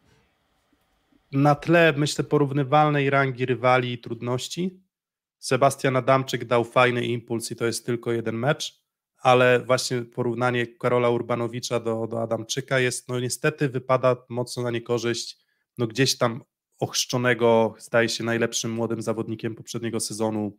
na 1.32 1.54
tle, 1.54 1.94
myślę, 1.96 2.24
porównywalnej 2.24 3.10
rangi 3.10 3.46
rywali 3.46 3.92
i 3.92 3.98
trudności, 3.98 4.82
Sebastian 5.38 5.96
Adamczyk 5.96 6.44
dał 6.44 6.64
fajny 6.64 7.06
impuls 7.06 7.50
i 7.50 7.56
to 7.56 7.66
jest 7.66 7.86
tylko 7.86 8.12
jeden 8.12 8.36
mecz, 8.36 8.82
ale 9.18 9.64
właśnie 9.66 10.02
porównanie 10.02 10.66
Karola 10.66 11.10
Urbanowicza 11.10 11.80
do, 11.80 12.06
do 12.06 12.22
Adamczyka 12.22 12.78
jest, 12.80 13.08
no 13.08 13.20
niestety 13.20 13.68
wypada 13.68 14.16
mocno 14.28 14.62
na 14.62 14.70
niekorzyść, 14.70 15.38
no 15.78 15.86
gdzieś 15.86 16.18
tam 16.18 16.44
ochrzczonego, 16.78 17.74
zdaje 17.78 18.08
się 18.08 18.24
najlepszym 18.24 18.70
młodym 18.70 19.02
zawodnikiem 19.02 19.54
poprzedniego 19.54 20.00
sezonu 20.00 20.56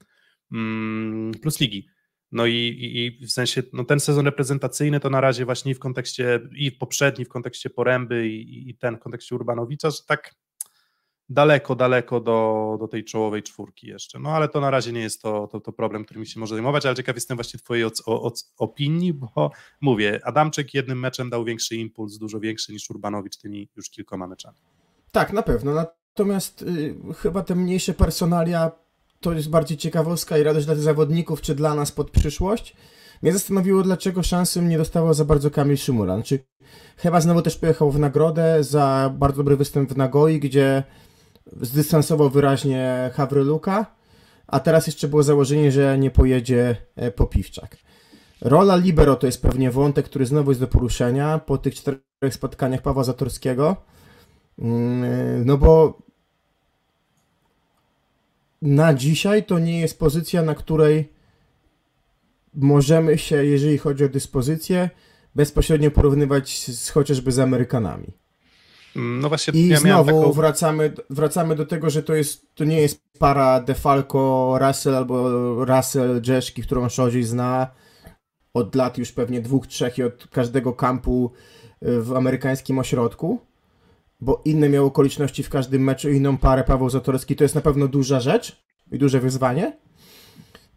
mm, 0.52 1.32
plus 1.42 1.60
ligi. 1.60 1.88
No 2.32 2.46
i, 2.46 2.54
i, 2.54 3.06
i, 3.06 3.26
w 3.28 3.32
sensie 3.32 3.64
no 3.74 3.84
ten 3.84 4.00
sezon 4.00 4.26
reprezentacyjny 4.26 5.00
to 5.00 5.10
na 5.10 5.22
razie 5.22 5.46
właśnie 5.46 5.76
w 5.76 5.80
kontekście 5.80 6.40
i 6.56 6.72
poprzedni 6.72 7.26
w 7.26 7.30
kontekście 7.30 7.70
Poręby 7.70 8.28
i, 8.30 8.70
i 8.70 8.78
ten 8.78 8.98
w 8.98 9.00
kontekście 9.00 9.36
Urbanowicza, 9.36 9.90
że 9.90 9.98
tak 10.08 10.36
daleko, 11.30 11.76
daleko 11.76 12.20
do, 12.20 12.78
do 12.80 12.88
tej 12.88 13.04
czołowej 13.04 13.44
czwórki 13.44 13.88
jeszcze. 13.88 14.20
No 14.20 14.30
ale 14.30 14.50
to 14.50 14.62
na 14.62 14.70
razie 14.70 14.92
nie 14.92 15.02
jest 15.02 15.22
to, 15.22 15.48
to, 15.48 15.60
to 15.60 15.72
problem, 15.72 16.06
którym 16.06 16.26
się 16.26 16.40
może 16.40 16.56
zajmować, 16.56 16.86
ale 16.86 16.96
ciekaw 16.96 17.16
jestem 17.16 17.38
właśnie 17.38 17.60
Twojej 17.60 17.86
o, 17.86 17.92
o, 18.06 18.32
opinii, 18.58 19.14
bo 19.14 19.52
mówię, 19.82 20.20
Adamczyk 20.24 20.74
jednym 20.74 21.00
meczem 21.00 21.30
dał 21.30 21.46
większy 21.46 21.76
impuls, 21.76 22.18
dużo 22.18 22.40
większy 22.40 22.74
niż 22.74 22.90
Urbanowicz 22.90 23.38
tymi 23.38 23.70
już 23.76 23.90
kilkoma 23.90 24.28
meczami. 24.28 24.58
Tak, 25.12 25.34
na 25.34 25.42
pewno. 25.42 25.74
Natomiast 25.74 26.62
y, 26.62 26.96
chyba 27.18 27.44
te 27.44 27.56
mniejsze 27.56 27.94
personalia 27.94 28.72
to 29.20 29.34
jest 29.34 29.50
bardziej 29.50 29.78
ciekawostka 29.78 30.38
i 30.38 30.44
radość 30.44 30.66
dla 30.66 30.76
tych 30.76 30.84
zawodników, 30.84 31.42
czy 31.42 31.56
dla 31.56 31.76
nas 31.76 31.92
pod 31.92 32.12
przyszłość. 32.12 32.76
Mnie 33.22 33.34
zastanowiło, 33.34 33.84
dlaczego 33.84 34.24
szansy 34.24 34.62
nie 34.62 34.78
dostawał 34.78 35.14
za 35.14 35.26
bardzo 35.26 35.52
Kamil 35.52 35.78
Szymuran. 35.78 36.24
Czy 36.24 36.40
chyba 36.98 37.22
znowu 37.22 37.42
też 37.42 37.58
pojechał 37.58 37.92
w 37.92 38.00
nagrodę 38.00 38.64
za 38.64 39.14
bardzo 39.18 39.38
dobry 39.38 39.58
występ 39.58 39.94
w 39.94 39.98
Nagoi, 39.98 40.40
gdzie 40.40 40.84
zdystansował 41.62 42.30
wyraźnie 42.30 43.12
Hawryluka, 43.14 43.86
a 44.48 44.60
teraz 44.60 44.88
jeszcze 44.88 45.08
było 45.08 45.24
założenie, 45.24 45.72
że 45.72 45.98
nie 45.98 46.12
pojedzie 46.12 46.76
e, 46.96 47.12
Popiwczak. 47.12 47.78
Rola 48.42 48.76
libero 48.76 49.16
to 49.16 49.26
jest 49.26 49.42
pewnie 49.42 49.72
wątek, 49.72 50.06
który 50.06 50.26
znowu 50.26 50.52
jest 50.52 50.62
do 50.62 50.68
poruszenia 50.68 51.40
po 51.40 51.58
tych 51.58 51.76
czterech 51.76 52.34
spotkaniach 52.34 52.82
Pawła 52.82 53.04
Zatorskiego. 53.04 53.76
Mm, 54.60 55.46
no 55.46 55.58
bo 55.58 56.02
na 58.62 58.94
dzisiaj 58.94 59.44
to 59.44 59.60
nie 59.60 59.80
jest 59.80 60.00
pozycja, 60.00 60.44
na 60.44 60.56
której 60.56 61.14
możemy 62.54 63.18
się, 63.18 63.46
jeżeli 63.46 63.78
chodzi 63.78 64.06
o 64.06 64.10
dyspozycję, 64.10 64.90
bezpośrednio 65.36 65.92
porównywać 65.92 66.68
z, 66.76 66.90
chociażby 66.90 67.32
z 67.32 67.40
Amerykanami. 67.40 68.14
No 68.96 69.30
właśnie, 69.30 69.62
I 69.62 69.68
ja 69.68 69.80
znowu 69.80 70.06
taką... 70.06 70.32
wracamy, 70.32 70.94
wracamy 71.10 71.56
do 71.56 71.66
tego, 71.66 71.90
że 71.90 72.04
to, 72.04 72.16
jest, 72.16 72.56
to 72.56 72.64
nie 72.64 72.82
jest 72.82 73.02
para 73.20 73.60
Defalco, 73.60 74.58
Russell 74.62 74.96
albo 74.96 75.26
Russell, 75.66 76.22
Jeszki, 76.28 76.64
którą 76.64 76.90
Szodzi 76.90 77.24
zna 77.24 77.68
od 78.54 78.76
lat 78.76 78.98
już 78.98 79.12
pewnie 79.12 79.42
dwóch, 79.42 79.68
trzech 79.68 79.98
i 79.98 80.04
od 80.04 80.28
każdego 80.28 80.74
kampu 80.74 81.32
y, 81.84 82.02
w 82.02 82.14
amerykańskim 82.14 82.80
ośrodku, 82.80 83.40
bo 84.22 84.42
inne 84.46 84.70
miał 84.70 84.86
okoliczności 84.86 85.44
w 85.44 85.50
każdym 85.50 85.84
meczu, 85.84 86.10
inną 86.10 86.38
parę 86.38 86.64
Paweł 86.64 86.90
Zatorski, 86.90 87.36
to 87.36 87.44
jest 87.44 87.56
na 87.56 87.62
pewno 87.62 87.88
duża 87.88 88.20
rzecz 88.20 88.64
i 88.92 88.98
duże 88.98 89.20
wyzwanie, 89.20 89.78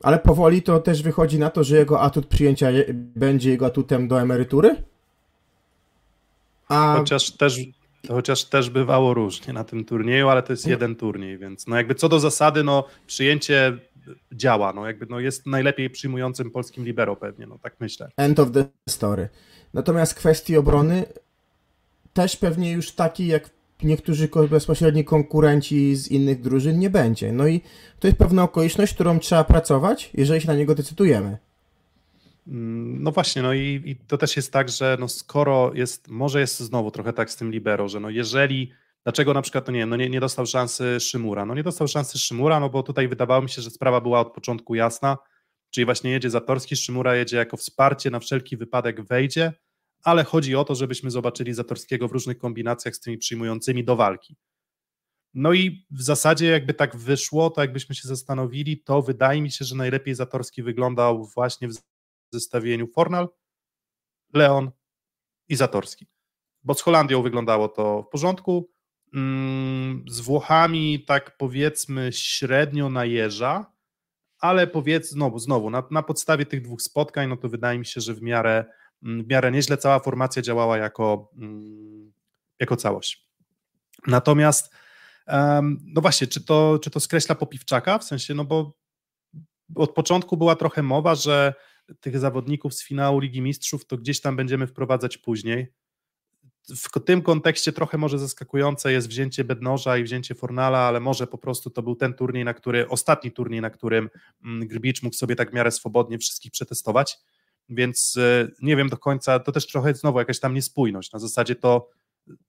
ale 0.02 0.18
powoli 0.18 0.62
to 0.62 0.80
też 0.80 1.02
wychodzi 1.02 1.38
na 1.38 1.50
to, 1.50 1.64
że 1.64 1.76
jego 1.76 2.00
atut 2.00 2.26
przyjęcia 2.26 2.68
będzie 2.94 3.50
jego 3.50 3.66
atutem 3.66 4.08
do 4.08 4.20
emerytury. 4.20 4.82
A... 6.68 6.96
Chociaż 6.98 7.30
też 7.30 7.60
chociaż 8.08 8.44
też 8.44 8.70
bywało 8.70 9.14
różnie 9.14 9.52
na 9.52 9.64
tym 9.64 9.84
turnieju, 9.84 10.28
ale 10.28 10.42
to 10.42 10.52
jest 10.52 10.66
jeden 10.66 10.96
turniej, 10.96 11.38
więc 11.38 11.66
no 11.66 11.76
jakby 11.76 11.94
co 11.94 12.08
do 12.08 12.20
zasady, 12.20 12.64
no 12.64 12.84
przyjęcie 13.06 13.78
działa, 14.32 14.72
no 14.72 14.86
jakby 14.86 15.06
no 15.10 15.20
jest 15.20 15.46
najlepiej 15.46 15.90
przyjmującym 15.90 16.50
polskim 16.50 16.84
libero 16.84 17.16
pewnie, 17.16 17.46
no 17.46 17.58
tak 17.58 17.76
myślę. 17.80 18.08
End 18.16 18.40
of 18.40 18.52
the 18.52 18.64
story. 18.88 19.28
Natomiast 19.74 20.14
kwestii 20.14 20.56
obrony 20.56 21.04
też 22.12 22.36
pewnie 22.36 22.72
już 22.72 22.92
taki 22.92 23.26
jak 23.26 23.50
niektórzy 23.82 24.28
bezpośredni 24.50 25.04
konkurenci 25.04 25.96
z 25.96 26.08
innych 26.08 26.40
drużyn 26.40 26.78
nie 26.78 26.90
będzie. 26.90 27.32
No 27.32 27.46
i 27.46 27.60
to 28.00 28.06
jest 28.06 28.18
pewna 28.18 28.42
okoliczność, 28.42 28.94
którą 28.94 29.18
trzeba 29.18 29.44
pracować, 29.44 30.10
jeżeli 30.14 30.40
się 30.40 30.46
na 30.46 30.54
niego 30.54 30.74
decydujemy. 30.74 31.38
Mm, 32.46 33.02
no 33.02 33.12
właśnie, 33.12 33.42
no 33.42 33.54
i, 33.54 33.82
i, 33.84 33.96
to 33.96 34.18
też 34.18 34.36
jest 34.36 34.52
tak, 34.52 34.68
że 34.68 34.96
no 35.00 35.08
skoro 35.08 35.74
jest, 35.74 36.08
może 36.08 36.40
jest 36.40 36.60
znowu 36.60 36.90
trochę 36.90 37.12
tak 37.12 37.30
z 37.30 37.36
tym 37.36 37.50
libero, 37.50 37.88
że 37.88 38.00
no 38.00 38.10
jeżeli, 38.10 38.72
dlaczego 39.04 39.34
na 39.34 39.42
przykład, 39.42 39.66
no 39.66 39.72
nie 39.72 39.86
no 39.86 39.96
nie, 39.96 40.10
nie 40.10 40.20
dostał 40.20 40.46
szansy 40.46 41.00
Szymura, 41.00 41.46
no 41.46 41.54
nie 41.54 41.62
dostał 41.62 41.88
szansy 41.88 42.18
Szymura, 42.18 42.60
no 42.60 42.70
bo 42.70 42.82
tutaj 42.82 43.08
wydawało 43.08 43.42
mi 43.42 43.50
się, 43.50 43.62
że 43.62 43.70
sprawa 43.70 44.00
była 44.00 44.20
od 44.20 44.32
początku 44.32 44.74
jasna, 44.74 45.18
czyli 45.70 45.84
właśnie 45.84 46.10
jedzie 46.10 46.30
Zatorski, 46.30 46.76
Szymura 46.76 47.16
jedzie 47.16 47.36
jako 47.36 47.56
wsparcie, 47.56 48.10
na 48.10 48.20
wszelki 48.20 48.56
wypadek 48.56 49.02
wejdzie, 49.02 49.52
ale 50.04 50.24
chodzi 50.24 50.56
o 50.56 50.64
to, 50.64 50.74
żebyśmy 50.74 51.10
zobaczyli 51.10 51.54
Zatorskiego 51.54 52.08
w 52.08 52.12
różnych 52.12 52.38
kombinacjach 52.38 52.96
z 52.96 53.00
tymi 53.00 53.18
przyjmującymi 53.18 53.84
do 53.84 53.96
walki. 53.96 54.36
No 55.34 55.52
i 55.52 55.86
w 55.90 56.02
zasadzie 56.02 56.46
jakby 56.46 56.74
tak 56.74 56.96
wyszło, 56.96 57.50
to 57.50 57.60
jakbyśmy 57.60 57.94
się 57.94 58.08
zastanowili, 58.08 58.82
to 58.82 59.02
wydaje 59.02 59.42
mi 59.42 59.50
się, 59.50 59.64
że 59.64 59.76
najlepiej 59.76 60.14
Zatorski 60.14 60.62
wyglądał 60.62 61.24
właśnie 61.24 61.68
w 61.68 61.72
zestawieniu 62.32 62.86
Fornal, 62.86 63.28
Leon 64.32 64.70
i 65.48 65.56
Zatorski. 65.56 66.06
Bo 66.64 66.74
z 66.74 66.80
Holandią 66.80 67.22
wyglądało 67.22 67.68
to 67.68 68.02
w 68.02 68.08
porządku, 68.08 68.70
mm, 69.14 70.04
z 70.08 70.20
Włochami 70.20 71.04
tak 71.04 71.36
powiedzmy 71.36 72.10
średnio 72.12 72.90
najeża, 72.90 73.72
ale 74.38 74.66
powiedz 74.66 75.10
znowu, 75.10 75.38
znowu 75.38 75.70
na, 75.70 75.82
na 75.90 76.02
podstawie 76.02 76.46
tych 76.46 76.62
dwóch 76.62 76.82
spotkań, 76.82 77.28
no 77.28 77.36
to 77.36 77.48
wydaje 77.48 77.78
mi 77.78 77.86
się, 77.86 78.00
że 78.00 78.14
w 78.14 78.22
miarę, 78.22 78.64
mm, 79.02 79.24
w 79.24 79.28
miarę 79.28 79.50
nieźle 79.50 79.76
cała 79.76 79.98
formacja 79.98 80.42
działała 80.42 80.78
jako, 80.78 81.30
mm, 81.36 82.12
jako 82.60 82.76
całość. 82.76 83.28
Natomiast 84.06 84.74
no 85.84 86.00
właśnie, 86.00 86.26
czy 86.26 86.44
to, 86.44 86.78
czy 86.82 86.90
to 86.90 87.00
skreśla 87.00 87.34
Popiwczaka? 87.34 87.98
W 87.98 88.04
sensie, 88.04 88.34
no 88.34 88.44
bo 88.44 88.72
od 89.74 89.94
początku 89.94 90.36
była 90.36 90.56
trochę 90.56 90.82
mowa, 90.82 91.14
że 91.14 91.54
tych 92.00 92.18
zawodników 92.18 92.74
z 92.74 92.84
finału 92.84 93.18
Ligi 93.18 93.42
Mistrzów 93.42 93.86
to 93.86 93.96
gdzieś 93.96 94.20
tam 94.20 94.36
będziemy 94.36 94.66
wprowadzać 94.66 95.18
później. 95.18 95.72
W 96.68 97.04
tym 97.04 97.22
kontekście 97.22 97.72
trochę 97.72 97.98
może 97.98 98.18
zaskakujące 98.18 98.92
jest 98.92 99.08
wzięcie 99.08 99.44
Bednoża 99.44 99.96
i 99.96 100.04
wzięcie 100.04 100.34
Fornala, 100.34 100.78
ale 100.78 101.00
może 101.00 101.26
po 101.26 101.38
prostu 101.38 101.70
to 101.70 101.82
był 101.82 101.96
ten 101.96 102.14
turniej, 102.14 102.44
na 102.44 102.54
który, 102.54 102.88
ostatni 102.88 103.32
turniej, 103.32 103.60
na 103.60 103.70
którym 103.70 104.10
mm, 104.44 104.68
Grbicz 104.68 105.02
mógł 105.02 105.16
sobie 105.16 105.36
tak 105.36 105.50
w 105.50 105.54
miarę 105.54 105.70
swobodnie 105.70 106.18
wszystkich 106.18 106.52
przetestować, 106.52 107.18
więc 107.68 108.16
e, 108.16 108.48
nie 108.62 108.76
wiem 108.76 108.88
do 108.88 108.96
końca, 108.96 109.38
to 109.38 109.52
też 109.52 109.66
trochę 109.66 109.94
znowu 109.94 110.18
jakaś 110.18 110.40
tam 110.40 110.54
niespójność, 110.54 111.12
na 111.12 111.18
zasadzie 111.18 111.54
to 111.54 111.88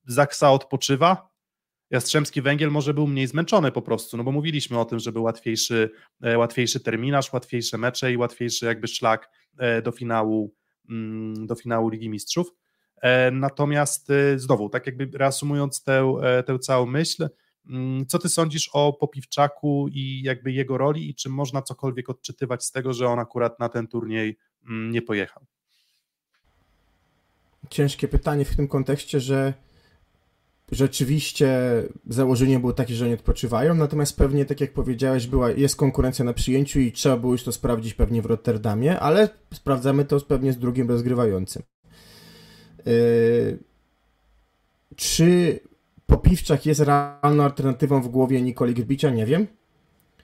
Zaksa 0.05 0.51
odpoczywa, 0.51 1.32
Jastrzębski 1.93 2.41
Węgiel 2.41 2.71
może 2.71 2.93
był 2.93 3.07
mniej 3.07 3.27
zmęczony 3.27 3.71
po 3.71 3.81
prostu, 3.81 4.17
no 4.17 4.23
bo 4.23 4.31
mówiliśmy 4.31 4.79
o 4.79 4.85
tym, 4.85 4.99
że 4.99 5.11
był 5.11 5.23
łatwiejszy, 5.23 5.89
e, 6.21 6.37
łatwiejszy 6.37 6.79
terminarz, 6.79 7.33
łatwiejsze 7.33 7.77
mecze 7.77 8.11
i 8.11 8.17
łatwiejszy 8.17 8.65
jakby 8.65 8.87
szlak 8.87 9.29
e, 9.57 9.81
do 9.81 9.91
finału, 9.91 10.55
mm, 10.89 11.47
do 11.47 11.55
finału 11.55 11.89
Ligi 11.89 12.09
Mistrzów. 12.09 12.53
E, 13.01 13.31
natomiast 13.31 14.07
znowu, 14.35 14.69
tak 14.69 14.85
jakby 14.85 15.17
reasumując 15.17 15.83
tę, 15.83 16.13
tę 16.45 16.59
całą 16.59 16.85
myśl, 16.85 17.29
mm, 17.69 18.05
co 18.05 18.19
ty 18.19 18.29
sądzisz 18.29 18.69
o 18.73 18.93
Popiwczaku 18.93 19.87
i 19.91 20.21
jakby 20.23 20.51
jego 20.51 20.77
roli 20.77 21.09
i 21.09 21.15
czy 21.15 21.29
można 21.29 21.61
cokolwiek 21.61 22.09
odczytywać 22.09 22.65
z 22.65 22.71
tego, 22.71 22.93
że 22.93 23.07
on 23.07 23.19
akurat 23.19 23.59
na 23.59 23.69
ten 23.69 23.87
turniej 23.87 24.37
mm, 24.67 24.91
nie 24.91 25.01
pojechał? 25.01 25.45
Ciężkie 27.69 28.07
pytanie 28.07 28.45
w 28.45 28.55
tym 28.55 28.67
kontekście, 28.67 29.19
że 29.19 29.53
rzeczywiście 30.73 31.57
założenie 32.09 32.59
było 32.59 32.73
takie, 32.73 32.93
że 32.93 33.05
oni 33.05 33.13
odpoczywają, 33.13 33.75
natomiast 33.75 34.17
pewnie, 34.17 34.45
tak 34.45 34.61
jak 34.61 34.73
powiedziałeś, 34.73 35.27
była, 35.27 35.51
jest 35.51 35.75
konkurencja 35.75 36.25
na 36.25 36.33
przyjęciu 36.33 36.79
i 36.79 36.91
trzeba 36.91 37.17
było 37.17 37.31
już 37.31 37.43
to 37.43 37.51
sprawdzić 37.51 37.93
pewnie 37.93 38.21
w 38.21 38.25
Rotterdamie, 38.25 38.99
ale 38.99 39.29
sprawdzamy 39.53 40.05
to 40.05 40.21
pewnie 40.21 40.53
z 40.53 40.57
drugim 40.57 40.89
rozgrywającym. 40.89 41.63
Yy, 42.85 43.59
czy 44.95 45.59
Popiwczak 46.05 46.65
jest 46.65 46.79
realną 46.79 47.43
alternatywą 47.43 48.01
w 48.01 48.07
głowie 48.07 48.41
Nikoli 48.41 48.73
Grbicia? 48.73 49.09
Nie 49.09 49.25
wiem. 49.25 49.47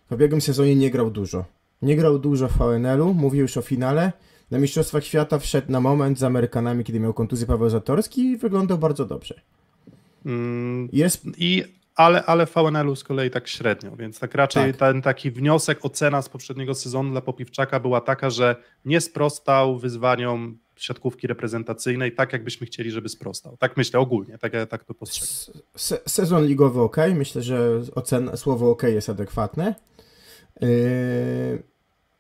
W 0.10 0.14
ubiegłym 0.14 0.42
sezonie 0.42 0.76
nie 0.76 0.92
grał 0.92 1.12
dużo. 1.12 1.46
Nie 1.82 1.96
grał 1.96 2.20
dużo 2.20 2.48
w 2.48 2.58
VNL-u, 2.58 3.14
mówił 3.14 3.42
już 3.42 3.58
o 3.58 3.62
finale. 3.62 4.12
Na 4.52 4.60
Mistrzostwach 4.60 5.04
Świata 5.04 5.40
wszedł 5.40 5.72
na 5.72 5.80
moment 5.80 6.20
z 6.20 6.24
Amerykanami, 6.24 6.84
kiedy 6.84 7.00
miał 7.00 7.14
kontuzję 7.14 7.48
Paweł 7.48 7.70
Zatorski 7.70 8.22
i 8.22 8.38
wyglądał 8.38 8.78
bardzo 8.78 9.06
dobrze. 9.06 9.42
Mm, 10.26 10.90
jest 10.94 11.26
i 11.38 11.64
ale, 11.96 12.26
ale 12.26 12.46
VNL-u 12.46 12.96
z 12.96 13.04
kolei 13.04 13.30
tak 13.30 13.48
średnio, 13.48 13.96
więc 13.96 14.20
tak 14.20 14.36
raczej 14.36 14.72
tak. 14.74 14.80
ten 14.80 15.02
taki 15.02 15.32
wniosek, 15.32 15.86
ocena 15.86 16.22
z 16.22 16.30
poprzedniego 16.30 16.76
sezonu 16.76 17.12
dla 17.12 17.22
Popiwczaka 17.22 17.80
była 17.80 18.02
taka, 18.02 18.30
że 18.30 18.56
nie 18.86 19.02
sprostał 19.02 19.78
wyzwaniom 19.78 20.58
siatkówki 20.76 21.28
reprezentacyjnej 21.28 22.16
tak, 22.16 22.34
jakbyśmy 22.34 22.68
chcieli, 22.68 22.92
żeby 22.92 23.10
sprostał. 23.10 23.58
Tak 23.58 23.78
myślę 23.78 24.00
ogólnie, 24.00 24.38
tak, 24.38 24.52
tak 24.70 24.84
to 24.84 24.94
postrzegam. 24.94 25.64
Se 25.76 26.00
sezon 26.08 26.46
ligowy 26.46 26.82
ok, 26.82 26.98
myślę, 27.16 27.42
że 27.42 27.82
ocena, 27.96 28.38
słowo 28.38 28.70
ok 28.70 28.84
jest 28.84 29.10
adekwatne. 29.10 29.76
Yy, 30.62 30.68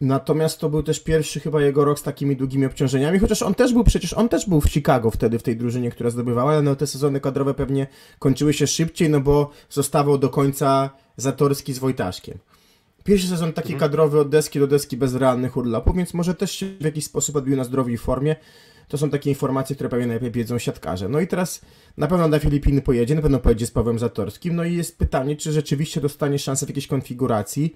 Natomiast 0.01 0.59
to 0.59 0.69
był 0.69 0.83
też 0.83 0.99
pierwszy 0.99 1.39
chyba 1.39 1.61
jego 1.61 1.85
rok 1.85 1.99
z 1.99 2.03
takimi 2.03 2.35
długimi 2.35 2.65
obciążeniami, 2.65 3.19
chociaż 3.19 3.41
on 3.41 3.55
też 3.55 3.73
był 3.73 3.83
przecież, 3.83 4.13
on 4.13 4.29
też 4.29 4.49
był 4.49 4.61
w 4.61 4.69
Chicago 4.69 5.11
wtedy 5.11 5.39
w 5.39 5.43
tej 5.43 5.57
drużynie, 5.57 5.91
która 5.91 6.09
zdobywała, 6.09 6.51
ale 6.51 6.61
no 6.61 6.75
te 6.75 6.87
sezony 6.87 7.19
kadrowe 7.21 7.53
pewnie 7.53 7.87
kończyły 8.19 8.53
się 8.53 8.67
szybciej, 8.67 9.09
no 9.09 9.19
bo 9.19 9.49
zostawał 9.69 10.17
do 10.17 10.29
końca 10.29 10.89
Zatorski 11.17 11.73
z 11.73 11.79
Wojtaszkiem. 11.79 12.37
Pierwszy 13.03 13.27
sezon 13.27 13.53
taki 13.53 13.73
Mhm. 13.73 13.79
kadrowy 13.89 14.19
od 14.19 14.29
deski 14.29 14.59
do 14.59 14.67
deski 14.67 14.97
bez 14.97 15.15
realnych 15.15 15.57
urlopów, 15.57 15.95
więc 15.95 16.13
może 16.13 16.35
też 16.35 16.51
się 16.51 16.65
w 16.81 16.85
jakiś 16.85 17.05
sposób 17.05 17.35
odbił 17.35 17.57
na 17.57 17.63
zdrowiej 17.63 17.97
formie. 17.97 18.35
To 18.87 18.97
są 18.97 19.09
takie 19.09 19.29
informacje, 19.29 19.75
które 19.75 19.89
pewnie 19.89 20.07
najlepiej 20.07 20.31
wiedzą 20.31 20.57
siatkarze. 20.57 21.09
No 21.09 21.19
i 21.19 21.27
teraz 21.27 21.61
na 21.97 22.07
pewno 22.07 22.27
na 22.27 22.39
Filipiny 22.39 22.81
pojedzie, 22.81 23.15
na 23.15 23.21
pewno 23.21 23.39
pojedzie 23.39 23.65
z 23.65 23.71
Pawłem 23.71 23.99
Zatorskim. 23.99 24.55
No 24.55 24.63
i 24.63 24.75
jest 24.75 24.97
pytanie, 24.97 25.35
czy 25.35 25.51
rzeczywiście 25.51 26.01
dostanie 26.01 26.39
szansę 26.39 26.65
w 26.65 26.69
jakiejś 26.69 26.87
konfiguracji. 26.87 27.75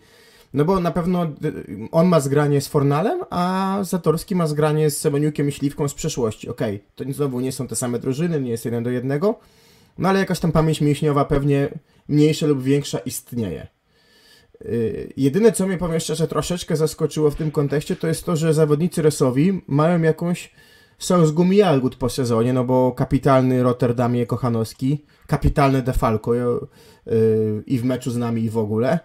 No 0.53 0.65
bo 0.65 0.79
na 0.79 0.91
pewno 0.91 1.23
y, 1.25 1.65
on 1.91 2.07
ma 2.07 2.19
zgranie 2.19 2.61
z 2.61 2.67
Fornalem, 2.67 3.19
a 3.29 3.79
Zatorski 3.81 4.35
ma 4.35 4.47
zgranie 4.47 4.89
z 4.89 4.97
Semeniukiem 4.97 5.49
i 5.49 5.51
Śliwką 5.51 5.87
z 5.87 5.93
przeszłości. 5.93 6.49
Okej, 6.49 6.83
to 6.95 7.03
znowu 7.11 7.39
nie 7.39 7.51
są 7.51 7.67
te 7.67 7.75
same 7.75 7.99
drużyny, 7.99 8.41
nie 8.41 8.51
jest 8.51 8.65
jeden 8.65 8.83
do 8.83 8.89
jednego, 8.89 9.39
no 9.97 10.09
ale 10.09 10.19
jakaś 10.19 10.39
tam 10.39 10.51
pamięć 10.51 10.81
mięśniowa 10.81 11.25
pewnie 11.25 11.69
mniejsza 12.07 12.47
lub 12.47 12.63
większa 12.63 12.99
istnieje. 12.99 13.67
Yy, 14.65 15.13
Jedyne, 15.17 15.51
co 15.51 15.67
mnie 15.67 15.77
powiem 15.77 15.99
szczerze 15.99 16.27
troszeczkę 16.27 16.75
zaskoczyło 16.75 17.31
w 17.31 17.35
tym 17.35 17.51
kontekście, 17.51 17.95
to 17.95 18.07
jest 18.07 18.25
to, 18.25 18.35
że 18.35 18.53
zawodnicy 18.53 19.01
Resowi 19.01 19.61
mają 19.67 20.01
jakąś 20.01 20.51
są 20.99 21.25
z 21.25 21.31
gumi 21.31 21.57
jagód 21.57 21.95
po 21.95 22.09
sezonie, 22.09 22.53
no 22.53 22.63
bo 22.63 22.91
kapitalny 22.91 23.63
Rotterdamie 23.63 24.25
Kochanowski, 24.25 25.05
kapitalny 25.27 25.81
Defalco 25.81 26.33
yy, 26.33 27.63
i 27.65 27.79
w 27.79 27.85
meczu 27.85 28.11
z 28.11 28.17
nami 28.17 28.43
i 28.43 28.49
w 28.49 28.57
ogóle. 28.57 28.99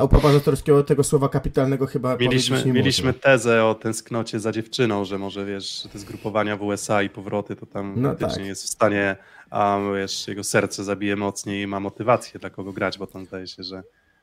A 0.00 0.04
u 0.04 0.08
Pawła 0.08 0.32
Zatorskiego 0.32 0.82
tego 0.82 1.04
słowa 1.04 1.28
kapitalnego 1.28 1.86
chyba 1.86 2.16
Mieliśmy, 2.16 2.64
mieliśmy 2.72 3.12
tezę 3.12 3.64
o 3.64 3.74
tęsknocie 3.74 4.40
za 4.40 4.52
dziewczyną, 4.52 5.04
że 5.04 5.18
może 5.18 5.46
wiesz, 5.46 5.82
że 5.82 5.88
te 5.88 5.98
zgrupowania 5.98 6.56
w 6.56 6.62
USA 6.62 7.02
i 7.02 7.10
powroty, 7.10 7.56
to 7.56 7.66
tam 7.66 7.94
No 7.96 8.08
faktycznie 8.08 8.36
tak. 8.36 8.46
jest 8.46 8.64
w 8.64 8.68
stanie, 8.68 9.16
a 9.50 9.78
wiesz, 9.96 10.28
jego 10.28 10.44
serce 10.44 10.84
zabije 10.84 11.16
mocniej 11.16 11.62
i 11.62 11.66
ma 11.66 11.80
motywację 11.80 12.40
dla 12.40 12.50
kogo 12.50 12.72
grać, 12.72 12.98
bo 12.98 13.06
tam 13.06 13.26
zdaje 13.26 13.46
się, 13.46 13.62
że, 13.62 13.82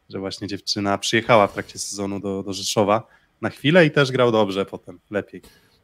że 0.09 0.19
właśnie 0.19 0.47
dziewczyna 0.47 0.97
przyjechała 0.97 1.47
w 1.47 1.53
trakcie 1.53 1.80
sezonu 1.80 2.19
do, 2.19 2.43
do 2.43 2.53
Rzeszowa 2.53 3.07
na 3.41 3.49
chwilę 3.49 3.86
i 3.86 3.91
też 3.91 4.11
grał 4.11 4.32
dobrze 4.32 4.65
potem, 4.65 4.99
lepiej. 5.11 5.41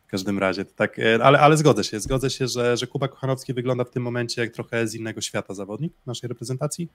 W 0.07 0.09
każdym 0.09 0.39
razie, 0.39 0.65
tak, 0.65 0.99
e, 0.99 1.23
ale, 1.23 1.39
ale 1.39 1.57
zgodzę 1.57 1.83
się, 1.83 1.99
zgodzę 1.99 2.29
się, 2.29 2.47
że, 2.47 2.77
że 2.77 2.87
Kuba 2.87 3.07
Kochanowski 3.07 3.53
wygląda 3.53 3.83
w 3.83 3.89
tym 3.89 4.03
momencie 4.03 4.41
jak 4.41 4.53
trochę 4.53 4.87
z 4.87 4.95
innego 4.95 5.21
świata 5.21 5.53
zawodnik 5.53 5.93
w 6.03 6.07
naszej 6.07 6.27
reprezentacji. 6.27 6.89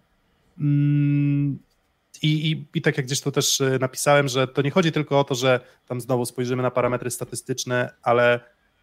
Mm, 0.60 1.58
i, 2.22 2.50
i, 2.50 2.66
I 2.74 2.82
tak 2.82 2.96
jak 2.96 3.06
gdzieś 3.06 3.20
to 3.20 3.32
też 3.32 3.60
e, 3.60 3.78
napisałem, 3.80 4.28
że 4.28 4.48
to 4.48 4.62
nie 4.62 4.70
chodzi 4.70 4.92
tylko 4.92 5.20
o 5.20 5.24
to, 5.24 5.34
że 5.34 5.60
tam 5.86 6.00
znowu 6.00 6.26
spojrzymy 6.26 6.62
na 6.62 6.70
parametry 6.70 7.10
statystyczne, 7.10 7.94
ale 8.02 8.40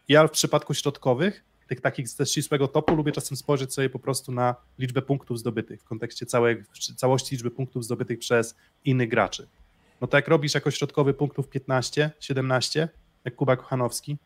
ja 0.07 0.27
w 0.27 0.31
przypadku 0.31 0.73
środkowych, 0.73 1.43
tych 1.67 1.81
takich 1.81 2.07
ze 2.07 2.25
ścisłego 2.25 2.67
topu, 2.67 2.95
lubię 2.95 3.11
czasem 3.11 3.37
spojrzeć 3.37 3.73
sobie 3.73 3.89
po 3.89 3.99
prostu 3.99 4.31
na 4.31 4.55
liczbę 4.79 5.01
punktów 5.01 5.39
zdobytych 5.39 5.81
w 5.81 5.83
kontekście 5.83 6.25
całej, 6.25 6.63
całości 6.95 7.35
liczby 7.35 7.51
punktów 7.51 7.85
zdobytych 7.85 8.19
przez 8.19 8.55
innych 8.85 9.09
graczy. 9.09 9.47
No 10.01 10.07
to 10.07 10.17
jak 10.17 10.27
robisz 10.27 10.53
jako 10.53 10.71
środkowy 10.71 11.13
punktów 11.13 11.49
15, 11.49 12.11
17, 12.19 12.89
jak 13.25 13.35
Kuba 13.35 13.55
Kochanowski, 13.57 14.17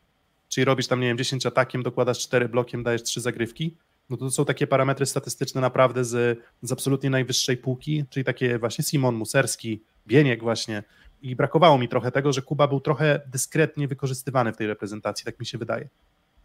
czyli 0.50 0.66
robisz 0.66 0.88
tam, 0.88 1.00
nie 1.00 1.08
wiem, 1.08 1.18
10 1.18 1.46
atakiem, 1.46 1.84
dokładasz 1.84 2.20
4 2.20 2.50
blokiem, 2.50 2.84
dajesz 2.84 3.04
3 3.04 3.22
zagrywki, 3.22 3.78
no 4.10 4.18
to, 4.18 4.32
są 4.32 4.46
takie 4.46 4.68
parametry 4.68 5.06
statystyczne 5.06 5.62
naprawdę 5.62 6.06
z, 6.06 6.40
z 6.62 6.72
absolutnie 6.72 7.10
najwyższej 7.10 7.58
półki, 7.58 8.06
czyli 8.10 8.24
takie 8.24 8.60
właśnie 8.60 8.84
Simon, 8.84 9.16
Muserski, 9.16 9.84
Bieniek 10.08 10.44
właśnie. 10.44 10.84
I 11.22 11.36
brakowało 11.36 11.78
mi 11.78 11.88
trochę 11.88 12.12
tego, 12.12 12.34
że 12.34 12.42
Kuba 12.42 12.68
był 12.68 12.80
trochę 12.80 13.22
dyskretnie 13.28 13.88
wykorzystywany 13.88 14.54
w 14.54 14.58
tej 14.58 14.68
reprezentacji, 14.68 15.26
tak 15.26 15.40
mi 15.40 15.46
się 15.46 15.58
wydaje. 15.58 15.90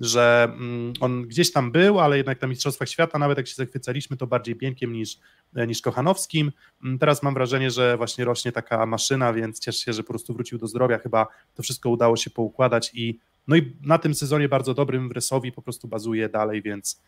Że 0.00 0.48
mm, 0.52 0.92
on 1.00 1.22
gdzieś 1.22 1.52
tam 1.52 1.72
był, 1.72 2.00
ale 2.00 2.16
jednak 2.16 2.42
na 2.42 2.48
Mistrzostwach 2.48 2.88
Świata, 2.88 3.18
nawet 3.18 3.38
jak 3.38 3.46
się 3.46 3.54
zachwycaliśmy, 3.54 4.16
to 4.16 4.26
bardziej 4.26 4.54
Bieńkiem 4.54 4.92
niż, 4.92 5.18
niż 5.66 5.80
Kochanowskim. 5.80 6.52
Mm, 6.84 6.98
Teraz 6.98 7.22
mam 7.22 7.34
wrażenie, 7.34 7.70
że 7.70 7.96
właśnie 7.96 8.24
rośnie 8.24 8.52
taka 8.52 8.86
maszyna, 8.86 9.32
więc 9.32 9.60
cieszę 9.60 9.84
się, 9.84 9.92
że 9.92 10.02
po 10.02 10.08
prostu 10.08 10.34
wrócił 10.34 10.58
do 10.58 10.66
zdrowia. 10.66 10.98
Chyba 10.98 11.26
to 11.54 11.62
wszystko 11.62 11.90
udało 11.90 12.16
się 12.16 12.30
poukładać 12.30 12.90
i 12.94 13.18
no 13.48 13.56
i 13.56 13.76
na 13.82 13.98
tym 13.98 14.14
sezonie 14.14 14.48
bardzo 14.48 14.74
dobrym 14.74 15.08
w 15.08 15.12
Resowi 15.12 15.52
po 15.52 15.62
prostu 15.62 15.88
bazuje 15.88 16.28
dalej, 16.28 16.62
więc, 16.62 17.02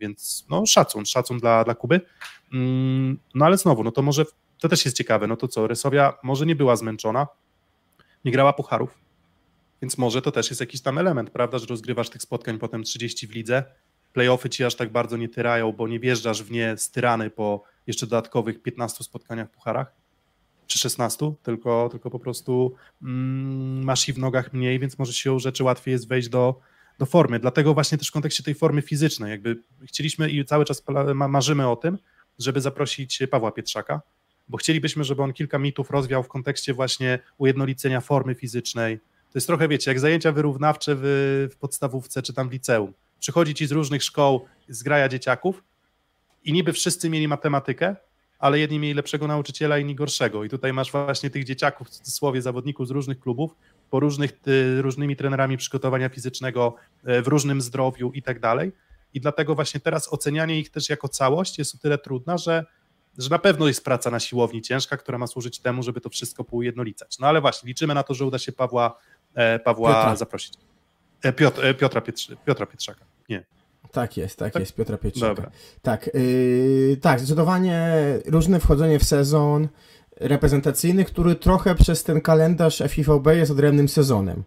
więc 0.00 0.46
no 0.50 0.66
szacun, 0.66 1.06
szacun 1.06 1.38
dla, 1.38 1.64
dla 1.64 1.74
Kuby. 1.74 2.00
Mm, 2.52 3.18
no 3.34 3.44
ale 3.44 3.58
znowu, 3.58 3.84
no 3.84 3.92
to 3.92 4.02
może, 4.02 4.24
to 4.58 4.68
też 4.68 4.84
jest 4.84 4.96
ciekawe, 4.96 5.26
no 5.26 5.36
to 5.36 5.48
co, 5.48 5.66
Resowia 5.66 6.18
może 6.22 6.46
nie 6.46 6.56
była 6.56 6.76
zmęczona, 6.76 7.26
nie 8.24 8.32
grała 8.32 8.52
pucharów, 8.52 8.98
więc 9.82 9.98
może 9.98 10.22
to 10.22 10.32
też 10.32 10.50
jest 10.50 10.60
jakiś 10.60 10.80
tam 10.80 10.98
element, 10.98 11.30
prawda, 11.30 11.58
że 11.58 11.66
rozgrywasz 11.66 12.10
tych 12.10 12.22
spotkań 12.22 12.58
potem 12.58 12.82
30 12.82 13.26
w 13.26 13.34
lidze, 13.34 13.64
playoffy 14.12 14.50
ci 14.50 14.64
aż 14.64 14.74
tak 14.74 14.92
bardzo 14.92 15.16
nie 15.16 15.28
tyrają, 15.28 15.72
bo 15.72 15.88
nie 15.88 16.00
wjeżdżasz 16.00 16.42
w 16.42 16.50
nie 16.50 16.76
styrany 16.76 17.30
po 17.30 17.62
jeszcze 17.86 18.06
dodatkowych 18.06 18.62
15 18.62 19.04
spotkaniach 19.04 19.48
w 19.48 19.50
pucharach, 19.50 19.92
czy 20.66 20.78
16, 20.78 21.32
tylko, 21.42 21.88
tylko 21.90 22.10
po 22.10 22.18
prostu 22.18 22.74
mm, 23.02 23.84
masz 23.84 24.08
i 24.08 24.12
w 24.12 24.18
nogach 24.18 24.52
mniej, 24.52 24.78
więc 24.78 24.98
może 24.98 25.12
siłą 25.12 25.38
rzeczy 25.38 25.64
łatwiej 25.64 25.92
jest 25.92 26.08
wejść 26.08 26.28
do, 26.28 26.60
do 26.98 27.06
formy. 27.06 27.38
Dlatego 27.38 27.74
właśnie 27.74 27.98
też 27.98 28.08
w 28.08 28.12
kontekście 28.12 28.42
tej 28.42 28.54
formy 28.54 28.82
fizycznej, 28.82 29.30
jakby 29.30 29.56
chcieliśmy 29.84 30.30
i 30.30 30.44
cały 30.44 30.64
czas 30.64 30.82
marzymy 31.14 31.68
o 31.68 31.76
tym, 31.76 31.98
żeby 32.38 32.60
zaprosić 32.60 33.22
Pawła 33.30 33.52
Pietrzaka, 33.52 34.00
bo 34.48 34.56
chcielibyśmy, 34.56 35.04
żeby 35.04 35.22
on 35.22 35.32
kilka 35.32 35.58
mitów 35.58 35.90
rozwiał 35.90 36.22
w 36.22 36.28
kontekście 36.28 36.74
właśnie 36.74 37.18
ujednolicenia 37.38 38.00
formy 38.00 38.34
fizycznej. 38.34 38.98
To 38.98 39.38
jest 39.38 39.46
trochę, 39.46 39.68
wiecie, 39.68 39.90
jak 39.90 40.00
zajęcia 40.00 40.32
wyrównawcze 40.32 40.96
w, 40.98 41.02
w 41.52 41.56
podstawówce 41.56 42.22
czy 42.22 42.32
tam 42.32 42.48
w 42.48 42.52
liceum. 42.52 42.92
Przychodzi 43.20 43.54
ci 43.54 43.66
z 43.66 43.72
różnych 43.72 44.02
szkoł 44.02 44.46
z 44.68 44.82
graja 44.82 45.08
dzieciaków 45.08 45.62
i 46.44 46.52
niby 46.52 46.72
wszyscy 46.72 47.10
mieli 47.10 47.28
matematykę, 47.28 47.96
ale 48.38 48.58
jedni 48.58 48.78
mieli 48.78 48.94
lepszego 48.94 49.26
nauczyciela, 49.26 49.78
inni 49.78 49.94
gorszego. 49.94 50.44
I 50.44 50.48
tutaj 50.48 50.72
masz 50.72 50.92
właśnie 50.92 51.30
tych 51.30 51.44
dzieciaków, 51.44 51.88
w 51.88 51.90
cudzysłowie 51.90 52.42
zawodników 52.42 52.88
z 52.88 52.90
różnych 52.90 53.20
klubów, 53.20 53.54
po 53.90 54.00
różnych, 54.00 54.32
y, 54.48 54.82
różnymi 54.82 55.16
trenerami 55.16 55.56
przygotowania 55.56 56.08
fizycznego, 56.08 56.74
y, 57.08 57.22
w 57.22 57.26
różnym 57.28 57.60
zdrowiu 57.60 58.12
i 58.12 58.22
tak 58.22 58.40
dalej. 58.40 58.72
I 59.14 59.20
dlatego 59.20 59.54
właśnie 59.54 59.80
teraz 59.80 60.12
ocenianie 60.12 60.60
ich 60.60 60.70
też 60.70 60.88
jako 60.88 61.08
całość 61.08 61.58
jest 61.58 61.74
o 61.74 61.78
tyle 61.78 61.98
trudna, 61.98 62.38
że, 62.38 62.64
że 63.18 63.30
na 63.30 63.38
pewno 63.38 63.68
jest 63.68 63.84
praca 63.84 64.10
na 64.10 64.20
siłowni 64.20 64.62
ciężka, 64.62 64.96
która 64.96 65.18
ma 65.18 65.26
służyć 65.26 65.58
temu, 65.58 65.82
żeby 65.82 66.00
to 66.00 66.10
wszystko 66.10 66.44
poujednolicać. 66.44 67.18
No 67.18 67.26
ale 67.26 67.40
właśnie, 67.40 67.66
liczymy 67.68 67.94
na 67.94 68.02
to, 68.02 68.14
że 68.14 68.24
uda 68.24 68.38
się 68.38 68.52
Pawła, 68.52 68.98
e, 69.34 69.58
Pawła 69.58 69.94
Piotra. 69.94 70.16
zaprosić. 70.16 70.54
E, 71.22 71.32
Piotr, 71.32 71.64
e, 71.66 71.74
Piotra, 71.74 72.00
Pietrzy, 72.00 72.36
Piotra 72.46 72.66
Pietrzaka. 72.66 73.04
Nie, 73.28 73.44
Tak 73.92 74.16
jest, 74.16 74.38
tak, 74.38 74.52
Tak? 74.52 74.60
jest, 74.60 74.74
Piotra 74.74 74.98
Pietrzaka. 74.98 75.34
dobra. 75.34 75.50
Tak, 75.82 76.10
yy, 76.14 76.96
tak, 77.02 77.18
zdecydowanie 77.18 77.88
różne 78.26 78.60
wchodzenie 78.60 78.98
w 78.98 79.04
sezon 79.04 79.68
reprezentacyjny, 80.20 81.04
który 81.04 81.34
trochę 81.34 81.74
przez 81.74 82.04
ten 82.04 82.20
kalendarz 82.20 82.82
FIVB 82.88 83.26
jest 83.26 83.50
odrębnym 83.50 83.88
sezonem. 83.88 84.44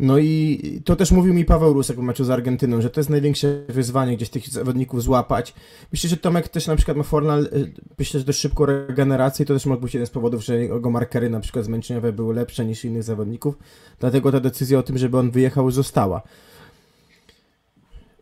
No 0.00 0.18
i 0.18 0.82
to 0.84 0.96
też 0.96 1.10
mówił 1.12 1.34
mi 1.34 1.44
Paweł 1.44 1.72
Rusek 1.72 1.96
w 1.96 2.02
meczu 2.02 2.24
z 2.24 2.30
Argentyną, 2.30 2.80
że 2.80 2.90
to 2.90 3.00
jest 3.00 3.10
największe 3.10 3.62
wyzwanie 3.68 4.16
gdzieś 4.16 4.30
tych 4.30 4.48
zawodników 4.48 5.02
złapać. 5.02 5.54
Myślę, 5.92 6.10
że 6.10 6.16
Tomek 6.16 6.48
też 6.48 6.66
na 6.66 6.76
przykład 6.76 6.96
ma 6.96 7.02
Fornal, 7.02 7.44
y, 7.44 7.72
myślę, 7.98 8.20
że 8.20 8.26
dość 8.26 8.38
szybką 8.38 8.66
regenerację 8.66 9.46
to 9.46 9.54
też 9.54 9.66
mógł 9.66 9.82
być 9.82 9.94
jeden 9.94 10.06
z 10.06 10.10
powodów, 10.10 10.44
że 10.44 10.58
jego 10.58 10.90
markery 10.90 11.30
na 11.30 11.40
przykład 11.40 11.64
zmęczeniowe 11.64 12.12
były 12.12 12.34
lepsze 12.34 12.64
niż 12.64 12.84
innych 12.84 13.02
zawodników, 13.02 13.58
dlatego 13.98 14.32
ta 14.32 14.40
decyzja 14.40 14.78
o 14.78 14.82
tym, 14.82 14.98
żeby 14.98 15.18
on 15.18 15.30
wyjechał 15.30 15.70
została. 15.70 16.22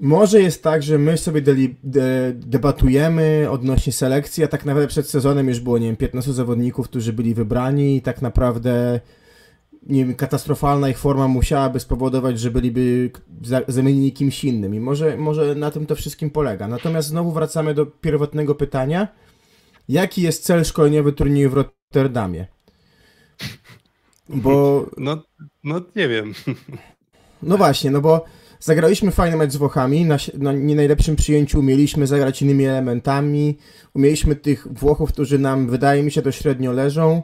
Może 0.00 0.42
jest 0.42 0.62
tak, 0.62 0.82
że 0.82 0.98
my 0.98 1.18
sobie 1.18 1.40
deli, 1.40 1.74
de, 1.84 2.32
debatujemy 2.34 3.46
odnośnie 3.50 3.92
selekcji, 3.92 4.44
a 4.44 4.48
tak 4.48 4.64
naprawdę 4.64 4.88
przed 4.88 5.10
sezonem 5.10 5.48
już 5.48 5.60
było, 5.60 5.78
nie 5.78 5.86
wiem, 5.86 5.96
15 5.96 6.32
zawodników, 6.32 6.88
którzy 6.88 7.12
byli 7.12 7.34
wybrani 7.34 7.96
i 7.96 8.02
tak 8.02 8.22
naprawdę 8.22 9.00
nie 9.82 10.04
wiem, 10.04 10.14
katastrofalna 10.14 10.88
ich 10.88 10.98
forma 10.98 11.28
musiałaby 11.28 11.80
spowodować, 11.80 12.40
że 12.40 12.50
byliby 12.50 13.10
za, 13.42 13.60
zamienieni 13.68 14.12
kimś 14.12 14.44
innym 14.44 14.74
i 14.74 14.80
może, 14.80 15.16
może 15.16 15.54
na 15.54 15.70
tym 15.70 15.86
to 15.86 15.94
wszystkim 15.94 16.30
polega. 16.30 16.68
Natomiast 16.68 17.08
znowu 17.08 17.32
wracamy 17.32 17.74
do 17.74 17.86
pierwotnego 17.86 18.54
pytania. 18.54 19.08
Jaki 19.88 20.22
jest 20.22 20.44
cel 20.44 20.64
szkoleniowy 20.64 21.12
turnieju 21.12 21.50
w 21.50 21.54
Rotterdamie? 21.54 22.46
Bo 24.28 24.86
No, 24.96 25.22
no 25.64 25.80
nie 25.96 26.08
wiem. 26.08 26.34
No 27.42 27.56
właśnie, 27.56 27.90
no 27.90 28.00
bo 28.00 28.24
zagraliśmy 28.60 29.10
fajny 29.10 29.36
mecz 29.36 29.52
z 29.52 29.56
Włochami, 29.56 30.04
na, 30.04 30.16
na 30.38 30.52
nie 30.52 30.74
najlepszym 30.74 31.16
przyjęciu 31.16 31.58
umieliśmy 31.58 32.06
zagrać 32.06 32.42
innymi 32.42 32.64
elementami, 32.64 33.58
umieliśmy 33.94 34.36
tych 34.36 34.68
Włochów, 34.70 35.12
którzy 35.12 35.38
nam, 35.38 35.68
wydaje 35.68 36.02
mi 36.02 36.10
się, 36.10 36.22
to 36.22 36.32
średnio 36.32 36.72
leżą, 36.72 37.22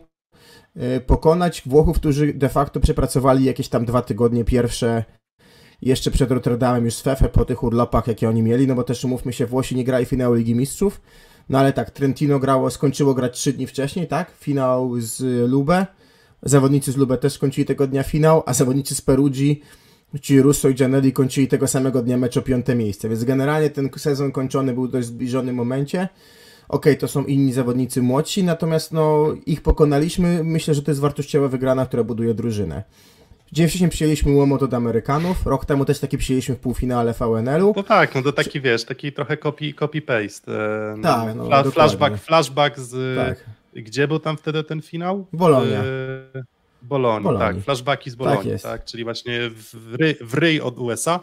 yy, 0.76 1.00
pokonać 1.00 1.62
Włochów, 1.66 1.96
którzy 1.96 2.34
de 2.34 2.48
facto 2.48 2.80
przepracowali 2.80 3.44
jakieś 3.44 3.68
tam 3.68 3.84
dwa 3.84 4.02
tygodnie 4.02 4.44
pierwsze 4.44 5.04
jeszcze 5.82 6.10
przed 6.10 6.30
Rotterdamem 6.30 6.84
już 6.84 6.94
z 6.94 7.02
Fefe 7.02 7.28
po 7.28 7.44
tych 7.44 7.62
urlopach, 7.62 8.06
jakie 8.06 8.28
oni 8.28 8.42
mieli, 8.42 8.66
no 8.66 8.74
bo 8.74 8.84
też 8.84 9.04
umówmy 9.04 9.32
się, 9.32 9.46
Włosi 9.46 9.76
nie 9.76 9.84
grali 9.84 10.06
finału 10.06 10.34
Ligi 10.34 10.54
Mistrzów, 10.54 11.00
no 11.48 11.58
ale 11.58 11.72
tak, 11.72 11.90
Trentino 11.90 12.38
grało, 12.38 12.70
skończyło 12.70 13.14
grać 13.14 13.38
trzy 13.38 13.52
dni 13.52 13.66
wcześniej, 13.66 14.06
tak, 14.06 14.30
finał 14.40 15.00
z 15.00 15.50
Lube, 15.50 15.86
zawodnicy 16.42 16.92
z 16.92 16.96
Lube 16.96 17.18
też 17.18 17.32
skończyli 17.32 17.64
tego 17.64 17.86
dnia 17.86 18.02
finał, 18.02 18.42
a 18.46 18.54
zawodnicy 18.54 18.94
z 18.94 19.00
Perugii 19.00 19.62
Ci 20.20 20.42
Russo 20.42 20.68
i 20.68 20.74
Gianelli 20.74 21.12
kończyli 21.12 21.48
tego 21.48 21.66
samego 21.68 22.02
dnia 22.02 22.16
mecz 22.16 22.36
o 22.36 22.42
piąte 22.42 22.74
miejsce, 22.74 23.08
więc 23.08 23.24
generalnie 23.24 23.70
ten 23.70 23.90
sezon 23.96 24.32
kończony 24.32 24.72
był 24.74 24.86
w 24.88 24.90
dość 24.90 25.06
zbliżonym 25.06 25.54
momencie. 25.56 26.08
okej, 26.68 26.98
to 26.98 27.08
są 27.08 27.24
inni 27.24 27.52
zawodnicy 27.52 28.02
młodsi, 28.02 28.44
natomiast 28.44 28.92
no, 28.92 29.34
ich 29.46 29.62
pokonaliśmy. 29.62 30.44
Myślę, 30.44 30.74
że 30.74 30.82
to 30.82 30.90
jest 30.90 31.00
wartościowa 31.00 31.48
wygrana, 31.48 31.86
która 31.86 32.04
buduje 32.04 32.34
drużynę. 32.34 32.82
Dzień 33.52 33.68
wcześniej 33.68 33.90
przyjęliśmy 33.90 34.32
łomot 34.32 34.62
od 34.62 34.74
Amerykanów, 34.74 35.46
rok 35.46 35.64
temu 35.64 35.84
też 35.84 35.98
taki 35.98 36.18
przyjęliśmy 36.18 36.54
w 36.54 36.58
półfinale 36.58 37.12
VNL-u. 37.12 37.72
No 37.76 37.82
tak, 37.82 38.14
no 38.14 38.22
to 38.22 38.32
taki 38.32 38.60
wiesz, 38.60 38.84
taki 38.84 39.12
trochę 39.12 39.36
copy, 39.36 39.64
copy-paste. 39.72 40.52
E, 40.52 41.02
Tak, 41.02 41.34
no, 41.36 41.44
Fla- 41.44 41.64
dokładnie. 41.64 41.70
flashback, 41.72 42.16
flashback 42.18 42.78
z... 42.78 43.16
Tak, 43.16 43.44
Gdzie 43.82 44.08
był 44.08 44.18
tam 44.18 44.36
wtedy 44.36 44.64
ten 44.64 44.82
finał? 44.82 45.26
Bolonia. 45.32 45.78
E, 45.80 46.44
Bolonii, 46.84 47.24
Bolonii. 47.24 47.54
tak, 47.54 47.64
flashbacki 47.64 48.10
z 48.10 48.14
Bolonii, 48.14 48.50
jest. 48.50 48.64
tak, 48.64 48.84
czyli 48.84 49.04
właśnie 49.04 49.50
w, 49.50 49.94
ry, 49.94 50.16
w 50.20 50.34
ryj 50.34 50.60
od 50.60 50.78
USA, 50.78 51.20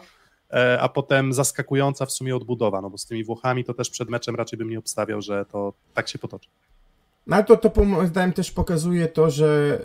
e, 0.50 0.80
a 0.80 0.88
potem 0.88 1.32
zaskakująca 1.32 2.06
w 2.06 2.12
sumie 2.12 2.36
odbudowa, 2.36 2.80
no 2.80 2.90
bo 2.90 2.98
z 2.98 3.06
tymi 3.06 3.24
Włochami 3.24 3.64
to 3.64 3.74
też 3.74 3.90
przed 3.90 4.08
meczem 4.08 4.36
raczej 4.36 4.58
bym 4.58 4.70
nie 4.70 4.78
obstawiał, 4.78 5.22
że 5.22 5.44
to 5.44 5.72
tak 5.94 6.08
się 6.08 6.18
potoczy. 6.18 6.48
No 7.26 7.36
ale 7.36 7.44
to, 7.44 7.56
to 7.56 7.84
moim 7.84 8.08
zdaniem 8.08 8.32
też 8.32 8.50
pokazuje 8.50 9.08
to, 9.08 9.30
że 9.30 9.80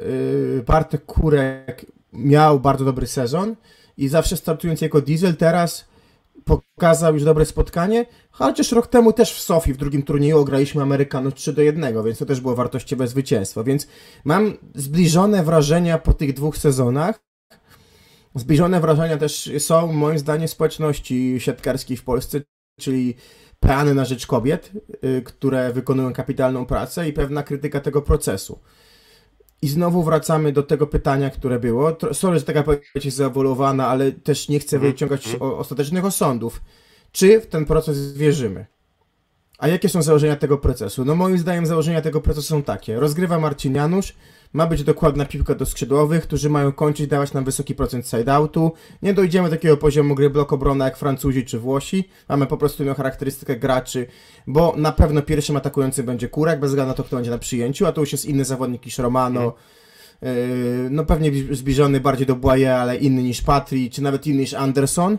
yy, 0.55 0.63
Bartek 0.67 1.05
Kurek 1.05 1.85
miał 2.13 2.59
bardzo 2.59 2.85
dobry 2.85 3.07
sezon 3.07 3.55
i 3.97 4.07
zawsze 4.07 4.37
startując 4.37 4.81
jako 4.81 5.01
diesel, 5.01 5.35
teraz 5.35 5.87
pokazał 6.47 7.13
już 7.13 7.23
dobre 7.23 7.45
spotkanie, 7.45 8.05
chociaż 8.31 8.71
rok 8.71 8.87
temu 8.87 9.13
też 9.13 9.33
w 9.33 9.39
Sofii 9.39 9.73
w 9.73 9.77
drugim 9.77 10.03
turnieju 10.03 10.39
ograliśmy 10.39 10.81
Amerykanów 10.81 11.33
3 11.33 11.53
do 11.53 11.61
1, 11.61 12.03
więc 12.03 12.17
to 12.17 12.25
też 12.25 12.41
było 12.41 12.55
wartościowe 12.55 13.07
zwycięstwo, 13.07 13.63
więc 13.63 13.87
mam 14.25 14.57
zbliżone 14.75 15.43
wrażenia 15.43 15.97
po 15.97 16.13
tych 16.13 16.33
dwóch 16.33 16.57
sezonach. 16.57 17.19
Zbliżone 18.35 18.81
wrażenia 18.81 19.17
też 19.17 19.51
są 19.59 19.93
moim 19.93 20.19
zdaniem 20.19 20.47
społeczności 20.47 21.35
siatkarskiej 21.39 21.97
w 21.97 22.03
Polsce, 22.03 22.41
czyli 22.79 23.15
peany 23.59 23.93
na 23.93 24.05
rzecz 24.05 24.27
kobiet, 24.27 24.71
y, 25.03 25.21
które 25.21 25.73
wykonują 25.73 26.13
kapitalną 26.13 26.65
pracę 26.65 27.09
i 27.09 27.13
pewna 27.13 27.43
krytyka 27.43 27.79
tego 27.79 28.01
procesu. 28.01 28.59
I 29.61 29.67
znowu 29.67 30.03
wracamy 30.03 30.51
do 30.51 30.63
tego 30.63 30.87
pytania, 30.87 31.29
które 31.29 31.59
było. 31.59 31.97
Sorry, 32.13 32.39
że 32.39 32.45
taka 32.45 32.59
odpowiedź 32.59 33.05
jest 33.05 33.17
zaewoluowana, 33.17 33.87
ale 33.87 34.11
też 34.11 34.49
nie 34.49 34.59
chcę 34.59 34.75
Mhm, 34.75 34.91
wyciągać 34.93 35.25
mhm. 35.25 35.51
o, 35.51 35.57
ostatecznych 35.57 36.05
osądów. 36.05 36.61
Czy 37.11 37.41
w 37.41 37.47
ten 37.47 37.65
proces 37.65 38.13
wierzymy? 38.13 38.65
A 39.57 39.67
jakie 39.67 39.89
są 39.89 40.01
założenia 40.01 40.35
tego 40.35 40.57
procesu? 40.57 41.05
No 41.05 41.15
moim 41.15 41.37
zdaniem 41.37 41.65
założenia 41.65 42.01
tego 42.01 42.21
procesu 42.21 42.47
są 42.47 42.63
takie. 42.63 42.99
Rozgrywa 42.99 43.39
Marcin 43.39 43.75
Janusz, 43.75 44.15
ma 44.53 44.67
być 44.67 44.83
dokładna 44.83 45.25
piłka 45.25 45.55
do 45.55 45.65
skrzydłowych, 45.65 46.23
którzy 46.23 46.49
mają 46.49 46.71
kończyć 46.71 47.07
dawać 47.07 47.33
nam 47.33 47.43
wysoki 47.43 47.75
procent 47.75 48.07
side-outu. 48.07 48.71
Nie 49.01 49.13
dojdziemy 49.13 49.49
do 49.49 49.55
takiego 49.55 49.77
poziomu 49.77 50.15
gry 50.15 50.29
blok 50.29 50.53
obrona 50.53 50.85
jak 50.85 50.97
Francuzi 50.97 51.45
czy 51.45 51.59
Włosi. 51.59 52.09
Mamy 52.29 52.45
po 52.45 52.57
prostu 52.57 52.83
inną 52.83 52.93
charakterystykę 52.93 53.55
graczy, 53.55 54.07
bo 54.47 54.73
na 54.77 54.91
pewno 54.91 55.21
pierwszym 55.21 55.55
atakującym 55.57 56.05
będzie 56.05 56.27
Kurek, 56.27 56.59
bez 56.59 56.69
względu 56.69 56.89
na 56.89 56.93
to, 56.93 57.03
kto 57.03 57.15
będzie 57.15 57.31
na 57.31 57.37
przyjęciu, 57.37 57.85
a 57.85 57.91
to 57.91 58.01
już 58.01 58.11
jest 58.11 58.25
inny 58.25 58.45
zawodnik 58.45 58.85
niż 58.85 58.97
Romano. 58.97 59.53
Yy, 60.21 60.29
no 60.89 61.05
pewnie 61.05 61.31
zbliżony 61.51 61.99
bardziej 61.99 62.27
do 62.27 62.35
Błaje, 62.35 62.75
ale 62.75 62.97
inny 62.97 63.23
niż 63.23 63.41
Patri, 63.41 63.89
czy 63.89 64.01
nawet 64.01 64.27
inny 64.27 64.39
niż 64.39 64.53
Anderson. 64.53 65.17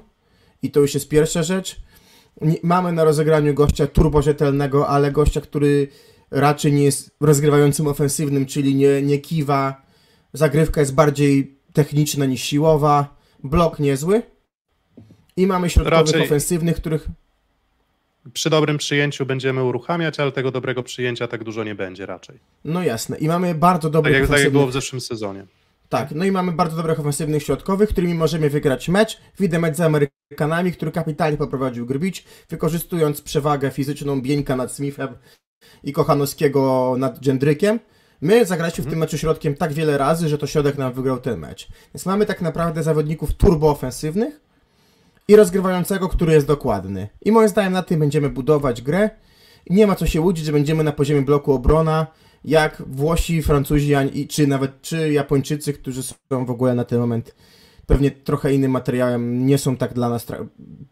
I 0.62 0.70
to 0.70 0.80
już 0.80 0.94
jest 0.94 1.08
pierwsza 1.08 1.42
rzecz. 1.42 1.80
Mamy 2.62 2.92
na 2.92 3.04
rozegraniu 3.04 3.54
gościa 3.54 3.86
turborzetelnego, 3.86 4.88
ale 4.88 5.12
gościa, 5.12 5.40
który 5.40 5.88
raczej 6.30 6.72
nie 6.72 6.84
jest 6.84 7.10
rozgrywającym 7.20 7.86
ofensywnym, 7.86 8.46
czyli 8.46 8.74
nie, 8.74 9.02
nie 9.02 9.18
kiwa. 9.18 9.82
Zagrywka 10.32 10.80
jest 10.80 10.94
bardziej 10.94 11.58
techniczna 11.72 12.26
niż 12.26 12.42
siłowa. 12.42 13.16
Blok 13.44 13.78
niezły. 13.78 14.22
I 15.36 15.46
mamy 15.46 15.70
środkowych 15.70 16.06
Raczej- 16.06 16.22
ofensywnych, 16.22 16.76
których 16.76 17.08
Przy 18.32 18.50
dobrym 18.50 18.78
przyjęciu 18.78 19.26
będziemy 19.26 19.64
uruchamiać, 19.64 20.20
ale 20.20 20.32
tego 20.32 20.50
dobrego 20.50 20.82
przyjęcia 20.82 21.28
tak 21.28 21.44
dużo 21.44 21.64
nie 21.64 21.74
będzie 21.74 22.06
raczej. 22.06 22.38
No 22.64 22.82
jasne. 22.82 23.18
I 23.18 23.28
mamy 23.28 23.54
bardzo 23.54 23.88
Tak 23.88 23.92
dobrych 23.92 24.20
jak, 24.20 24.28
tak 24.28 24.40
jak 24.40 24.50
było 24.52 24.66
w 24.66 24.72
zeszłym 24.72 25.00
sezonie. 25.00 25.46
Tak, 25.88 26.10
no 26.14 26.24
i 26.24 26.32
mamy 26.32 26.52
bardzo 26.52 26.76
dobrych 26.76 27.00
ofensywnych 27.00 27.42
środkowych, 27.42 27.88
którymi 27.88 28.14
możemy 28.14 28.50
wygrać 28.50 28.88
mecz. 28.88 29.20
Widzę 29.40 29.58
mecz 29.58 29.76
z 29.76 29.80
Amerykanami, 29.80 30.72
który 30.72 30.92
kapitalnie 30.92 31.38
poprowadził 31.38 31.86
Grbić, 31.86 32.24
wykorzystując 32.48 33.22
przewagę 33.22 33.70
fizyczną 33.70 34.22
Bieńka 34.22 34.56
nad 34.56 34.72
Smithem 34.72 35.08
i 35.84 35.92
Kochanowskiego 35.92 36.94
nad 36.98 37.18
Dżendrykiem. 37.20 37.80
My 38.20 38.46
zagraliśmy 38.46 38.84
w 38.84 38.86
tym 38.86 38.98
meczu 38.98 39.18
środkiem 39.18 39.54
tak 39.54 39.72
wiele 39.72 39.98
razy, 39.98 40.28
że 40.28 40.38
to 40.38 40.46
środek 40.46 40.78
nam 40.78 40.92
wygrał 40.92 41.20
ten 41.20 41.40
mecz. 41.40 41.68
Więc 41.94 42.06
mamy 42.06 42.26
tak 42.26 42.42
naprawdę 42.42 42.82
zawodników 42.82 43.34
turboofensywnych 43.34 44.40
i 45.28 45.36
rozgrywającego, 45.36 46.08
który 46.08 46.32
jest 46.32 46.46
dokładny. 46.46 47.08
I 47.24 47.32
moim 47.32 47.48
zdaniem 47.48 47.72
na 47.72 47.82
tym 47.82 48.00
będziemy 48.00 48.28
budować 48.28 48.82
grę. 48.82 49.10
Nie 49.70 49.86
ma 49.86 49.94
co 49.94 50.06
się 50.06 50.20
łudzić, 50.20 50.44
że 50.44 50.52
będziemy 50.52 50.84
na 50.84 50.92
poziomie 50.92 51.22
bloku 51.22 51.52
obrona, 51.52 52.06
jak 52.44 52.82
Włosi, 52.86 53.42
Francuzi, 53.42 53.92
czy 54.28 54.46
nawet 54.46 54.82
czy 54.82 55.12
Japończycy, 55.12 55.72
którzy 55.72 56.02
są 56.02 56.44
w 56.46 56.50
ogóle 56.50 56.74
na 56.74 56.84
ten 56.84 56.98
moment 56.98 57.34
pewnie 57.88 58.10
trochę 58.10 58.54
innym 58.54 58.70
materiałem, 58.70 59.46
nie 59.46 59.58
są 59.58 59.76
tak 59.76 59.92
dla 59.92 60.08
nas 60.08 60.26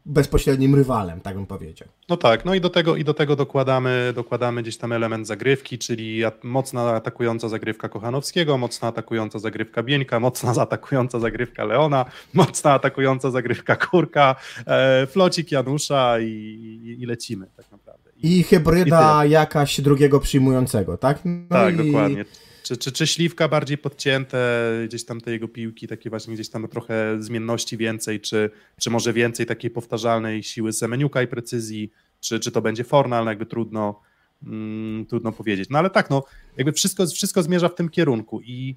bezpośrednim 0.06 0.74
rywalem, 0.74 1.20
tak 1.20 1.34
bym 1.34 1.46
powiedział. 1.46 1.88
No 2.08 2.16
tak, 2.16 2.44
no 2.44 2.54
i 2.54 2.60
do 2.60 2.70
tego, 2.70 2.96
i 2.96 3.04
do 3.04 3.14
tego 3.14 3.36
dokładamy, 3.36 4.12
dokładamy 4.14 4.62
gdzieś 4.62 4.76
tam 4.76 4.92
element 4.92 5.26
zagrywki, 5.26 5.78
czyli 5.78 6.22
mocna 6.42 6.90
atakująca 6.90 7.48
zagrywka 7.48 7.88
Kochanowskiego, 7.88 8.58
mocna 8.58 8.88
atakująca 8.88 9.38
zagrywka 9.38 9.82
Bieńka, 9.82 10.20
mocna 10.20 10.52
atakująca 10.62 11.20
zagrywka 11.20 11.64
Leona, 11.64 12.04
mocna 12.34 12.72
atakująca 12.72 13.30
zagrywka 13.30 13.76
Kurka, 13.76 14.36
e, 14.66 15.06
flocik 15.06 15.52
Janusza 15.52 16.20
i, 16.20 16.24
i, 16.24 17.02
i 17.02 17.06
lecimy 17.06 17.46
tak 17.56 17.72
naprawdę. 17.72 17.85
I 18.26 18.38
I 18.38 18.42
hybryda 18.42 19.24
jakaś 19.24 19.80
drugiego 19.80 20.20
przyjmującego, 20.20 20.96
tak? 20.96 21.20
No 21.24 21.48
tak, 21.48 21.74
i... 21.74 21.76
dokładnie. 21.76 22.24
Czy, 22.62 22.76
czy, 22.76 22.92
czy 22.92 23.06
śliwka 23.06 23.48
bardziej 23.48 23.78
podcięte, 23.78 24.72
gdzieś 24.88 25.04
tam 25.04 25.20
te 25.20 25.30
jego 25.30 25.48
piłki, 25.48 25.88
takie 25.88 26.10
właśnie 26.10 26.34
gdzieś 26.34 26.48
tam 26.48 26.68
trochę 26.68 27.16
zmienności 27.20 27.76
więcej, 27.76 28.20
czy, 28.20 28.50
czy 28.80 28.90
może 28.90 29.12
więcej 29.12 29.46
takiej 29.46 29.70
powtarzalnej 29.70 30.42
siły 30.42 30.72
Semeniuka 30.72 31.22
i 31.22 31.26
precyzji, 31.26 31.92
czy, 32.20 32.40
czy 32.40 32.52
to 32.52 32.62
będzie 32.62 32.84
Fornal, 32.84 33.24
no 33.24 33.30
jakby 33.30 33.46
trudno, 33.46 34.00
mm, 34.46 35.06
trudno 35.06 35.32
powiedzieć. 35.32 35.68
No 35.70 35.78
ale 35.78 35.90
tak, 35.90 36.10
no 36.10 36.24
jakby 36.56 36.72
wszystko, 36.72 37.06
wszystko 37.06 37.42
zmierza 37.42 37.68
w 37.68 37.74
tym 37.74 37.88
kierunku 37.88 38.40
i, 38.40 38.76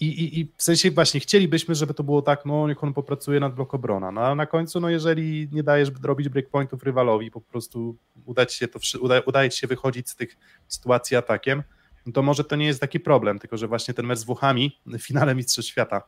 i, 0.00 0.06
i, 0.06 0.40
i 0.40 0.52
w 0.56 0.62
sensie 0.62 0.90
właśnie 0.90 1.20
chcielibyśmy, 1.20 1.74
żeby 1.74 1.94
to 1.94 2.04
było 2.04 2.22
tak, 2.22 2.46
no 2.46 2.68
niech 2.68 2.84
on 2.84 2.94
popracuje 2.94 3.40
nad 3.40 3.54
blok 3.54 3.74
obrona, 3.74 4.12
no 4.12 4.20
ale 4.20 4.34
na 4.34 4.46
końcu, 4.46 4.80
no 4.80 4.88
jeżeli 4.88 5.48
nie 5.52 5.62
dajesz 5.62 5.90
robić 6.02 6.28
breakpointów 6.28 6.82
rywalowi, 6.82 7.30
po 7.30 7.40
prostu 7.40 7.96
uda 8.26 8.48
się 8.48 8.68
to, 8.68 8.78
uda, 9.00 9.20
udaje 9.26 9.50
ci 9.50 9.58
się 9.58 9.66
wychodzić 9.66 10.10
z 10.10 10.16
tych 10.16 10.36
sytuacji 10.68 11.16
atakiem, 11.16 11.62
no 12.06 12.12
to 12.12 12.22
może 12.22 12.44
to 12.44 12.56
nie 12.56 12.66
jest 12.66 12.80
taki 12.80 13.00
problem, 13.00 13.38
tylko 13.38 13.56
że 13.56 13.68
właśnie 13.68 13.94
ten 13.94 14.06
mecz 14.06 14.18
z 14.18 14.24
Włochami 14.24 14.78
w 14.86 14.98
finale 14.98 15.34
Mistrzostw 15.34 15.70
Świata 15.70 16.02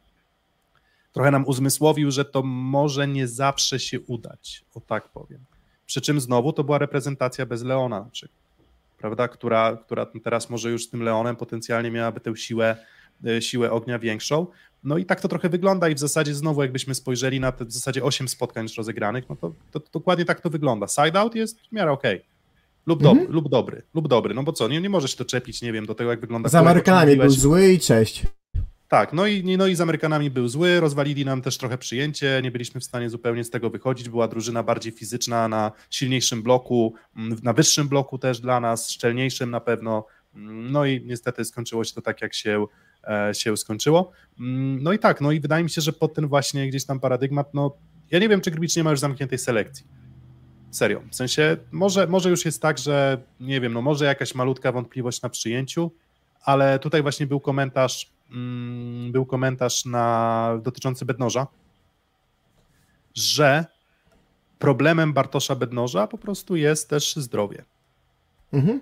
trochę 1.12 1.30
nam 1.30 1.47
uzmysłowił, 1.47 2.11
że 2.11 2.24
to 2.24 2.43
może 2.43 3.09
nie 3.09 3.28
zawsze 3.28 3.78
się 3.80 4.01
udać, 4.01 4.64
o 4.74 4.80
tak 4.80 5.09
powiem. 5.09 5.45
Przy 5.86 6.01
czym 6.01 6.20
znowu 6.20 6.53
to 6.53 6.64
była 6.64 6.78
reprezentacja 6.78 7.47
bez 7.47 7.62
Leona 7.62 8.01
na 8.01 8.11
przykład, 8.11 8.41
prawda, 8.99 9.28
która, 9.28 9.76
która 9.76 10.07
teraz 10.24 10.51
może 10.51 10.70
już 10.70 10.84
z 10.84 10.91
tym 10.91 11.03
Leonem 11.03 11.36
potencjalnie 11.36 11.91
miałaby 11.91 12.20
tę 12.20 12.36
siłę, 12.36 12.76
siłę 13.40 13.70
ognia 13.70 13.98
większą. 13.98 14.46
No 14.84 14.98
i 14.98 15.04
tak 15.04 15.20
to 15.20 15.28
trochę 15.28 15.48
wygląda 15.48 15.88
i 15.88 15.94
w 15.94 15.98
zasadzie 15.98 16.34
znowu 16.34 16.62
jakbyśmy 16.62 16.94
spojrzeli 16.94 17.40
na 17.40 17.52
te 17.52 17.64
w 17.64 17.72
zasadzie 17.72 18.04
8 18.04 18.28
spotkań 18.28 18.62
już 18.62 18.76
rozegranych, 18.76 19.24
no 19.28 19.36
to, 19.36 19.52
to, 19.70 19.80
to 19.80 19.90
dokładnie 19.92 20.24
tak 20.24 20.40
to 20.40 20.50
wygląda. 20.50 20.86
Side 20.88 21.20
out 21.20 21.34
jest 21.34 21.60
w 21.60 21.72
miarę 21.72 21.92
okej. 21.92 22.24
Lub, 22.86 23.02
Mhm. 23.02 23.18
dobry, 23.18 23.32
lub 23.34 23.48
dobry, 23.48 23.82
lub 23.94 24.08
dobry, 24.08 24.34
no 24.34 24.42
bo 24.42 24.52
co, 24.52 24.68
nie, 24.68 24.80
nie 24.80 24.90
możesz 24.90 25.16
to 25.16 25.24
czepić, 25.24 25.62
nie 25.62 25.72
wiem, 25.72 25.86
do 25.86 25.94
tego 25.94 26.10
jak 26.10 26.20
wygląda 26.20 26.48
Z 26.48 26.54
Amerykanami 26.54 27.16
był 27.16 27.30
zły 27.30 27.72
i 27.72 27.78
cześć. 27.78 28.26
Tak, 28.88 29.12
no 29.12 29.26
i, 29.26 29.56
no 29.56 29.66
i 29.66 29.74
z 29.74 29.80
Amerykanami 29.80 30.30
był 30.30 30.48
zły, 30.48 30.80
rozwalili 30.80 31.24
nam 31.24 31.42
też 31.42 31.58
trochę 31.58 31.78
przyjęcie, 31.78 32.40
nie 32.42 32.50
byliśmy 32.50 32.80
w 32.80 32.84
stanie 32.84 33.10
zupełnie 33.10 33.44
z 33.44 33.50
tego 33.50 33.70
wychodzić, 33.70 34.08
była 34.08 34.28
drużyna 34.28 34.62
bardziej 34.62 34.92
fizyczna, 34.92 35.48
na 35.48 35.72
silniejszym 35.90 36.42
bloku, 36.42 36.94
mm, 37.16 37.38
na 37.42 37.52
wyższym 37.52 37.88
bloku 37.88 38.18
też 38.18 38.40
dla 38.40 38.60
nas, 38.60 38.90
szczelniejszym 38.90 39.50
na 39.50 39.60
pewno, 39.60 40.06
Mm, 40.34 40.72
no 40.72 40.86
i 40.86 41.04
niestety 41.04 41.44
skończyło 41.44 41.84
się 41.84 41.94
to 41.94 42.02
tak, 42.02 42.22
jak 42.22 42.34
się, 42.34 42.62
e, 42.62 42.66
się 43.32 43.57
skończyło. 43.57 44.12
Mm, 44.40 44.82
No 44.82 44.92
i 44.92 44.98
tak, 44.98 45.20
no 45.20 45.32
i 45.32 45.40
wydaje 45.40 45.64
mi 45.64 45.70
się, 45.70 45.80
że 45.80 45.92
pod 45.92 46.14
ten 46.14 46.26
właśnie 46.26 46.68
gdzieś 46.68 46.84
tam 46.84 47.01
paradygmat, 47.01 47.55
no 47.55 47.76
ja 48.11 48.18
nie 48.18 48.28
wiem, 48.28 48.40
czy 48.40 48.51
Grbic 48.51 48.76
nie 48.76 48.84
ma 48.84 48.90
już 48.90 49.01
zamkniętej 49.01 49.38
selekcji. 49.38 49.86
Serio, 50.70 51.03
w 51.11 51.16
sensie 51.16 51.57
może, 51.72 52.07
może 52.07 52.30
już 52.30 52.44
jest 52.44 52.62
tak, 52.62 52.78
że 52.78 53.22
nie 53.40 53.61
wiem, 53.61 53.72
no 53.72 53.82
może 53.82 54.05
jakaś 54.05 54.34
malutka 54.34 54.72
wątpliwość 54.72 55.22
na 55.22 55.28
przyjęciu, 55.28 55.90
ale 56.42 56.78
tutaj 56.78 57.03
właśnie 57.03 57.26
był 57.26 57.40
komentarz, 57.40 58.12
mm, 58.30 59.12
był 59.12 59.26
komentarz 59.26 59.84
na, 59.84 60.59
dotyczący 60.62 61.05
Bednoża, 61.05 61.46
że 63.14 63.64
problemem 64.59 65.12
Bartosza 65.12 65.57
Bednoża 65.57 66.07
po 66.07 66.18
prostu 66.18 66.57
jest 66.57 66.90
też 66.90 67.16
zdrowie. 67.16 67.64
Mhm. 68.53 68.80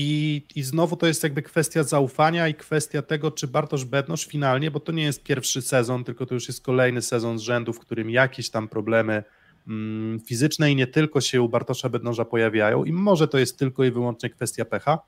I, 0.00 0.42
I 0.54 0.62
znowu 0.62 0.96
to 0.96 1.06
jest 1.06 1.22
jakby 1.22 1.42
kwestia 1.42 1.82
zaufania 1.82 2.48
i 2.48 2.54
kwestia 2.54 3.02
tego, 3.02 3.30
czy 3.30 3.46
Bartosz 3.46 3.84
Bednosz 3.84 4.26
finalnie, 4.26 4.70
bo 4.70 4.80
to 4.80 4.92
nie 4.92 5.02
jest 5.02 5.22
pierwszy 5.22 5.62
sezon, 5.62 6.04
tylko 6.04 6.26
to 6.26 6.34
już 6.34 6.48
jest 6.48 6.62
kolejny 6.62 7.02
sezon 7.02 7.38
z 7.38 7.42
rzędu, 7.42 7.72
w 7.72 7.78
którym 7.78 8.10
jakieś 8.10 8.50
tam 8.50 8.68
problemy 8.68 9.24
mm, 9.68 10.20
fizyczne 10.20 10.72
i 10.72 10.76
nie 10.76 10.86
tylko 10.86 11.20
się 11.20 11.42
u 11.42 11.48
Bartosza 11.48 11.88
Bednoża 11.88 12.24
pojawiają 12.24 12.84
i 12.84 12.92
może 12.92 13.28
to 13.28 13.38
jest 13.38 13.58
tylko 13.58 13.84
i 13.84 13.90
wyłącznie 13.90 14.30
kwestia 14.30 14.64
pecha, 14.64 14.98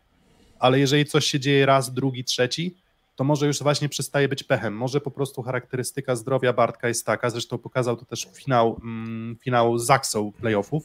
ale 0.58 0.78
jeżeli 0.78 1.04
coś 1.04 1.26
się 1.26 1.40
dzieje 1.40 1.66
raz, 1.66 1.94
drugi, 1.94 2.24
trzeci, 2.24 2.74
to 3.16 3.24
może 3.24 3.46
już 3.46 3.62
właśnie 3.62 3.88
przestaje 3.88 4.28
być 4.28 4.42
pechem. 4.42 4.76
Może 4.76 5.00
po 5.00 5.10
prostu 5.10 5.42
charakterystyka 5.42 6.16
zdrowia 6.16 6.52
Bartka 6.52 6.88
jest 6.88 7.06
taka, 7.06 7.30
zresztą 7.30 7.58
pokazał 7.58 7.96
to 7.96 8.04
też 8.04 8.28
finał, 8.32 8.80
mm, 8.82 9.36
finał 9.40 9.78
Zaksą 9.78 10.32
playoffów, 10.32 10.84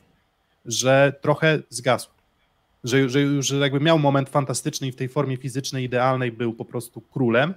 że 0.66 1.14
trochę 1.22 1.60
zgasł. 1.70 2.14
Że, 2.86 3.10
że 3.10 3.22
już 3.22 3.50
jakby 3.52 3.80
miał 3.80 4.00
moment 4.00 4.30
fantastyczny 4.30 4.88
i 4.88 4.92
w 4.92 4.96
tej 4.96 5.10
formie 5.10 5.38
fizycznej 5.38 5.84
idealnej 5.84 6.32
był 6.32 6.54
po 6.54 6.66
prostu 6.66 7.02
królem, 7.02 7.54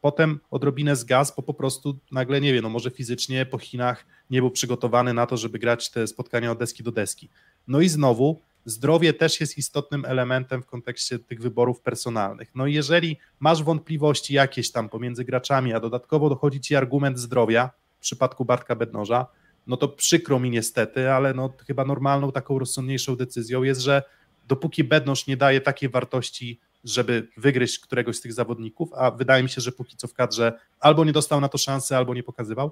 potem 0.00 0.40
odrobinę 0.50 0.96
zgasł, 0.96 1.32
bo 1.36 1.42
po 1.42 1.54
prostu 1.54 1.98
nagle, 2.12 2.40
nie 2.40 2.52
wiem, 2.52 2.62
no 2.62 2.68
może 2.68 2.90
fizycznie 2.90 3.46
po 3.46 3.58
Chinach 3.58 4.06
nie 4.30 4.40
był 4.40 4.50
przygotowany 4.50 5.14
na 5.14 5.26
to, 5.26 5.36
żeby 5.36 5.58
grać 5.58 5.90
te 5.90 6.06
spotkania 6.06 6.50
od 6.52 6.58
deski 6.58 6.82
do 6.82 6.92
deski. 6.92 7.28
No 7.68 7.80
i 7.80 7.88
znowu 7.88 8.40
zdrowie 8.64 9.12
też 9.12 9.40
jest 9.40 9.58
istotnym 9.58 10.04
elementem 10.04 10.62
w 10.62 10.66
kontekście 10.66 11.18
tych 11.18 11.40
wyborów 11.40 11.80
personalnych. 11.80 12.50
No 12.54 12.66
i 12.66 12.74
jeżeli 12.74 13.16
masz 13.40 13.62
wątpliwości 13.62 14.34
jakieś 14.34 14.70
tam 14.70 14.88
pomiędzy 14.88 15.24
graczami, 15.24 15.72
a 15.72 15.80
dodatkowo 15.80 16.28
dochodzi 16.28 16.60
ci 16.60 16.76
argument 16.76 17.18
zdrowia 17.18 17.70
w 17.98 18.00
przypadku 18.00 18.44
Bartka 18.44 18.76
Bednoża, 18.76 19.26
no 19.66 19.76
to 19.76 19.88
przykro 19.88 20.40
mi 20.40 20.50
niestety, 20.50 21.10
ale 21.10 21.34
no 21.34 21.52
chyba 21.66 21.84
normalną 21.84 22.32
taką 22.32 22.58
rozsądniejszą 22.58 23.16
decyzją 23.16 23.62
jest, 23.62 23.80
że 23.80 24.02
dopóki 24.48 24.84
Bednoż 24.84 25.26
nie 25.26 25.36
daje 25.36 25.60
takiej 25.60 25.88
wartości, 25.88 26.60
żeby 26.84 27.28
wygryźć 27.36 27.78
któregoś 27.78 28.16
z 28.16 28.20
tych 28.20 28.32
zawodników, 28.32 28.92
a 28.94 29.10
wydaje 29.10 29.42
mi 29.42 29.48
się, 29.48 29.60
że 29.60 29.72
póki 29.72 29.96
co 29.96 30.08
w 30.08 30.14
kadrze 30.14 30.58
albo 30.80 31.04
nie 31.04 31.12
dostał 31.12 31.40
na 31.40 31.48
to 31.48 31.58
szansy, 31.58 31.96
albo 31.96 32.14
nie 32.14 32.22
pokazywał, 32.22 32.70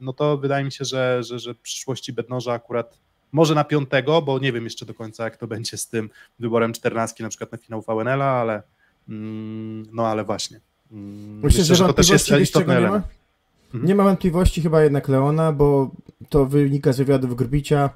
no 0.00 0.12
to 0.12 0.38
wydaje 0.38 0.64
mi 0.64 0.72
się, 0.72 0.84
że, 0.84 1.22
że, 1.22 1.38
że 1.38 1.54
w 1.54 1.58
przyszłości 1.58 2.12
Bednoża 2.12 2.52
akurat 2.52 2.98
może 3.32 3.54
na 3.54 3.64
piątego, 3.64 4.22
bo 4.22 4.38
nie 4.38 4.52
wiem 4.52 4.64
jeszcze 4.64 4.86
do 4.86 4.94
końca, 4.94 5.24
jak 5.24 5.36
to 5.36 5.46
będzie 5.46 5.76
z 5.76 5.88
tym 5.88 6.10
wyborem 6.38 6.72
czternastki, 6.72 7.22
na 7.22 7.28
przykład 7.28 7.52
na 7.52 7.58
finał 7.58 7.82
VNL-a, 7.82 8.24
ale 8.24 8.62
mm, 9.08 9.86
no 9.92 10.06
ale 10.06 10.24
właśnie. 10.24 10.60
Mm, 10.92 11.34
myślę, 11.34 11.60
myślę, 11.60 11.76
że, 11.76 11.86
to 11.86 11.92
też 11.92 12.08
jest 12.08 12.30
istotny 12.30 12.76
element. 12.76 13.04
Nie 13.04 13.10
ma? 13.10 13.74
Mhm. 13.74 13.86
nie 13.88 13.94
ma 13.94 14.04
wątpliwości 14.04 14.62
chyba 14.62 14.82
jednak 14.82 15.08
Leona, 15.08 15.52
bo 15.52 15.90
to 16.28 16.46
wynika 16.46 16.92
z 16.92 16.98
wywiadów 16.98 17.36
Grbicia. 17.36 17.90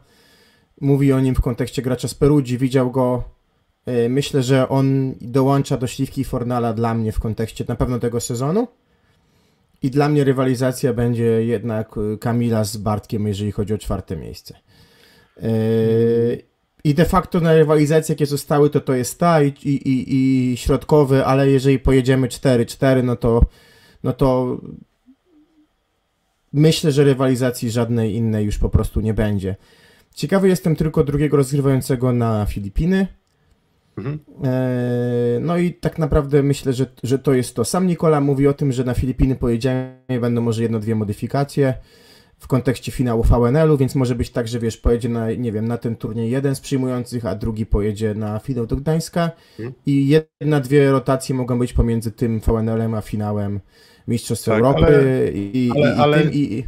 Mówi 0.81 1.13
o 1.13 1.21
nim 1.21 1.35
w 1.35 1.41
kontekście 1.41 1.83
gracza 1.83 2.09
z 2.09 2.15
Perudzi, 2.15 2.59
widział 2.59 2.91
go. 2.91 3.25
E, 3.87 4.09
myślę, 4.09 4.43
że 4.43 4.69
on 4.69 5.15
dołącza 5.21 5.77
do 5.77 5.87
śliwki 5.87 6.25
Fornala 6.25 6.73
dla 6.73 6.95
mnie 6.95 7.13
w 7.13 7.21
kontekście 7.21 7.65
na 7.69 7.77
pewno 7.77 7.99
tego 7.99 8.21
sezonu. 8.21 8.69
I 9.83 9.91
dla 9.91 10.09
mnie 10.09 10.25
rywalizacja 10.25 10.93
będzie 10.93 11.25
jednak 11.25 11.95
Kamila 12.21 12.65
z 12.65 12.77
Bartkiem, 12.77 13.27
jeżeli 13.27 13.53
chodzi 13.53 13.75
o 13.75 13.79
czwarte 13.79 14.17
miejsce. 14.17 14.55
Yy, 15.43 16.43
I 16.85 16.95
de 16.95 17.05
facto 17.05 17.41
na 17.41 17.55
rywalizacje, 17.55 18.13
jakie 18.13 18.27
zostały, 18.27 18.71
to 18.71 18.81
to 18.81 18.95
jest 18.95 19.19
ta 19.19 19.43
i, 19.43 19.49
i, 19.65 20.15
i 20.15 20.57
środkowy, 20.57 21.25
ale 21.25 21.51
jeżeli 21.51 21.79
pojedziemy 21.79 22.29
4-4, 22.29 23.05
no 23.05 23.17
to, 23.17 23.43
no 24.05 24.13
to 24.13 24.61
myślę, 26.53 26.93
że 26.93 27.05
rywalizacji 27.05 27.71
żadnej 27.71 28.15
innej 28.15 28.47
już 28.47 28.59
po 28.59 28.69
prostu 28.69 29.01
nie 29.01 29.15
będzie. 29.15 29.57
Ciekawy 30.15 30.49
jestem 30.49 30.77
tylko 30.77 31.05
drugiego 31.05 31.37
rozgrywającego 31.37 32.13
na 32.13 32.47
Filipiny. 32.47 33.07
Mhm. 33.99 34.19
Eee, 34.45 35.41
no 35.41 35.57
i 35.57 35.75
tak 35.75 35.99
naprawdę 35.99 36.43
myślę, 36.43 36.73
że, 36.73 36.87
że 37.03 37.19
to 37.19 37.35
jest 37.35 37.55
to. 37.55 37.65
Sam 37.65 37.87
Nikola 37.87 38.21
mówi 38.21 38.47
o 38.47 38.55
tym, 38.55 38.73
że 38.73 38.85
na 38.85 38.95
Filipiny 38.95 39.37
pojedziemy, 39.37 40.21
będą 40.21 40.41
może 40.41 40.63
jedno, 40.63 40.79
dwie 40.79 40.95
modyfikacje 40.95 41.75
w 42.39 42.47
kontekście 42.47 42.93
finału 42.93 43.23
VNL-u, 43.23 43.77
więc 43.77 43.95
może 43.95 44.15
być 44.15 44.31
tak, 44.31 44.49
że 44.49 44.59
wiesz, 44.59 44.77
pojedzie 44.77 45.09
na, 45.09 45.33
nie 45.33 45.53
wiem, 45.53 45.69
na 45.69 45.79
ten 45.79 45.97
turniej 45.97 46.31
jeden 46.31 46.55
z 46.55 46.61
przyjmujących, 46.61 47.27
a 47.27 47.35
drugi 47.35 47.67
pojedzie 47.67 48.15
na 48.15 48.39
finał 48.39 48.67
do 48.67 48.77
Gdańska 48.77 49.31
hmm. 49.57 49.75
i 49.87 50.09
jedna, 50.09 50.61
dwie 50.61 50.91
rotacje 50.91 51.35
mogą 51.35 51.59
być 51.59 51.73
pomiędzy 51.73 52.13
tym 52.13 52.41
VNL-em 52.41 52.95
a 52.95 53.01
finałem 53.01 53.61
Mistrzostw 54.09 54.47
tak, 54.47 54.59
Europy 54.59 54.87
ale, 54.87 55.31
i, 55.33 55.71
ale, 55.75 55.95
i, 55.95 55.99
ale, 55.99 56.21
tym, 56.21 56.33
i, 56.33 56.65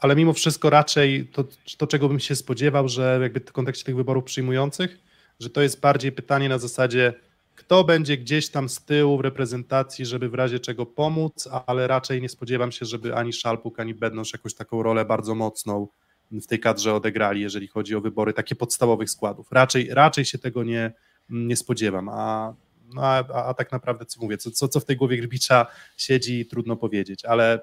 ale 0.00 0.16
mimo 0.16 0.32
wszystko 0.32 0.70
raczej 0.70 1.26
to, 1.26 1.44
to, 1.78 1.86
czego 1.86 2.08
bym 2.08 2.20
się 2.20 2.36
spodziewał, 2.36 2.88
że 2.88 3.18
jakby 3.22 3.40
w 3.40 3.52
kontekście 3.52 3.84
tych 3.84 3.96
wyborów 3.96 4.24
przyjmujących, 4.24 4.98
że 5.40 5.50
to 5.50 5.62
jest 5.62 5.80
bardziej 5.80 6.12
pytanie 6.12 6.48
na 6.48 6.58
zasadzie 6.58 7.14
kto 7.60 7.84
będzie 7.84 8.16
gdzieś 8.16 8.48
tam 8.48 8.68
z 8.68 8.84
tyłu 8.84 9.18
w 9.18 9.20
reprezentacji, 9.20 10.06
żeby 10.06 10.28
w 10.28 10.34
razie 10.34 10.60
czego 10.60 10.86
pomóc, 10.86 11.48
ale 11.66 11.86
raczej 11.86 12.22
nie 12.22 12.28
spodziewam 12.28 12.72
się, 12.72 12.86
żeby 12.86 13.14
ani 13.14 13.32
Szalpuk, 13.32 13.80
ani 13.80 13.94
Bednosz 13.94 14.32
jakąś 14.32 14.54
taką 14.54 14.82
rolę 14.82 15.04
bardzo 15.04 15.34
mocną 15.34 15.88
w 16.32 16.46
tej 16.46 16.60
kadrze 16.60 16.94
odegrali, 16.94 17.40
jeżeli 17.40 17.68
chodzi 17.68 17.94
o 17.96 18.00
wybory 18.00 18.32
takie 18.32 18.54
podstawowych 18.54 19.10
składów. 19.10 19.52
Raczej, 19.52 19.88
raczej 19.90 20.24
się 20.24 20.38
tego 20.38 20.64
nie, 20.64 20.92
nie 21.28 21.56
spodziewam, 21.56 22.08
a, 22.08 22.54
no 22.94 23.02
a, 23.02 23.24
a, 23.48 23.54
tak 23.54 23.72
naprawdę 23.72 24.06
co 24.06 24.20
mówię, 24.20 24.38
co, 24.38 24.50
co, 24.50 24.68
co 24.68 24.80
w 24.80 24.84
tej 24.84 24.96
głowie 24.96 25.16
Grbicza 25.16 25.66
siedzi, 25.96 26.46
trudno 26.46 26.76
powiedzieć, 26.76 27.24
ale 27.24 27.60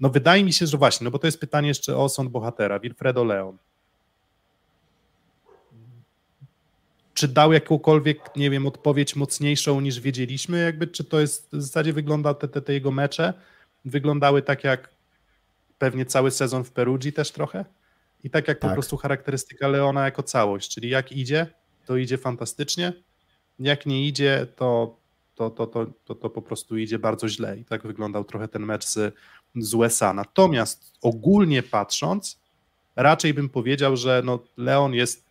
no 0.00 0.08
wydaje 0.10 0.44
mi 0.44 0.52
się, 0.52 0.66
że 0.66 0.78
właśnie, 0.78 1.04
no 1.04 1.10
bo 1.10 1.18
to 1.18 1.26
jest 1.26 1.40
pytanie 1.40 1.68
jeszcze 1.68 1.96
o 1.96 2.08
sąd 2.08 2.30
bohatera, 2.30 2.78
Wilfredo 2.78 3.24
Leon. 3.24 3.58
czy 7.18 7.28
dał 7.28 7.52
jakąkolwiek, 7.52 8.36
nie 8.36 8.50
wiem, 8.50 8.66
odpowiedź 8.66 9.16
mocniejszą 9.16 9.80
niż 9.80 10.00
wiedzieliśmy, 10.00 10.58
jakby, 10.58 10.86
czy 10.86 11.04
to 11.04 11.20
jest, 11.20 11.48
w 11.52 11.62
zasadzie 11.62 11.92
wygląda, 11.92 12.34
te, 12.34 12.48
te, 12.48 12.62
te 12.62 12.72
jego 12.72 12.90
mecze 12.90 13.34
wyglądały 13.84 14.42
tak 14.42 14.64
jak 14.64 14.90
pewnie 15.78 16.06
cały 16.06 16.30
sezon 16.30 16.64
w 16.64 16.70
Perugii 16.70 17.12
też 17.12 17.30
trochę 17.30 17.64
i 18.24 18.30
tak 18.30 18.48
jak 18.48 18.58
tak. 18.58 18.70
po 18.70 18.74
prostu 18.74 18.96
charakterystyka 18.96 19.68
Leona 19.68 20.04
jako 20.04 20.22
całość, 20.22 20.74
czyli 20.74 20.88
jak 20.88 21.12
idzie, 21.12 21.46
to 21.86 21.96
idzie 21.96 22.18
fantastycznie, 22.18 22.92
jak 23.58 23.86
nie 23.86 24.06
idzie, 24.06 24.46
to, 24.56 24.96
to, 25.34 25.50
to, 25.50 25.66
to, 25.66 25.86
to, 26.04 26.14
to 26.14 26.30
po 26.30 26.42
prostu 26.42 26.76
idzie 26.76 26.98
bardzo 26.98 27.28
źle 27.28 27.58
i 27.58 27.64
tak 27.64 27.82
wyglądał 27.86 28.24
trochę 28.24 28.48
ten 28.48 28.62
mecz 28.62 28.84
z, 28.84 29.14
z 29.56 29.74
USA. 29.74 30.12
Natomiast 30.12 30.92
ogólnie 31.02 31.62
patrząc, 31.62 32.40
raczej 32.96 33.34
bym 33.34 33.48
powiedział, 33.48 33.96
że 33.96 34.22
no 34.24 34.38
Leon 34.56 34.94
jest 34.94 35.24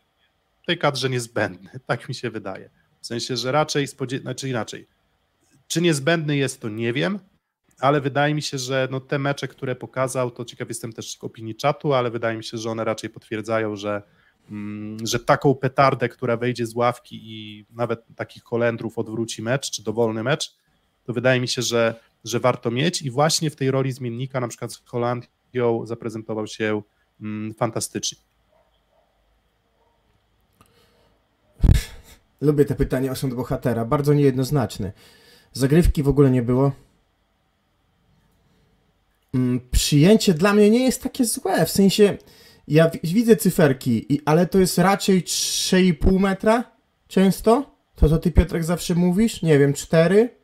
tej 0.68 0.78
kadrze 0.78 1.10
niezbędny, 1.10 1.70
tak 1.88 2.10
mi 2.10 2.16
się 2.16 2.30
wydaje. 2.30 2.70
W 3.02 3.08
sensie, 3.08 3.38
że 3.38 3.52
raczej, 3.52 3.88
spodziew... 3.88 4.22
znaczy 4.22 4.50
inaczej, 4.50 4.88
czy 5.68 5.82
niezbędny 5.82 6.38
jest, 6.38 6.62
to 6.62 6.70
nie 6.70 6.94
wiem, 6.94 7.20
ale 7.80 8.02
wydaje 8.02 8.34
mi 8.34 8.42
się, 8.42 8.58
że 8.58 8.88
no 8.92 9.00
te 9.00 9.20
mecze, 9.20 9.48
które 9.48 9.76
pokazał, 9.76 10.32
to 10.32 10.46
ciekaw 10.46 10.68
jestem 10.68 10.94
też 10.94 11.18
opinii 11.22 11.56
czatu, 11.56 11.94
ale 11.94 12.12
wydaje 12.12 12.38
mi 12.38 12.44
się, 12.44 12.58
że 12.58 12.70
one 12.70 12.84
raczej 12.84 13.10
potwierdzają, 13.10 13.76
że, 13.76 14.02
mm, 14.52 15.08
że 15.08 15.20
taką 15.20 15.56
petardę, 15.56 16.10
która 16.10 16.38
wejdzie 16.38 16.66
z 16.66 16.76
ławki 16.76 17.20
i 17.24 17.66
nawet 17.70 18.04
takich 18.16 18.44
Holendrów 18.44 18.98
odwróci 18.98 19.42
mecz, 19.42 19.72
czy 19.72 19.84
dowolny 19.84 20.24
mecz, 20.24 20.56
to 21.04 21.14
wydaje 21.14 21.42
mi 21.42 21.48
się, 21.48 21.62
że, 21.62 21.96
że 22.24 22.40
warto 22.40 22.72
mieć 22.72 23.02
i 23.02 23.12
właśnie 23.12 23.50
w 23.50 23.56
tej 23.56 23.72
roli 23.72 23.92
zmiennika, 23.92 24.40
na 24.40 24.48
przykład 24.48 24.74
z 24.74 24.82
Holandią 24.86 25.86
zaprezentował 25.86 26.48
się 26.48 26.82
mm, 27.22 27.54
fantastycznie. 27.54 28.18
Lubię 32.42 32.66
te 32.66 32.76
pytania 32.76 33.12
o 33.12 33.16
sąd 33.16 33.34
bohatera, 33.34 33.86
bardzo 33.86 34.14
niejednoznaczny. 34.14 34.94
Zagrywki 35.54 36.04
w 36.04 36.08
ogóle 36.08 36.32
nie 36.32 36.42
było. 36.42 36.72
Mm, 39.34 39.60
przyjęcie 39.72 40.34
dla 40.34 40.54
mnie 40.54 40.70
nie 40.70 40.86
jest 40.86 41.04
takie 41.04 41.26
złe, 41.26 41.66
w 41.66 41.72
sensie 41.72 42.18
ja 42.68 42.92
widzę 43.04 43.36
cyferki, 43.36 44.22
ale 44.26 44.48
to 44.48 44.60
jest 44.60 44.78
raczej 44.78 45.24
3,5 45.24 46.20
metra 46.20 46.64
często, 47.08 47.76
to 47.96 48.10
co 48.10 48.18
ty 48.18 48.32
Piotrek 48.32 48.64
zawsze 48.64 48.96
mówisz, 48.96 49.42
nie 49.42 49.60
wiem, 49.60 49.74
4 49.74 50.37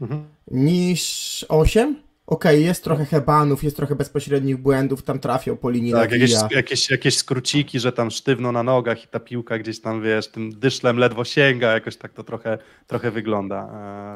mhm. 0.00 0.24
niż 0.50 1.46
8 1.48 2.06
okej, 2.26 2.56
okay, 2.56 2.60
jest 2.60 2.84
trochę 2.84 3.04
hebanów, 3.04 3.64
jest 3.64 3.76
trochę 3.76 3.94
bezpośrednich 3.94 4.56
błędów, 4.56 5.02
tam 5.02 5.18
trafią 5.18 5.56
po 5.56 5.70
linii 5.70 5.92
Tak, 5.92 6.12
jakieś, 6.12 6.34
jakieś, 6.50 6.90
jakieś 6.90 7.16
skróciki, 7.16 7.80
że 7.80 7.92
tam 7.92 8.10
sztywno 8.10 8.52
na 8.52 8.62
nogach 8.62 9.04
i 9.04 9.08
ta 9.08 9.20
piłka 9.20 9.58
gdzieś 9.58 9.80
tam, 9.80 10.02
wiesz, 10.02 10.28
tym 10.28 10.50
dyszlem 10.58 10.96
ledwo 10.98 11.24
sięga, 11.24 11.72
jakoś 11.72 11.96
tak 11.96 12.12
to 12.12 12.24
trochę, 12.24 12.58
trochę 12.86 13.10
wygląda. 13.10 13.68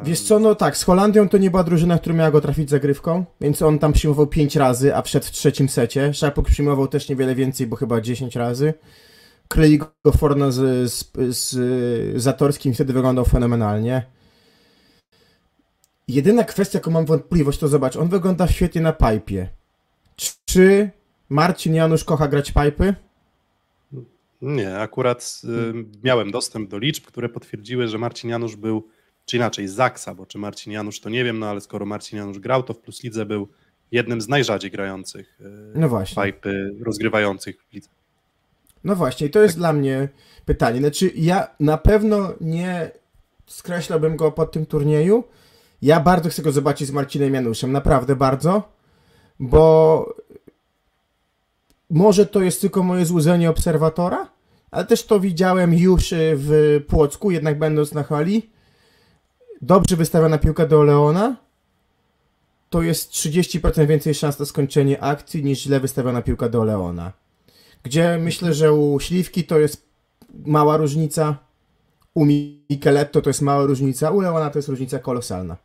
Wiesz 0.05 0.21
co, 0.21 0.39
no 0.39 0.55
tak, 0.55 0.77
z 0.77 0.83
Holandią 0.83 1.29
to 1.29 1.39
nie 1.39 1.51
była 1.51 1.65
drużyna, 1.65 1.99
która 1.99 2.15
miała 2.15 2.31
go 2.31 2.41
trafić 2.41 2.71
zagrywką, 2.71 3.25
więc 3.41 3.63
on 3.63 3.79
tam 3.79 3.93
przyjmował 3.93 4.27
5 4.27 4.57
razy, 4.57 4.97
a 4.97 5.03
wszedł 5.03 5.27
w 5.27 5.31
trzecim 5.31 5.69
secie. 5.69 6.15
Szarpuk 6.15 6.47
przyjmował 6.47 6.89
też 6.89 7.09
niewiele 7.09 7.35
więcej, 7.35 7.67
bo 7.67 7.77
chyba 7.77 8.01
10 8.01 8.37
razy. 8.37 8.75
Klei 9.49 9.79
go 9.79 10.13
Forno 10.17 10.53
z, 10.53 10.93
z, 10.93 11.13
z 11.37 12.23
Zatorskim, 12.23 12.75
wtedy 12.75 12.93
wyglądał 12.93 13.25
fenomenalnie. 13.25 14.20
Jedyna 16.11 16.45
kwestia, 16.45 16.79
jaką 16.79 16.91
mam 16.91 17.07
wątpliwość, 17.07 17.59
to 17.59 17.69
zobacz, 17.69 17.97
on 17.97 18.09
wygląda 18.09 18.49
świetnie 18.49 18.81
na 18.81 18.93
pipe. 18.93 19.49
Czy 20.45 20.91
Marcin 21.29 21.75
Janusz 21.75 22.05
kocha 22.05 22.29
grać 22.29 22.53
pipy? 22.53 22.95
Nie, 24.43 24.79
akurat 24.79 25.41
y, 25.45 25.49
miałem 26.03 26.31
dostęp 26.31 26.71
do 26.71 26.79
liczb, 26.79 27.07
które 27.07 27.29
potwierdziły, 27.29 27.89
że 27.89 27.99
Marcin 27.99 28.31
Janusz 28.31 28.57
był, 28.57 28.89
czy 29.27 29.37
inaczej 29.37 29.69
Zaksa, 29.69 30.15
bo 30.15 30.27
czy 30.27 30.39
Marcin 30.39 30.73
Janusz 30.73 31.01
to 31.01 31.11
nie 31.11 31.25
wiem, 31.25 31.39
no 31.39 31.47
ale 31.47 31.61
skoro 31.61 31.87
Marcin 31.87 32.19
Janusz 32.19 32.39
grał, 32.39 32.63
to 32.63 32.75
w 32.75 32.79
Plus 32.79 33.03
Lidze 33.03 33.27
był 33.27 33.49
jednym 33.93 34.21
z 34.21 34.29
najrzadziej 34.29 34.71
grających 34.71 35.41
e, 35.41 35.79
no 35.79 35.89
właśnie. 35.89 36.25
Pipy 36.25 36.75
rozgrywających 36.85 37.65
w 37.71 37.75
lidze. 37.75 37.89
No 38.85 38.97
właśnie, 38.97 39.27
i 39.27 39.31
to 39.31 39.43
jest 39.43 39.55
tak. 39.55 39.61
dla 39.61 39.73
mnie 39.73 40.09
pytanie. 40.45 40.79
Znaczy, 40.79 41.11
ja 41.15 41.49
na 41.61 41.79
pewno 41.79 42.35
nie 42.41 42.91
skreślałbym 43.47 44.17
go 44.17 44.33
pod 44.33 44.53
tym 44.53 44.67
turnieju. 44.67 45.25
Ja 45.83 46.01
bardzo 46.01 46.29
chcę 46.29 46.43
go 46.43 46.53
zobaczyć 46.53 46.89
z 46.89 46.91
Marcinem 46.91 47.35
Januszem, 47.35 47.73
naprawdę 47.73 48.17
bardzo, 48.17 48.63
bo 49.41 50.15
może 51.91 52.27
to 52.27 52.43
jest 52.43 52.61
tylko 52.61 52.83
moje 52.83 53.07
złudzenie 53.07 53.51
obserwatora, 53.51 54.29
ale 54.71 54.85
też 54.85 55.07
to 55.07 55.21
widziałem 55.21 55.75
już 55.75 56.15
w 56.17 56.81
Płocku, 56.89 57.31
jednak 57.31 57.59
będąc 57.59 57.93
na 57.93 58.03
hali. 58.03 58.51
Dobrze 59.63 59.97
wystawiona 59.97 60.39
piłka 60.39 60.67
do 60.67 60.83
Leona, 60.83 61.37
to 62.71 62.83
jest 62.83 63.11
30% 63.11 63.87
więcej 63.87 64.15
szans 64.15 64.39
na 64.39 64.47
skończenie 64.47 65.03
akcji 65.03 65.45
niż 65.45 65.61
źle 65.61 65.81
wystawiona 65.81 66.23
piłka 66.23 66.49
do 66.49 66.65
Leona. 66.65 67.13
Gdzie 67.83 68.19
myślę, 68.19 68.55
że 68.55 68.73
u 68.73 69.01
Śliwki 69.01 69.45
to 69.45 69.59
jest 69.59 69.87
mała 70.47 70.77
różnica, 70.77 71.37
u 72.15 72.25
Micheletto 72.25 73.23
to 73.23 73.31
jest 73.31 73.43
mała 73.43 73.67
różnica, 73.67 74.11
u 74.11 74.21
Leona 74.21 74.51
to 74.51 74.59
jest 74.59 74.69
różnica 74.69 74.99
kolosalna. 74.99 75.57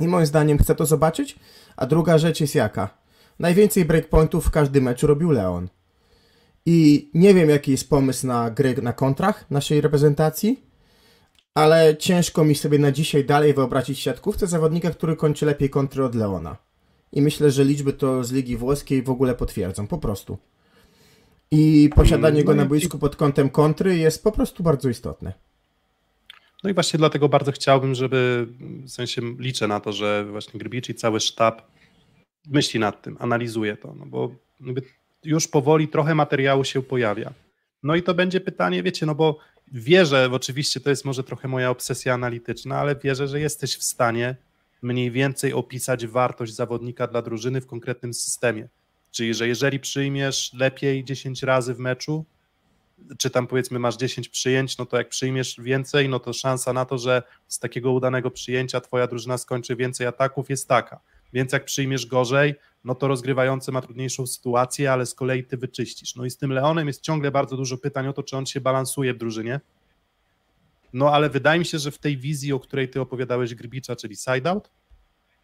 I 0.00 0.08
moim 0.08 0.26
zdaniem 0.26 0.58
chcę 0.58 0.74
to 0.74 0.86
zobaczyć. 0.86 1.38
A 1.76 1.86
druga 1.86 2.18
rzecz 2.18 2.40
jest 2.40 2.54
jaka? 2.54 2.98
Najwięcej 3.38 3.84
breakpointów 3.84 4.46
w 4.46 4.50
każdym 4.50 4.84
meczu 4.84 5.06
robił 5.06 5.30
Leon. 5.30 5.68
I 6.66 7.10
nie 7.14 7.34
wiem, 7.34 7.48
jaki 7.48 7.70
jest 7.70 7.90
pomysł 7.90 8.26
na 8.26 8.50
gry 8.50 8.82
na 8.82 8.92
kontrach 8.92 9.50
naszej 9.50 9.80
reprezentacji, 9.80 10.62
ale 11.54 11.96
ciężko 11.96 12.44
mi 12.44 12.54
sobie 12.54 12.78
na 12.78 12.92
dzisiaj 12.92 13.24
dalej 13.24 13.54
wyobrazić 13.54 13.98
siatkówce 13.98 14.46
zawodnika, 14.46 14.90
który 14.90 15.16
kończy 15.16 15.46
lepiej 15.46 15.70
kontry 15.70 16.04
od 16.04 16.14
Leona. 16.14 16.56
I 17.12 17.22
myślę, 17.22 17.50
że 17.50 17.64
liczby 17.64 17.92
to 17.92 18.24
z 18.24 18.32
Ligi 18.32 18.56
Włoskiej 18.56 19.02
w 19.02 19.10
ogóle 19.10 19.34
potwierdzą, 19.34 19.86
po 19.86 19.98
prostu. 19.98 20.38
I 21.50 21.90
posiadanie 21.94 22.44
go 22.44 22.54
na 22.54 22.62
no 22.62 22.68
boisku 22.68 22.98
pod 22.98 23.16
kątem 23.16 23.50
kontry 23.50 23.96
jest 23.96 24.24
po 24.24 24.32
prostu 24.32 24.62
bardzo 24.62 24.88
istotne. 24.88 25.32
No 26.64 26.70
i 26.70 26.74
właśnie 26.74 26.98
dlatego 26.98 27.28
bardzo 27.28 27.52
chciałbym, 27.52 27.94
żeby, 27.94 28.46
w 28.60 28.90
sensie 28.90 29.22
liczę 29.38 29.68
na 29.68 29.80
to, 29.80 29.92
że 29.92 30.24
właśnie 30.30 30.58
Grbicz 30.60 30.88
i 30.88 30.94
cały 30.94 31.20
sztab 31.20 31.62
myśli 32.46 32.80
nad 32.80 33.02
tym, 33.02 33.16
analizuje 33.20 33.76
to, 33.76 33.94
no 33.94 34.06
bo 34.06 34.34
już 35.24 35.48
powoli 35.48 35.88
trochę 35.88 36.14
materiału 36.14 36.64
się 36.64 36.82
pojawia. 36.82 37.32
No 37.82 37.94
i 37.94 38.02
to 38.02 38.14
będzie 38.14 38.40
pytanie, 38.40 38.82
wiecie, 38.82 39.06
no 39.06 39.14
bo 39.14 39.38
wierzę, 39.72 40.28
oczywiście 40.32 40.80
to 40.80 40.90
jest 40.90 41.04
może 41.04 41.24
trochę 41.24 41.48
moja 41.48 41.70
obsesja 41.70 42.14
analityczna, 42.14 42.78
ale 42.78 42.96
wierzę, 42.96 43.28
że 43.28 43.40
jesteś 43.40 43.76
w 43.76 43.82
stanie 43.82 44.36
mniej 44.82 45.10
więcej 45.10 45.52
opisać 45.52 46.06
wartość 46.06 46.54
zawodnika 46.54 47.06
dla 47.06 47.22
drużyny 47.22 47.60
w 47.60 47.66
konkretnym 47.66 48.14
systemie. 48.14 48.68
Czyli, 49.10 49.34
że 49.34 49.48
jeżeli 49.48 49.80
przyjmiesz 49.80 50.52
lepiej 50.52 51.04
10 51.04 51.42
razy 51.42 51.74
w 51.74 51.78
meczu, 51.78 52.24
czy 53.18 53.30
tam 53.30 53.46
powiedzmy 53.46 53.78
masz 53.78 53.96
10 53.96 54.28
przyjęć, 54.28 54.78
no 54.78 54.86
to 54.86 54.96
jak 54.96 55.08
przyjmiesz 55.08 55.60
więcej, 55.60 56.08
no 56.08 56.18
to 56.18 56.32
szansa 56.32 56.72
na 56.72 56.84
to, 56.84 56.98
że 56.98 57.22
z 57.48 57.58
takiego 57.58 57.92
udanego 57.92 58.30
przyjęcia 58.30 58.80
twoja 58.80 59.06
drużyna 59.06 59.38
skończy 59.38 59.76
więcej 59.76 60.06
ataków 60.06 60.50
jest 60.50 60.68
taka. 60.68 61.00
Więc 61.32 61.52
jak 61.52 61.64
przyjmiesz 61.64 62.06
gorzej, 62.06 62.54
no 62.84 62.94
to 62.94 63.08
rozgrywający 63.08 63.72
ma 63.72 63.80
trudniejszą 63.82 64.26
sytuację, 64.26 64.92
ale 64.92 65.06
z 65.06 65.14
kolei 65.14 65.44
ty 65.44 65.56
wyczyścisz. 65.56 66.16
No 66.16 66.24
i 66.24 66.30
z 66.30 66.36
tym 66.36 66.52
Leonem 66.52 66.86
jest 66.86 67.02
ciągle 67.02 67.30
bardzo 67.30 67.56
dużo 67.56 67.78
pytań 67.78 68.08
o 68.08 68.12
to, 68.12 68.22
czy 68.22 68.36
on 68.36 68.46
się 68.46 68.60
balansuje 68.60 69.14
w 69.14 69.18
drużynie. 69.18 69.60
No 70.92 71.14
ale 71.14 71.30
wydaje 71.30 71.58
mi 71.58 71.66
się, 71.66 71.78
że 71.78 71.90
w 71.90 71.98
tej 71.98 72.16
wizji, 72.16 72.52
o 72.52 72.60
której 72.60 72.88
ty 72.88 73.00
opowiadałeś 73.00 73.54
Grbicza, 73.54 73.96
czyli 73.96 74.16
side-out, 74.16 74.70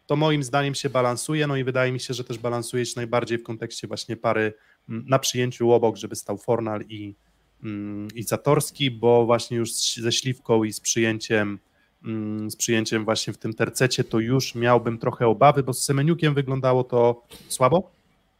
to 0.07 0.15
moim 0.15 0.43
zdaniem 0.43 0.75
się 0.75 0.89
balansuje, 0.89 1.47
no 1.47 1.55
i 1.55 1.63
wydaje 1.63 1.91
mi 1.91 1.99
się, 1.99 2.13
że 2.13 2.23
też 2.23 2.37
balansuje 2.37 2.85
się 2.85 2.93
najbardziej 2.95 3.37
w 3.37 3.43
kontekście 3.43 3.87
właśnie 3.87 4.17
pary 4.17 4.53
mm, 4.89 5.05
na 5.07 5.19
przyjęciu 5.19 5.71
obok, 5.71 5.97
żeby 5.97 6.15
stał 6.15 6.37
Fornal 6.37 6.81
i, 6.81 7.15
mm, 7.63 8.07
i 8.15 8.23
Zatorski, 8.23 8.91
bo 8.91 9.25
właśnie 9.25 9.57
już 9.57 9.73
ze 9.73 10.11
Śliwką 10.11 10.63
i 10.63 10.73
z 10.73 10.79
przyjęciem 10.79 11.59
mm, 12.05 12.51
z 12.51 12.55
przyjęciem 12.55 13.05
właśnie 13.05 13.33
w 13.33 13.37
tym 13.37 13.53
tercecie, 13.53 14.03
to 14.03 14.19
już 14.19 14.55
miałbym 14.55 14.97
trochę 14.97 15.27
obawy, 15.27 15.63
bo 15.63 15.73
z 15.73 15.83
Semeniukiem 15.83 16.33
wyglądało 16.33 16.83
to 16.83 17.23
słabo 17.47 17.91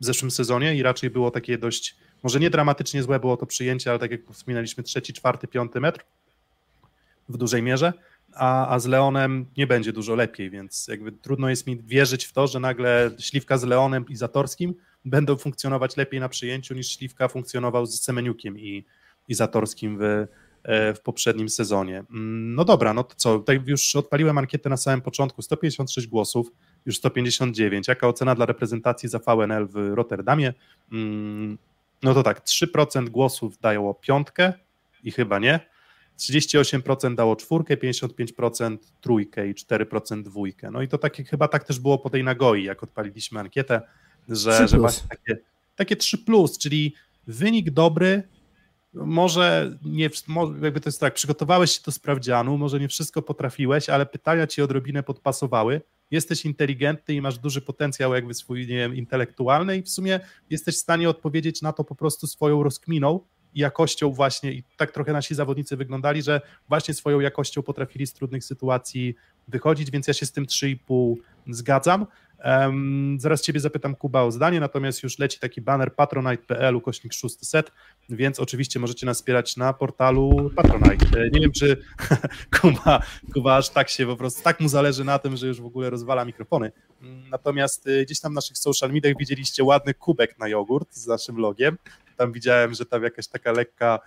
w 0.02 0.06
zeszłym 0.06 0.32
sezonie 0.32 0.76
i 0.76 0.84
raczej 0.84 1.10
było 1.10 1.32
takie 1.32 1.58
dość, 1.58 1.96
może 2.24 2.40
nie 2.40 2.50
dramatycznie 2.50 3.04
złe 3.04 3.20
było 3.20 3.38
to 3.38 3.46
przyjęcie, 3.46 3.90
ale 3.90 4.00
tak 4.00 4.12
jak 4.12 4.22
wspominaliśmy, 4.32 4.84
trzeci, 4.84 5.14
czwarty, 5.14 5.48
piąty 5.48 5.80
metr 5.80 6.06
w 7.30 7.38
dużej 7.38 7.64
mierze 7.64 7.94
a, 8.36 8.68
a 8.68 8.80
z 8.80 8.86
Leonem 8.86 9.46
nie 9.58 9.68
będzie 9.68 9.94
dużo 9.94 10.16
lepiej, 10.16 10.50
więc 10.50 10.88
jakby 10.88 11.12
trudno 11.12 11.50
jest 11.50 11.68
mi 11.68 11.78
wierzyć 11.78 12.26
w 12.26 12.34
to, 12.34 12.48
że 12.48 12.60
nagle 12.60 13.12
Śliwka 13.20 13.58
z 13.58 13.64
Leonem 13.64 14.06
i 14.10 14.16
Zatorskim 14.16 14.76
będą 15.06 15.38
funkcjonować 15.38 15.98
lepiej 15.98 16.20
na 16.20 16.30
przyjęciu 16.30 16.74
niż 16.74 16.88
Śliwka 16.88 17.28
funkcjonował 17.28 17.86
z 17.86 18.02
Semeniukiem 18.02 18.60
i, 18.60 18.86
i 19.28 19.34
Zatorskim 19.34 19.98
w, 19.98 20.02
e, 20.64 20.94
w 20.94 21.02
poprzednim 21.02 21.50
sezonie. 21.50 22.04
Mm, 22.12 22.56
no 22.56 22.66
dobra, 22.66 22.94
no 22.94 23.04
to 23.04 23.16
co, 23.16 23.40
tak 23.40 23.68
już 23.68 23.96
odpaliłem 23.96 24.38
ankietę 24.38 24.70
na 24.70 24.78
samym 24.78 25.02
początku, 25.02 25.42
156 25.42 26.08
głosów, 26.08 26.52
już 26.86 26.98
159. 26.98 27.88
Jaka 27.88 28.08
ocena 28.08 28.36
dla 28.36 28.46
reprezentacji 28.46 29.10
za 29.10 29.20
VNL 29.20 29.68
w 29.68 29.92
Rotterdamie? 29.94 30.54
Mm, 30.92 31.58
no 32.04 32.14
to 32.14 32.24
tak, 32.24 32.46
3% 32.46 33.10
głosów 33.10 33.58
dają 33.58 33.94
piątkę 34.02 34.54
i 35.04 35.12
chyba 35.12 35.40
nie, 35.40 35.60
38% 36.20 37.16
dało 37.16 37.36
czwórkę, 37.36 37.78
55% 37.78 38.78
trójkę 39.02 39.48
i 39.48 39.54
4% 39.54 40.24
dwójkę. 40.24 40.72
No 40.72 40.82
i 40.82 40.88
to 40.88 40.98
takie, 40.98 41.24
chyba 41.24 41.48
tak 41.48 41.64
też 41.64 41.80
było 41.80 41.98
po 41.98 42.10
tej 42.10 42.24
Nagoi, 42.24 42.64
jak 42.64 42.84
odpaliliśmy 42.84 43.40
ankietę, 43.40 43.82
że, 44.30 44.68
że 44.68 44.78
właśnie 44.78 45.10
takie, 45.10 45.38
takie 45.76 45.96
3 45.96 46.18
plus, 46.18 46.58
czyli 46.58 46.96
wynik 47.28 47.72
dobry, 47.72 48.24
może 48.96 49.78
nie, 49.86 50.10
jakby 50.62 50.80
to 50.82 50.90
jest 50.90 51.00
tak, 51.00 51.14
przygotowałeś 51.14 51.72
się 51.72 51.82
do 51.86 51.92
sprawdzianu, 51.92 52.58
może 52.58 52.80
nie 52.80 52.88
wszystko 52.88 53.22
potrafiłeś, 53.22 53.90
ale 53.90 54.06
pytania 54.06 54.48
ci 54.48 54.62
odrobinę 54.62 55.04
podpasowały, 55.04 55.82
jesteś 56.12 56.46
inteligentny 56.46 57.14
i 57.14 57.22
masz 57.22 57.40
duży 57.40 57.62
potencjał 57.62 58.14
jakby 58.14 58.34
swój, 58.34 58.60
nie 58.60 58.78
wiem, 58.78 58.96
intelektualny 58.96 59.78
i 59.78 59.82
w 59.82 59.90
sumie 59.90 60.20
jesteś 60.50 60.76
w 60.76 60.80
stanie 60.80 61.10
odpowiedzieć 61.10 61.62
na 61.62 61.74
to 61.74 61.84
po 61.84 61.96
prostu 61.96 62.28
swoją 62.28 62.64
rozkminą, 62.64 63.20
jakością 63.56 64.12
właśnie. 64.12 64.52
I 64.52 64.64
tak 64.78 64.92
trochę 64.92 65.14
nasi 65.14 65.36
zawodnicy 65.36 65.78
wyglądali, 65.78 66.22
że 66.22 66.42
właśnie 66.70 66.94
swoją 66.94 67.20
jakością 67.20 67.62
potrafili 67.62 68.08
z 68.08 68.14
trudnych 68.14 68.44
sytuacji 68.44 69.16
wychodzić, 69.48 69.92
więc 69.92 70.08
ja 70.08 70.14
się 70.14 70.26
z 70.26 70.32
tym 70.32 70.46
3,5 70.46 71.16
zgadzam. 71.50 72.06
Um, 72.46 73.18
zaraz 73.20 73.42
Ciebie 73.42 73.60
zapytam, 73.60 73.96
Kuba, 73.96 74.22
o 74.22 74.32
zdanie, 74.32 74.60
natomiast 74.60 75.04
już 75.04 75.20
leci 75.20 75.40
taki 75.40 75.62
banner 75.62 75.96
patronite.pl 75.96 76.76
ukośnik 76.76 77.14
600, 77.14 77.48
set, 77.48 77.72
więc 78.10 78.40
oczywiście 78.40 78.80
możecie 78.80 79.06
nas 79.06 79.18
wspierać 79.18 79.58
na 79.58 79.74
portalu 79.74 80.52
Patronite. 80.56 81.20
E, 81.20 81.30
nie 81.30 81.40
wiem, 81.40 81.52
czy 81.52 81.78
Kuba, 82.62 83.02
Kuba 83.34 83.58
aż 83.58 83.70
tak 83.70 83.90
się 83.90 84.06
po 84.06 84.16
prostu, 84.16 84.44
tak 84.44 84.60
mu 84.60 84.68
zależy 84.68 85.04
na 85.04 85.20
tym, 85.20 85.38
że 85.38 85.48
już 85.48 85.62
w 85.62 85.66
ogóle 85.66 85.90
rozwala 85.90 86.26
mikrofony. 86.26 86.72
Natomiast 87.32 87.88
e, 87.88 88.06
gdzieś 88.06 88.20
tam 88.20 88.32
w 88.32 88.36
naszych 88.36 88.58
social 88.58 88.92
mediach 88.92 89.14
widzieliście 89.20 89.64
ładny 89.64 89.94
kubek 89.94 90.40
na 90.40 90.48
jogurt 90.48 90.94
z 90.96 91.08
naszym 91.08 91.38
logiem, 91.38 91.78
tam 92.16 92.32
widziałem, 92.32 92.74
że 92.74 92.86
tam 92.86 93.04
jakaś 93.04 93.28
taka 93.28 93.52
lekka, 93.52 94.00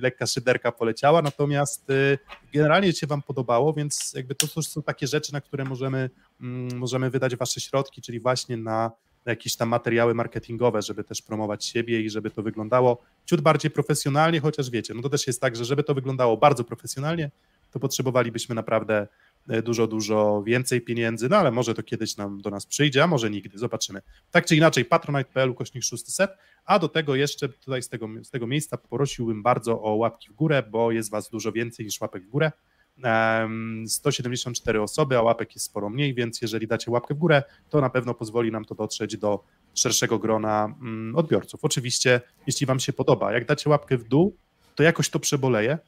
lekka 0.00 0.26
szyderka 0.26 0.72
poleciała, 0.72 1.22
natomiast 1.22 1.90
y, 1.90 2.18
generalnie 2.52 2.92
się 2.92 3.06
Wam 3.06 3.22
podobało, 3.22 3.72
więc 3.72 4.12
jakby 4.16 4.34
to 4.34 4.46
już 4.56 4.66
są 4.66 4.82
takie 4.82 5.06
rzeczy, 5.06 5.32
na 5.32 5.40
które 5.40 5.64
możemy, 5.64 6.10
mm, 6.40 6.78
możemy 6.78 7.10
wydać 7.10 7.36
Wasze 7.36 7.60
środki, 7.60 8.02
czyli 8.02 8.20
właśnie 8.20 8.56
na 8.56 8.90
jakieś 9.26 9.56
tam 9.56 9.68
materiały 9.68 10.14
marketingowe, 10.14 10.82
żeby 10.82 11.04
też 11.04 11.22
promować 11.22 11.64
siebie 11.64 12.00
i 12.00 12.10
żeby 12.10 12.30
to 12.30 12.42
wyglądało 12.42 13.02
ciut 13.24 13.40
bardziej 13.40 13.70
profesjonalnie, 13.70 14.40
chociaż 14.40 14.70
wiecie, 14.70 14.94
no 14.94 15.02
to 15.02 15.08
też 15.08 15.26
jest 15.26 15.40
tak, 15.40 15.56
że 15.56 15.64
żeby 15.64 15.82
to 15.82 15.94
wyglądało 15.94 16.36
bardzo 16.36 16.64
profesjonalnie, 16.64 17.30
to 17.70 17.80
potrzebowalibyśmy 17.80 18.54
naprawdę 18.54 18.94
E, 19.02 19.08
dużo, 19.64 19.86
dużo 19.86 20.42
więcej 20.46 20.80
pieniędzy, 20.80 21.28
no 21.28 21.36
ale 21.36 21.50
może 21.50 21.74
to 21.74 21.82
kiedyś 21.82 22.16
nam 22.16 22.40
do 22.40 22.50
nas 22.50 22.66
przyjdzie, 22.66 23.02
a 23.02 23.06
może 23.06 23.30
nigdy, 23.30 23.58
zobaczymy. 23.58 24.02
Tak 24.30 24.46
czy 24.46 24.56
inaczej, 24.56 24.84
patronite.pl 24.84 25.54
kośnik 25.54 25.84
600, 25.84 26.30
a 26.64 26.78
do 26.78 26.88
tego 26.88 27.14
jeszcze 27.14 27.48
tutaj 27.48 27.82
z 27.82 27.88
tego, 27.88 28.08
z 28.22 28.30
tego 28.30 28.46
miejsca 28.46 28.76
prosiłbym 28.76 29.42
bardzo 29.42 29.82
o 29.82 29.94
łapki 29.94 30.28
w 30.28 30.32
górę, 30.32 30.62
bo 30.70 30.92
jest 30.92 31.10
was 31.10 31.30
dużo 31.30 31.52
więcej 31.52 31.86
niż 31.86 32.00
łapek 32.00 32.24
w 32.24 32.28
górę. 32.28 32.52
174 33.86 34.82
osoby, 34.82 35.18
a 35.18 35.22
łapek 35.22 35.54
jest 35.54 35.66
sporo 35.66 35.90
mniej, 35.90 36.14
więc 36.14 36.42
jeżeli 36.42 36.66
dacie 36.66 36.90
łapkę 36.90 37.14
w 37.14 37.18
górę, 37.18 37.42
to 37.70 37.80
na 37.80 37.90
pewno 37.90 38.14
pozwoli 38.14 38.52
nam 38.52 38.64
to 38.64 38.74
dotrzeć 38.74 39.16
do 39.16 39.44
szerszego 39.74 40.18
grona 40.18 40.64
mm, 40.64 41.16
odbiorców. 41.16 41.64
Oczywiście, 41.64 42.20
jeśli 42.46 42.66
Wam 42.66 42.80
się 42.80 42.92
podoba, 42.92 43.32
jak 43.32 43.46
dacie 43.46 43.70
łapkę 43.70 43.98
w 43.98 44.04
dół, 44.04 44.36
to 44.74 44.82
jakoś 44.82 45.10
to 45.10 45.18
przeboleje, 45.18 45.78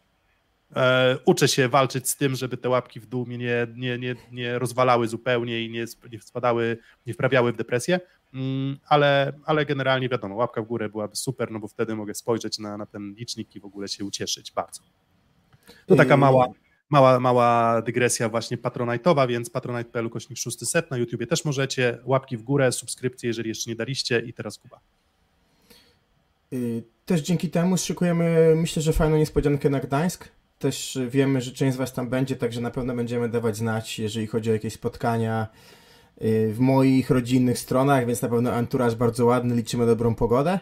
E, 0.77 1.16
uczę 1.25 1.49
się 1.49 1.69
walczyć 1.69 2.09
z 2.09 2.16
tym, 2.16 2.35
żeby 2.35 2.57
te 2.57 2.69
łapki 2.69 3.01
w 3.01 3.07
dół 3.07 3.27
mnie 3.27 3.39
nie, 3.39 3.66
nie, 3.75 3.99
nie, 3.99 4.14
nie 4.33 4.59
rozwalały 4.59 5.09
zupełnie 5.09 5.62
i 5.64 5.71
nie, 5.71 5.85
nie 6.12 6.21
spadały, 6.21 6.79
nie 7.07 7.14
wprawiały 7.14 7.53
w 7.53 7.57
depresję, 7.57 8.01
mm, 8.35 8.79
ale, 8.87 9.33
ale 9.45 9.66
generalnie 9.66 10.09
wiadomo, 10.09 10.35
łapka 10.35 10.62
w 10.62 10.66
górę 10.66 10.89
byłaby 10.89 11.16
super, 11.16 11.51
no 11.51 11.61
bo 11.61 11.69
wtedy 11.69 11.97
mogę 11.97 12.14
spojrzeć 12.14 12.59
na, 12.59 12.77
na 12.77 12.87
ten 12.87 13.14
licznik 13.14 13.57
i 13.57 13.61
w 13.61 13.64
ogóle 13.64 13.89
się 13.89 14.05
ucieszyć 14.05 14.53
bardzo. 14.53 14.83
To 15.87 15.97
taka 15.97 16.16
mała, 16.16 16.49
Mała, 16.91 17.21
mała 17.21 17.83
dygresja 17.83 18.29
właśnie 18.29 18.59
patronite'owa, 18.59 19.29
więc 19.29 19.51
patronite.pl 19.51 20.11
kośnik 20.11 20.39
600 20.39 20.91
na 20.91 20.97
YouTubie 20.97 21.27
też 21.27 21.45
możecie. 21.45 21.99
Łapki 22.05 22.37
w 22.37 22.43
górę, 22.43 22.73
subskrypcje, 22.73 23.27
jeżeli 23.27 23.49
jeszcze 23.49 23.71
nie 23.71 23.77
daliście 23.77 24.21
i 24.21 24.33
teraz 24.33 24.59
Kuba. 24.59 24.81
Y, 26.53 26.83
też 27.07 27.21
dzięki 27.21 27.51
temu 27.51 27.77
szykujemy, 27.77 28.55
myślę, 28.57 28.83
że 28.83 28.93
fajną 28.93 29.16
niespodziankę 29.16 29.71
na 29.71 29.81
Gdańsk. 29.81 30.29
Też 30.59 30.99
wiemy, 31.09 31.41
że 31.41 31.53
część 31.53 31.75
z 31.75 31.77
Was 31.77 31.93
tam 31.93 32.09
będzie, 32.09 32.37
także 32.37 32.61
na 32.61 32.71
pewno 32.71 32.95
będziemy 32.95 33.29
dawać 33.29 33.57
znać, 33.57 33.99
jeżeli 33.99 34.27
chodzi 34.27 34.51
o 34.51 34.53
jakieś 34.53 34.73
spotkania 34.73 35.47
y, 36.23 36.53
w 36.53 36.59
moich 36.59 37.11
rodzinnych 37.11 37.59
stronach, 37.59 38.07
więc 38.07 38.23
na 38.23 38.29
pewno 38.29 38.53
anturaż 38.53 38.95
bardzo 38.95 39.27
ładny, 39.27 39.55
liczymy 39.55 39.87
dobrą 39.87 40.15
pogodę. 40.15 40.59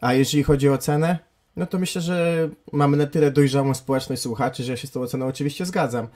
A 0.00 0.14
jeżeli 0.14 0.42
chodzi 0.42 0.68
o 0.68 0.78
cenę, 0.78 1.18
no 1.56 1.66
to 1.66 1.78
myślę, 1.78 2.00
że 2.00 2.48
mamy 2.72 2.96
na 2.96 3.06
tyle 3.06 3.30
dojrzałą 3.30 3.74
społeczność 3.74 4.22
słuchaczy, 4.22 4.64
że 4.64 4.72
ja 4.72 4.76
się 4.76 4.86
z 4.86 4.90
tą 4.90 5.00
oceną 5.00 5.26
oczywiście 5.26 5.66
zgadzam. 5.66 6.08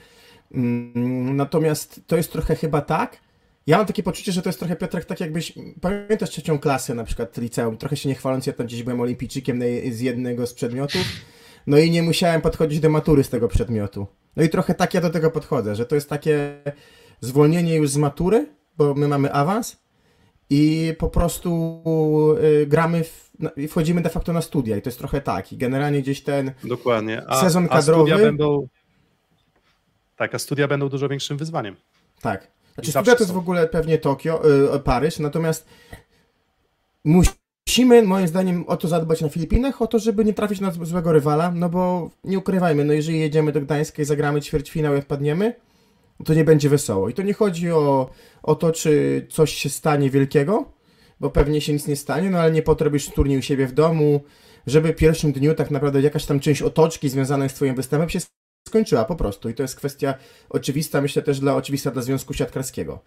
Mm, 0.54 1.36
natomiast 1.36 2.00
to 2.06 2.16
jest 2.16 2.32
trochę 2.32 2.56
chyba 2.56 2.80
tak, 2.80 3.20
ja 3.66 3.76
mam 3.76 3.86
takie 3.86 4.02
poczucie, 4.02 4.32
że 4.32 4.42
to 4.42 4.48
jest 4.48 4.58
trochę, 4.58 4.76
Piotrek, 4.76 5.04
tak 5.04 5.20
jakbyś, 5.20 5.52
pamiętasz 5.80 6.30
trzecią 6.30 6.58
klasę 6.58 6.94
na 6.94 7.04
przykład 7.04 7.38
liceum, 7.38 7.76
trochę 7.76 7.96
się 7.96 8.08
nie 8.08 8.14
chwaląc, 8.14 8.46
ja 8.46 8.52
tam 8.52 8.66
gdzieś 8.66 8.82
byłem 8.82 9.00
olimpijczykiem 9.00 9.60
z 9.90 10.00
jednego 10.00 10.46
z 10.46 10.54
przedmiotów, 10.54 11.02
no 11.66 11.78
i 11.78 11.90
nie 11.90 12.02
musiałem 12.02 12.40
podchodzić 12.40 12.80
do 12.80 12.90
matury 12.90 13.24
z 13.24 13.28
tego 13.28 13.48
przedmiotu. 13.48 14.06
No 14.36 14.42
i 14.42 14.48
trochę 14.48 14.74
tak 14.74 14.94
ja 14.94 15.00
do 15.00 15.10
tego 15.10 15.30
podchodzę, 15.30 15.76
że 15.76 15.86
to 15.86 15.94
jest 15.94 16.08
takie 16.08 16.62
zwolnienie 17.20 17.76
już 17.76 17.90
z 17.90 17.96
matury, 17.96 18.46
bo 18.76 18.94
my 18.94 19.08
mamy 19.08 19.32
awans 19.32 19.82
i 20.50 20.94
po 20.98 21.08
prostu 21.08 21.84
y, 22.42 22.66
gramy, 22.66 23.04
w, 23.04 23.30
i 23.56 23.68
wchodzimy 23.68 24.00
de 24.00 24.10
facto 24.10 24.32
na 24.32 24.42
studia 24.42 24.76
i 24.76 24.82
to 24.82 24.88
jest 24.88 24.98
trochę 24.98 25.20
tak 25.20 25.52
i 25.52 25.56
generalnie 25.56 26.02
gdzieś 26.02 26.22
ten 26.22 26.52
Dokładnie. 26.64 27.22
A, 27.26 27.40
sezon 27.40 27.64
a 27.64 27.68
kadrowy... 27.68 28.10
studia 28.10 28.26
będą, 28.26 28.68
tak, 30.16 30.34
a 30.34 30.38
studia 30.38 30.68
będą 30.68 30.88
dużo 30.88 31.08
większym 31.08 31.36
wyzwaniem. 31.36 31.76
Tak. 32.20 32.50
Znaczy 32.74 32.90
studia 32.90 33.14
to 33.14 33.22
jest 33.22 33.32
w 33.32 33.38
ogóle 33.38 33.68
pewnie 33.68 33.98
Tokio, 33.98 34.42
y, 34.76 34.80
Paryż, 34.80 35.18
natomiast 35.18 35.66
musimy 37.70 38.02
moim 38.02 38.28
zdaniem 38.28 38.64
o 38.66 38.76
to 38.76 38.88
zadbać 38.88 39.20
na 39.20 39.28
Filipinach, 39.28 39.82
o 39.82 39.86
to, 39.86 39.98
żeby 39.98 40.24
nie 40.24 40.34
trafić 40.34 40.60
na 40.60 40.70
złego 40.70 41.12
rywala, 41.12 41.52
no 41.54 41.68
bo 41.68 42.10
nie 42.24 42.38
ukrywajmy, 42.38 42.84
no 42.84 42.92
jeżeli 42.92 43.20
jedziemy 43.20 43.52
do 43.52 43.60
Gdańska 43.60 44.02
i 44.02 44.04
zagramy 44.04 44.40
ćwierćfinał 44.40 44.94
i 44.94 44.98
odpadniemy, 44.98 45.54
to 46.24 46.34
nie 46.34 46.44
będzie 46.44 46.68
wesoło. 46.68 47.08
I 47.08 47.14
to 47.14 47.22
nie 47.22 47.34
chodzi 47.34 47.70
o, 47.70 48.10
o 48.42 48.54
to, 48.54 48.72
czy 48.72 49.26
coś 49.28 49.54
się 49.54 49.68
stanie 49.68 50.10
wielkiego, 50.10 50.72
bo 51.20 51.30
pewnie 51.30 51.60
się 51.60 51.72
nic 51.72 51.86
nie 51.86 51.96
stanie, 51.96 52.30
no 52.30 52.38
ale 52.38 52.52
nie 52.52 52.62
po 52.62 52.74
to 52.74 52.84
robisz 52.84 53.10
turniej 53.10 53.38
u 53.38 53.42
siebie 53.42 53.66
w 53.66 53.72
domu, 53.72 54.20
żeby 54.66 54.92
w 54.92 54.96
pierwszym 54.96 55.32
dniu 55.32 55.54
tak 55.54 55.70
naprawdę 55.70 56.00
jakaś 56.00 56.26
tam 56.26 56.40
część 56.40 56.62
otoczki 56.62 57.08
związana 57.08 57.48
z 57.48 57.54
twoim 57.54 57.74
występem 57.74 58.08
się 58.08 58.18
skończyła 58.68 59.04
po 59.04 59.16
prostu. 59.16 59.48
I 59.48 59.54
to 59.54 59.62
jest 59.62 59.76
kwestia 59.76 60.14
oczywista, 60.48 61.00
myślę 61.00 61.22
też 61.22 61.40
dla 61.40 61.56
oczywista 61.56 61.90
dla 61.90 62.02
Związku 62.02 62.34
Siatkarskiego. 62.34 62.98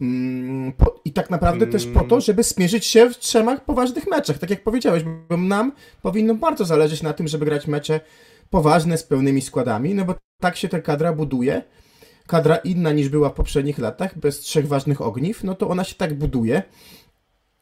Mm, 0.00 0.72
I 1.12 1.14
tak 1.14 1.30
naprawdę 1.30 1.66
też 1.66 1.86
po 1.86 2.00
to, 2.00 2.20
żeby 2.20 2.42
zmierzyć 2.42 2.86
się 2.86 3.10
w 3.10 3.18
trzech 3.18 3.60
poważnych 3.66 4.06
meczach, 4.06 4.38
tak 4.38 4.50
jak 4.50 4.62
powiedziałeś, 4.62 5.02
bo 5.28 5.36
nam 5.36 5.72
powinno 6.02 6.34
bardzo 6.34 6.64
zależeć 6.64 7.02
na 7.02 7.12
tym, 7.12 7.28
żeby 7.28 7.44
grać 7.44 7.66
mecze 7.66 8.00
poważne 8.50 8.98
z 8.98 9.02
pełnymi 9.02 9.40
składami, 9.40 9.94
no 9.94 10.04
bo 10.04 10.14
tak 10.40 10.56
się 10.56 10.68
ta 10.68 10.80
kadra 10.80 11.12
buduje. 11.12 11.62
Kadra 12.26 12.56
inna 12.56 12.92
niż 12.92 13.08
była 13.08 13.28
w 13.28 13.34
poprzednich 13.34 13.78
latach, 13.78 14.18
bez 14.18 14.40
trzech 14.40 14.68
ważnych 14.68 15.00
ogniw, 15.00 15.44
no 15.44 15.54
to 15.54 15.68
ona 15.68 15.84
się 15.84 15.94
tak 15.94 16.14
buduje 16.14 16.62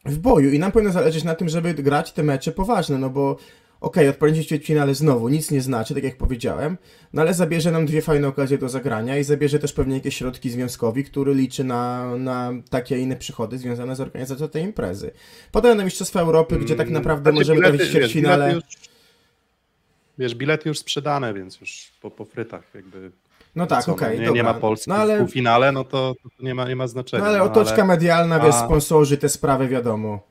w 0.07 0.19
boju 0.19 0.51
i 0.51 0.59
nam 0.59 0.73
powinno 0.73 0.93
zależeć 0.93 1.25
na 1.25 1.35
tym, 1.35 1.49
żeby 1.49 1.75
grać 1.75 2.13
te 2.13 2.23
mecze 2.23 2.53
poważne, 2.53 2.99
no 2.99 3.11
bo 3.11 3.37
okej, 3.81 4.03
okay, 4.05 4.11
odpadnięcie 4.11 4.43
w 4.43 4.47
ćwierćfinale 4.47 4.95
znowu 4.95 5.29
nic 5.29 5.51
nie 5.51 5.61
znaczy, 5.61 5.95
tak 5.95 6.05
jak 6.05 6.17
powiedziałem, 6.17 6.77
no 7.13 7.23
ale 7.23 7.35
zabierze 7.35 7.71
nam 7.71 7.87
dwie 7.87 8.03
fajne 8.03 8.29
okazje 8.29 8.59
do 8.59 8.69
zagrania 8.69 9.19
i 9.19 9.25
zabierze 9.25 9.59
też 9.59 9.73
pewnie 9.73 9.95
jakieś 9.95 10.17
środki 10.17 10.51
związkowi, 10.51 11.05
który 11.05 11.35
liczy 11.35 11.65
na, 11.65 12.17
na 12.17 12.53
takie 12.71 12.99
inne 12.99 13.17
przychody 13.17 13.59
związane 13.59 13.97
z 13.97 14.01
organizacją 14.01 14.49
tej 14.49 14.63
imprezy. 14.63 15.11
Potem 15.53 15.79
na 15.79 15.85
Mistrzostwa 15.85 16.21
Europy, 16.21 16.59
gdzie 16.59 16.77
tak 16.77 16.91
naprawdę 16.91 17.31
Znaczy, 17.31 17.39
możemy 17.41 17.61
trafić 17.61 17.81
w 17.81 17.85
wiesz, 17.85 17.93
ćwierćfinale. 17.93 18.55
już- 18.55 18.65
Wiesz, 20.19 20.35
bilety 20.35 20.69
już 20.69 20.79
sprzedane, 20.79 21.35
więc 21.35 21.61
już 21.61 21.93
po, 22.03 22.11
po 22.11 22.25
frytach 22.25 22.63
jakby. 22.75 23.11
No 23.57 23.67
tak, 23.67 23.85
co, 23.85 23.93
okej, 23.93 24.21
nie, 24.21 24.27
dobra. 24.27 24.43
nie 24.43 24.43
ma 24.43 24.55
Polski 24.55 24.91
no, 24.91 24.97
ale, 24.97 25.17
w 25.17 25.21
półfinale, 25.21 25.73
no 25.73 25.85
to, 25.85 26.15
to 26.23 26.45
nie, 26.45 26.55
ma, 26.55 26.69
nie 26.69 26.77
ma 26.77 26.87
znaczenia. 26.87 27.23
no 27.23 27.29
ale 27.29 27.39
no, 27.39 27.45
otoczka 27.45 27.85
medialna, 27.85 28.41
wiesz, 28.41 28.55
A- 28.55 28.65
sponsorzy, 28.67 29.17
te 29.17 29.29
sprawy, 29.29 29.69
wiadomo. 29.69 30.30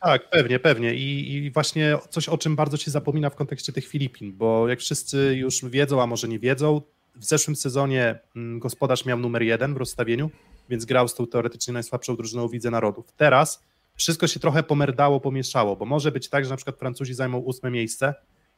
Tak, 0.00 0.30
pewnie, 0.30 0.58
pewnie. 0.58 0.94
I, 0.94 1.34
I 1.34 1.50
właśnie 1.50 1.98
coś, 2.10 2.28
o 2.28 2.38
czym 2.38 2.56
bardzo 2.56 2.76
się 2.76 2.90
zapomina 2.90 3.30
w 3.30 3.34
kontekście 3.34 3.72
tych 3.72 3.86
Filipin, 3.86 4.32
bo 4.36 4.68
jak 4.68 4.78
wszyscy 4.78 5.34
już 5.36 5.64
wiedzą, 5.64 6.02
a 6.02 6.06
może 6.06 6.28
nie 6.28 6.38
wiedzą, 6.38 6.82
w 7.16 7.24
zeszłym 7.24 7.56
sezonie 7.56 8.18
mm, 8.36 8.58
gospodarz 8.58 9.04
miał 9.04 9.18
numer 9.18 9.42
jeden 9.42 9.74
w 9.74 9.76
rozstawieniu, 9.76 10.30
więc 10.68 10.84
grał 10.84 11.08
z 11.08 11.14
tą 11.14 11.26
teoretycznie 11.26 11.74
najsłabszą 11.74 12.16
drużyną 12.16 12.48
w 12.48 12.52
Lidze 12.52 12.70
Narodów. 12.70 13.12
Teraz 13.16 13.64
wszystko 13.94 14.26
się 14.26 14.40
trochę 14.40 14.62
pomerdało, 14.62 15.20
pomieszało, 15.20 15.76
bo 15.76 15.84
może 15.84 16.12
być 16.12 16.28
tak, 16.28 16.44
że 16.44 16.50
na 16.50 16.56
przykład 16.56 16.78
Francuzi 16.78 17.14
zajmą 17.14 17.38
ósme 17.38 17.70
miejsce 17.70 18.14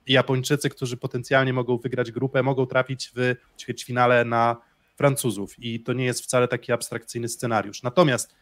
i 0.06 0.12
Japończycy, 0.12 0.70
którzy 0.70 0.96
potencjalnie 0.96 1.52
mogą 1.52 1.76
wygrać 1.76 2.12
grupę, 2.12 2.42
mogą 2.42 2.66
trafić 2.66 3.12
w 3.16 3.34
ćwierćfinale 3.58 4.24
na 4.24 4.56
Francuzów 4.96 5.54
i 5.58 5.80
to 5.80 5.92
nie 5.92 6.04
jest 6.04 6.22
wcale 6.22 6.48
taki 6.48 6.72
abstrakcyjny 6.72 7.28
scenariusz. 7.28 7.82
Natomiast 7.82 8.34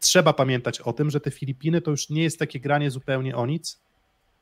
trzeba 0.00 0.32
pamiętać 0.32 0.80
o 0.80 0.92
tym, 0.92 1.10
że 1.10 1.20
te 1.20 1.30
Filipiny 1.30 1.80
to 1.80 1.90
już 1.90 2.10
nie 2.10 2.22
jest 2.22 2.38
takie 2.38 2.60
granie 2.60 2.90
zupełnie 2.90 3.36
o 3.36 3.46
nic, 3.46 3.80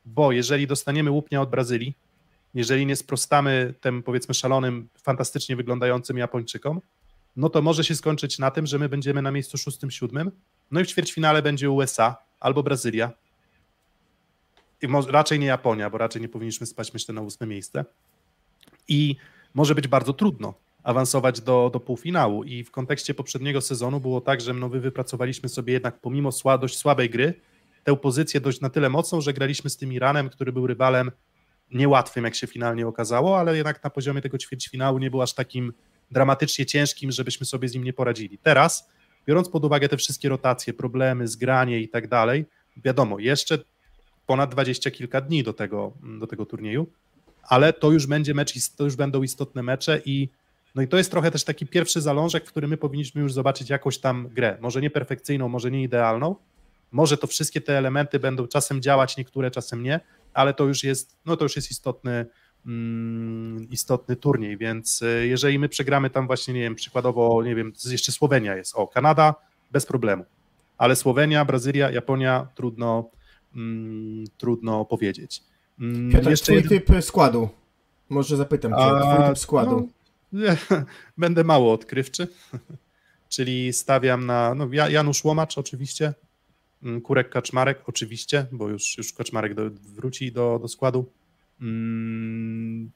bo 0.05 0.33
jeżeli 0.33 0.67
dostaniemy 0.67 1.11
łupnia 1.11 1.43
od 1.43 1.51
Brazylii, 1.51 1.95
jeżeli 2.55 2.87
nie 2.87 2.97
sprostamy 2.97 3.75
tym 3.81 4.03
powiedzmy 4.03 4.35
szalonym, 4.35 4.89
fantastycznie 5.03 5.57
wyglądającym 5.57 6.19
Japończykom, 6.19 6.81
no 7.37 7.51
to 7.51 7.63
może 7.63 7.85
się 7.85 7.95
skończyć 7.95 8.39
na 8.39 8.51
tym, 8.51 8.67
że 8.67 8.79
my 8.79 8.89
będziemy 8.89 9.23
na 9.23 9.31
miejscu 9.31 9.59
szóstym, 9.59 9.91
siódmym, 9.91 10.31
no 10.71 10.81
i 10.81 10.85
w 10.85 10.89
ćwierćfinale 10.89 11.43
będzie 11.43 11.71
USA 11.71 12.17
albo 12.41 12.63
Brazylia. 12.63 13.11
I 14.83 14.89
może, 14.89 15.13
raczej 15.13 15.39
nie 15.39 15.47
Japonia, 15.47 15.91
bo 15.91 15.99
raczej 15.99 16.23
nie 16.23 16.29
powinniśmy 16.29 16.67
spać, 16.67 16.93
myślę, 16.93 17.15
na 17.15 17.21
ósme 17.21 17.47
miejsce. 17.47 17.85
I 18.89 19.17
może 19.55 19.75
być 19.75 19.89
bardzo 19.89 20.13
trudno 20.13 20.55
awansować 20.89 21.41
do, 21.41 21.71
do 21.73 21.81
półfinału. 21.81 22.45
I 22.45 22.65
w 22.65 22.71
kontekście 22.71 23.15
poprzedniego 23.15 23.61
sezonu 23.61 24.01
było 24.01 24.21
tak, 24.21 24.41
że 24.41 24.55
no, 24.55 24.69
wy 24.69 24.81
wypracowaliśmy 24.81 25.49
sobie 25.49 25.73
jednak 25.73 26.01
pomimo 26.01 26.33
sła, 26.33 26.59
dość 26.59 26.77
słabej 26.79 27.11
gry 27.11 27.35
tę 27.85 27.97
pozycję 27.97 28.41
dość 28.41 28.61
na 28.61 28.71
tyle 28.71 28.89
mocną, 28.89 29.21
że 29.21 29.33
graliśmy 29.33 29.71
z 29.71 29.77
tym 29.77 29.93
Iranem, 29.93 30.31
który 30.31 30.53
był 30.53 30.67
rywalem 30.67 31.11
niełatwym, 31.71 32.25
jak 32.25 32.35
się 32.35 32.47
finalnie 32.47 32.87
okazało, 32.87 33.39
ale 33.39 33.57
jednak 33.57 33.85
na 33.85 33.91
poziomie 33.91 34.21
tego 34.21 34.39
ćwierćfinału 34.39 34.99
nie 34.99 35.11
był 35.11 35.23
aż 35.23 35.35
takim 35.35 35.73
dramatycznie 36.11 36.67
ciężkim, 36.67 37.13
żebyśmy 37.13 37.47
sobie 37.47 37.69
z 37.69 37.75
nim 37.75 37.85
nie 37.85 37.93
poradzili. 37.93 38.39
Teraz, 38.39 38.89
biorąc 39.27 39.49
pod 39.49 39.65
uwagę 39.65 39.89
te 39.89 39.97
wszystkie 39.97 40.29
rotacje, 40.29 40.73
problemy, 40.73 41.29
zgranie 41.29 41.81
i 41.81 41.89
tak 41.89 42.09
dalej, 42.09 42.47
wiadomo, 42.77 43.19
jeszcze 43.19 43.59
ponad 44.27 44.51
dwadzieścia 44.51 44.91
kilka 44.91 45.21
dni 45.21 45.43
do 45.43 45.53
tego, 45.53 45.93
do 46.21 46.27
tego 46.27 46.47
turnieju, 46.47 46.87
ale 47.43 47.73
to 47.73 47.91
już 47.91 48.07
będzie 48.07 48.35
mecz, 48.35 48.71
to 48.77 48.85
już 48.85 48.97
będą 48.97 49.23
istotne 49.23 49.63
mecze 49.63 50.01
i 50.05 50.29
no 50.75 50.83
i 50.83 50.89
to 50.89 50.97
jest 50.97 51.11
trochę 51.11 51.31
też 51.31 51.45
taki 51.45 51.67
pierwszy 51.67 52.01
zalążek, 52.01 52.45
w 52.47 52.49
którym 52.49 52.71
my 52.71 52.77
powinniśmy 52.77 53.21
już 53.21 53.33
zobaczyć 53.33 53.71
jakąś 53.71 53.99
tam 53.99 54.29
grę, 54.29 54.59
może 54.61 54.81
nie 54.81 54.91
perfekcyjną, 54.91 55.49
może 55.49 55.71
nie 55.71 55.83
idealną, 55.83 56.37
może 56.93 57.17
to 57.19 57.27
wszystkie 57.27 57.61
te 57.61 57.79
elementy 57.79 58.19
będą 58.19 58.47
czasem 58.47 58.83
działać, 58.83 59.17
niektóre 59.17 59.51
czasem 59.51 59.83
nie, 59.83 60.01
ale 60.35 60.55
to 60.55 60.65
już 60.65 60.85
jest, 60.85 61.17
no 61.27 61.37
to 61.37 61.45
już 61.45 61.57
jest 61.57 61.71
istotny, 61.71 62.27
mm, 62.67 63.69
istotny 63.71 64.17
turniej, 64.17 64.57
więc 64.57 65.03
y, 65.03 65.27
jeżeli 65.27 65.59
my 65.59 65.69
przegramy 65.69 66.11
tam 66.11 66.27
właśnie, 66.27 66.55
nie 66.55 66.61
wiem, 66.61 66.75
przykładowo, 66.75 67.43
nie 67.43 67.55
wiem, 67.55 67.73
jeszcze 67.91 68.13
Słowenia 68.13 68.57
jest, 68.57 68.77
o, 68.77 68.89
Kanada 68.89 69.35
bez 69.71 69.87
problemu, 69.87 70.25
ale 70.79 70.97
Słowenia, 70.97 71.45
Brazylia, 71.45 71.91
Japonia, 71.91 72.49
trudno, 72.55 73.11
mm, 73.57 74.25
trudno 74.39 74.85
powiedzieć. 74.85 75.43
Mm, 75.81 76.13
Piotr, 76.13 76.39
twój 76.43 76.55
jeden- 76.55 76.69
typ 76.69 76.89
składu. 77.01 77.49
Może 78.09 78.37
zapytam 78.37 78.73
cię, 78.73 78.79
A, 78.79 79.15
twój 79.15 79.27
typ 79.29 79.39
składu. 79.39 79.71
no, 79.77 79.98
będę 81.19 81.45
mało 81.45 81.73
odkrywczy, 81.73 82.29
czyli 83.29 83.73
stawiam 83.73 84.27
na 84.27 84.55
no, 84.55 84.69
Ja- 84.73 84.89
Janusz 84.89 85.25
Łomacz 85.25 85.59
oczywiście, 85.59 86.15
mm, 86.83 87.01
Kurek 87.01 87.31
Kaczmarek 87.31 87.89
oczywiście, 87.89 88.47
bo 88.53 88.69
już, 88.69 88.99
już 88.99 89.13
Kaczmarek 89.13 89.55
do, 89.55 89.71
wróci 89.71 90.33
do, 90.33 90.59
do 90.63 90.69
składu. 90.69 91.13
Mm, 91.61 92.91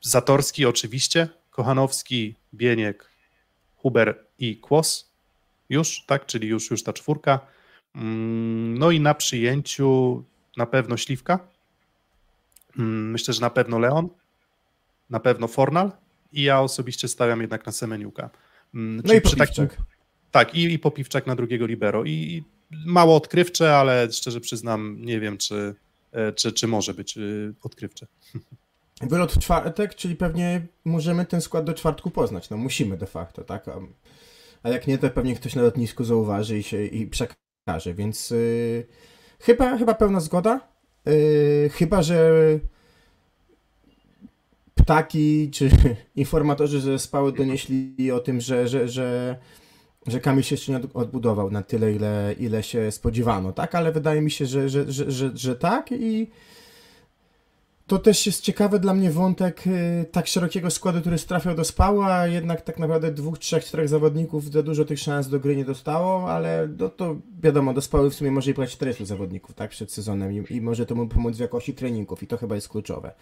Zatorski 0.00 0.66
oczywiście, 0.66 1.28
Kochanowski, 1.50 2.34
Bieniek, 2.54 3.10
Huber 3.76 4.24
i 4.38 4.56
Kłos. 4.56 5.10
Już, 5.68 6.04
tak, 6.06 6.26
czyli 6.26 6.48
już, 6.48 6.70
już 6.70 6.82
ta 6.82 6.92
czwórka. 6.92 7.40
Mm, 7.94 8.78
No 8.78 8.90
i 8.90 9.00
na 9.00 9.14
przyjęciu 9.14 10.22
na 10.56 10.66
pewno 10.66 10.96
Śliwka. 10.96 11.38
Myślę, 12.76 13.34
że 13.34 13.40
na 13.40 13.50
pewno 13.50 13.78
Leon. 13.78 14.08
Na 15.10 15.20
pewno 15.20 15.48
Fornal. 15.48 15.92
I 16.32 16.42
ja 16.42 16.60
osobiście 16.60 17.08
stawiam 17.08 17.40
jednak 17.40 17.66
na 17.66 17.72
Semeniuka. 17.72 18.30
Mm, 18.74 18.96
No 18.96 19.02
czyli 19.02 19.18
i 19.18 19.20
przy 19.20 19.36
takim- 19.36 19.66
Popiwczak. 19.66 19.86
tak, 20.30 20.54
i, 20.54 20.72
i 20.72 20.78
Popiwczak 20.78 21.26
na 21.26 21.36
drugiego 21.36 21.66
libero. 21.66 22.04
I, 22.04 22.10
I 22.10 22.44
mało 22.86 23.16
odkrywcze, 23.16 23.76
ale 23.76 24.12
szczerze 24.12 24.40
przyznam, 24.40 24.96
nie 25.00 25.20
wiem, 25.20 25.38
czy, 25.38 25.74
e, 26.12 26.32
czy, 26.32 26.52
czy 26.52 26.66
może 26.66 26.94
być 26.94 27.16
e, 27.18 27.20
odkrywcze. 27.62 28.06
Wylot 29.10 29.32
w 29.32 29.38
czwartek, 29.38 29.94
czyli 29.94 30.16
pewnie 30.16 30.66
możemy 30.84 31.26
ten 31.26 31.40
skład 31.40 31.64
do 31.64 31.74
czwartku 31.74 32.10
poznać. 32.10 32.50
No 32.50 32.56
musimy 32.56 32.96
de 32.96 33.06
facto, 33.06 33.44
tak? 33.44 33.68
A, 33.68 33.78
a 34.62 34.68
jak 34.68 34.86
nie, 34.86 34.98
to 34.98 35.10
pewnie 35.10 35.34
ktoś 35.34 35.54
na 35.54 35.62
lotnisku 35.62 36.04
zauważy 36.04 36.58
i 36.58 36.62
się 36.62 36.84
i 36.84 37.06
przekaże, 37.06 37.94
więc 37.94 38.30
yy, 38.30 38.86
chyba, 39.40 39.78
chyba 39.78 39.94
pełna 39.94 40.20
zgoda. 40.20 40.68
Yy, 41.06 41.70
chyba, 41.72 42.02
że 42.02 42.30
ptaki 44.82 45.50
czy 45.50 45.70
informatorzy 46.16 46.80
ze 46.80 46.98
spały 46.98 47.32
donieśli 47.32 48.12
o 48.12 48.20
tym, 48.20 48.40
że, 48.40 48.68
że, 48.68 48.88
że, 48.88 49.38
że 50.06 50.20
Kamil 50.20 50.42
się 50.42 50.54
jeszcze 50.54 50.72
nie 50.72 50.80
odbudował 50.94 51.50
na 51.50 51.62
tyle, 51.62 51.92
ile, 51.92 52.34
ile 52.38 52.62
się 52.62 52.90
spodziewano, 52.90 53.52
tak? 53.52 53.74
Ale 53.74 53.92
wydaje 53.92 54.20
mi 54.20 54.30
się, 54.30 54.46
że, 54.46 54.68
że, 54.68 54.92
że, 54.92 55.10
że, 55.10 55.30
że 55.34 55.56
tak 55.56 55.92
i 55.92 56.30
to 57.90 57.98
też 57.98 58.26
jest 58.26 58.42
ciekawy 58.42 58.78
dla 58.78 58.94
mnie 58.94 59.10
wątek 59.10 59.66
y, 59.66 60.04
tak 60.12 60.26
szerokiego 60.26 60.70
składu, 60.70 61.00
który 61.00 61.18
trafiał 61.18 61.54
do 61.54 61.64
spała, 61.64 62.14
a 62.14 62.26
jednak 62.26 62.62
tak 62.62 62.78
naprawdę 62.78 63.12
dwóch, 63.12 63.38
trzech, 63.38 63.64
czterech 63.64 63.88
zawodników 63.88 64.50
za 64.52 64.62
dużo 64.62 64.84
tych 64.84 64.98
szans 64.98 65.28
do 65.28 65.40
gry 65.40 65.56
nie 65.56 65.64
dostało, 65.64 66.30
ale 66.30 66.68
no 66.78 66.88
to 66.88 67.16
wiadomo, 67.42 67.74
do 67.74 67.80
spały 67.80 68.10
w 68.10 68.14
sumie 68.14 68.30
może 68.30 68.50
i 68.50 68.54
płać 68.54 68.72
40 68.72 69.06
zawodników 69.06 69.54
tak 69.54 69.70
przed 69.70 69.92
sezonem 69.92 70.32
i, 70.32 70.52
i 70.54 70.60
może 70.60 70.86
to 70.86 70.94
mu 70.94 71.08
pomóc 71.08 71.36
w 71.36 71.40
jakości 71.40 71.74
treningów 71.74 72.22
i 72.22 72.26
to 72.26 72.36
chyba 72.36 72.54
jest 72.54 72.68
kluczowe. 72.68 73.12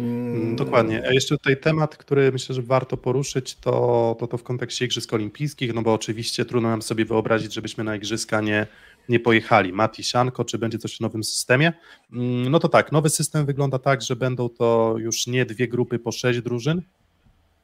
Mm, 0.00 0.56
Dokładnie. 0.56 1.02
A 1.08 1.12
jeszcze 1.12 1.38
tutaj 1.38 1.56
temat, 1.56 1.96
który 1.96 2.32
myślę, 2.32 2.54
że 2.54 2.62
warto 2.62 2.96
poruszyć, 2.96 3.56
to, 3.56 4.16
to 4.20 4.26
to 4.26 4.38
w 4.38 4.42
kontekście 4.42 4.84
Igrzysk 4.84 5.12
Olimpijskich, 5.12 5.74
no 5.74 5.82
bo 5.82 5.94
oczywiście 5.94 6.44
trudno 6.44 6.68
nam 6.68 6.82
sobie 6.82 7.04
wyobrazić, 7.04 7.54
żebyśmy 7.54 7.84
na 7.84 7.96
Igrzyska 7.96 8.40
nie, 8.40 8.66
nie 9.08 9.20
pojechali. 9.20 9.72
Mati 9.72 10.04
Sianko, 10.04 10.44
czy 10.44 10.58
będzie 10.58 10.78
coś 10.78 10.96
w 10.96 11.00
nowym 11.00 11.24
systemie? 11.24 11.72
Mm, 12.12 12.50
no 12.50 12.58
to 12.58 12.68
tak, 12.68 12.92
nowy 12.92 13.10
system 13.10 13.46
wygląda 13.46 13.78
tak, 13.78 14.02
że 14.02 14.16
będą 14.16 14.48
to 14.48 14.94
już 14.98 15.26
nie 15.26 15.46
dwie 15.46 15.68
grupy 15.68 15.98
po 15.98 16.12
sześć 16.12 16.40
drużyn 16.40 16.82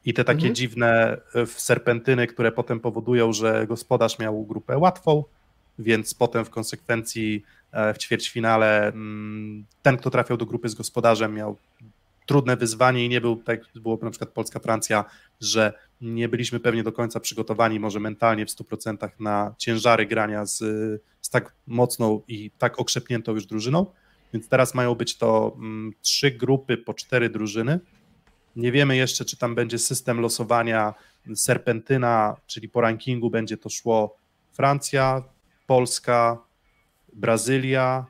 i 0.05 0.13
te 0.13 0.23
takie 0.23 0.37
mhm. 0.37 0.55
dziwne 0.55 1.17
e, 1.35 1.45
serpentyny, 1.45 2.27
które 2.27 2.51
potem 2.51 2.79
powodują, 2.79 3.33
że 3.33 3.67
gospodarz 3.67 4.19
miał 4.19 4.45
grupę 4.45 4.77
łatwą, 4.77 5.23
więc 5.79 6.13
potem 6.13 6.45
w 6.45 6.49
konsekwencji 6.49 7.43
e, 7.71 7.93
w 7.93 7.97
ćwierćfinale 7.97 8.87
mm, 8.87 9.65
ten, 9.81 9.97
kto 9.97 10.09
trafiał 10.09 10.37
do 10.37 10.45
grupy 10.45 10.69
z 10.69 10.75
gospodarzem 10.75 11.33
miał 11.33 11.57
trudne 12.25 12.57
wyzwanie 12.57 13.05
i 13.05 13.09
nie 13.09 13.21
był, 13.21 13.35
tak 13.35 13.61
było 13.75 13.99
na 14.01 14.09
przykład 14.09 14.29
Polska-Francja, 14.29 15.05
że 15.41 15.73
nie 16.01 16.29
byliśmy 16.29 16.59
pewnie 16.59 16.83
do 16.83 16.91
końca 16.91 17.19
przygotowani, 17.19 17.79
może 17.79 17.99
mentalnie 17.99 18.45
w 18.45 18.49
100% 18.49 19.09
na 19.19 19.55
ciężary 19.57 20.05
grania 20.05 20.45
z, 20.45 20.57
z 21.21 21.29
tak 21.29 21.55
mocną 21.67 22.21
i 22.27 22.51
tak 22.57 22.79
okrzepniętą 22.79 23.31
już 23.33 23.45
drużyną. 23.45 23.85
Więc 24.33 24.49
teraz 24.49 24.73
mają 24.73 24.95
być 24.95 25.17
to 25.17 25.53
mm, 25.55 25.93
trzy 26.01 26.31
grupy 26.31 26.77
po 26.77 26.93
cztery 26.93 27.29
drużyny. 27.29 27.79
Nie 28.55 28.71
wiemy 28.71 28.95
jeszcze, 28.95 29.25
czy 29.25 29.37
tam 29.37 29.55
będzie 29.55 29.79
system 29.79 30.19
losowania 30.19 30.93
serpentyna, 31.35 32.35
czyli 32.47 32.69
po 32.69 32.81
rankingu 32.81 33.29
będzie 33.29 33.57
to 33.57 33.69
szło 33.69 34.17
Francja, 34.51 35.23
Polska, 35.67 36.37
Brazylia, 37.13 38.05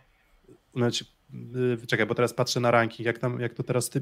znaczy 0.76 1.06
czekaj, 1.88 2.06
bo 2.06 2.16
teraz 2.16 2.34
patrzę 2.34 2.60
na 2.60 2.72
ranking, 2.72 3.06
jak, 3.06 3.20
tam, 3.20 3.40
jak 3.40 3.53
to 3.53 3.64
teraz 3.64 3.90
ty, 3.90 4.02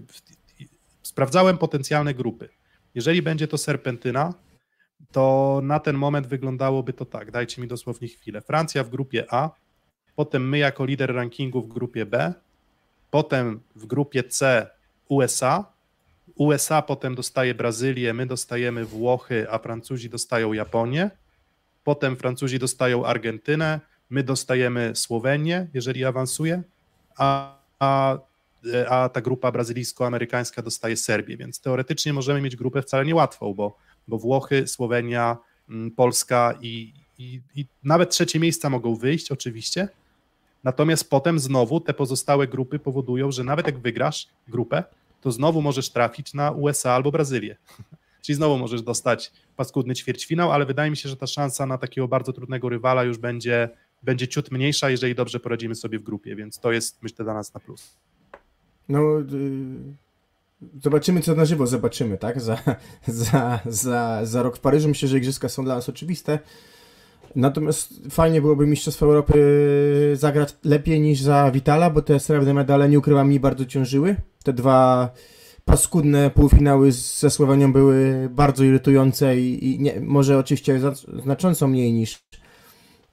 sprawdzałem 1.04 1.58
potencjalne 1.58 2.14
grupy. 2.14 2.50
Jeżeli 2.96 3.22
będzie 3.22 3.48
to 3.48 3.58
serpentyna, 3.58 4.34
to 5.12 5.60
na 5.64 5.80
ten 5.80 5.96
moment 5.96 6.28
wyglądałoby 6.28 6.94
to 6.94 7.06
tak, 7.06 7.32
dajcie 7.32 7.62
mi 7.62 7.68
dosłownie 7.68 8.08
chwilę. 8.08 8.42
Francja 8.42 8.84
w 8.84 8.90
grupie 8.90 9.26
A, 9.30 9.50
potem 10.16 10.50
my 10.50 10.58
jako 10.58 10.86
lider 10.86 11.16
rankingu 11.16 11.62
w 11.62 11.68
grupie 11.68 12.06
B, 12.06 12.34
potem 13.12 13.60
w 13.76 13.86
grupie 13.86 14.24
C 14.24 14.70
USA, 15.08 15.66
USA 16.36 16.82
potem 16.82 17.16
dostaje 17.16 17.56
Brazylię, 17.56 18.14
my 18.14 18.26
dostajemy 18.26 18.86
Włochy, 18.86 19.48
a 19.52 19.60
Francuzi 19.60 20.10
dostają 20.10 20.54
Japonię, 20.54 21.12
potem 21.84 22.16
Francuzi 22.18 22.60
dostają 22.60 23.06
Argentynę, 23.06 23.80
my 24.10 24.24
dostajemy 24.24 24.96
Słowenię, 24.96 25.68
jeżeli 25.74 26.06
awansuje, 26.06 26.64
a, 27.20 27.60
a, 27.80 28.18
a 28.90 29.10
ta 29.10 29.22
grupa 29.22 29.52
brazylijsko-amerykańska 29.52 30.62
dostaje 30.64 30.98
Serbię, 30.98 31.38
więc 31.38 31.62
teoretycznie 31.62 32.14
możemy 32.14 32.42
mieć 32.42 32.56
grupę 32.56 32.82
wcale 32.82 33.06
niełatwą, 33.06 33.54
bo, 33.54 33.78
bo 34.08 34.18
Włochy, 34.18 34.68
Słowenia, 34.68 35.38
mm, 35.70 35.92
Polska 35.92 36.54
i, 36.62 36.94
i, 37.18 37.42
i 37.56 37.66
nawet 37.84 38.10
trzecie 38.10 38.40
miejsca 38.40 38.70
mogą 38.70 38.96
wyjść 38.96 39.32
oczywiście, 39.32 39.88
natomiast 40.64 41.10
potem 41.10 41.40
znowu 41.40 41.80
te 41.80 41.94
pozostałe 41.94 42.48
grupy 42.48 42.80
powodują, 42.80 43.32
że 43.32 43.44
nawet 43.44 43.66
jak 43.66 43.80
wygrasz 43.80 44.28
grupę, 44.48 44.84
to 45.22 45.32
znowu 45.32 45.62
możesz 45.62 45.90
trafić 45.90 46.34
na 46.34 46.52
USA 46.52 46.92
albo 46.92 47.12
Brazylię. 47.12 47.56
Czyli 48.22 48.36
znowu 48.36 48.58
możesz 48.58 48.82
dostać 48.82 49.32
paskudny 49.56 49.96
ćwierćfinał, 49.96 50.52
ale 50.52 50.66
wydaje 50.66 50.92
mi 50.92 50.98
się, 50.98 51.10
że 51.10 51.18
ta 51.18 51.28
szansa 51.28 51.66
na 51.66 51.78
takiego 51.78 52.08
bardzo 52.08 52.34
trudnego 52.34 52.70
rywala 52.70 53.04
już 53.04 53.18
będzie 53.18 53.70
będzie 54.04 54.28
ciut 54.28 54.52
mniejsza, 54.52 54.90
jeżeli 54.90 55.16
dobrze 55.16 55.40
poradzimy 55.40 55.76
sobie 55.76 56.00
w 56.00 56.04
grupie, 56.04 56.36
więc 56.36 56.60
to 56.60 56.72
jest 56.72 57.04
myślę 57.04 57.26
dla 57.26 57.34
nas 57.34 57.54
na 57.54 57.60
plus. 57.60 57.98
No, 58.90 59.20
y, 59.20 59.24
zobaczymy 60.82 61.22
co 61.22 61.36
na 61.36 61.46
żywo 61.46 61.68
zobaczymy, 61.68 62.18
tak? 62.18 62.42
Za, 62.42 62.58
za, 63.08 63.60
za, 63.66 64.26
za 64.26 64.44
rok 64.44 64.58
w 64.58 64.60
Paryżu 64.60 64.88
myślę, 64.88 65.08
że 65.08 65.18
igrzyska 65.18 65.50
są 65.50 65.64
dla 65.64 65.76
nas 65.76 65.90
oczywiste. 65.90 66.40
Natomiast 67.36 67.94
fajnie 68.10 68.42
byłoby 68.42 68.68
Mistrzostwa 68.68 69.06
Europy 69.06 70.14
zagrać 70.14 70.56
lepiej 70.64 71.02
niż 71.02 71.22
za 71.22 71.52
Vitala, 71.52 71.90
bo 71.90 72.02
te 72.02 72.20
srebrne 72.20 72.54
medale, 72.54 72.90
nie 72.90 73.00
ukrywam, 73.00 73.30
mi 73.30 73.40
bardzo 73.40 73.66
ciążyły. 73.66 74.16
Te 74.44 74.54
dwa 74.54 75.10
paskudne 75.66 76.30
półfinały 76.30 76.92
ze 76.92 77.30
Słowenią 77.30 77.74
były 77.74 78.30
bardzo 78.32 78.64
irytujące 78.64 79.40
i, 79.40 79.76
i 79.76 79.80
nie, 79.80 80.02
może 80.02 80.38
oczywiście 80.38 80.80
znacząco 81.24 81.68
mniej 81.68 81.94
niż 81.94 82.20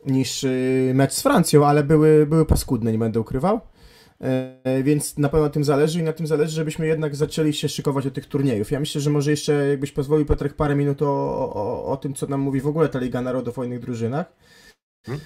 niż 0.07 0.45
y, 0.45 0.93
mecz 0.95 1.13
z 1.13 1.23
Francją, 1.23 1.67
ale 1.67 1.85
były, 1.85 2.27
były 2.27 2.47
paskudne, 2.47 2.93
nie 2.93 2.99
będę 2.99 3.21
ukrywał. 3.21 3.61
E, 4.21 4.83
więc 4.83 5.19
na 5.19 5.29
pewno 5.29 5.47
na 5.47 5.53
tym 5.53 5.65
zależy 5.65 6.01
i 6.01 6.03
na 6.03 6.13
tym 6.13 6.27
zależy, 6.27 6.53
żebyśmy 6.53 6.87
jednak 6.87 7.17
zaczęli 7.17 7.53
się 7.53 7.69
szykować 7.69 8.05
do 8.05 8.11
tych 8.11 8.27
turniejów. 8.27 8.71
Ja 8.71 8.81
myślę, 8.81 9.01
że 9.01 9.11
może 9.11 9.31
jeszcze, 9.31 9.69
jakbyś 9.69 9.93
pozwolił, 9.93 10.27
Piotrek, 10.27 10.55
parę 10.55 10.77
minut 10.77 11.03
o, 11.03 11.07
o, 11.55 11.85
o 11.85 11.97
tym, 11.97 12.15
co 12.15 12.27
nam 12.27 12.41
mówi 12.41 12.61
w 12.61 12.67
ogóle 12.67 12.89
ta 12.89 12.99
Liga 12.99 13.23
Narodów 13.23 13.59
o 13.59 13.65
innych 13.65 13.81
drużynach. 13.81 14.33
Hmm? 15.07 15.23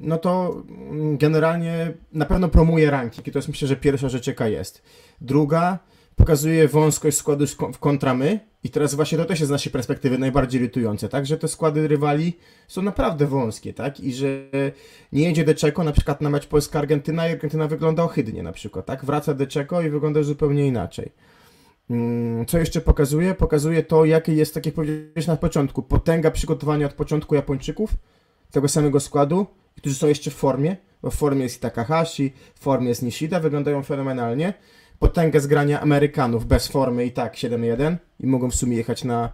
No 0.00 0.18
to 0.18 0.62
mm, 0.68 1.18
generalnie 1.18 1.92
na 2.12 2.24
pewno 2.24 2.48
promuje 2.48 2.90
ranking 2.90 3.26
i 3.26 3.32
to 3.32 3.38
jest 3.38 3.48
myślę, 3.48 3.68
że 3.68 3.76
pierwsza 3.76 4.08
rzecz 4.08 4.26
jaka 4.26 4.48
jest. 4.48 4.82
Druga, 5.20 5.78
pokazuje 6.16 6.68
wąskość 6.68 7.16
składu 7.16 7.46
w 7.74 7.78
kontra 7.78 8.14
my. 8.14 8.40
I 8.64 8.70
teraz 8.70 8.94
właśnie 8.94 9.18
to 9.18 9.24
też 9.24 9.40
jest 9.40 9.48
z 9.48 9.50
naszej 9.50 9.72
perspektywy 9.72 10.18
najbardziej 10.18 10.60
irytujące, 10.60 11.08
tak, 11.08 11.26
że 11.26 11.38
te 11.38 11.48
składy 11.48 11.88
rywali 11.88 12.32
są 12.68 12.82
naprawdę 12.82 13.26
wąskie, 13.26 13.74
tak, 13.74 14.00
i 14.00 14.12
że 14.12 14.26
nie 15.12 15.24
jedzie 15.24 15.44
Deczeko 15.44 15.84
na 15.84 15.92
przykład 15.92 16.20
na 16.20 16.30
mecz 16.30 16.46
Polska-Argentyna 16.46 17.28
i 17.28 17.32
Argentyna 17.32 17.68
wygląda 17.68 18.02
ohydnie 18.02 18.42
na 18.42 18.52
przykład, 18.52 18.86
tak, 18.86 19.04
wraca 19.04 19.34
Deczeko 19.34 19.82
i 19.82 19.90
wygląda 19.90 20.22
zupełnie 20.22 20.66
inaczej. 20.66 21.12
Mm, 21.90 22.46
co 22.46 22.58
jeszcze 22.58 22.80
pokazuje? 22.80 23.34
Pokazuje 23.34 23.82
to, 23.82 24.04
jakie 24.04 24.34
jest, 24.34 24.54
tak 24.54 24.66
jak 24.66 24.74
powiedziałeś 24.74 25.26
na 25.26 25.36
początku, 25.36 25.82
potęga 25.82 26.30
przygotowania 26.30 26.86
od 26.86 26.92
początku 26.92 27.34
Japończyków, 27.34 27.90
tego 28.50 28.68
samego 28.68 29.00
składu, 29.00 29.46
którzy 29.76 29.94
są 29.94 30.06
jeszcze 30.06 30.30
w 30.30 30.34
formie, 30.34 30.76
bo 31.02 31.10
w 31.10 31.14
formie 31.14 31.42
jest 31.42 31.60
Takahashi, 31.60 32.32
w 32.54 32.60
formie 32.60 32.88
jest 32.88 33.02
Nishida, 33.02 33.40
wyglądają 33.40 33.82
fenomenalnie, 33.82 34.54
potęgę 34.98 35.40
zgrania 35.40 35.80
Amerykanów 35.80 36.46
bez 36.46 36.68
formy 36.68 37.06
i 37.06 37.12
tak 37.12 37.34
7-1 37.34 37.96
i 38.20 38.26
mogą 38.26 38.50
w 38.50 38.54
sumie 38.54 38.76
jechać 38.76 39.04
na 39.04 39.32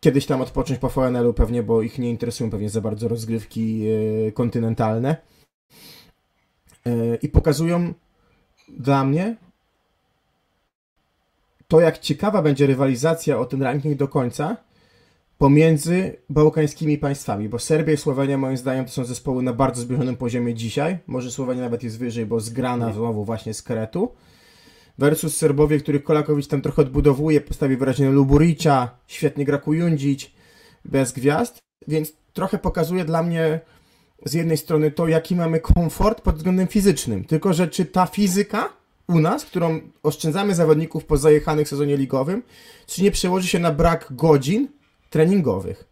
kiedyś 0.00 0.26
tam 0.26 0.40
odpocząć 0.40 0.80
po 0.80 0.88
VNL-u 0.88 1.34
pewnie, 1.34 1.62
bo 1.62 1.82
ich 1.82 1.98
nie 1.98 2.10
interesują 2.10 2.50
pewnie 2.50 2.70
za 2.70 2.80
bardzo 2.80 3.08
rozgrywki 3.08 3.78
yy, 3.78 4.32
kontynentalne. 4.32 5.16
Yy, 6.84 7.18
I 7.22 7.28
pokazują 7.28 7.94
dla 8.68 9.04
mnie 9.04 9.36
to, 11.68 11.80
jak 11.80 11.98
ciekawa 11.98 12.42
będzie 12.42 12.66
rywalizacja 12.66 13.38
o 13.38 13.44
ten 13.44 13.62
ranking 13.62 13.96
do 13.96 14.08
końca 14.08 14.56
pomiędzy 15.38 16.16
bałkańskimi 16.30 16.98
państwami, 16.98 17.48
bo 17.48 17.58
Serbia 17.58 17.94
i 17.94 17.96
Słowenia 17.96 18.38
moim 18.38 18.56
zdaniem 18.56 18.84
to 18.84 18.90
są 18.90 19.04
zespoły 19.04 19.42
na 19.42 19.52
bardzo 19.52 19.82
zbliżonym 19.82 20.16
poziomie 20.16 20.54
dzisiaj. 20.54 20.98
Może 21.06 21.30
Słowenia 21.30 21.62
nawet 21.62 21.82
jest 21.82 21.98
wyżej, 21.98 22.26
bo 22.26 22.40
zgrana 22.40 22.92
znowu 22.92 23.24
właśnie 23.24 23.54
z 23.54 23.62
Kretu 23.62 24.12
versus 24.98 25.36
Serbowie, 25.36 25.78
których 25.78 26.04
Kolakowicz 26.04 26.46
tam 26.46 26.62
trochę 26.62 26.82
odbudowuje, 26.82 27.40
postawi 27.40 27.76
wyraźnie 27.76 28.10
Luburicia, 28.10 28.90
świetnie 29.06 29.44
gra 29.44 29.58
Kujundzić, 29.58 30.34
bez 30.84 31.12
gwiazd, 31.12 31.58
więc 31.88 32.12
trochę 32.32 32.58
pokazuje 32.58 33.04
dla 33.04 33.22
mnie 33.22 33.60
z 34.24 34.34
jednej 34.34 34.56
strony 34.56 34.90
to, 34.90 35.08
jaki 35.08 35.36
mamy 35.36 35.60
komfort 35.60 36.20
pod 36.20 36.36
względem 36.36 36.66
fizycznym, 36.66 37.24
tylko 37.24 37.52
że 37.52 37.68
czy 37.68 37.84
ta 37.84 38.06
fizyka 38.06 38.72
u 39.08 39.20
nas, 39.20 39.44
którą 39.44 39.80
oszczędzamy 40.02 40.54
zawodników 40.54 41.04
po 41.04 41.16
zajechanych 41.16 41.68
sezonie 41.68 41.96
ligowym, 41.96 42.42
czy 42.86 43.02
nie 43.02 43.10
przełoży 43.10 43.48
się 43.48 43.58
na 43.58 43.72
brak 43.72 44.06
godzin 44.10 44.68
treningowych? 45.10 45.84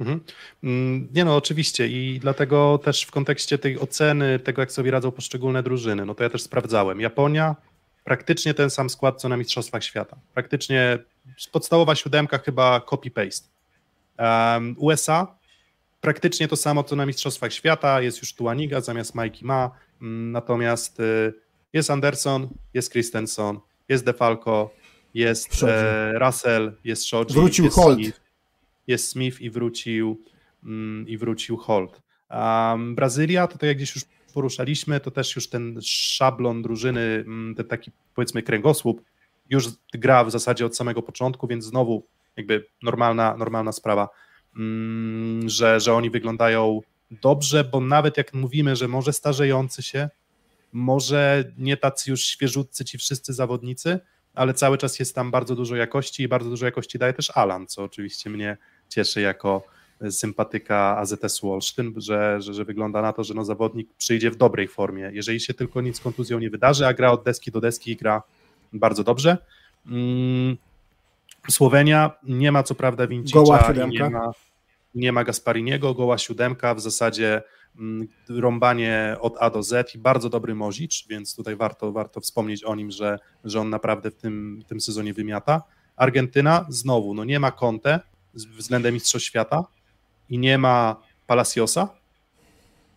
Mhm. 0.00 0.20
Mm, 0.62 1.08
nie 1.14 1.24
no, 1.24 1.36
oczywiście 1.36 1.88
i 1.88 2.18
dlatego 2.20 2.78
też 2.84 3.02
w 3.02 3.10
kontekście 3.10 3.58
tej 3.58 3.78
oceny, 3.78 4.38
tego 4.38 4.62
jak 4.62 4.72
sobie 4.72 4.90
radzą 4.90 5.10
poszczególne 5.10 5.62
drużyny, 5.62 6.06
no 6.06 6.14
to 6.14 6.22
ja 6.22 6.30
też 6.30 6.42
sprawdzałem. 6.42 7.00
Japonia 7.00 7.56
praktycznie 8.04 8.54
ten 8.54 8.70
sam 8.70 8.90
skład, 8.90 9.20
co 9.20 9.28
na 9.28 9.36
Mistrzostwach 9.36 9.84
Świata. 9.84 10.16
Praktycznie 10.34 10.98
podstawowa 11.52 11.94
siódemka 11.94 12.38
chyba 12.38 12.78
copy-paste. 12.78 13.48
Um, 14.18 14.76
USA 14.78 15.36
praktycznie 16.04 16.48
to 16.48 16.56
samo, 16.56 16.84
co 16.84 16.96
na 16.96 17.06
Mistrzostwach 17.06 17.52
Świata, 17.52 18.00
jest 18.00 18.18
już 18.18 18.34
Tuaniga 18.34 18.80
zamiast 18.80 19.14
Mikey 19.14 19.44
Ma, 19.44 19.70
mm, 20.02 20.32
natomiast 20.32 21.00
y, 21.00 21.34
jest 21.72 21.90
Anderson, 21.90 22.48
jest 22.74 22.92
Christensen, 22.92 23.58
jest 23.88 24.04
DeFalco, 24.04 24.70
jest 25.14 25.62
e, 25.62 26.18
Russell, 26.18 26.72
jest 26.84 27.06
Shoji, 27.06 27.34
wrócił 27.34 27.64
jest 27.64 27.76
Holt. 27.76 27.96
Smith, 27.96 28.20
jest 28.86 29.08
Smith 29.08 29.40
i 29.40 29.50
wrócił 29.50 30.20
mm, 30.64 31.08
i 31.08 31.18
wrócił 31.18 31.56
Holt. 31.56 32.02
Um, 32.30 32.94
Brazylia, 32.94 33.46
to 33.46 33.58
tak 33.58 33.68
jak 33.68 33.76
gdzieś 33.76 33.94
już 33.94 34.04
poruszaliśmy, 34.34 35.00
to 35.00 35.10
też 35.10 35.36
już 35.36 35.48
ten 35.48 35.80
szablon 35.82 36.62
drużyny, 36.62 37.00
mm, 37.00 37.54
ten 37.54 37.66
taki 37.66 37.90
powiedzmy 38.14 38.42
kręgosłup, 38.42 39.02
już 39.50 39.68
gra 39.94 40.24
w 40.24 40.30
zasadzie 40.30 40.66
od 40.66 40.76
samego 40.76 41.02
początku, 41.02 41.46
więc 41.46 41.64
znowu 41.64 42.06
jakby 42.36 42.66
normalna, 42.82 43.36
normalna 43.36 43.72
sprawa, 43.72 44.08
mm, 44.56 45.48
że, 45.48 45.80
że 45.80 45.94
oni 45.94 46.10
wyglądają 46.10 46.80
dobrze, 47.10 47.64
bo 47.64 47.80
nawet 47.80 48.16
jak 48.16 48.34
mówimy, 48.34 48.76
że 48.76 48.88
może 48.88 49.12
starzejący 49.12 49.82
się, 49.82 50.08
może 50.72 51.52
nie 51.58 51.76
tacy 51.76 52.10
już 52.10 52.22
świeżutcy 52.24 52.84
ci 52.84 52.98
wszyscy 52.98 53.32
zawodnicy, 53.32 54.00
ale 54.34 54.54
cały 54.54 54.78
czas 54.78 54.98
jest 54.98 55.14
tam 55.14 55.30
bardzo 55.30 55.56
dużo 55.56 55.76
jakości 55.76 56.22
i 56.22 56.28
bardzo 56.28 56.50
dużo 56.50 56.66
jakości 56.66 56.98
daje 56.98 57.12
też 57.12 57.30
Alan, 57.34 57.66
co 57.66 57.82
oczywiście 57.82 58.30
mnie 58.30 58.56
cieszy 58.88 59.20
jako 59.20 59.62
sympatyka 60.10 60.96
AZS-u 60.96 61.52
Olsztyn, 61.52 61.94
że, 61.96 62.40
że, 62.40 62.54
że 62.54 62.64
wygląda 62.64 63.02
na 63.02 63.12
to, 63.12 63.24
że 63.24 63.34
no 63.34 63.44
zawodnik 63.44 63.88
przyjdzie 63.98 64.30
w 64.30 64.36
dobrej 64.36 64.68
formie. 64.68 65.10
Jeżeli 65.12 65.40
się 65.40 65.54
tylko 65.54 65.80
nic 65.80 65.96
z 65.96 66.00
kontuzją 66.00 66.38
nie 66.38 66.50
wydarzy, 66.50 66.86
a 66.86 66.94
gra 66.94 67.10
od 67.10 67.24
deski 67.24 67.50
do 67.50 67.60
deski 67.60 67.90
i 67.90 67.96
gra 67.96 68.22
bardzo 68.72 69.04
dobrze. 69.04 69.38
Mm, 69.86 70.56
Słowenia 71.50 72.10
nie 72.22 72.52
ma 72.52 72.62
co 72.62 72.74
prawda 72.74 73.06
Wincicza, 73.06 73.72
nie 73.88 74.10
ma, 74.10 74.30
nie 74.94 75.12
ma 75.12 75.24
Gaspariniego, 75.24 75.94
goła 75.94 76.18
siódemka, 76.18 76.74
w 76.74 76.80
zasadzie 76.80 77.42
mm, 77.78 78.08
rąbanie 78.28 79.16
od 79.20 79.36
A 79.40 79.50
do 79.50 79.62
Z 79.62 79.94
i 79.94 79.98
bardzo 79.98 80.28
dobry 80.28 80.54
Mozicz, 80.54 81.08
więc 81.08 81.36
tutaj 81.36 81.56
warto, 81.56 81.92
warto 81.92 82.20
wspomnieć 82.20 82.64
o 82.64 82.74
nim, 82.74 82.90
że, 82.90 83.18
że 83.44 83.60
on 83.60 83.70
naprawdę 83.70 84.10
w 84.10 84.16
tym, 84.16 84.62
w 84.64 84.68
tym 84.68 84.80
sezonie 84.80 85.14
wymiata. 85.14 85.62
Argentyna 85.96 86.66
znowu, 86.68 87.14
no 87.14 87.24
nie 87.24 87.40
ma 87.40 87.50
Conte 87.50 88.00
względem 88.34 88.94
Mistrzostw 88.94 89.28
Świata 89.28 89.64
i 90.30 90.38
nie 90.38 90.58
ma 90.58 90.96
Palaciosa, 91.26 91.88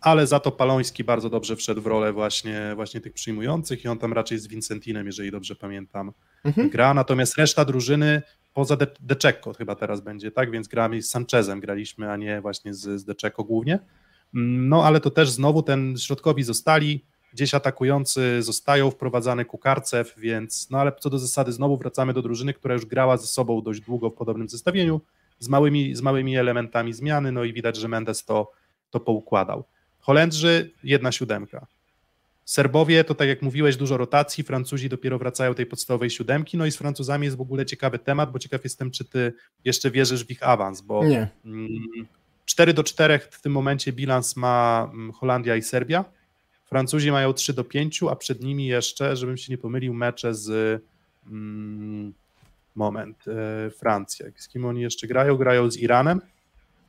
ale 0.00 0.26
za 0.26 0.40
to 0.40 0.50
Paloński 0.50 1.04
bardzo 1.04 1.30
dobrze 1.30 1.56
wszedł 1.56 1.82
w 1.82 1.86
rolę 1.86 2.12
właśnie, 2.12 2.72
właśnie 2.74 3.00
tych 3.00 3.12
przyjmujących 3.12 3.84
i 3.84 3.88
on 3.88 3.98
tam 3.98 4.12
raczej 4.12 4.38
z 4.38 4.46
Vincentinem, 4.46 5.06
jeżeli 5.06 5.30
dobrze 5.30 5.56
pamiętam, 5.56 6.12
mhm. 6.44 6.70
gra, 6.70 6.94
natomiast 6.94 7.38
reszta 7.38 7.64
drużyny 7.64 8.22
poza 8.54 8.76
De, 8.76 9.16
chyba 9.58 9.74
teraz 9.74 10.00
będzie, 10.00 10.30
tak, 10.30 10.50
więc 10.50 10.68
gramy 10.68 11.02
z 11.02 11.10
Sanchezem 11.10 11.60
graliśmy, 11.60 12.10
a 12.10 12.16
nie 12.16 12.40
właśnie 12.40 12.74
z, 12.74 13.00
z 13.00 13.34
głównie, 13.36 13.78
no 14.32 14.84
ale 14.84 15.00
to 15.00 15.10
też 15.10 15.30
znowu 15.30 15.62
ten 15.62 15.98
środkowi 15.98 16.42
zostali, 16.42 17.04
gdzieś 17.32 17.54
atakujący 17.54 18.42
zostają, 18.42 18.90
wprowadzany 18.90 19.44
Kukarcew, 19.44 20.14
więc 20.16 20.70
no 20.70 20.78
ale 20.78 20.92
co 21.00 21.10
do 21.10 21.18
zasady 21.18 21.52
znowu 21.52 21.76
wracamy 21.76 22.12
do 22.12 22.22
drużyny, 22.22 22.54
która 22.54 22.74
już 22.74 22.86
grała 22.86 23.16
ze 23.16 23.26
sobą 23.26 23.62
dość 23.62 23.80
długo 23.80 24.10
w 24.10 24.14
podobnym 24.14 24.48
zestawieniu, 24.48 25.00
z 25.38 25.48
małymi, 25.48 25.94
z 25.94 26.00
małymi 26.00 26.36
elementami 26.36 26.92
zmiany, 26.92 27.32
no 27.32 27.44
i 27.44 27.52
widać, 27.52 27.76
że 27.76 27.88
Mendes 27.88 28.24
to, 28.24 28.52
to 28.90 29.00
poukładał. 29.00 29.64
Holendrzy 30.00 30.70
jedna 30.84 31.12
siódemka. 31.12 31.66
Serbowie 32.44 33.04
to 33.04 33.14
tak 33.14 33.28
jak 33.28 33.42
mówiłeś, 33.42 33.76
dużo 33.76 33.96
rotacji, 33.96 34.44
Francuzi 34.44 34.88
dopiero 34.88 35.18
wracają 35.18 35.54
tej 35.54 35.66
podstawowej 35.66 36.10
siódemki, 36.10 36.56
no 36.56 36.66
i 36.66 36.70
z 36.70 36.76
Francuzami 36.76 37.24
jest 37.24 37.36
w 37.36 37.40
ogóle 37.40 37.66
ciekawy 37.66 37.98
temat, 37.98 38.32
bo 38.32 38.38
ciekaw 38.38 38.64
jestem, 38.64 38.90
czy 38.90 39.04
ty 39.04 39.32
jeszcze 39.64 39.90
wierzysz 39.90 40.24
w 40.24 40.30
ich 40.30 40.42
awans, 40.42 40.80
bo 40.80 41.04
Nie. 41.04 41.28
4 42.44 42.70
mm, 42.70 42.76
do 42.76 42.84
4 42.84 43.18
w 43.30 43.40
tym 43.40 43.52
momencie 43.52 43.92
bilans 43.92 44.36
ma 44.36 44.88
mm, 44.92 45.12
Holandia 45.12 45.56
i 45.56 45.62
Serbia, 45.62 46.04
Francuzi 46.68 47.10
mają 47.10 47.32
3 47.32 47.52
do 47.52 47.64
5, 47.64 48.02
a 48.10 48.16
przed 48.16 48.42
nimi 48.42 48.66
jeszcze, 48.66 49.16
żebym 49.16 49.36
się 49.36 49.52
nie 49.52 49.58
pomylił, 49.58 49.94
mecze 49.94 50.34
z 50.34 50.82
mm, 51.26 52.14
moment, 52.78 53.24
e, 53.28 53.70
Francja, 53.70 54.26
z 54.36 54.48
kim 54.48 54.64
oni 54.64 54.80
jeszcze 54.80 55.06
grają? 55.06 55.36
Grają 55.36 55.70
z 55.70 55.76
Iranem, 55.76 56.20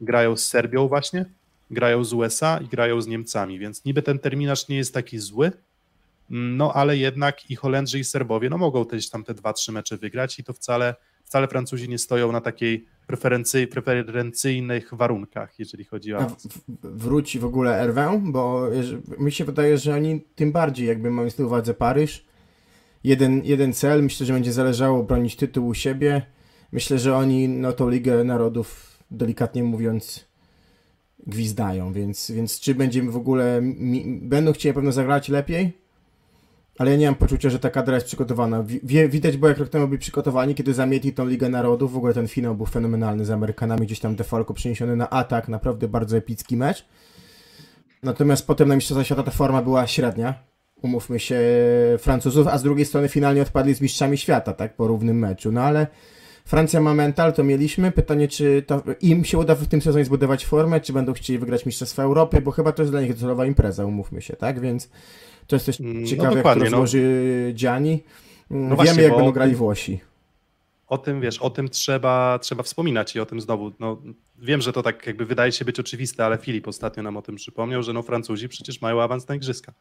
grają 0.02 0.38
z 0.38 0.45
Serbią 0.45 0.88
właśnie, 0.88 1.26
grają 1.72 2.03
z 2.03 2.14
USA 2.14 2.60
i 2.64 2.68
grają 2.68 3.02
z 3.02 3.07
Niemcami, 3.07 3.60
więc 3.60 3.86
niby 3.86 4.02
ten 4.02 4.20
terminarz 4.20 4.68
nie 4.68 4.78
jest 4.78 4.94
taki 4.94 5.20
zły, 5.20 5.52
no 6.30 6.74
ale 6.74 6.98
jednak 6.98 7.52
i 7.52 7.56
Holendrzy 7.56 7.99
i 7.99 8.03
Serbowie 8.03 8.49
no 8.49 8.57
mogą 8.57 8.86
też 8.86 9.10
tam 9.10 9.24
te 9.24 9.34
dwa, 9.34 9.53
trzy 9.53 9.72
mecze 9.72 9.98
wygrać 9.98 10.40
i 10.40 10.44
to 10.44 10.53
wcale, 10.53 10.95
wcale 11.24 11.48
Francuzi 11.48 11.90
nie 11.90 11.98
stoją 11.98 12.32
na 12.32 12.41
takiej 12.41 12.86
preferency, 13.07 13.68
preferencyjnych 13.68 14.94
warunkach, 14.94 15.60
jeżeli 15.60 15.84
chodzi 15.84 16.14
o... 16.14 16.36
wróci 16.84 17.40
w 17.40 17.45
ogóle 17.45 17.82
Erwę, 17.82 18.22
bo 18.24 18.70
mi 19.20 19.32
się 19.32 19.45
wydaje, 19.45 19.78
że 19.78 19.95
oni 19.95 20.22
tym 20.36 20.52
bardziej 20.52 20.88
jakby 20.88 21.11
mając 21.11 21.38
na 21.38 21.45
uwadze 21.45 21.74
Paryż, 21.74 22.29
jeden, 23.04 23.42
jeden 23.46 23.74
cel, 23.74 24.04
myślę, 24.04 24.26
że 24.26 24.34
będzie 24.34 24.54
zależało 24.54 25.04
bronić 25.04 25.36
tytuł 25.36 25.68
u 25.68 25.74
siebie, 25.74 26.22
myślę, 26.72 27.00
że 27.00 27.16
oni 27.16 27.48
no 27.50 27.74
tą 27.74 27.90
Ligę 27.90 28.24
Narodów 28.24 29.00
delikatnie 29.12 29.64
mówiąc 29.64 30.26
gwizdają, 31.28 31.94
więc, 31.94 32.32
więc 32.32 32.60
czy 32.60 32.76
będziemy 32.76 33.12
w 33.12 33.18
ogóle, 33.18 33.62
mi, 33.62 34.20
będą 34.22 34.54
chcieli 34.54 34.74
pewno 34.74 34.92
zagrać 34.92 35.30
lepiej, 35.30 35.80
ale 36.78 36.92
ja 36.92 36.98
nie 36.98 37.06
mam 37.06 37.16
poczucia, 37.16 37.50
że 37.50 37.60
ta 37.60 37.70
kadra 37.70 37.96
jest 37.96 38.08
przygotowana. 38.08 38.64
Wie, 38.84 39.10
widać 39.10 39.38
bo 39.38 39.48
jak 39.48 39.58
rok 39.58 39.70
temu 39.70 39.88
byli 39.88 40.00
przygotowani, 40.00 40.56
kiedy 40.56 40.74
zamietli 40.74 41.14
tą 41.14 41.28
Ligę 41.28 41.50
Narodów, 41.50 41.92
w 41.92 41.98
ogóle 41.98 42.14
ten 42.14 42.28
finał 42.28 42.56
był 42.56 42.66
fenomenalny 42.66 43.26
z 43.26 43.32
Amerykanami, 43.32 43.86
gdzieś 43.86 44.00
tam 44.00 44.16
Defalco 44.16 44.54
przeniesiony 44.54 44.96
na 44.96 45.10
atak, 45.10 45.48
naprawdę 45.48 45.88
bardzo 45.88 46.18
epicki 46.18 46.58
mecz. 46.58 46.86
Natomiast 48.04 48.48
potem 48.48 48.68
na 48.68 48.76
Mistrzostwach 48.76 49.06
Świata 49.06 49.24
ta 49.24 49.32
forma 49.32 49.62
była 49.62 49.88
średnia, 49.88 50.34
umówmy 50.82 51.20
się, 51.20 51.40
Francuzów, 52.00 52.48
a 52.48 52.58
z 52.58 52.64
drugiej 52.64 52.86
strony 52.86 53.10
finalnie 53.10 53.42
odpadli 53.42 53.76
z 53.76 53.82
Mistrzami 53.82 54.18
Świata, 54.18 54.54
tak, 54.54 54.76
po 54.76 54.88
równym 54.88 55.20
meczu, 55.20 55.52
no 55.52 55.62
ale 55.62 55.88
Francja 56.50 56.82
ma 56.82 56.94
mental, 56.94 57.34
to 57.34 57.44
mieliśmy. 57.44 57.92
Pytanie, 57.92 58.28
czy 58.28 58.64
to 58.68 58.84
im 59.02 59.26
się 59.26 59.38
uda 59.38 59.56
w 59.56 59.68
tym 59.68 59.82
sezonie 59.82 60.06
zbudować 60.06 60.46
formę, 60.46 60.82
czy 60.82 60.94
będą 60.94 61.14
chcieli 61.14 61.40
wygrać 61.40 61.66
Mistrzostwa 61.66 62.04
Europy, 62.04 62.42
bo 62.42 62.52
chyba 62.52 62.72
to 62.72 62.82
jest 62.82 62.94
dla 62.94 63.02
nich 63.02 63.16
celowa 63.16 63.46
impreza, 63.46 63.86
umówmy 63.86 64.22
się, 64.22 64.36
tak? 64.36 64.60
Więc 64.60 64.90
to 65.48 65.56
jest 65.56 65.66
też 65.66 65.80
mm, 65.80 66.02
no 66.02 66.08
ciekawe, 66.08 66.36
jak 66.36 66.44
to 66.44 66.56
no. 66.56 66.64
rozłoży 66.64 67.46
no. 67.48 67.54
Gianni. 67.54 68.04
No 68.50 68.58
Wiemy, 68.60 68.76
właśnie, 68.76 69.04
jak 69.04 69.16
będą 69.16 69.32
grali 69.32 69.56
Włosi. 69.56 70.00
O 70.88 70.98
tym, 70.98 71.22
wiesz, 71.22 71.40
o 71.40 71.50
tym 71.50 71.70
trzeba, 71.70 72.40
trzeba 72.42 72.64
wspominać 72.64 73.16
i 73.16 73.20
o 73.20 73.26
tym 73.26 73.42
znowu, 73.42 73.72
no 73.80 74.02
wiem, 74.40 74.62
że 74.62 74.74
to 74.74 74.84
tak 74.84 75.08
jakby 75.08 75.26
wydaje 75.26 75.52
się 75.52 75.66
być 75.66 75.80
oczywiste, 75.80 76.26
ale 76.26 76.38
Filip 76.38 76.68
ostatnio 76.68 77.04
nam 77.04 77.18
o 77.18 77.22
tym 77.22 77.36
przypomniał, 77.36 77.84
że 77.84 77.94
no 77.94 78.02
Francuzi 78.02 78.50
przecież 78.50 78.82
mają 78.82 79.02
awans 79.02 79.28
na 79.28 79.36
igrzyska. 79.36 79.74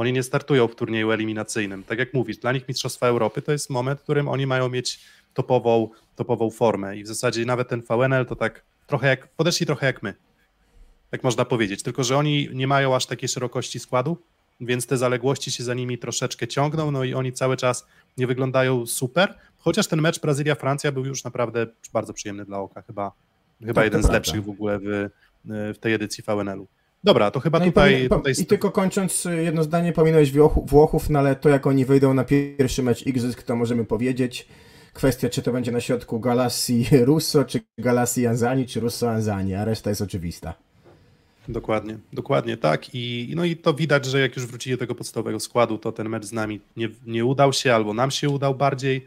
Oni 0.00 0.12
nie 0.12 0.22
startują 0.22 0.68
w 0.68 0.74
turnieju 0.74 1.10
eliminacyjnym. 1.10 1.84
Tak 1.84 1.98
jak 1.98 2.14
mówisz, 2.14 2.36
dla 2.36 2.52
nich 2.52 2.68
Mistrzostwa 2.68 3.06
Europy 3.06 3.42
to 3.42 3.52
jest 3.52 3.70
moment, 3.70 4.00
w 4.00 4.02
którym 4.02 4.28
oni 4.28 4.46
mają 4.46 4.68
mieć 4.68 5.00
topową, 5.34 5.88
topową 6.16 6.50
formę. 6.50 6.96
I 6.96 7.04
w 7.04 7.06
zasadzie 7.06 7.44
nawet 7.44 7.68
ten 7.68 7.82
VNL 7.82 8.26
to 8.26 8.36
tak 8.36 8.62
trochę 8.86 9.08
jak, 9.08 9.28
podeszli 9.28 9.66
trochę 9.66 9.86
jak 9.86 10.02
my, 10.02 10.14
tak 11.10 11.24
można 11.24 11.44
powiedzieć, 11.44 11.82
tylko 11.82 12.04
że 12.04 12.16
oni 12.16 12.48
nie 12.52 12.66
mają 12.66 12.96
aż 12.96 13.06
takiej 13.06 13.28
szerokości 13.28 13.78
składu, 13.78 14.16
więc 14.60 14.86
te 14.86 14.96
zaległości 14.96 15.50
się 15.50 15.64
za 15.64 15.74
nimi 15.74 15.98
troszeczkę 15.98 16.48
ciągną, 16.48 16.90
no 16.90 17.04
i 17.04 17.14
oni 17.14 17.32
cały 17.32 17.56
czas 17.56 17.86
nie 18.16 18.26
wyglądają 18.26 18.86
super, 18.86 19.34
chociaż 19.58 19.86
ten 19.86 20.00
mecz 20.00 20.20
Brazylia-Francja 20.20 20.92
był 20.92 21.04
już 21.04 21.24
naprawdę 21.24 21.66
bardzo 21.92 22.12
przyjemny 22.12 22.44
dla 22.44 22.58
oka, 22.58 22.82
chyba, 22.82 23.12
chyba 23.60 23.74
tak, 23.74 23.84
jeden 23.84 24.02
z 24.02 24.08
lepszych 24.08 24.44
w 24.44 24.50
ogóle 24.50 24.78
w, 24.78 25.08
w 25.44 25.78
tej 25.80 25.94
edycji 25.94 26.24
VNL-u. 26.26 26.66
Dobra, 27.04 27.30
to 27.30 27.40
chyba 27.40 27.58
no 27.58 27.64
tutaj, 27.64 28.04
i, 28.04 28.08
tutaj... 28.08 28.32
I 28.42 28.46
tylko 28.46 28.70
kończąc 28.70 29.28
jedno 29.44 29.62
zdanie, 29.62 29.92
pominąłeś 29.92 30.32
Włochów, 30.66 31.10
no 31.10 31.18
ale 31.18 31.36
to 31.36 31.48
jak 31.48 31.66
oni 31.66 31.84
wyjdą 31.84 32.14
na 32.14 32.24
pierwszy 32.24 32.82
mecz 32.82 33.06
Igrzysk, 33.06 33.42
to 33.42 33.56
możemy 33.56 33.84
powiedzieć, 33.84 34.46
Kwestia, 34.92 35.28
czy 35.28 35.42
to 35.42 35.52
będzie 35.52 35.72
na 35.72 35.80
środku 35.80 36.20
Galassi 36.20 36.86
Russo, 37.08 37.44
czy 37.44 37.60
Galassi 37.78 38.26
Anzani, 38.26 38.66
czy 38.66 38.80
Russo 38.80 39.10
Anzani, 39.10 39.54
a 39.54 39.64
reszta 39.64 39.90
jest 39.90 40.02
oczywista. 40.02 40.54
Dokładnie, 41.48 41.98
dokładnie 42.12 42.56
tak. 42.56 42.94
I, 42.94 43.32
no 43.36 43.44
i 43.44 43.56
to 43.56 43.74
widać, 43.74 44.04
że 44.04 44.20
jak 44.20 44.36
już 44.36 44.46
wrócili 44.46 44.76
do 44.76 44.80
tego 44.80 44.94
podstawowego 44.94 45.40
składu, 45.40 45.78
to 45.78 45.92
ten 45.92 46.08
mecz 46.08 46.24
z 46.24 46.32
nami 46.32 46.60
nie, 46.76 46.88
nie 47.06 47.24
udał 47.24 47.52
się, 47.52 47.74
albo 47.74 47.94
nam 47.94 48.10
się 48.10 48.28
udał 48.28 48.54
bardziej, 48.54 49.06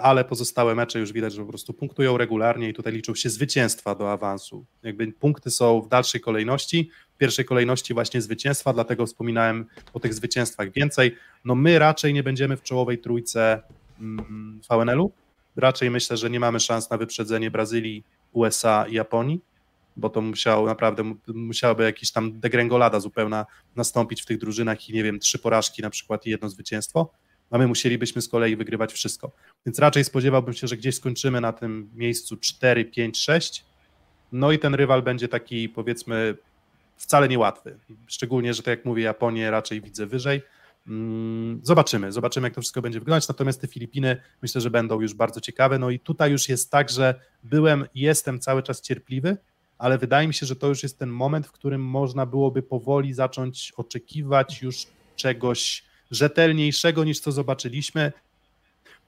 ale 0.00 0.24
pozostałe 0.24 0.74
mecze 0.74 0.98
już 0.98 1.12
widać, 1.12 1.32
że 1.32 1.42
po 1.42 1.48
prostu 1.48 1.72
punktują 1.72 2.16
regularnie 2.16 2.68
i 2.68 2.74
tutaj 2.74 2.92
liczą 2.92 3.14
się 3.14 3.30
zwycięstwa 3.30 3.94
do 3.94 4.12
awansu. 4.12 4.64
Jakby 4.82 5.12
punkty 5.12 5.50
są 5.50 5.80
w 5.80 5.88
dalszej 5.88 6.20
kolejności, 6.20 6.90
w 7.14 7.18
pierwszej 7.18 7.44
kolejności 7.44 7.94
właśnie 7.94 8.22
zwycięstwa, 8.22 8.72
dlatego 8.72 9.06
wspominałem 9.06 9.66
o 9.92 10.00
tych 10.00 10.14
zwycięstwach 10.14 10.72
więcej. 10.72 11.16
No 11.44 11.54
my 11.54 11.78
raczej 11.78 12.14
nie 12.14 12.22
będziemy 12.22 12.56
w 12.56 12.62
czołowej 12.62 12.98
trójce 12.98 13.62
Mm, 14.00 14.60
VNL-u. 14.70 15.12
Raczej 15.56 15.90
myślę, 15.90 16.16
że 16.16 16.30
nie 16.30 16.40
mamy 16.40 16.60
szans 16.60 16.90
na 16.90 16.98
wyprzedzenie 16.98 17.50
Brazylii, 17.50 18.04
USA 18.32 18.86
i 18.88 18.94
Japonii, 18.94 19.40
bo 19.96 20.10
to 20.10 20.20
musiał 20.20 20.66
naprawdę, 20.66 21.14
musiałaby 21.34 21.84
jakiś 21.84 22.12
tam 22.12 22.40
degrengolada 22.40 23.00
zupełna 23.00 23.46
nastąpić 23.76 24.22
w 24.22 24.26
tych 24.26 24.38
drużynach 24.38 24.88
i 24.88 24.92
nie 24.92 25.02
wiem, 25.02 25.18
trzy 25.18 25.38
porażki 25.38 25.82
na 25.82 25.90
przykład 25.90 26.26
i 26.26 26.30
jedno 26.30 26.48
zwycięstwo. 26.48 27.10
A 27.50 27.58
my 27.58 27.66
musielibyśmy 27.66 28.22
z 28.22 28.28
kolei 28.28 28.56
wygrywać 28.56 28.92
wszystko. 28.92 29.30
Więc 29.66 29.78
raczej 29.78 30.04
spodziewałbym 30.04 30.54
się, 30.54 30.66
że 30.66 30.76
gdzieś 30.76 30.94
skończymy 30.94 31.40
na 31.40 31.52
tym 31.52 31.90
miejscu 31.94 32.36
4, 32.36 32.84
5, 32.84 33.18
6. 33.18 33.64
No 34.32 34.52
i 34.52 34.58
ten 34.58 34.74
rywal 34.74 35.02
będzie 35.02 35.28
taki, 35.28 35.68
powiedzmy, 35.68 36.36
wcale 36.96 37.28
niełatwy. 37.28 37.78
Szczególnie, 38.06 38.54
że 38.54 38.62
tak 38.62 38.78
jak 38.78 38.84
mówię, 38.84 39.02
Japonię 39.02 39.50
raczej 39.50 39.80
widzę 39.80 40.06
wyżej. 40.06 40.42
Mm, 40.86 41.60
zobaczymy, 41.62 42.12
zobaczymy, 42.12 42.46
jak 42.46 42.54
to 42.54 42.60
wszystko 42.60 42.82
będzie 42.82 42.98
wyglądać. 42.98 43.28
Natomiast 43.28 43.60
te 43.60 43.66
Filipiny 43.66 44.16
myślę, 44.42 44.60
że 44.60 44.70
będą 44.70 45.00
już 45.00 45.14
bardzo 45.14 45.40
ciekawe. 45.40 45.78
No 45.78 45.90
i 45.90 45.98
tutaj 45.98 46.32
już 46.32 46.48
jest 46.48 46.70
tak, 46.70 46.90
że 46.90 47.14
byłem, 47.42 47.86
jestem 47.94 48.40
cały 48.40 48.62
czas 48.62 48.80
cierpliwy, 48.80 49.36
ale 49.78 49.98
wydaje 49.98 50.28
mi 50.28 50.34
się, 50.34 50.46
że 50.46 50.56
to 50.56 50.68
już 50.68 50.82
jest 50.82 50.98
ten 50.98 51.10
moment, 51.10 51.46
w 51.46 51.52
którym 51.52 51.84
można 51.84 52.26
byłoby 52.26 52.62
powoli 52.62 53.12
zacząć 53.12 53.72
oczekiwać 53.76 54.62
już 54.62 54.86
czegoś 55.16 55.84
rzetelniejszego 56.10 57.04
niż 57.04 57.20
co 57.20 57.32
zobaczyliśmy. 57.32 58.12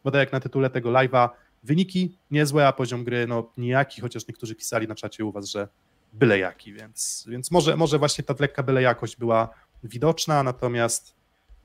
Bo 0.05 0.11
tak 0.11 0.19
jak 0.19 0.33
na 0.33 0.41
tytule 0.41 0.71
tego 0.71 0.91
live'a, 0.91 1.29
wyniki 1.63 2.17
niezłe, 2.31 2.67
a 2.69 2.73
poziom 2.73 3.05
gry 3.05 3.27
no 3.27 3.53
nijaki, 3.57 4.01
chociaż 4.01 4.29
niektórzy 4.29 4.55
pisali 4.55 4.89
na 4.89 4.95
czacie 4.95 5.25
u 5.25 5.33
was, 5.33 5.47
że 5.47 5.69
byle 6.13 6.39
jaki, 6.39 6.73
więc, 6.73 7.27
więc 7.29 7.51
może, 7.51 7.77
może 7.77 7.99
właśnie 7.99 8.25
ta 8.25 8.35
lekka 8.39 8.63
byle 8.63 8.83
jakość 8.83 9.17
była 9.17 9.49
widoczna, 9.85 10.43
natomiast 10.43 11.15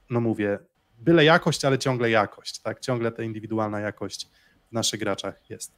no 0.09 0.21
mówię, 0.21 0.59
byle 0.99 1.25
jakość, 1.25 1.65
ale 1.65 1.79
ciągle 1.79 2.09
jakość, 2.09 2.59
tak, 2.59 2.79
ciągle 2.79 3.11
ta 3.11 3.23
indywidualna 3.23 3.79
jakość 3.79 4.27
w 4.69 4.71
naszych 4.71 4.99
graczach 4.99 5.49
jest. 5.49 5.71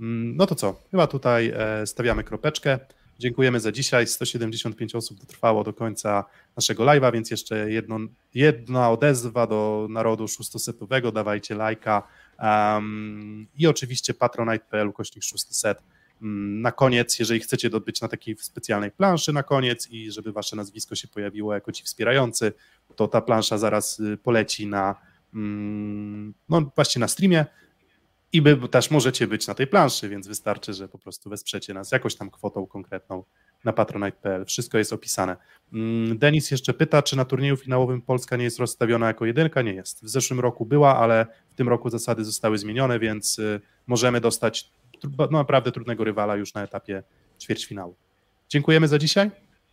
Mm, 0.00 0.36
no 0.36 0.46
to 0.46 0.54
co, 0.54 0.82
chyba 0.90 1.06
tutaj 1.06 1.52
e, 1.56 1.86
stawiamy 1.86 2.24
kropeczkę. 2.24 2.78
Dziękujemy 3.22 3.60
za 3.60 3.72
dzisiaj. 3.72 4.06
175 4.06 4.94
osób 4.94 5.20
dotrwało 5.20 5.64
do 5.64 5.72
końca 5.72 6.24
naszego 6.56 6.84
live'a, 6.84 7.12
więc 7.12 7.30
jeszcze 7.30 7.70
jedno, 7.70 7.98
jedna 8.34 8.90
odezwa 8.90 9.46
do 9.46 9.86
narodu 9.90 10.28
szóstosetowego. 10.28 11.12
Dawajcie 11.12 11.54
lajka. 11.54 12.08
Um, 12.38 13.46
I 13.54 13.66
oczywiście 13.66 14.14
patronite.pl 14.14 14.92
kośnik 14.92 15.24
szósty 15.24 15.54
set. 15.54 15.82
Um, 16.22 16.60
na 16.60 16.72
koniec, 16.72 17.18
jeżeli 17.18 17.40
chcecie 17.40 17.70
dobyć 17.70 18.00
na 18.00 18.08
takiej 18.08 18.36
specjalnej 18.36 18.90
planszy 18.90 19.32
na 19.32 19.42
koniec 19.42 19.88
i 19.90 20.12
żeby 20.12 20.32
wasze 20.32 20.56
nazwisko 20.56 20.94
się 20.94 21.08
pojawiło 21.08 21.54
jako 21.54 21.72
ci 21.72 21.84
wspierający, 21.84 22.52
to 22.96 23.08
ta 23.08 23.20
plansza 23.20 23.58
zaraz 23.58 24.00
y, 24.00 24.18
poleci 24.22 24.66
na 24.66 24.94
um, 25.34 26.34
no 26.48 26.72
właśnie 26.74 27.00
na 27.00 27.08
streamie 27.08 27.46
i 28.32 28.42
wy 28.42 28.68
też 28.68 28.90
możecie 28.90 29.26
być 29.26 29.46
na 29.46 29.54
tej 29.54 29.66
planszy, 29.66 30.08
więc 30.08 30.28
wystarczy, 30.28 30.72
że 30.74 30.88
po 30.88 30.98
prostu 30.98 31.30
wesprzecie 31.30 31.74
nas 31.74 31.92
jakąś 31.92 32.14
tam 32.14 32.30
kwotą 32.30 32.66
konkretną 32.66 33.24
na 33.64 33.72
patronite.pl. 33.72 34.44
Wszystko 34.44 34.78
jest 34.78 34.92
opisane. 34.92 35.36
Mm, 35.72 36.18
Denis 36.18 36.50
jeszcze 36.50 36.74
pyta, 36.74 37.02
czy 37.02 37.16
na 37.16 37.24
turnieju 37.24 37.56
finałowym 37.56 38.02
Polska 38.02 38.36
nie 38.36 38.44
jest 38.44 38.58
rozstawiona 38.58 39.06
jako 39.06 39.26
jedynka? 39.26 39.62
Nie 39.62 39.74
jest. 39.74 40.04
W 40.04 40.08
zeszłym 40.08 40.40
roku 40.40 40.66
była, 40.66 40.98
ale 40.98 41.26
w 41.50 41.54
tym 41.54 41.68
roku 41.68 41.90
zasady 41.90 42.24
zostały 42.24 42.58
zmienione, 42.58 42.98
więc 42.98 43.38
y, 43.38 43.60
możemy 43.86 44.20
dostać 44.20 44.70
no, 45.18 45.26
naprawdę 45.30 45.72
trudnego 45.72 46.04
rywala 46.04 46.36
już 46.36 46.54
na 46.54 46.62
etapie 46.62 47.02
ćwierćfinału. 47.40 47.96
Dziękujemy 48.48 48.88
za 48.88 48.98
dzisiaj. 48.98 49.30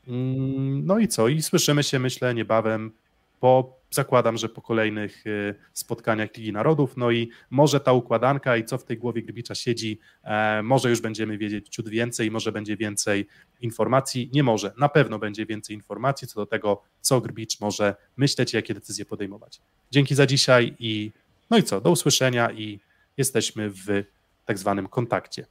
Mm, 0.07 0.85
no 0.85 0.99
i 0.99 1.07
co? 1.07 1.27
I 1.27 1.41
słyszymy 1.41 1.83
się, 1.83 1.99
myślę, 1.99 2.33
niebawem 2.33 2.91
po 3.39 3.79
zakładam, 3.91 4.37
że 4.37 4.49
po 4.49 4.61
kolejnych 4.61 5.27
y, 5.27 5.55
spotkaniach 5.73 6.37
Ligi 6.37 6.53
Narodów, 6.53 6.97
no 6.97 7.11
i 7.11 7.29
może 7.49 7.79
ta 7.79 7.93
układanka 7.93 8.57
i 8.57 8.63
co 8.63 8.77
w 8.77 8.83
tej 8.83 8.97
głowie 8.97 9.21
Grybicza 9.21 9.55
siedzi, 9.55 9.99
e, 10.23 10.63
może 10.63 10.89
już 10.89 11.01
będziemy 11.01 11.37
wiedzieć 11.37 11.69
ciut 11.69 11.89
więcej, 11.89 12.31
może 12.31 12.51
będzie 12.51 12.77
więcej 12.77 13.27
informacji, 13.61 14.29
nie 14.33 14.43
może, 14.43 14.73
na 14.77 14.89
pewno 14.89 15.19
będzie 15.19 15.45
więcej 15.45 15.75
informacji 15.75 16.27
co 16.27 16.39
do 16.39 16.45
tego, 16.45 16.81
co 17.01 17.21
Grbicz 17.21 17.59
może 17.59 17.95
myśleć 18.17 18.53
i 18.53 18.55
jakie 18.55 18.73
decyzje 18.73 19.05
podejmować. 19.05 19.61
Dzięki 19.91 20.15
za 20.15 20.25
dzisiaj 20.25 20.75
i 20.79 21.11
no 21.49 21.57
i 21.57 21.63
co, 21.63 21.81
do 21.81 21.91
usłyszenia 21.91 22.51
i 22.51 22.79
jesteśmy 23.17 23.69
w 23.69 24.03
tak 24.45 24.57
zwanym 24.57 24.87
kontakcie. 24.87 25.45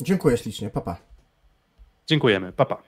Dziękuję 0.00 0.36
ślicznie, 0.36 0.70
papa. 0.70 0.96
Dziękujemy, 2.06 2.52
papa. 2.52 2.82